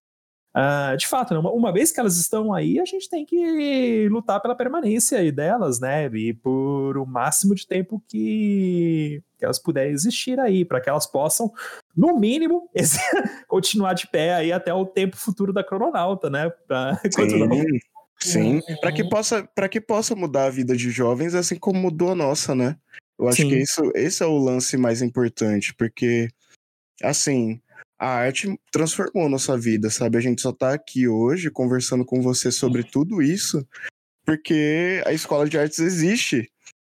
Uh, 0.56 0.98
de 0.98 1.08
fato, 1.08 1.34
né, 1.34 1.40
uma, 1.40 1.52
uma, 1.52 1.72
vez 1.72 1.92
que 1.92 2.00
elas 2.00 2.18
estão 2.18 2.52
aí, 2.52 2.80
a 2.80 2.86
gente 2.86 3.08
tem 3.08 3.24
que 3.24 4.08
lutar 4.10 4.42
pela 4.42 4.56
permanência 4.56 5.32
delas, 5.32 5.80
né? 5.80 6.08
E 6.08 6.34
por 6.34 6.98
o 6.98 7.06
máximo 7.06 7.54
de 7.54 7.68
tempo 7.68 8.02
que, 8.08 9.22
que 9.38 9.46
elas 9.46 9.60
puderem 9.60 9.92
existir 9.94 10.40
aí, 10.40 10.66
para 10.66 10.82
que 10.82 10.90
elas 10.90 11.06
possam, 11.06 11.52
no 11.96 12.20
mínimo, 12.20 12.68
esse, 12.74 13.00
continuar 13.48 13.94
de 13.94 14.08
pé 14.08 14.34
aí 14.34 14.52
até 14.52 14.74
o 14.74 14.88
tempo 14.88 15.18
futuro 15.18 15.54
da 15.54 15.64
crononauta, 15.64 16.30
né? 16.30 16.50
Pra, 16.68 17.00
Sim, 18.22 18.60
sim. 18.60 18.76
para 18.82 18.92
que 18.92 19.08
possa 19.08 19.48
para 19.56 19.70
que 19.70 19.80
possa 19.80 20.14
mudar 20.14 20.48
a 20.48 20.50
vida 20.50 20.76
de 20.76 20.90
jovens, 20.90 21.34
assim 21.34 21.56
como 21.56 21.80
mudou 21.80 22.12
a 22.12 22.16
nossa, 22.16 22.54
né? 22.54 22.76
Eu 23.18 23.30
acho 23.30 23.38
sim. 23.38 23.48
que 23.48 23.56
isso, 23.56 23.82
esse 23.96 24.22
é 24.22 24.26
o 24.26 24.38
lance 24.38 24.76
mais 24.76 25.02
importante, 25.02 25.74
porque 25.74 26.28
assim 27.02 27.62
a 28.00 28.08
arte 28.08 28.60
transformou 28.72 29.28
nossa 29.28 29.58
vida, 29.58 29.90
sabe? 29.90 30.18
A 30.18 30.22
gente 30.22 30.42
só 30.42 30.54
tá 30.54 30.74
aqui 30.74 31.08
hoje 31.08 31.52
conversando 31.52 32.06
com 32.06 32.22
você 32.22 32.52
sobre 32.52 32.84
tudo 32.84 33.22
isso 33.22 33.68
porque 34.30 35.02
a 35.08 35.12
escola 35.12 35.50
de 35.50 35.58
artes 35.58 35.80
existe. 35.80 36.52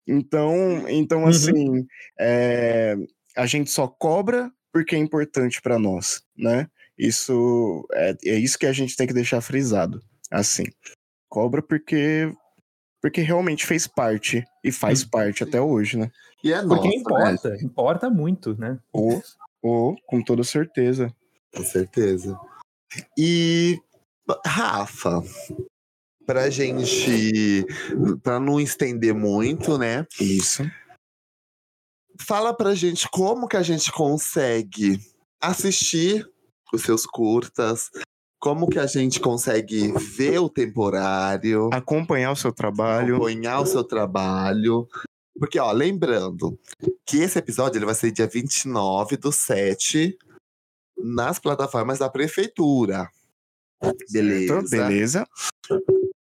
Então, 0.05 0.85
então 0.89 1.21
uhum. 1.23 1.29
assim, 1.29 1.87
é, 2.19 2.97
a 3.37 3.47
gente 3.47 3.71
só 3.71 3.87
cobra 3.87 4.51
porque 4.73 4.97
é 4.97 4.99
importante 4.99 5.63
para 5.63 5.79
nós, 5.79 6.25
né? 6.37 6.67
Isso 6.99 7.87
é, 7.93 8.17
é 8.27 8.35
isso 8.35 8.59
que 8.59 8.67
a 8.67 8.73
gente 8.73 8.97
tem 8.97 9.07
que 9.07 9.15
deixar 9.15 9.41
frisado, 9.41 10.03
assim. 10.29 10.65
Cobra 11.29 11.63
porque 11.63 12.33
porque 13.01 13.21
realmente 13.21 13.65
fez 13.65 13.87
parte 13.87 14.45
e 14.63 14.73
faz 14.73 15.05
parte 15.05 15.45
até 15.45 15.61
hoje, 15.61 15.97
né? 15.97 16.11
E 16.43 16.53
é 16.53 16.61
porque 16.63 16.89
importa, 16.89 17.51
né? 17.51 17.59
importa 17.63 18.11
muito, 18.11 18.59
né? 18.59 18.79
Ou 18.93 19.23
Oh, 19.63 19.95
com 20.07 20.23
toda 20.23 20.43
certeza. 20.43 21.15
Com 21.55 21.63
certeza. 21.63 22.39
E, 23.17 23.79
Rafa, 24.47 25.23
pra 26.27 26.49
gente, 26.51 27.67
pra 28.23 28.41
não 28.41 28.61
estender 28.61 29.15
muito, 29.15 29.77
né? 29.77 30.07
Isso. 30.21 30.63
Fala 32.21 32.55
pra 32.55 32.75
gente 32.75 33.09
como 33.11 33.49
que 33.49 33.57
a 33.57 33.63
gente 33.63 33.91
consegue 33.93 35.01
assistir 35.41 36.29
os 36.73 36.83
seus 36.83 37.07
curtas, 37.07 37.91
como 38.39 38.69
que 38.69 38.79
a 38.79 38.87
gente 38.87 39.21
consegue 39.21 39.93
ver 39.93 40.39
o 40.39 40.49
temporário, 40.49 41.69
acompanhar 41.73 42.33
o 42.33 42.37
seu 42.37 42.53
trabalho, 42.53 43.17
acompanhar 43.17 43.61
o 43.61 43.67
seu 43.67 43.85
trabalho. 43.85 44.89
Porque, 45.41 45.59
ó, 45.59 45.73
lembrando 45.73 46.61
que 47.07 47.17
esse 47.17 47.39
episódio 47.39 47.79
ele 47.79 47.87
vai 47.87 47.95
ser 47.95 48.13
dia 48.13 48.27
29 48.27 49.17
do 49.17 49.33
7 49.33 50.15
nas 50.99 51.39
plataformas 51.39 51.99
da 51.99 52.11
prefeitura. 52.11 53.09
Beleza. 54.13 54.55
Certo, 54.55 54.71
beleza. 54.71 55.27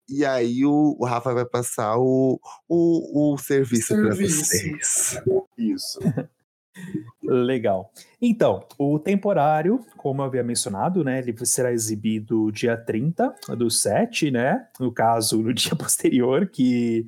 E 0.08 0.24
aí 0.24 0.64
o, 0.64 0.96
o, 0.98 1.04
Rafa 1.04 1.34
vai 1.34 1.44
passar 1.44 1.98
o, 1.98 2.40
o, 2.66 3.34
o 3.34 3.36
serviço, 3.36 3.88
serviço. 3.88 4.06
para 4.06 4.16
vocês. 4.16 5.22
Isso. 5.58 5.98
Legal. 7.22 7.92
Então, 8.22 8.66
o 8.78 8.98
temporário, 8.98 9.84
como 9.98 10.22
eu 10.22 10.26
havia 10.26 10.42
mencionado, 10.42 11.04
né, 11.04 11.18
ele 11.18 11.34
será 11.44 11.70
exibido 11.70 12.50
dia 12.50 12.74
30 12.74 13.34
do 13.50 13.70
7, 13.70 14.30
né? 14.30 14.66
No 14.80 14.90
caso, 14.90 15.42
no 15.42 15.52
dia 15.54 15.76
posterior 15.76 16.48
que 16.48 17.06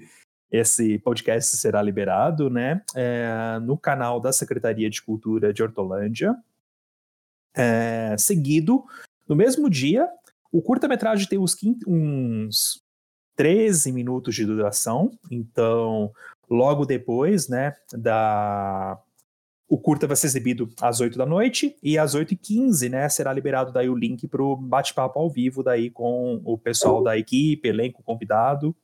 esse 0.53 0.99
podcast 0.99 1.57
será 1.57 1.81
liberado, 1.81 2.51
né? 2.51 2.83
É, 2.95 3.59
no 3.63 3.79
canal 3.79 4.21
da 4.21 4.33
Secretaria 4.33 4.91
de 4.91 5.01
Cultura 5.01 5.51
de 5.51 5.63
Hortolândia. 5.63 6.37
É, 7.57 8.15
seguido, 8.19 8.85
no 9.27 9.35
mesmo 9.35 9.71
dia, 9.71 10.07
o 10.53 10.61
curta-metragem 10.61 11.27
tem 11.27 11.39
uns, 11.39 11.57
uns 11.87 12.83
13 13.35 13.93
minutos 13.93 14.35
de 14.35 14.45
duração, 14.45 15.11
então 15.31 16.13
logo 16.49 16.85
depois, 16.85 17.49
né, 17.49 17.75
da 17.93 19.01
o 19.69 19.79
curta 19.79 20.07
vai 20.07 20.17
ser 20.17 20.27
exibido 20.27 20.69
às 20.83 21.01
8 21.01 21.17
da 21.17 21.25
noite 21.25 21.75
e 21.83 21.97
às 21.97 22.15
8h15, 22.15 22.91
né, 22.91 23.09
será 23.09 23.33
liberado 23.33 23.73
daí 23.73 23.89
o 23.89 23.97
link 23.97 24.29
para 24.29 24.43
o 24.43 24.55
bate-papo 24.55 25.19
ao 25.19 25.31
vivo 25.31 25.63
daí 25.63 25.89
com 25.89 26.43
o 26.45 26.59
pessoal 26.59 27.03
da 27.03 27.17
equipe, 27.17 27.67
elenco 27.67 28.03
convidado, 28.03 28.77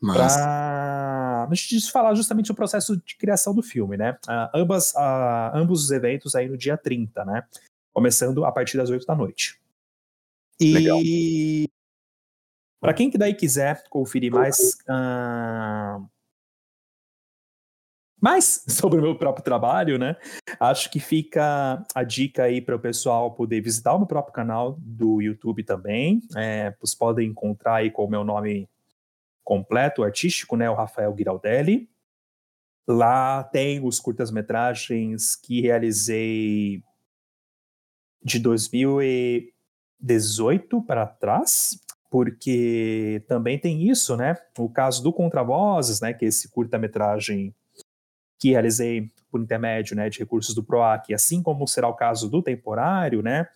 para 0.00 1.48
a 1.50 1.54
gente 1.54 1.90
falar 1.90 2.14
justamente 2.14 2.50
o 2.50 2.54
processo 2.54 2.96
de 2.96 3.16
criação 3.16 3.54
do 3.54 3.62
filme, 3.62 3.96
né? 3.96 4.18
Uh, 4.26 4.58
ambas, 4.58 4.92
uh, 4.92 5.54
ambos 5.54 5.84
os 5.84 5.90
eventos 5.90 6.34
aí 6.34 6.48
no 6.48 6.56
dia 6.56 6.76
30, 6.76 7.24
né? 7.24 7.44
Começando 7.94 8.44
a 8.44 8.52
partir 8.52 8.76
das 8.76 8.90
8 8.90 9.06
da 9.06 9.14
noite. 9.14 9.58
E 10.60 11.68
para 12.80 12.94
quem 12.94 13.10
que 13.10 13.18
daí 13.18 13.34
quiser 13.34 13.84
conferir 13.88 14.32
mais 14.32 14.78
uh, 14.88 16.06
mais 18.20 18.64
sobre 18.68 18.98
o 18.98 19.02
meu 19.02 19.16
próprio 19.16 19.44
trabalho, 19.44 19.98
né? 19.98 20.16
Acho 20.58 20.90
que 20.90 20.98
fica 21.00 21.84
a 21.94 22.02
dica 22.02 22.44
aí 22.44 22.60
para 22.60 22.76
o 22.76 22.80
pessoal 22.80 23.34
poder 23.34 23.60
visitar 23.60 23.94
o 23.94 23.98
meu 23.98 24.06
próprio 24.06 24.32
canal 24.32 24.76
do 24.78 25.20
YouTube 25.20 25.62
também. 25.62 26.20
É, 26.34 26.74
vocês 26.80 26.94
podem 26.94 27.28
encontrar 27.28 27.76
aí 27.76 27.90
com 27.90 28.04
o 28.04 28.10
meu 28.10 28.24
nome 28.24 28.68
completo, 29.46 30.02
artístico, 30.02 30.56
né? 30.56 30.68
O 30.68 30.74
Rafael 30.74 31.16
Giraldelli. 31.16 31.88
Lá 32.86 33.42
tem 33.44 33.82
os 33.82 33.98
curtas-metragens 33.98 35.34
que 35.36 35.62
realizei 35.62 36.82
de 38.22 38.38
2018 38.40 40.82
para 40.82 41.06
trás, 41.06 41.80
porque 42.10 43.24
também 43.28 43.58
tem 43.58 43.88
isso, 43.88 44.14
né? 44.16 44.34
O 44.58 44.68
caso 44.68 45.02
do 45.02 45.10
Contravozes, 45.12 46.00
né? 46.00 46.12
Que 46.12 46.26
é 46.26 46.28
esse 46.28 46.50
curta-metragem 46.50 47.54
que 48.38 48.50
realizei 48.50 49.10
por 49.30 49.40
intermédio 49.40 49.96
né, 49.96 50.10
de 50.10 50.18
recursos 50.18 50.54
do 50.54 50.62
PROAC, 50.62 51.14
assim 51.14 51.42
como 51.42 51.66
será 51.66 51.88
o 51.88 51.94
caso 51.94 52.28
do 52.28 52.42
temporário, 52.42 53.22
né? 53.22 53.48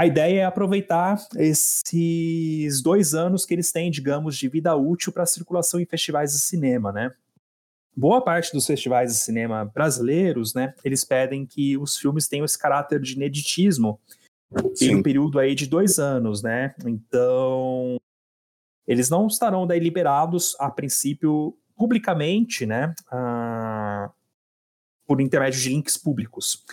A 0.00 0.06
ideia 0.06 0.40
é 0.40 0.44
aproveitar 0.46 1.18
esses 1.36 2.80
dois 2.80 3.12
anos 3.12 3.44
que 3.44 3.52
eles 3.52 3.70
têm, 3.70 3.90
digamos, 3.90 4.34
de 4.34 4.48
vida 4.48 4.74
útil 4.74 5.12
para 5.12 5.26
circulação 5.26 5.78
em 5.78 5.84
festivais 5.84 6.32
de 6.32 6.38
cinema, 6.38 6.90
né? 6.90 7.12
Boa 7.94 8.24
parte 8.24 8.50
dos 8.50 8.66
festivais 8.66 9.12
de 9.12 9.18
cinema 9.18 9.62
brasileiros, 9.62 10.54
né, 10.54 10.72
eles 10.82 11.04
pedem 11.04 11.44
que 11.44 11.76
os 11.76 11.98
filmes 11.98 12.26
tenham 12.26 12.46
esse 12.46 12.58
caráter 12.58 12.98
de 12.98 13.12
ineditismo 13.12 14.00
em 14.80 14.96
um 14.96 15.02
período 15.02 15.38
aí 15.38 15.54
de 15.54 15.66
dois 15.66 15.98
anos, 15.98 16.42
né? 16.42 16.74
Então, 16.86 18.00
eles 18.86 19.10
não 19.10 19.26
estarão 19.26 19.66
daí 19.66 19.80
liberados, 19.80 20.56
a 20.58 20.70
princípio, 20.70 21.54
publicamente, 21.76 22.64
né, 22.64 22.94
uh, 23.12 24.10
por 25.06 25.20
intermédio 25.20 25.60
de 25.60 25.68
links 25.68 25.98
públicos. 25.98 26.64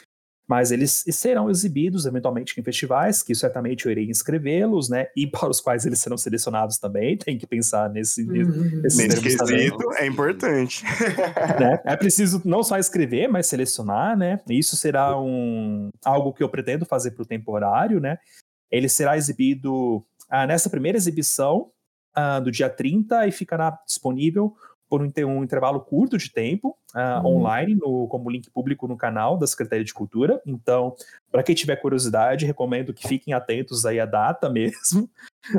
Mas 0.47 0.71
eles 0.71 1.03
serão 1.11 1.49
exibidos 1.49 2.05
eventualmente 2.05 2.57
em 2.57 2.63
festivais, 2.63 3.21
que 3.21 3.35
certamente 3.35 3.85
eu 3.85 3.91
irei 3.91 4.09
inscrevê-los, 4.09 4.89
né? 4.89 5.07
E 5.15 5.27
para 5.27 5.49
os 5.49 5.59
quais 5.59 5.85
eles 5.85 5.99
serão 5.99 6.17
selecionados 6.17 6.77
também. 6.77 7.17
Tem 7.17 7.37
que 7.37 7.45
pensar 7.45 7.89
nesse, 7.89 8.23
uhum. 8.23 8.81
nesse 8.81 9.21
quesito, 9.21 9.91
é 9.95 10.05
importante. 10.05 10.85
né? 11.59 11.81
É 11.83 11.97
preciso 11.97 12.41
não 12.45 12.63
só 12.63 12.77
escrever, 12.77 13.27
mas 13.27 13.47
selecionar, 13.47 14.17
né? 14.17 14.39
Isso 14.49 14.77
será 14.77 15.19
um 15.19 15.89
algo 16.05 16.31
que 16.31 16.41
eu 16.41 16.49
pretendo 16.49 16.85
fazer 16.85 17.11
para 17.11 17.23
o 17.23 17.25
temporário, 17.25 17.99
né? 17.99 18.17
Ele 18.71 18.87
será 18.87 19.17
exibido 19.17 20.01
ah, 20.29 20.47
nessa 20.47 20.69
primeira 20.69 20.97
exibição 20.97 21.71
ah, 22.15 22.39
do 22.39 22.51
dia 22.51 22.69
30 22.69 23.27
e 23.27 23.31
ficará 23.31 23.77
disponível 23.85 24.55
por 24.89 25.01
um, 25.01 25.11
um 25.25 25.43
intervalo 25.43 25.81
curto 25.81 26.17
de 26.17 26.31
tempo 26.31 26.77
uh, 26.95 27.19
uhum. 27.19 27.37
online, 27.37 27.75
no, 27.75 28.07
como 28.07 28.29
link 28.29 28.49
público 28.49 28.87
no 28.87 28.97
canal 28.97 29.37
da 29.37 29.45
Secretaria 29.45 29.83
de 29.83 29.93
Cultura. 29.93 30.41
Então, 30.45 30.95
para 31.31 31.43
quem 31.43 31.55
tiver 31.55 31.75
curiosidade, 31.77 32.45
recomendo 32.45 32.93
que 32.93 33.07
fiquem 33.07 33.33
atentos 33.33 33.85
aí 33.85 33.99
à 33.99 34.05
data 34.05 34.49
mesmo 34.51 35.09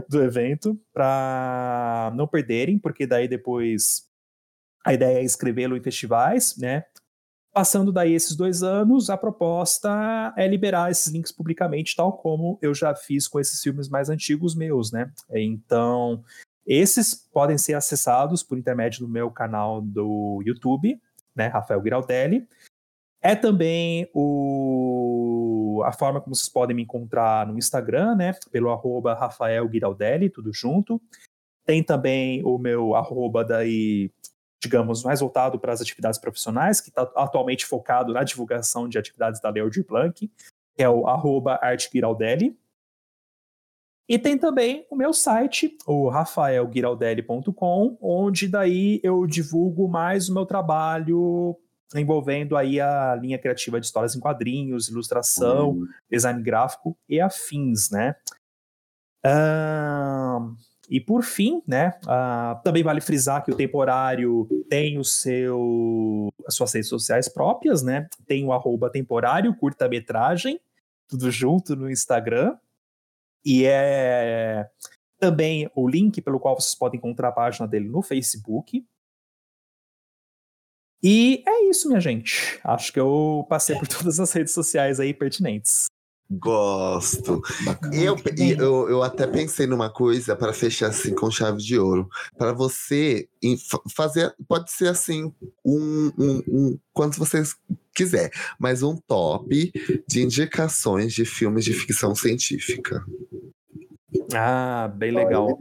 do 0.09 0.23
evento, 0.23 0.79
para 0.93 2.13
não 2.15 2.27
perderem, 2.27 2.79
porque 2.79 3.07
daí 3.07 3.29
depois 3.29 4.07
a 4.85 4.95
ideia 4.95 5.19
é 5.19 5.25
escrevê-lo 5.25 5.77
em 5.77 5.83
festivais, 5.83 6.57
né? 6.57 6.85
Passando 7.53 7.91
daí 7.91 8.13
esses 8.13 8.37
dois 8.37 8.63
anos, 8.63 9.11
a 9.11 9.17
proposta 9.17 10.33
é 10.37 10.47
liberar 10.47 10.91
esses 10.91 11.13
links 11.13 11.33
publicamente, 11.33 11.97
tal 11.97 12.13
como 12.13 12.59
eu 12.63 12.73
já 12.73 12.95
fiz 12.95 13.27
com 13.27 13.41
esses 13.41 13.61
filmes 13.61 13.89
mais 13.89 14.09
antigos 14.09 14.55
meus, 14.55 14.93
né? 14.93 15.11
Então, 15.31 16.23
esses 16.69 17.15
podem 17.15 17.57
ser 17.57 17.73
acessados 17.73 18.43
por 18.43 18.59
intermédio 18.59 19.01
do 19.01 19.09
meu 19.09 19.31
canal 19.31 19.81
do 19.81 20.43
YouTube, 20.45 21.01
né, 21.35 21.47
Rafael 21.47 21.82
Giraldelli. 21.82 22.47
É 23.23 23.35
também 23.35 24.09
o, 24.12 25.82
a 25.86 25.93
forma 25.93 26.20
como 26.20 26.36
vocês 26.36 26.49
podem 26.51 26.77
me 26.77 26.82
encontrar 26.82 27.47
no 27.47 27.57
Instagram, 27.57 28.15
né, 28.16 28.35
pelo 28.53 28.70
arroba 28.70 29.15
Rafael 29.15 29.66
Giraldelli, 29.73 30.28
tudo 30.28 30.53
junto. 30.53 31.01
Tem 31.65 31.82
também 31.82 32.45
o 32.45 32.59
meu 32.59 32.95
arroba 32.95 33.43
daí, 33.43 34.12
digamos, 34.62 35.03
mais 35.03 35.20
voltado 35.20 35.59
para 35.59 35.73
as 35.73 35.81
atividades 35.81 36.20
profissionais, 36.20 36.82
que 36.82 36.90
está 36.90 37.03
atualmente 37.16 37.65
focado 37.65 38.12
na 38.12 38.23
divulgação 38.23 38.86
de 38.86 38.99
atividades 38.99 39.40
da 39.40 39.49
Leo 39.49 39.70
de 39.70 39.82
Blanc, 39.82 40.31
que 40.77 40.82
é 40.82 40.89
o 40.89 41.07
arroba 41.07 41.59
Arte 41.62 41.89
Giraldelli. 41.90 42.59
E 44.09 44.19
tem 44.19 44.39
também 44.39 44.87
o 44.91 44.97
meu 44.97 45.13
site, 45.13 45.77
o 45.87 46.09
rafaelguiraldelli.com, 46.09 47.99
onde 48.01 48.49
daí 48.49 49.01
eu 49.03 49.27
divulgo 49.27 49.87
mais 49.87 50.31
o 50.31 50.35
meu 50.35 50.47
trabalho 50.47 51.55
envolvendo 51.95 52.57
aí 52.57 52.81
a 52.81 53.15
linha 53.15 53.39
criativa 53.39 53.81
de 53.81 53.87
histórias 53.87 54.15
em 54.15 54.21
quadrinhos, 54.21 54.89
ilustração, 54.89 55.71
uhum. 55.71 55.87
design 56.11 56.43
gráfico 56.43 56.97
e 57.09 57.21
afins, 57.21 57.91
né? 57.91 58.15
Uh, 59.27 60.57
e 60.89 61.01
por 61.01 61.23
fim, 61.23 61.63
né, 61.67 61.99
uh, 62.05 62.63
também 62.63 62.83
vale 62.83 63.01
frisar 63.01 63.45
que 63.45 63.51
o 63.51 63.57
temporário 63.57 64.49
tem 64.71 64.99
o 64.99 65.05
seu, 65.05 66.33
as 66.47 66.55
suas 66.55 66.73
redes 66.73 66.89
sociais 66.89 67.29
próprias, 67.29 67.83
né? 67.83 68.07
Tem 68.27 68.45
o 68.45 68.53
arroba 68.53 68.91
temporário, 68.91 69.55
curta-metragem, 69.55 70.59
tudo 71.07 71.31
junto 71.31 71.77
no 71.77 71.91
Instagram. 71.91 72.57
E 73.44 73.65
é 73.65 74.69
também 75.19 75.70
o 75.74 75.89
link 75.89 76.20
pelo 76.23 76.39
qual 76.39 76.59
vocês 76.59 76.74
podem 76.74 76.98
encontrar 76.98 77.28
a 77.28 77.32
página 77.32 77.66
dele 77.66 77.89
no 77.89 78.02
Facebook. 78.02 78.86
E 81.02 81.43
é 81.47 81.65
isso, 81.69 81.89
minha 81.89 82.01
gente. 82.01 82.60
Acho 82.65 82.93
que 82.93 82.98
eu 82.98 83.47
passei 83.48 83.77
por 83.77 83.86
todas 83.89 84.19
as 84.19 84.32
redes 84.32 84.52
sociais 84.52 84.98
aí 84.98 85.15
pertinentes. 85.15 85.86
Gosto. 86.31 87.41
Eu, 87.91 88.17
eu, 88.59 88.89
eu 88.91 89.03
até 89.03 89.27
pensei 89.27 89.67
numa 89.67 89.89
coisa 89.89 90.37
para 90.37 90.53
fechar 90.53 90.89
assim 90.89 91.15
com 91.15 91.31
chave 91.31 91.59
de 91.59 91.79
ouro. 91.79 92.09
Para 92.37 92.53
você 92.53 93.27
fazer, 93.97 94.35
pode 94.47 94.71
ser 94.71 94.89
assim, 94.89 95.33
um, 95.65 96.13
um, 96.19 96.43
um 96.49 96.79
quanto 96.93 97.19
você 97.19 97.43
quiser, 97.95 98.31
mas 98.59 98.83
um 98.83 98.97
top 98.97 99.73
de 100.07 100.23
indicações 100.23 101.15
de 101.15 101.25
filmes 101.25 101.65
de 101.65 101.73
ficção 101.73 102.15
científica. 102.15 103.03
Ah, 104.35 104.93
bem 104.95 105.13
legal. 105.13 105.59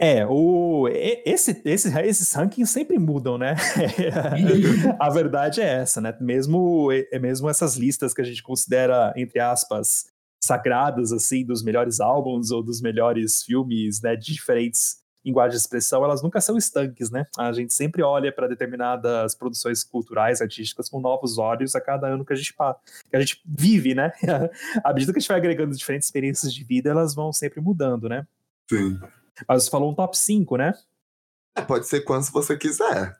É, 0.00 0.26
o, 0.26 0.88
esse, 0.88 1.62
esse, 1.64 1.88
esses 2.00 2.32
rankings 2.32 2.72
sempre 2.72 2.98
mudam, 2.98 3.38
né? 3.38 3.54
a 4.98 5.10
verdade 5.10 5.60
é 5.60 5.80
essa, 5.80 6.00
né? 6.00 6.16
Mesmo, 6.20 6.90
é 6.90 7.18
mesmo 7.18 7.48
essas 7.48 7.76
listas 7.76 8.12
que 8.12 8.20
a 8.20 8.24
gente 8.24 8.42
considera, 8.42 9.12
entre 9.16 9.38
aspas, 9.38 10.06
sagradas, 10.42 11.12
assim, 11.12 11.44
dos 11.44 11.62
melhores 11.62 12.00
álbuns 12.00 12.50
ou 12.50 12.62
dos 12.62 12.80
melhores 12.80 13.44
filmes, 13.44 14.02
né, 14.02 14.16
de 14.16 14.32
diferentes 14.32 15.00
linguagens 15.24 15.54
de 15.54 15.60
expressão, 15.60 16.04
elas 16.04 16.20
nunca 16.20 16.40
são 16.40 16.58
estanques, 16.58 17.08
né? 17.10 17.24
A 17.38 17.52
gente 17.52 17.72
sempre 17.72 18.02
olha 18.02 18.32
para 18.32 18.48
determinadas 18.48 19.36
produções 19.36 19.84
culturais, 19.84 20.42
artísticas, 20.42 20.88
com 20.88 21.00
novos 21.00 21.38
olhos 21.38 21.76
a 21.76 21.80
cada 21.80 22.08
ano 22.08 22.24
que 22.24 22.32
a 22.32 22.36
gente, 22.36 22.52
que 22.52 23.16
a 23.16 23.20
gente 23.20 23.40
vive, 23.46 23.94
né? 23.94 24.12
à 24.82 24.92
medida 24.92 25.12
que 25.12 25.18
a 25.18 25.20
gente 25.20 25.28
vai 25.28 25.38
agregando 25.38 25.76
diferentes 25.76 26.08
experiências 26.08 26.52
de 26.52 26.64
vida, 26.64 26.90
elas 26.90 27.14
vão 27.14 27.32
sempre 27.32 27.60
mudando, 27.60 28.08
né? 28.08 28.26
Sim. 28.68 28.98
Mas 29.48 29.64
você 29.64 29.70
falou 29.70 29.90
um 29.90 29.94
top 29.94 30.16
5, 30.16 30.56
né? 30.56 30.72
É, 31.56 31.62
pode 31.62 31.86
ser 31.86 32.02
quantos 32.02 32.30
você 32.30 32.56
quiser. 32.56 33.16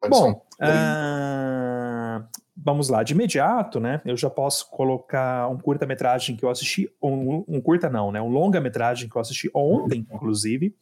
Pode 0.00 0.10
Bom, 0.10 0.32
uh, 0.60 2.26
vamos 2.56 2.88
lá, 2.88 3.02
de 3.02 3.12
imediato, 3.12 3.78
né? 3.78 4.00
Eu 4.04 4.16
já 4.16 4.28
posso 4.28 4.68
colocar 4.70 5.48
um 5.48 5.58
curta-metragem 5.58 6.34
que 6.36 6.44
eu 6.44 6.50
assisti, 6.50 6.92
um, 7.00 7.44
um 7.46 7.60
curta 7.60 7.88
não, 7.88 8.10
né? 8.10 8.20
Um 8.20 8.28
longa-metragem 8.28 9.08
que 9.08 9.16
eu 9.16 9.20
assisti 9.20 9.50
ontem, 9.54 10.06
inclusive, 10.12 10.76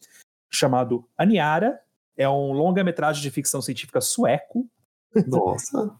chamado 0.49 1.07
Aniara. 1.17 1.79
É 2.17 2.27
um 2.27 2.51
longa-metragem 2.51 3.21
de 3.21 3.31
ficção 3.31 3.61
científica 3.61 4.01
sueco. 4.01 4.67
Nossa. 5.27 5.95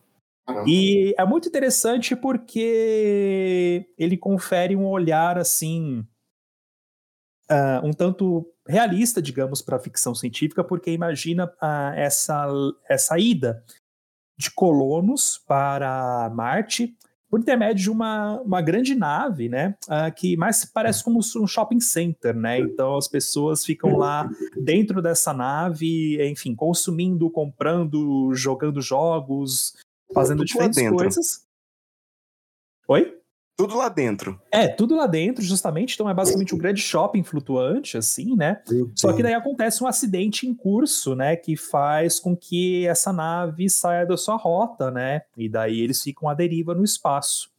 e 0.65 1.13
é 1.17 1.25
muito 1.25 1.47
interessante 1.47 2.15
porque 2.15 3.85
ele 3.97 4.17
confere 4.17 4.75
um 4.75 4.87
olhar 4.87 5.37
assim 5.37 6.07
uh, 7.49 7.85
um 7.85 7.91
tanto 7.91 8.45
realista, 8.67 9.21
digamos, 9.21 9.61
para 9.61 9.77
a 9.77 9.79
ficção 9.79 10.13
científica, 10.13 10.63
porque 10.63 10.91
imagina 10.91 11.45
uh, 11.45 11.93
essa, 11.95 12.47
essa 12.89 13.17
ida 13.17 13.63
de 14.37 14.51
colonos 14.51 15.41
para 15.47 16.31
Marte 16.33 16.95
por 17.29 17.39
intermédio 17.39 17.83
de 17.83 17.89
uma, 17.89 18.41
uma 18.41 18.61
grande 18.61 18.93
nave, 18.93 19.47
né, 19.47 19.77
uh, 19.87 20.13
que 20.13 20.35
mais 20.35 20.65
parece 20.65 21.01
como 21.01 21.19
um 21.19 21.47
shopping 21.47 21.79
center, 21.79 22.35
né, 22.35 22.59
então 22.59 22.97
as 22.97 23.07
pessoas 23.07 23.63
ficam 23.63 23.95
lá 23.95 24.29
dentro 24.61 25.01
dessa 25.01 25.31
nave, 25.31 26.21
enfim, 26.29 26.53
consumindo, 26.53 27.29
comprando, 27.29 28.33
jogando 28.33 28.81
jogos, 28.81 29.77
fazendo 30.13 30.43
diferentes 30.43 30.89
coisas. 30.89 31.47
Oi? 32.89 33.20
Tudo 33.61 33.77
lá 33.77 33.89
dentro. 33.89 34.41
É, 34.51 34.67
tudo 34.67 34.95
lá 34.95 35.05
dentro, 35.05 35.43
justamente. 35.43 35.93
Então 35.93 36.09
é 36.09 36.13
basicamente 36.15 36.55
um 36.55 36.57
grande 36.57 36.81
shopping 36.81 37.21
flutuante, 37.23 37.95
assim, 37.95 38.35
né? 38.35 38.59
Só 38.95 39.13
que 39.13 39.21
daí 39.21 39.35
acontece 39.35 39.83
um 39.83 39.87
acidente 39.87 40.47
em 40.47 40.55
curso, 40.55 41.15
né? 41.15 41.35
Que 41.35 41.55
faz 41.55 42.19
com 42.19 42.35
que 42.35 42.87
essa 42.87 43.13
nave 43.13 43.69
saia 43.69 44.03
da 44.03 44.17
sua 44.17 44.35
rota, 44.35 44.89
né? 44.89 45.21
E 45.37 45.47
daí 45.47 45.79
eles 45.79 46.01
ficam 46.01 46.27
à 46.27 46.33
deriva 46.33 46.73
no 46.73 46.83
espaço. 46.83 47.51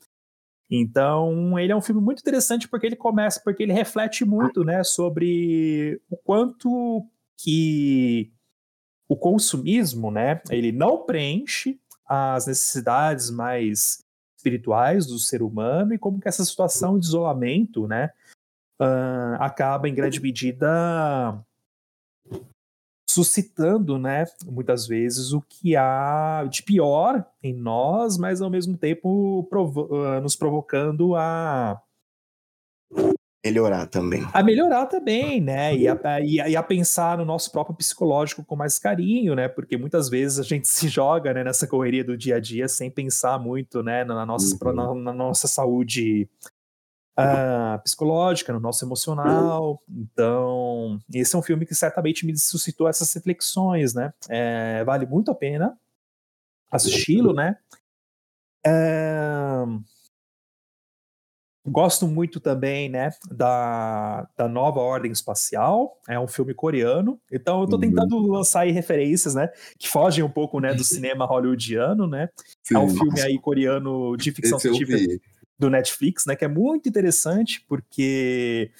Então, 0.69 1.57
ele 1.57 1.71
é 1.71 1.77
um 1.77 1.83
filme 1.83 2.01
muito 2.01 2.19
interessante 2.19 2.67
porque 2.67 2.87
ele 2.87 2.97
começa, 2.97 3.41
porque 3.45 3.63
ele 3.63 3.73
reflete 3.73 4.25
muito, 4.25 4.65
né, 4.65 4.83
sobre 4.83 6.01
o 6.11 6.17
quanto 6.17 7.07
que 7.37 8.33
o 9.07 9.15
consumismo, 9.15 10.11
né, 10.11 10.41
ele 10.51 10.73
não 10.73 11.05
preenche 11.05 11.79
as 12.07 12.47
necessidades 12.47 13.31
mais 13.31 14.03
espirituais 14.43 15.07
do 15.07 15.19
ser 15.19 15.41
humano 15.41 15.95
e 15.95 15.99
como 15.99 16.21
que 16.21 16.29
essa 16.29 16.45
situação 16.45 16.99
de 16.99 17.07
isolamento, 17.07 17.87
né, 17.87 18.11
uh, 18.81 19.37
acaba 19.39 19.89
em 19.89 19.95
grande 19.95 20.21
medida 20.21 21.41
suscitando, 23.09 23.99
né, 23.99 24.25
muitas 24.47 24.87
vezes 24.87 25.33
o 25.33 25.41
que 25.43 25.77
há 25.77 26.45
de 26.51 26.63
pior 26.63 27.25
em 27.43 27.55
nós, 27.55 28.17
mas 28.17 28.41
ao 28.41 28.51
mesmo 28.51 28.77
tempo 28.77 29.47
provo 29.49 29.87
uh, 29.95 30.21
nos 30.21 30.35
provocando 30.35 31.15
a 31.15 31.81
melhorar 33.45 33.87
também. 33.87 34.27
A 34.33 34.43
melhorar 34.43 34.87
também, 34.87 35.41
né? 35.41 35.75
E 35.77 35.89
a, 35.89 35.99
e, 36.21 36.41
a, 36.41 36.49
e 36.49 36.57
a, 36.57 36.63
pensar 36.63 37.19
no 37.19 37.25
nosso 37.25 37.51
próprio 37.51 37.77
psicológico 37.77 38.45
com 38.45 38.55
mais 38.55 38.79
carinho, 38.79 39.35
né? 39.35 39.49
Porque 39.49 39.77
muitas 39.77 40.09
vezes 40.09 40.39
a 40.39 40.43
gente 40.43 40.69
se 40.69 40.89
joga 40.89 41.35
né, 41.35 41.43
nessa 41.43 41.67
correria 41.67 42.05
do 42.05 42.17
dia 42.17 42.37
a 42.37 42.41
dia 42.41 42.69
sem 42.69 42.91
pensar 42.91 43.39
muito, 43.39 43.83
né? 43.83 44.05
Na 44.05 44.25
nossa, 44.25 44.57
uhum. 44.65 44.73
na, 44.73 44.95
na, 44.95 45.13
nossa 45.13 45.49
saúde 45.49 46.29
uh, 47.19 47.83
psicológica, 47.83 48.53
no 48.53 48.61
nosso 48.61 48.85
emocional. 48.85 49.83
Então, 49.89 51.01
esse 51.13 51.35
é 51.35 51.39
um 51.39 51.43
filme 51.43 51.67
que 51.67 51.75
certamente 51.75 52.25
me 52.25 52.37
suscitou 52.39 52.89
essas 52.89 53.13
reflexões, 53.13 53.93
né? 53.93 54.13
É, 54.29 54.85
vale 54.85 55.05
muito 55.07 55.31
a 55.31 55.35
pena 55.35 55.77
assisti-lo, 56.71 57.35
né? 57.35 57.57
É 58.65 59.53
Gosto 61.65 62.09
muito 62.09 62.41
também, 62.41 62.89
né, 62.89 63.11
da, 63.31 64.29
da 64.37 64.49
Nova 64.49 64.81
Ordem 64.81 65.13
Espacial, 65.13 65.97
é 66.09 66.19
um 66.19 66.27
filme 66.27 66.53
coreano, 66.53 67.21
então 67.31 67.61
eu 67.61 67.69
tô 67.69 67.77
uhum. 67.77 67.83
tentando 67.83 68.17
uhum. 68.17 68.33
lançar 68.33 68.67
referências, 68.67 69.37
né, 69.37 69.49
que 69.79 69.89
fogem 69.89 70.25
um 70.25 70.29
pouco, 70.29 70.59
né, 70.59 70.75
do 70.75 70.83
cinema 70.83 71.25
hollywoodiano, 71.25 72.09
né, 72.09 72.29
Sim. 72.65 72.75
é 72.75 72.79
um 72.81 72.89
filme 72.89 73.21
aí 73.21 73.39
coreano 73.39 74.17
de 74.17 74.33
ficção 74.33 74.59
científica 74.59 74.99
do 75.57 75.71
Netflix, 75.71 76.27
né, 76.27 76.35
que 76.35 76.45
é 76.45 76.49
muito 76.49 76.89
interessante, 76.89 77.65
porque 77.69 78.73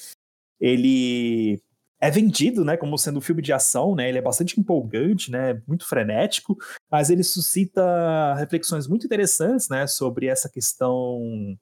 ele 0.61 1.63
é 2.01 2.11
vendido, 2.11 2.65
né, 2.65 2.77
como 2.77 2.99
sendo 2.99 3.19
um 3.19 3.23
filme 3.23 3.41
de 3.41 3.53
ação, 3.53 3.95
né, 3.95 4.09
ele 4.09 4.19
é 4.19 4.23
bastante 4.23 4.59
empolgante, 4.59 5.31
né, 5.31 5.63
muito 5.69 5.87
frenético, 5.87 6.59
mas 6.91 7.11
ele 7.11 7.23
suscita 7.23 8.35
reflexões 8.35 8.89
muito 8.89 9.07
interessantes, 9.07 9.69
né, 9.69 9.87
sobre 9.87 10.27
essa 10.27 10.49
questão 10.49 11.57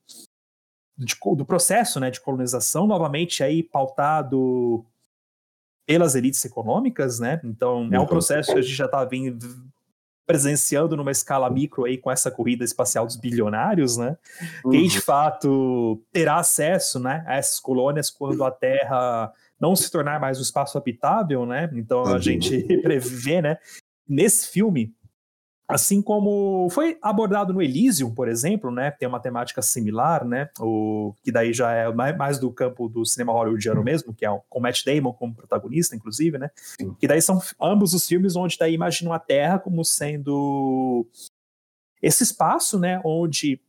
de, 1.05 1.16
do 1.36 1.44
processo 1.44 1.98
né, 1.98 2.10
de 2.10 2.20
colonização, 2.20 2.86
novamente 2.86 3.43
aí 3.43 3.62
pautado 3.62 4.85
pelas 5.86 6.14
elites 6.14 6.44
econômicas, 6.44 7.18
né? 7.18 7.40
Então 7.43 7.89
é 7.90 7.98
um 7.98 8.06
processo 8.06 8.52
que 8.52 8.59
a 8.59 8.62
gente 8.62 8.74
já 8.74 8.85
está 8.85 9.09
presenciando 10.27 10.97
numa 10.97 11.10
escala 11.10 11.51
micro 11.51 11.85
aí 11.85 11.98
com 11.98 12.10
essa 12.10 12.31
corrida 12.31 12.62
espacial 12.64 13.06
dos 13.06 13.16
bilionários, 13.16 13.97
né? 13.97 14.16
Uhum. 14.64 14.70
Quem 14.70 14.86
de 14.86 15.01
fato 15.01 16.01
terá 16.12 16.36
acesso, 16.36 17.01
né, 17.01 17.24
a 17.27 17.36
essas 17.36 17.59
colônias 17.59 18.10
quando 18.10 18.44
a 18.44 18.51
Terra 18.51 19.32
não 19.59 19.74
se 19.74 19.90
tornar 19.90 20.20
mais 20.20 20.39
um 20.39 20.43
espaço 20.43 20.78
habitável, 20.78 21.44
né? 21.44 21.68
Então 21.74 22.05
a 22.05 22.12
uhum. 22.12 22.18
gente 22.20 22.62
prevê, 22.82 23.43
né? 23.43 23.59
Nesse 24.06 24.48
filme 24.48 24.94
Assim 25.70 26.02
como 26.02 26.68
foi 26.70 26.98
abordado 27.01 27.52
no 27.52 27.62
Elysium, 27.62 28.14
por 28.14 28.28
exemplo, 28.28 28.70
né? 28.70 28.90
Tem 28.90 29.09
uma 29.09 29.20
temática 29.20 29.62
similar, 29.62 30.24
né? 30.24 30.48
O, 30.59 31.14
que 31.22 31.30
daí 31.30 31.52
já 31.52 31.72
é 31.72 31.92
mais 32.12 32.38
do 32.38 32.51
campo 32.52 32.88
do 32.88 33.05
cinema 33.05 33.32
hollywoodiano 33.32 33.82
mesmo, 33.82 34.12
que 34.12 34.26
é 34.26 34.40
com 34.48 34.60
Matt 34.60 34.84
Damon 34.84 35.12
como 35.12 35.34
protagonista, 35.34 35.94
inclusive, 35.94 36.38
né? 36.38 36.51
Sim. 36.56 36.94
Que 36.98 37.06
daí 37.06 37.22
são 37.22 37.40
ambos 37.60 37.94
os 37.94 38.06
filmes 38.06 38.36
onde 38.36 38.59
daí 38.59 38.74
imaginam 38.74 39.12
a 39.12 39.18
Terra 39.18 39.59
como 39.59 39.84
sendo 39.84 41.06
esse 42.02 42.22
espaço, 42.22 42.78
né? 42.78 43.01
Onde 43.05 43.60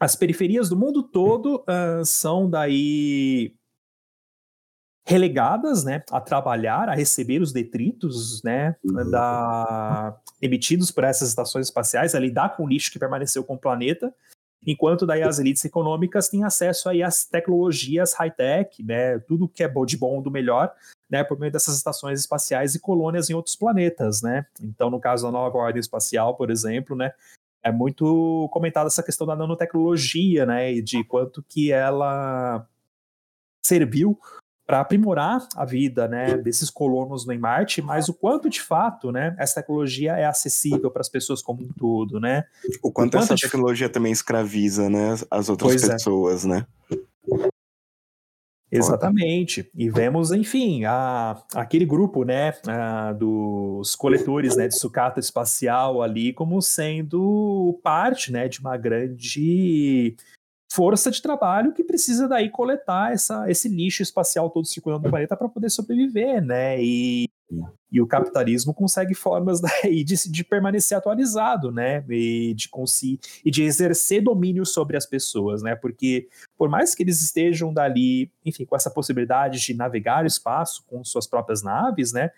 as 0.00 0.16
periferias 0.16 0.68
do 0.68 0.76
mundo 0.76 1.02
todo 1.02 1.62
uh, 1.62 2.04
são 2.04 2.50
daí 2.50 3.54
relegadas 5.04 5.84
né, 5.84 6.02
a 6.10 6.20
trabalhar, 6.20 6.88
a 6.88 6.94
receber 6.94 7.42
os 7.42 7.52
detritos 7.52 8.42
né, 8.42 8.76
uhum. 8.84 9.10
da, 9.10 10.16
emitidos 10.40 10.90
por 10.90 11.04
essas 11.04 11.28
estações 11.28 11.66
espaciais, 11.66 12.14
a 12.14 12.20
lidar 12.20 12.56
com 12.56 12.64
o 12.64 12.68
lixo 12.68 12.92
que 12.92 12.98
permaneceu 12.98 13.42
com 13.42 13.54
o 13.54 13.58
planeta, 13.58 14.14
enquanto 14.64 15.04
daí 15.04 15.22
as 15.22 15.40
elites 15.40 15.64
econômicas 15.64 16.28
têm 16.28 16.44
acesso 16.44 16.88
aí 16.88 17.02
às 17.02 17.24
tecnologias 17.24 18.14
high-tech, 18.14 18.82
né, 18.84 19.18
tudo 19.20 19.48
que 19.48 19.64
é 19.64 19.68
de 19.68 19.96
bom 19.96 20.22
do 20.22 20.30
melhor, 20.30 20.72
né, 21.10 21.24
por 21.24 21.38
meio 21.38 21.52
dessas 21.52 21.76
estações 21.76 22.20
espaciais 22.20 22.74
e 22.76 22.80
colônias 22.80 23.28
em 23.28 23.34
outros 23.34 23.56
planetas, 23.56 24.22
né. 24.22 24.46
Então, 24.62 24.88
no 24.88 25.00
caso 25.00 25.24
da 25.24 25.32
nova 25.32 25.58
ordem 25.58 25.80
espacial, 25.80 26.36
por 26.36 26.48
exemplo, 26.48 26.94
né, 26.94 27.12
é 27.64 27.72
muito 27.72 28.48
comentada 28.52 28.86
essa 28.86 29.02
questão 29.02 29.26
da 29.26 29.34
nanotecnologia, 29.34 30.46
né, 30.46 30.72
e 30.72 30.80
de 30.80 31.02
quanto 31.02 31.42
que 31.42 31.72
ela 31.72 32.66
serviu 33.64 34.18
para 34.66 34.80
aprimorar 34.80 35.46
a 35.56 35.64
vida 35.64 36.06
né, 36.06 36.36
desses 36.36 36.70
colonos 36.70 37.28
em 37.28 37.38
Marte, 37.38 37.82
mas 37.82 38.08
o 38.08 38.14
quanto 38.14 38.48
de 38.48 38.60
fato 38.60 39.10
né, 39.10 39.34
essa 39.38 39.56
tecnologia 39.56 40.12
é 40.12 40.24
acessível 40.24 40.90
para 40.90 41.00
as 41.00 41.08
pessoas 41.08 41.42
como 41.42 41.62
um 41.62 41.72
todo, 41.72 42.20
né? 42.20 42.44
O 42.64 42.68
quanto, 42.68 42.84
o 42.84 42.92
quanto 42.92 43.18
essa 43.18 43.34
de... 43.34 43.42
tecnologia 43.42 43.88
também 43.88 44.12
escraviza 44.12 44.88
né, 44.88 45.14
as 45.30 45.48
outras 45.48 45.72
pois 45.72 45.88
é. 45.88 45.92
pessoas, 45.92 46.44
é. 46.44 46.48
né? 46.48 46.66
Exatamente. 48.72 49.70
E 49.76 49.90
vemos, 49.90 50.32
enfim, 50.32 50.86
a, 50.86 51.42
aquele 51.54 51.84
grupo, 51.84 52.24
né, 52.24 52.54
a, 52.66 53.12
dos 53.12 53.94
coletores, 53.94 54.56
né, 54.56 54.66
de 54.66 54.78
sucata 54.78 55.20
espacial 55.20 56.02
ali 56.02 56.32
como 56.32 56.62
sendo 56.62 57.78
parte, 57.82 58.32
né, 58.32 58.48
de 58.48 58.60
uma 58.60 58.78
grande 58.78 60.16
força 60.72 61.10
de 61.10 61.20
trabalho 61.20 61.72
que 61.72 61.84
precisa 61.84 62.26
daí 62.26 62.48
coletar 62.48 63.12
essa, 63.12 63.50
esse 63.50 63.68
lixo 63.68 64.02
espacial 64.02 64.48
todo 64.48 64.66
circulando 64.66 65.04
no 65.04 65.10
planeta 65.10 65.36
para 65.36 65.48
poder 65.48 65.68
sobreviver, 65.68 66.42
né? 66.42 66.82
E, 66.82 67.28
e 67.90 68.00
o 68.00 68.06
capitalismo 68.06 68.72
consegue 68.72 69.14
formas 69.14 69.60
daí 69.62 70.02
de, 70.02 70.30
de 70.30 70.42
permanecer 70.42 70.96
atualizado, 70.96 71.70
né? 71.70 72.02
E 72.08 72.54
de, 72.54 72.70
e 73.44 73.50
de 73.50 73.62
exercer 73.62 74.22
domínio 74.22 74.64
sobre 74.64 74.96
as 74.96 75.04
pessoas, 75.04 75.62
né? 75.62 75.76
Porque 75.76 76.28
por 76.56 76.70
mais 76.70 76.94
que 76.94 77.02
eles 77.02 77.20
estejam 77.20 77.72
dali, 77.72 78.32
enfim, 78.42 78.64
com 78.64 78.74
essa 78.74 78.90
possibilidade 78.90 79.60
de 79.60 79.74
navegar 79.74 80.24
o 80.24 80.26
espaço 80.26 80.84
com 80.86 81.04
suas 81.04 81.26
próprias 81.26 81.62
naves, 81.62 82.14
né? 82.14 82.30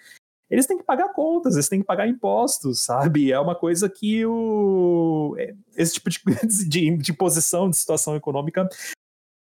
Eles 0.51 0.67
têm 0.67 0.77
que 0.79 0.85
pagar 0.85 1.13
contas, 1.13 1.55
eles 1.55 1.69
têm 1.69 1.81
que 1.81 1.87
pagar 1.87 2.07
impostos, 2.07 2.85
sabe? 2.85 3.33
É 3.33 3.41
uma 3.41 3.55
coisa 3.55 3.89
que 3.89 4.25
o 4.27 5.35
é, 5.39 5.55
esse 5.77 5.95
tipo 5.95 6.11
de, 6.11 6.21
de, 6.69 6.97
de 6.97 7.13
posição, 7.13 7.69
de 7.71 7.77
situação 7.77 8.15
econômica 8.15 8.69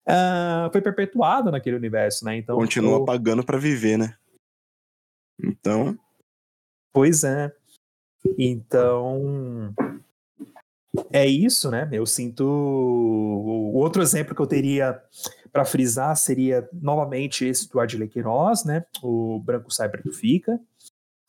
uh, 0.07 0.71
foi 0.71 0.81
perpetuada 0.81 1.49
naquele 1.51 1.75
universo, 1.75 2.25
né? 2.25 2.37
Então 2.37 2.55
continua 2.55 2.99
eu... 2.99 3.05
pagando 3.05 3.43
para 3.43 3.57
viver, 3.57 3.97
né? 3.97 4.15
Então, 5.43 5.97
pois 6.93 7.23
é. 7.23 7.51
Então, 8.37 9.73
é 11.11 11.25
isso, 11.25 11.71
né? 11.71 11.89
Eu 11.91 12.05
sinto. 12.05 12.43
O 12.43 13.73
outro 13.75 14.01
exemplo 14.01 14.35
que 14.35 14.41
eu 14.41 14.47
teria 14.47 15.01
para 15.51 15.65
frisar 15.65 16.15
seria 16.15 16.67
novamente 16.73 17.45
esse 17.45 17.69
do 17.69 17.79
Adley 17.79 18.07
Queiroz, 18.07 18.63
né? 18.63 18.85
O 19.01 19.39
Branco 19.39 19.71
Cyber 19.71 20.03
Fica. 20.13 20.59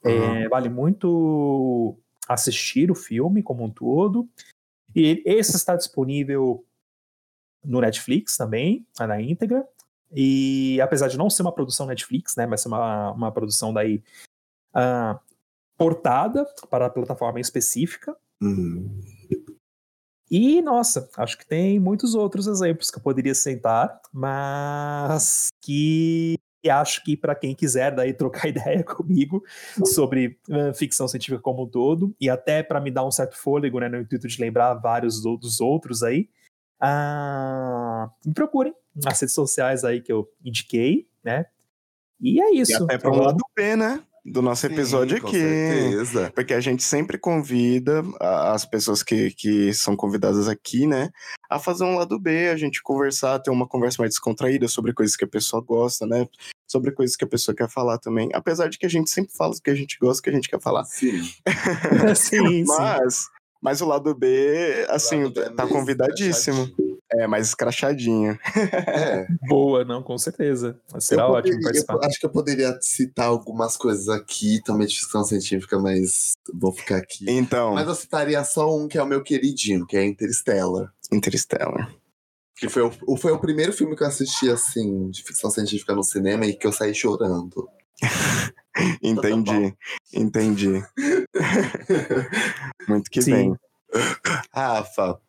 É, 0.04 0.48
vale 0.48 0.68
muito 0.68 1.96
assistir 2.28 2.90
o 2.90 2.94
filme 2.94 3.42
como 3.42 3.64
um 3.64 3.70
todo. 3.70 4.28
E 4.94 5.22
esse 5.24 5.56
está 5.56 5.76
disponível 5.76 6.64
no 7.64 7.80
Netflix 7.80 8.36
também, 8.36 8.86
na 8.98 9.20
íntegra. 9.20 9.66
E 10.14 10.80
apesar 10.80 11.08
de 11.08 11.16
não 11.16 11.30
ser 11.30 11.42
uma 11.42 11.52
produção 11.52 11.86
Netflix, 11.86 12.36
né, 12.36 12.46
mas 12.46 12.60
ser 12.60 12.68
uma, 12.68 13.12
uma 13.12 13.32
produção 13.32 13.72
daí 13.72 14.02
uh, 14.74 15.18
portada 15.76 16.44
para 16.68 16.86
a 16.86 16.90
plataforma 16.90 17.40
específica. 17.40 18.16
Uhum. 18.40 19.00
E, 20.30 20.62
nossa, 20.62 21.10
acho 21.16 21.36
que 21.36 21.46
tem 21.46 21.78
muitos 21.78 22.14
outros 22.14 22.46
exemplos 22.46 22.90
que 22.90 22.98
eu 22.98 23.02
poderia 23.02 23.34
sentar, 23.34 24.00
mas 24.10 25.48
que 25.60 26.38
e 26.62 26.70
acho 26.70 27.02
que 27.02 27.16
para 27.16 27.34
quem 27.34 27.54
quiser 27.54 27.94
daí 27.94 28.12
trocar 28.12 28.48
ideia 28.48 28.84
comigo 28.84 29.42
sobre 29.84 30.38
uh, 30.48 30.72
ficção 30.74 31.08
científica 31.08 31.40
como 31.40 31.64
um 31.64 31.68
todo, 31.68 32.14
e 32.20 32.30
até 32.30 32.62
para 32.62 32.80
me 32.80 32.90
dar 32.90 33.04
um 33.04 33.10
certo 33.10 33.36
fôlego, 33.36 33.80
né, 33.80 33.88
no 33.88 34.00
intuito 34.00 34.28
de 34.28 34.40
lembrar 34.40 34.74
vários 34.74 35.22
dos 35.22 35.60
outros 35.60 36.02
aí, 36.02 36.28
uh, 36.82 38.10
me 38.24 38.34
procurem 38.34 38.74
nas 38.94 39.20
redes 39.20 39.34
sociais 39.34 39.84
aí 39.84 40.00
que 40.00 40.12
eu 40.12 40.30
indiquei, 40.44 41.08
né? 41.24 41.46
E 42.20 42.40
é 42.40 42.52
isso. 42.54 42.72
E 42.72 42.84
até 42.84 42.98
para 42.98 43.10
o 43.10 43.16
lado 43.16 43.44
B, 43.56 43.74
né? 43.74 44.04
Do 44.24 44.40
nosso 44.40 44.66
episódio 44.66 45.18
Sim, 45.18 45.26
aqui. 45.26 45.38
Certeza. 45.38 46.32
Porque 46.34 46.54
a 46.54 46.60
gente 46.60 46.82
sempre 46.82 47.18
convida 47.18 48.02
as 48.20 48.64
pessoas 48.64 49.02
que, 49.02 49.32
que 49.32 49.74
são 49.74 49.96
convidadas 49.96 50.48
aqui, 50.48 50.86
né, 50.86 51.10
a 51.50 51.58
fazer 51.58 51.84
um 51.84 51.96
lado 51.96 52.18
B, 52.18 52.48
a 52.48 52.56
gente 52.56 52.82
conversar, 52.82 53.38
ter 53.40 53.50
uma 53.50 53.66
conversa 53.66 54.00
mais 54.00 54.12
descontraída 54.12 54.68
sobre 54.68 54.92
coisas 54.92 55.16
que 55.16 55.24
a 55.24 55.28
pessoa 55.28 55.62
gosta, 55.62 56.06
né? 56.06 56.26
Sobre 56.66 56.92
coisas 56.92 57.16
que 57.16 57.24
a 57.24 57.28
pessoa 57.28 57.54
quer 57.54 57.68
falar 57.68 57.98
também. 57.98 58.30
Apesar 58.32 58.68
de 58.68 58.78
que 58.78 58.86
a 58.86 58.88
gente 58.88 59.10
sempre 59.10 59.32
fala 59.36 59.52
o 59.52 59.60
que 59.60 59.70
a 59.70 59.74
gente 59.74 59.98
gosta, 60.00 60.20
o 60.20 60.24
que 60.24 60.30
a 60.30 60.32
gente 60.32 60.48
quer 60.48 60.60
falar. 60.60 60.84
Sim. 60.84 61.20
sim, 62.16 62.64
Mas, 62.64 63.28
mas 63.60 63.80
o 63.82 63.86
lado 63.86 64.14
B, 64.14 64.86
assim, 64.88 65.24
lado 65.24 65.34
B 65.34 65.40
é 65.40 65.50
tá 65.50 65.66
convidadíssimo. 65.66 66.72
É, 66.78 66.91
mais 67.26 67.48
escrachadinho. 67.48 68.38
É. 68.54 69.26
Boa, 69.48 69.84
não, 69.84 70.02
com 70.02 70.16
certeza. 70.18 70.78
Será 70.98 71.24
eu 71.24 71.28
ótimo 71.28 71.56
poderia, 71.56 71.62
participar. 71.62 72.06
acho 72.06 72.20
que 72.20 72.26
eu 72.26 72.30
poderia 72.30 72.78
citar 72.80 73.26
algumas 73.26 73.76
coisas 73.76 74.08
aqui, 74.08 74.60
também 74.64 74.86
de 74.86 74.98
ficção 74.98 75.24
científica, 75.24 75.78
mas 75.78 76.32
vou 76.52 76.72
ficar 76.72 76.96
aqui. 76.96 77.24
Então. 77.28 77.74
Mas 77.74 77.86
eu 77.86 77.94
citaria 77.94 78.42
só 78.44 78.74
um 78.74 78.88
que 78.88 78.98
é 78.98 79.02
o 79.02 79.06
meu 79.06 79.22
queridinho, 79.22 79.86
que 79.86 79.96
é 79.96 80.04
Interstellar. 80.04 80.92
Interstellar. 81.12 81.92
Que 82.56 82.68
foi 82.68 82.82
o, 82.82 83.16
foi 83.16 83.32
o 83.32 83.38
primeiro 83.38 83.72
filme 83.72 83.96
que 83.96 84.02
eu 84.02 84.06
assisti, 84.06 84.48
assim, 84.50 85.10
de 85.10 85.22
ficção 85.22 85.50
científica 85.50 85.94
no 85.94 86.04
cinema 86.04 86.46
e 86.46 86.54
que 86.54 86.66
eu 86.66 86.72
saí 86.72 86.94
chorando. 86.94 87.68
entendi, 89.02 89.74
entendi. 90.12 90.82
Muito 92.88 93.10
que 93.10 93.22
Sim. 93.22 93.32
bem. 93.32 93.56
Rafa, 94.52 95.20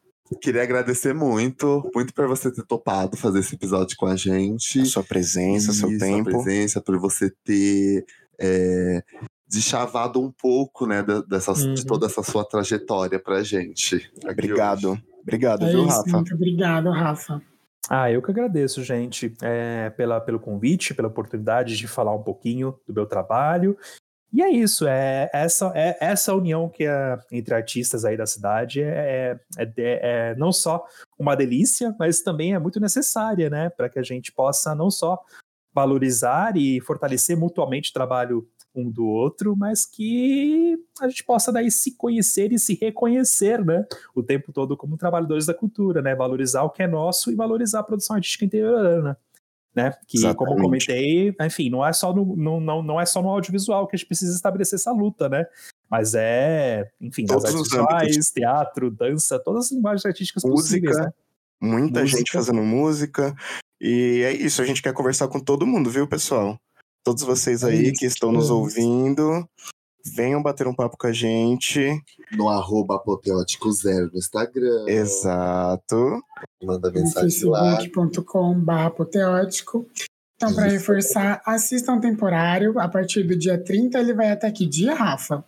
Queria 0.42 0.64
agradecer 0.64 1.14
muito, 1.14 1.90
muito 1.94 2.14
por 2.14 2.28
você 2.28 2.52
ter 2.52 2.64
topado 2.64 3.18
fazer 3.18 3.40
esse 3.40 3.56
episódio 3.56 3.96
com 3.98 4.06
a 4.06 4.16
gente. 4.16 4.86
Sua 4.86 5.04
presença, 5.04 5.72
e 5.72 5.74
seu 5.74 5.98
tempo. 5.98 6.32
Sua 6.32 6.44
presença, 6.44 6.82
por 6.82 7.00
você 7.00 7.32
ter 7.44 8.06
é, 8.40 9.04
deschavado 9.48 10.22
um 10.22 10.32
pouco, 10.32 10.86
né, 10.86 11.06
dessa, 11.28 11.52
uhum. 11.54 11.74
de 11.74 11.86
toda 11.86 12.06
essa 12.06 12.24
sua 12.24 12.44
trajetória 12.44 13.20
pra 13.20 13.44
gente. 13.44 14.12
Obrigado. 14.24 14.92
Hoje. 14.92 15.04
Obrigado, 15.22 15.66
é 15.66 15.70
viu, 15.70 15.86
isso, 15.86 15.98
Rafa? 15.98 16.12
Muito 16.12 16.36
obrigado, 16.36 16.90
Rafa. 16.90 17.42
Ah, 17.90 18.12
eu 18.12 18.22
que 18.22 18.32
agradeço, 18.32 18.84
gente, 18.84 19.34
é, 19.42 19.90
pela, 19.92 20.20
pelo 20.20 20.40
convite, 20.40 20.94
pela 20.94 21.08
oportunidade 21.08 21.78
de 21.78 21.88
falar 21.88 22.14
um 22.16 22.24
pouquinho 22.24 22.76
do 22.88 22.94
meu 22.94 23.06
trabalho 23.06 23.78
e 24.34 24.42
é 24.42 24.50
isso, 24.50 24.88
é 24.88 25.30
essa, 25.32 25.72
é 25.76 25.96
essa 26.02 26.34
união 26.34 26.68
que 26.68 26.86
é 26.86 27.20
entre 27.32 27.54
artistas 27.54 28.04
aí 28.04 28.18
da 28.18 28.26
cidade 28.26 28.82
é, 28.82 29.38
é, 29.58 29.62
é, 29.62 29.72
é 29.78 30.36
não 30.36 30.52
só 30.52 30.84
uma 31.20 31.36
delícia, 31.36 31.96
mas 32.00 32.22
também 32.22 32.56
é 32.56 32.60
muito 32.60 32.80
necessária, 32.80 33.48
né? 33.48 33.70
Para 33.70 33.90
que 33.90 34.00
a 34.00 34.04
gente 34.04 34.32
possa 34.32 34.74
não 34.74 34.90
só 34.90 35.20
valorizar 35.72 36.58
e 36.58 36.82
fortalecer 36.82 37.38
mutuamente 37.38 37.92
o 37.92 37.94
trabalho 37.94 38.48
um 38.76 38.90
do 38.90 39.06
outro, 39.06 39.56
mas 39.56 39.86
que 39.86 40.80
a 41.00 41.08
gente 41.08 41.24
possa 41.24 41.52
daí 41.52 41.70
se 41.70 41.96
conhecer 41.96 42.52
e 42.52 42.58
se 42.58 42.74
reconhecer, 42.74 43.64
né? 43.64 43.86
O 44.16 44.24
tempo 44.24 44.52
todo 44.52 44.76
como 44.76 44.98
trabalhadores 44.98 45.46
da 45.46 45.54
cultura, 45.54 46.02
né? 46.02 46.16
Valorizar 46.16 46.64
o 46.64 46.72
que 46.72 46.82
é 46.82 46.88
nosso 46.88 47.32
e 47.32 47.36
valorizar 47.36 47.82
a 47.82 47.84
produção 47.84 48.16
artística 48.16 48.46
interiorana 48.46 49.16
né? 49.76 49.94
Que, 50.08 50.18
Exatamente. 50.18 50.38
como 50.38 50.62
comentei, 50.62 51.36
enfim, 51.41 51.70
não 51.70 51.86
é 51.86 51.91
só 51.91 52.14
no, 52.14 52.36
não, 52.36 52.60
não, 52.60 52.84
não 52.84 53.02
é 53.02 53.06
só 53.06 53.22
no 53.22 53.30
audiovisual 53.30 53.88
que 53.88 53.95
a 53.95 53.98
gente 53.98 54.08
precisa 54.08 54.36
estabelecer 54.36 54.78
essa 54.78 54.91
luta, 54.91 55.28
né? 55.28 55.45
Mas 55.90 56.14
é, 56.16 56.90
enfim, 57.00 57.26
Todos 57.26 57.44
nas 57.44 57.54
artes 57.54 57.72
visuais, 57.72 58.32
teatro, 58.32 58.91
dança, 58.91 59.40
todas 59.40 59.66
as 59.66 59.72
linguagens 59.72 60.06
artísticas 60.06 60.44
música, 60.44 60.88
possíveis, 60.88 60.98
né? 60.98 61.14
Muita 61.62 62.02
música. 62.02 62.18
gente 62.18 62.32
fazendo 62.32 62.62
música. 62.62 63.36
E 63.80 64.22
é 64.24 64.32
isso, 64.32 64.62
a 64.62 64.66
gente 64.66 64.82
quer 64.82 64.94
conversar 64.94 65.28
com 65.28 65.40
todo 65.40 65.68
mundo, 65.68 65.90
viu, 65.90 66.08
pessoal? 66.08 66.58
Todos 67.04 67.24
vocês 67.24 67.64
é 67.64 67.68
aí 67.68 67.88
é 67.90 67.91
que 67.91 68.06
estão 68.06 68.32
nos 68.32 68.50
ouvindo, 68.50 69.48
venham 70.04 70.42
bater 70.42 70.68
um 70.68 70.74
papo 70.74 70.98
com 70.98 71.08
a 71.08 71.14
gente. 71.14 72.02
No 72.32 72.50
arroba 72.50 72.96
apoteótico 72.96 73.72
zero 73.72 74.10
no 74.12 74.18
Instagram. 74.18 74.86
Exato. 74.88 76.22
Manda 76.64 76.92
mensagem 76.92 77.50
lá. 77.50 77.78
facebook.com 77.78 78.64
apoteótico. 78.70 79.88
Então, 80.36 80.54
para 80.54 80.66
reforçar, 80.66 81.42
assistam 81.46 82.00
temporário. 82.00 82.78
A 82.80 82.88
partir 82.88 83.24
do 83.24 83.38
dia 83.38 83.58
30, 83.58 84.00
ele 84.00 84.14
vai 84.14 84.32
até 84.32 84.52
que 84.52 84.66
dia, 84.66 84.94
Rafa? 84.94 85.46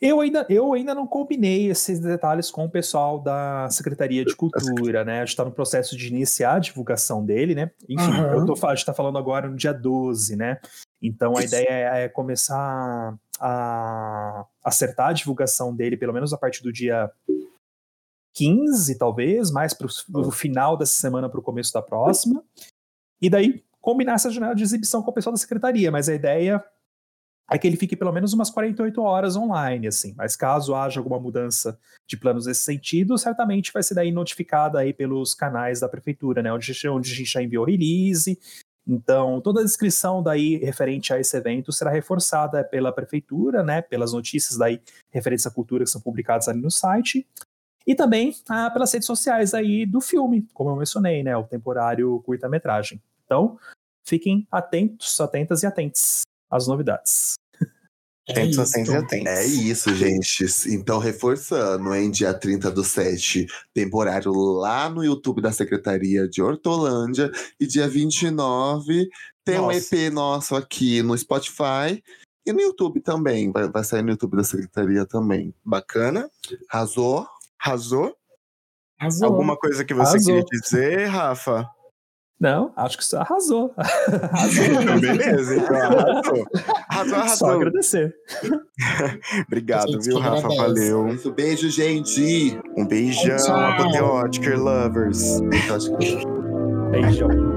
Eu 0.00 0.20
ainda, 0.20 0.46
eu 0.50 0.74
ainda 0.74 0.94
não 0.94 1.06
combinei 1.06 1.70
esses 1.70 1.98
detalhes 2.00 2.50
com 2.50 2.66
o 2.66 2.70
pessoal 2.70 3.18
da 3.18 3.66
Secretaria 3.70 4.24
de 4.26 4.36
Cultura, 4.36 5.04
né? 5.04 5.16
A 5.16 5.24
gente 5.24 5.30
está 5.30 5.44
no 5.44 5.50
processo 5.50 5.96
de 5.96 6.08
iniciar 6.08 6.56
a 6.56 6.58
divulgação 6.58 7.24
dele, 7.24 7.54
né? 7.54 7.70
Enfim, 7.88 8.10
uhum. 8.10 8.40
eu 8.40 8.46
tô, 8.46 8.66
a 8.66 8.70
gente 8.70 8.80
está 8.80 8.92
falando 8.92 9.16
agora 9.16 9.48
no 9.48 9.56
dia 9.56 9.72
12, 9.72 10.36
né? 10.36 10.60
Então 11.02 11.36
a 11.36 11.44
ideia 11.44 11.68
é, 11.68 12.04
é 12.04 12.08
começar 12.08 13.16
a 13.38 14.46
acertar 14.64 15.08
a 15.08 15.12
divulgação 15.12 15.74
dele, 15.74 15.96
pelo 15.96 16.12
menos 16.12 16.32
a 16.32 16.38
partir 16.38 16.62
do 16.62 16.72
dia 16.72 17.10
15, 18.34 18.98
talvez, 18.98 19.50
mais 19.50 19.72
para 19.72 19.86
o 19.86 20.30
final 20.30 20.76
dessa 20.76 20.98
semana 21.00 21.28
para 21.28 21.40
o 21.40 21.42
começo 21.42 21.72
da 21.72 21.82
próxima. 21.82 22.42
E 23.20 23.30
daí 23.30 23.64
combinar 23.80 24.14
essa 24.14 24.30
janela 24.30 24.54
de 24.54 24.62
exibição 24.62 25.02
com 25.02 25.10
o 25.10 25.14
pessoal 25.14 25.32
da 25.32 25.38
secretaria, 25.38 25.90
mas 25.90 26.08
a 26.08 26.14
ideia 26.14 26.62
é 27.50 27.56
que 27.56 27.66
ele 27.66 27.76
fique 27.76 27.94
pelo 27.94 28.12
menos 28.12 28.32
umas 28.32 28.50
48 28.50 29.00
horas 29.00 29.36
online, 29.36 29.86
assim. 29.86 30.12
Mas 30.16 30.34
caso 30.34 30.74
haja 30.74 30.98
alguma 30.98 31.20
mudança 31.20 31.78
de 32.06 32.16
planos 32.16 32.46
nesse 32.46 32.62
sentido, 32.62 33.16
certamente 33.16 33.72
vai 33.72 33.82
ser 33.82 33.94
daí 33.94 34.10
notificada 34.10 34.80
aí 34.80 34.92
pelos 34.92 35.34
canais 35.34 35.80
da 35.80 35.88
prefeitura, 35.88 36.42
né? 36.42 36.52
Onde, 36.52 36.72
onde 36.88 37.12
a 37.12 37.14
gente 37.14 37.30
já 37.30 37.42
enviou 37.42 37.64
release, 37.64 38.38
então, 38.86 39.40
toda 39.40 39.60
a 39.60 39.64
descrição 39.64 40.22
daí 40.22 40.56
referente 40.56 41.12
a 41.12 41.18
esse 41.18 41.36
evento 41.36 41.72
será 41.72 41.90
reforçada 41.90 42.62
pela 42.62 42.92
prefeitura, 42.92 43.62
né, 43.62 43.82
pelas 43.82 44.12
notícias 44.12 44.56
daí 44.56 44.80
referentes 45.10 45.46
à 45.46 45.50
cultura 45.50 45.82
que 45.82 45.90
são 45.90 46.00
publicadas 46.00 46.46
ali 46.46 46.60
no 46.60 46.70
site, 46.70 47.26
e 47.84 47.94
também 47.94 48.32
ah, 48.48 48.70
pelas 48.70 48.92
redes 48.92 49.06
sociais 49.06 49.54
aí 49.54 49.84
do 49.84 50.00
filme, 50.00 50.46
como 50.54 50.70
eu 50.70 50.76
mencionei, 50.76 51.22
né, 51.22 51.36
o 51.36 51.44
temporário 51.44 52.22
curta-metragem. 52.24 53.02
Então, 53.24 53.58
fiquem 54.04 54.46
atentos, 54.50 55.20
atentas 55.20 55.64
e 55.64 55.66
atentes 55.66 56.22
às 56.48 56.68
novidades. 56.68 57.34
Atentos, 58.28 58.58
atentos 58.58 58.92
e 58.92 58.96
atentos. 58.96 59.26
É 59.26 59.44
isso, 59.44 59.94
gente. 59.94 60.44
Então, 60.68 60.98
reforçando, 60.98 61.94
em 61.94 62.10
dia 62.10 62.34
30 62.34 62.70
do 62.72 62.82
7, 62.82 63.46
temporário 63.72 64.32
lá 64.32 64.90
no 64.90 65.04
YouTube 65.04 65.40
da 65.40 65.52
Secretaria 65.52 66.28
de 66.28 66.42
Hortolândia. 66.42 67.30
E 67.60 67.66
dia 67.66 67.88
29 67.88 69.08
tem 69.44 69.58
Nossa. 69.58 69.68
um 69.68 69.70
EP 69.72 70.12
nosso 70.12 70.56
aqui 70.56 71.02
no 71.02 71.16
Spotify. 71.16 72.02
E 72.44 72.52
no 72.52 72.60
YouTube 72.60 73.00
também. 73.00 73.52
Vai, 73.52 73.68
vai 73.68 73.84
sair 73.84 74.02
no 74.02 74.10
YouTube 74.10 74.36
da 74.36 74.44
Secretaria 74.44 75.06
também. 75.06 75.54
Bacana. 75.64 76.28
Arrasou? 76.68 77.26
Arrasou? 77.58 78.16
Arrasou. 78.98 79.28
Alguma 79.28 79.56
coisa 79.56 79.84
que 79.84 79.94
você 79.94 80.16
Arrasou. 80.16 80.44
queria 80.44 80.60
dizer, 80.60 81.06
Rafa? 81.06 81.70
Não, 82.38 82.70
acho 82.76 82.98
que 82.98 83.04
você 83.04 83.16
arrasou. 83.16 83.72
arrasou. 83.76 84.64
Beleza, 85.00 85.56
então 85.56 85.76
arrasou. 85.76 86.46
Arrasou, 86.88 87.14
arrasou. 87.14 87.36
Só 87.36 87.50
agradecer. 87.54 88.14
Obrigado, 89.46 89.98
viu, 90.02 90.18
Rafa? 90.18 90.48
Valeu. 90.48 91.06
Um 91.06 91.30
beijo, 91.30 91.70
gente. 91.70 92.58
Um 92.76 92.86
beijão, 92.86 93.56
apoteótica, 93.56 94.56
lovers. 94.56 95.40
Beijão. 96.90 97.55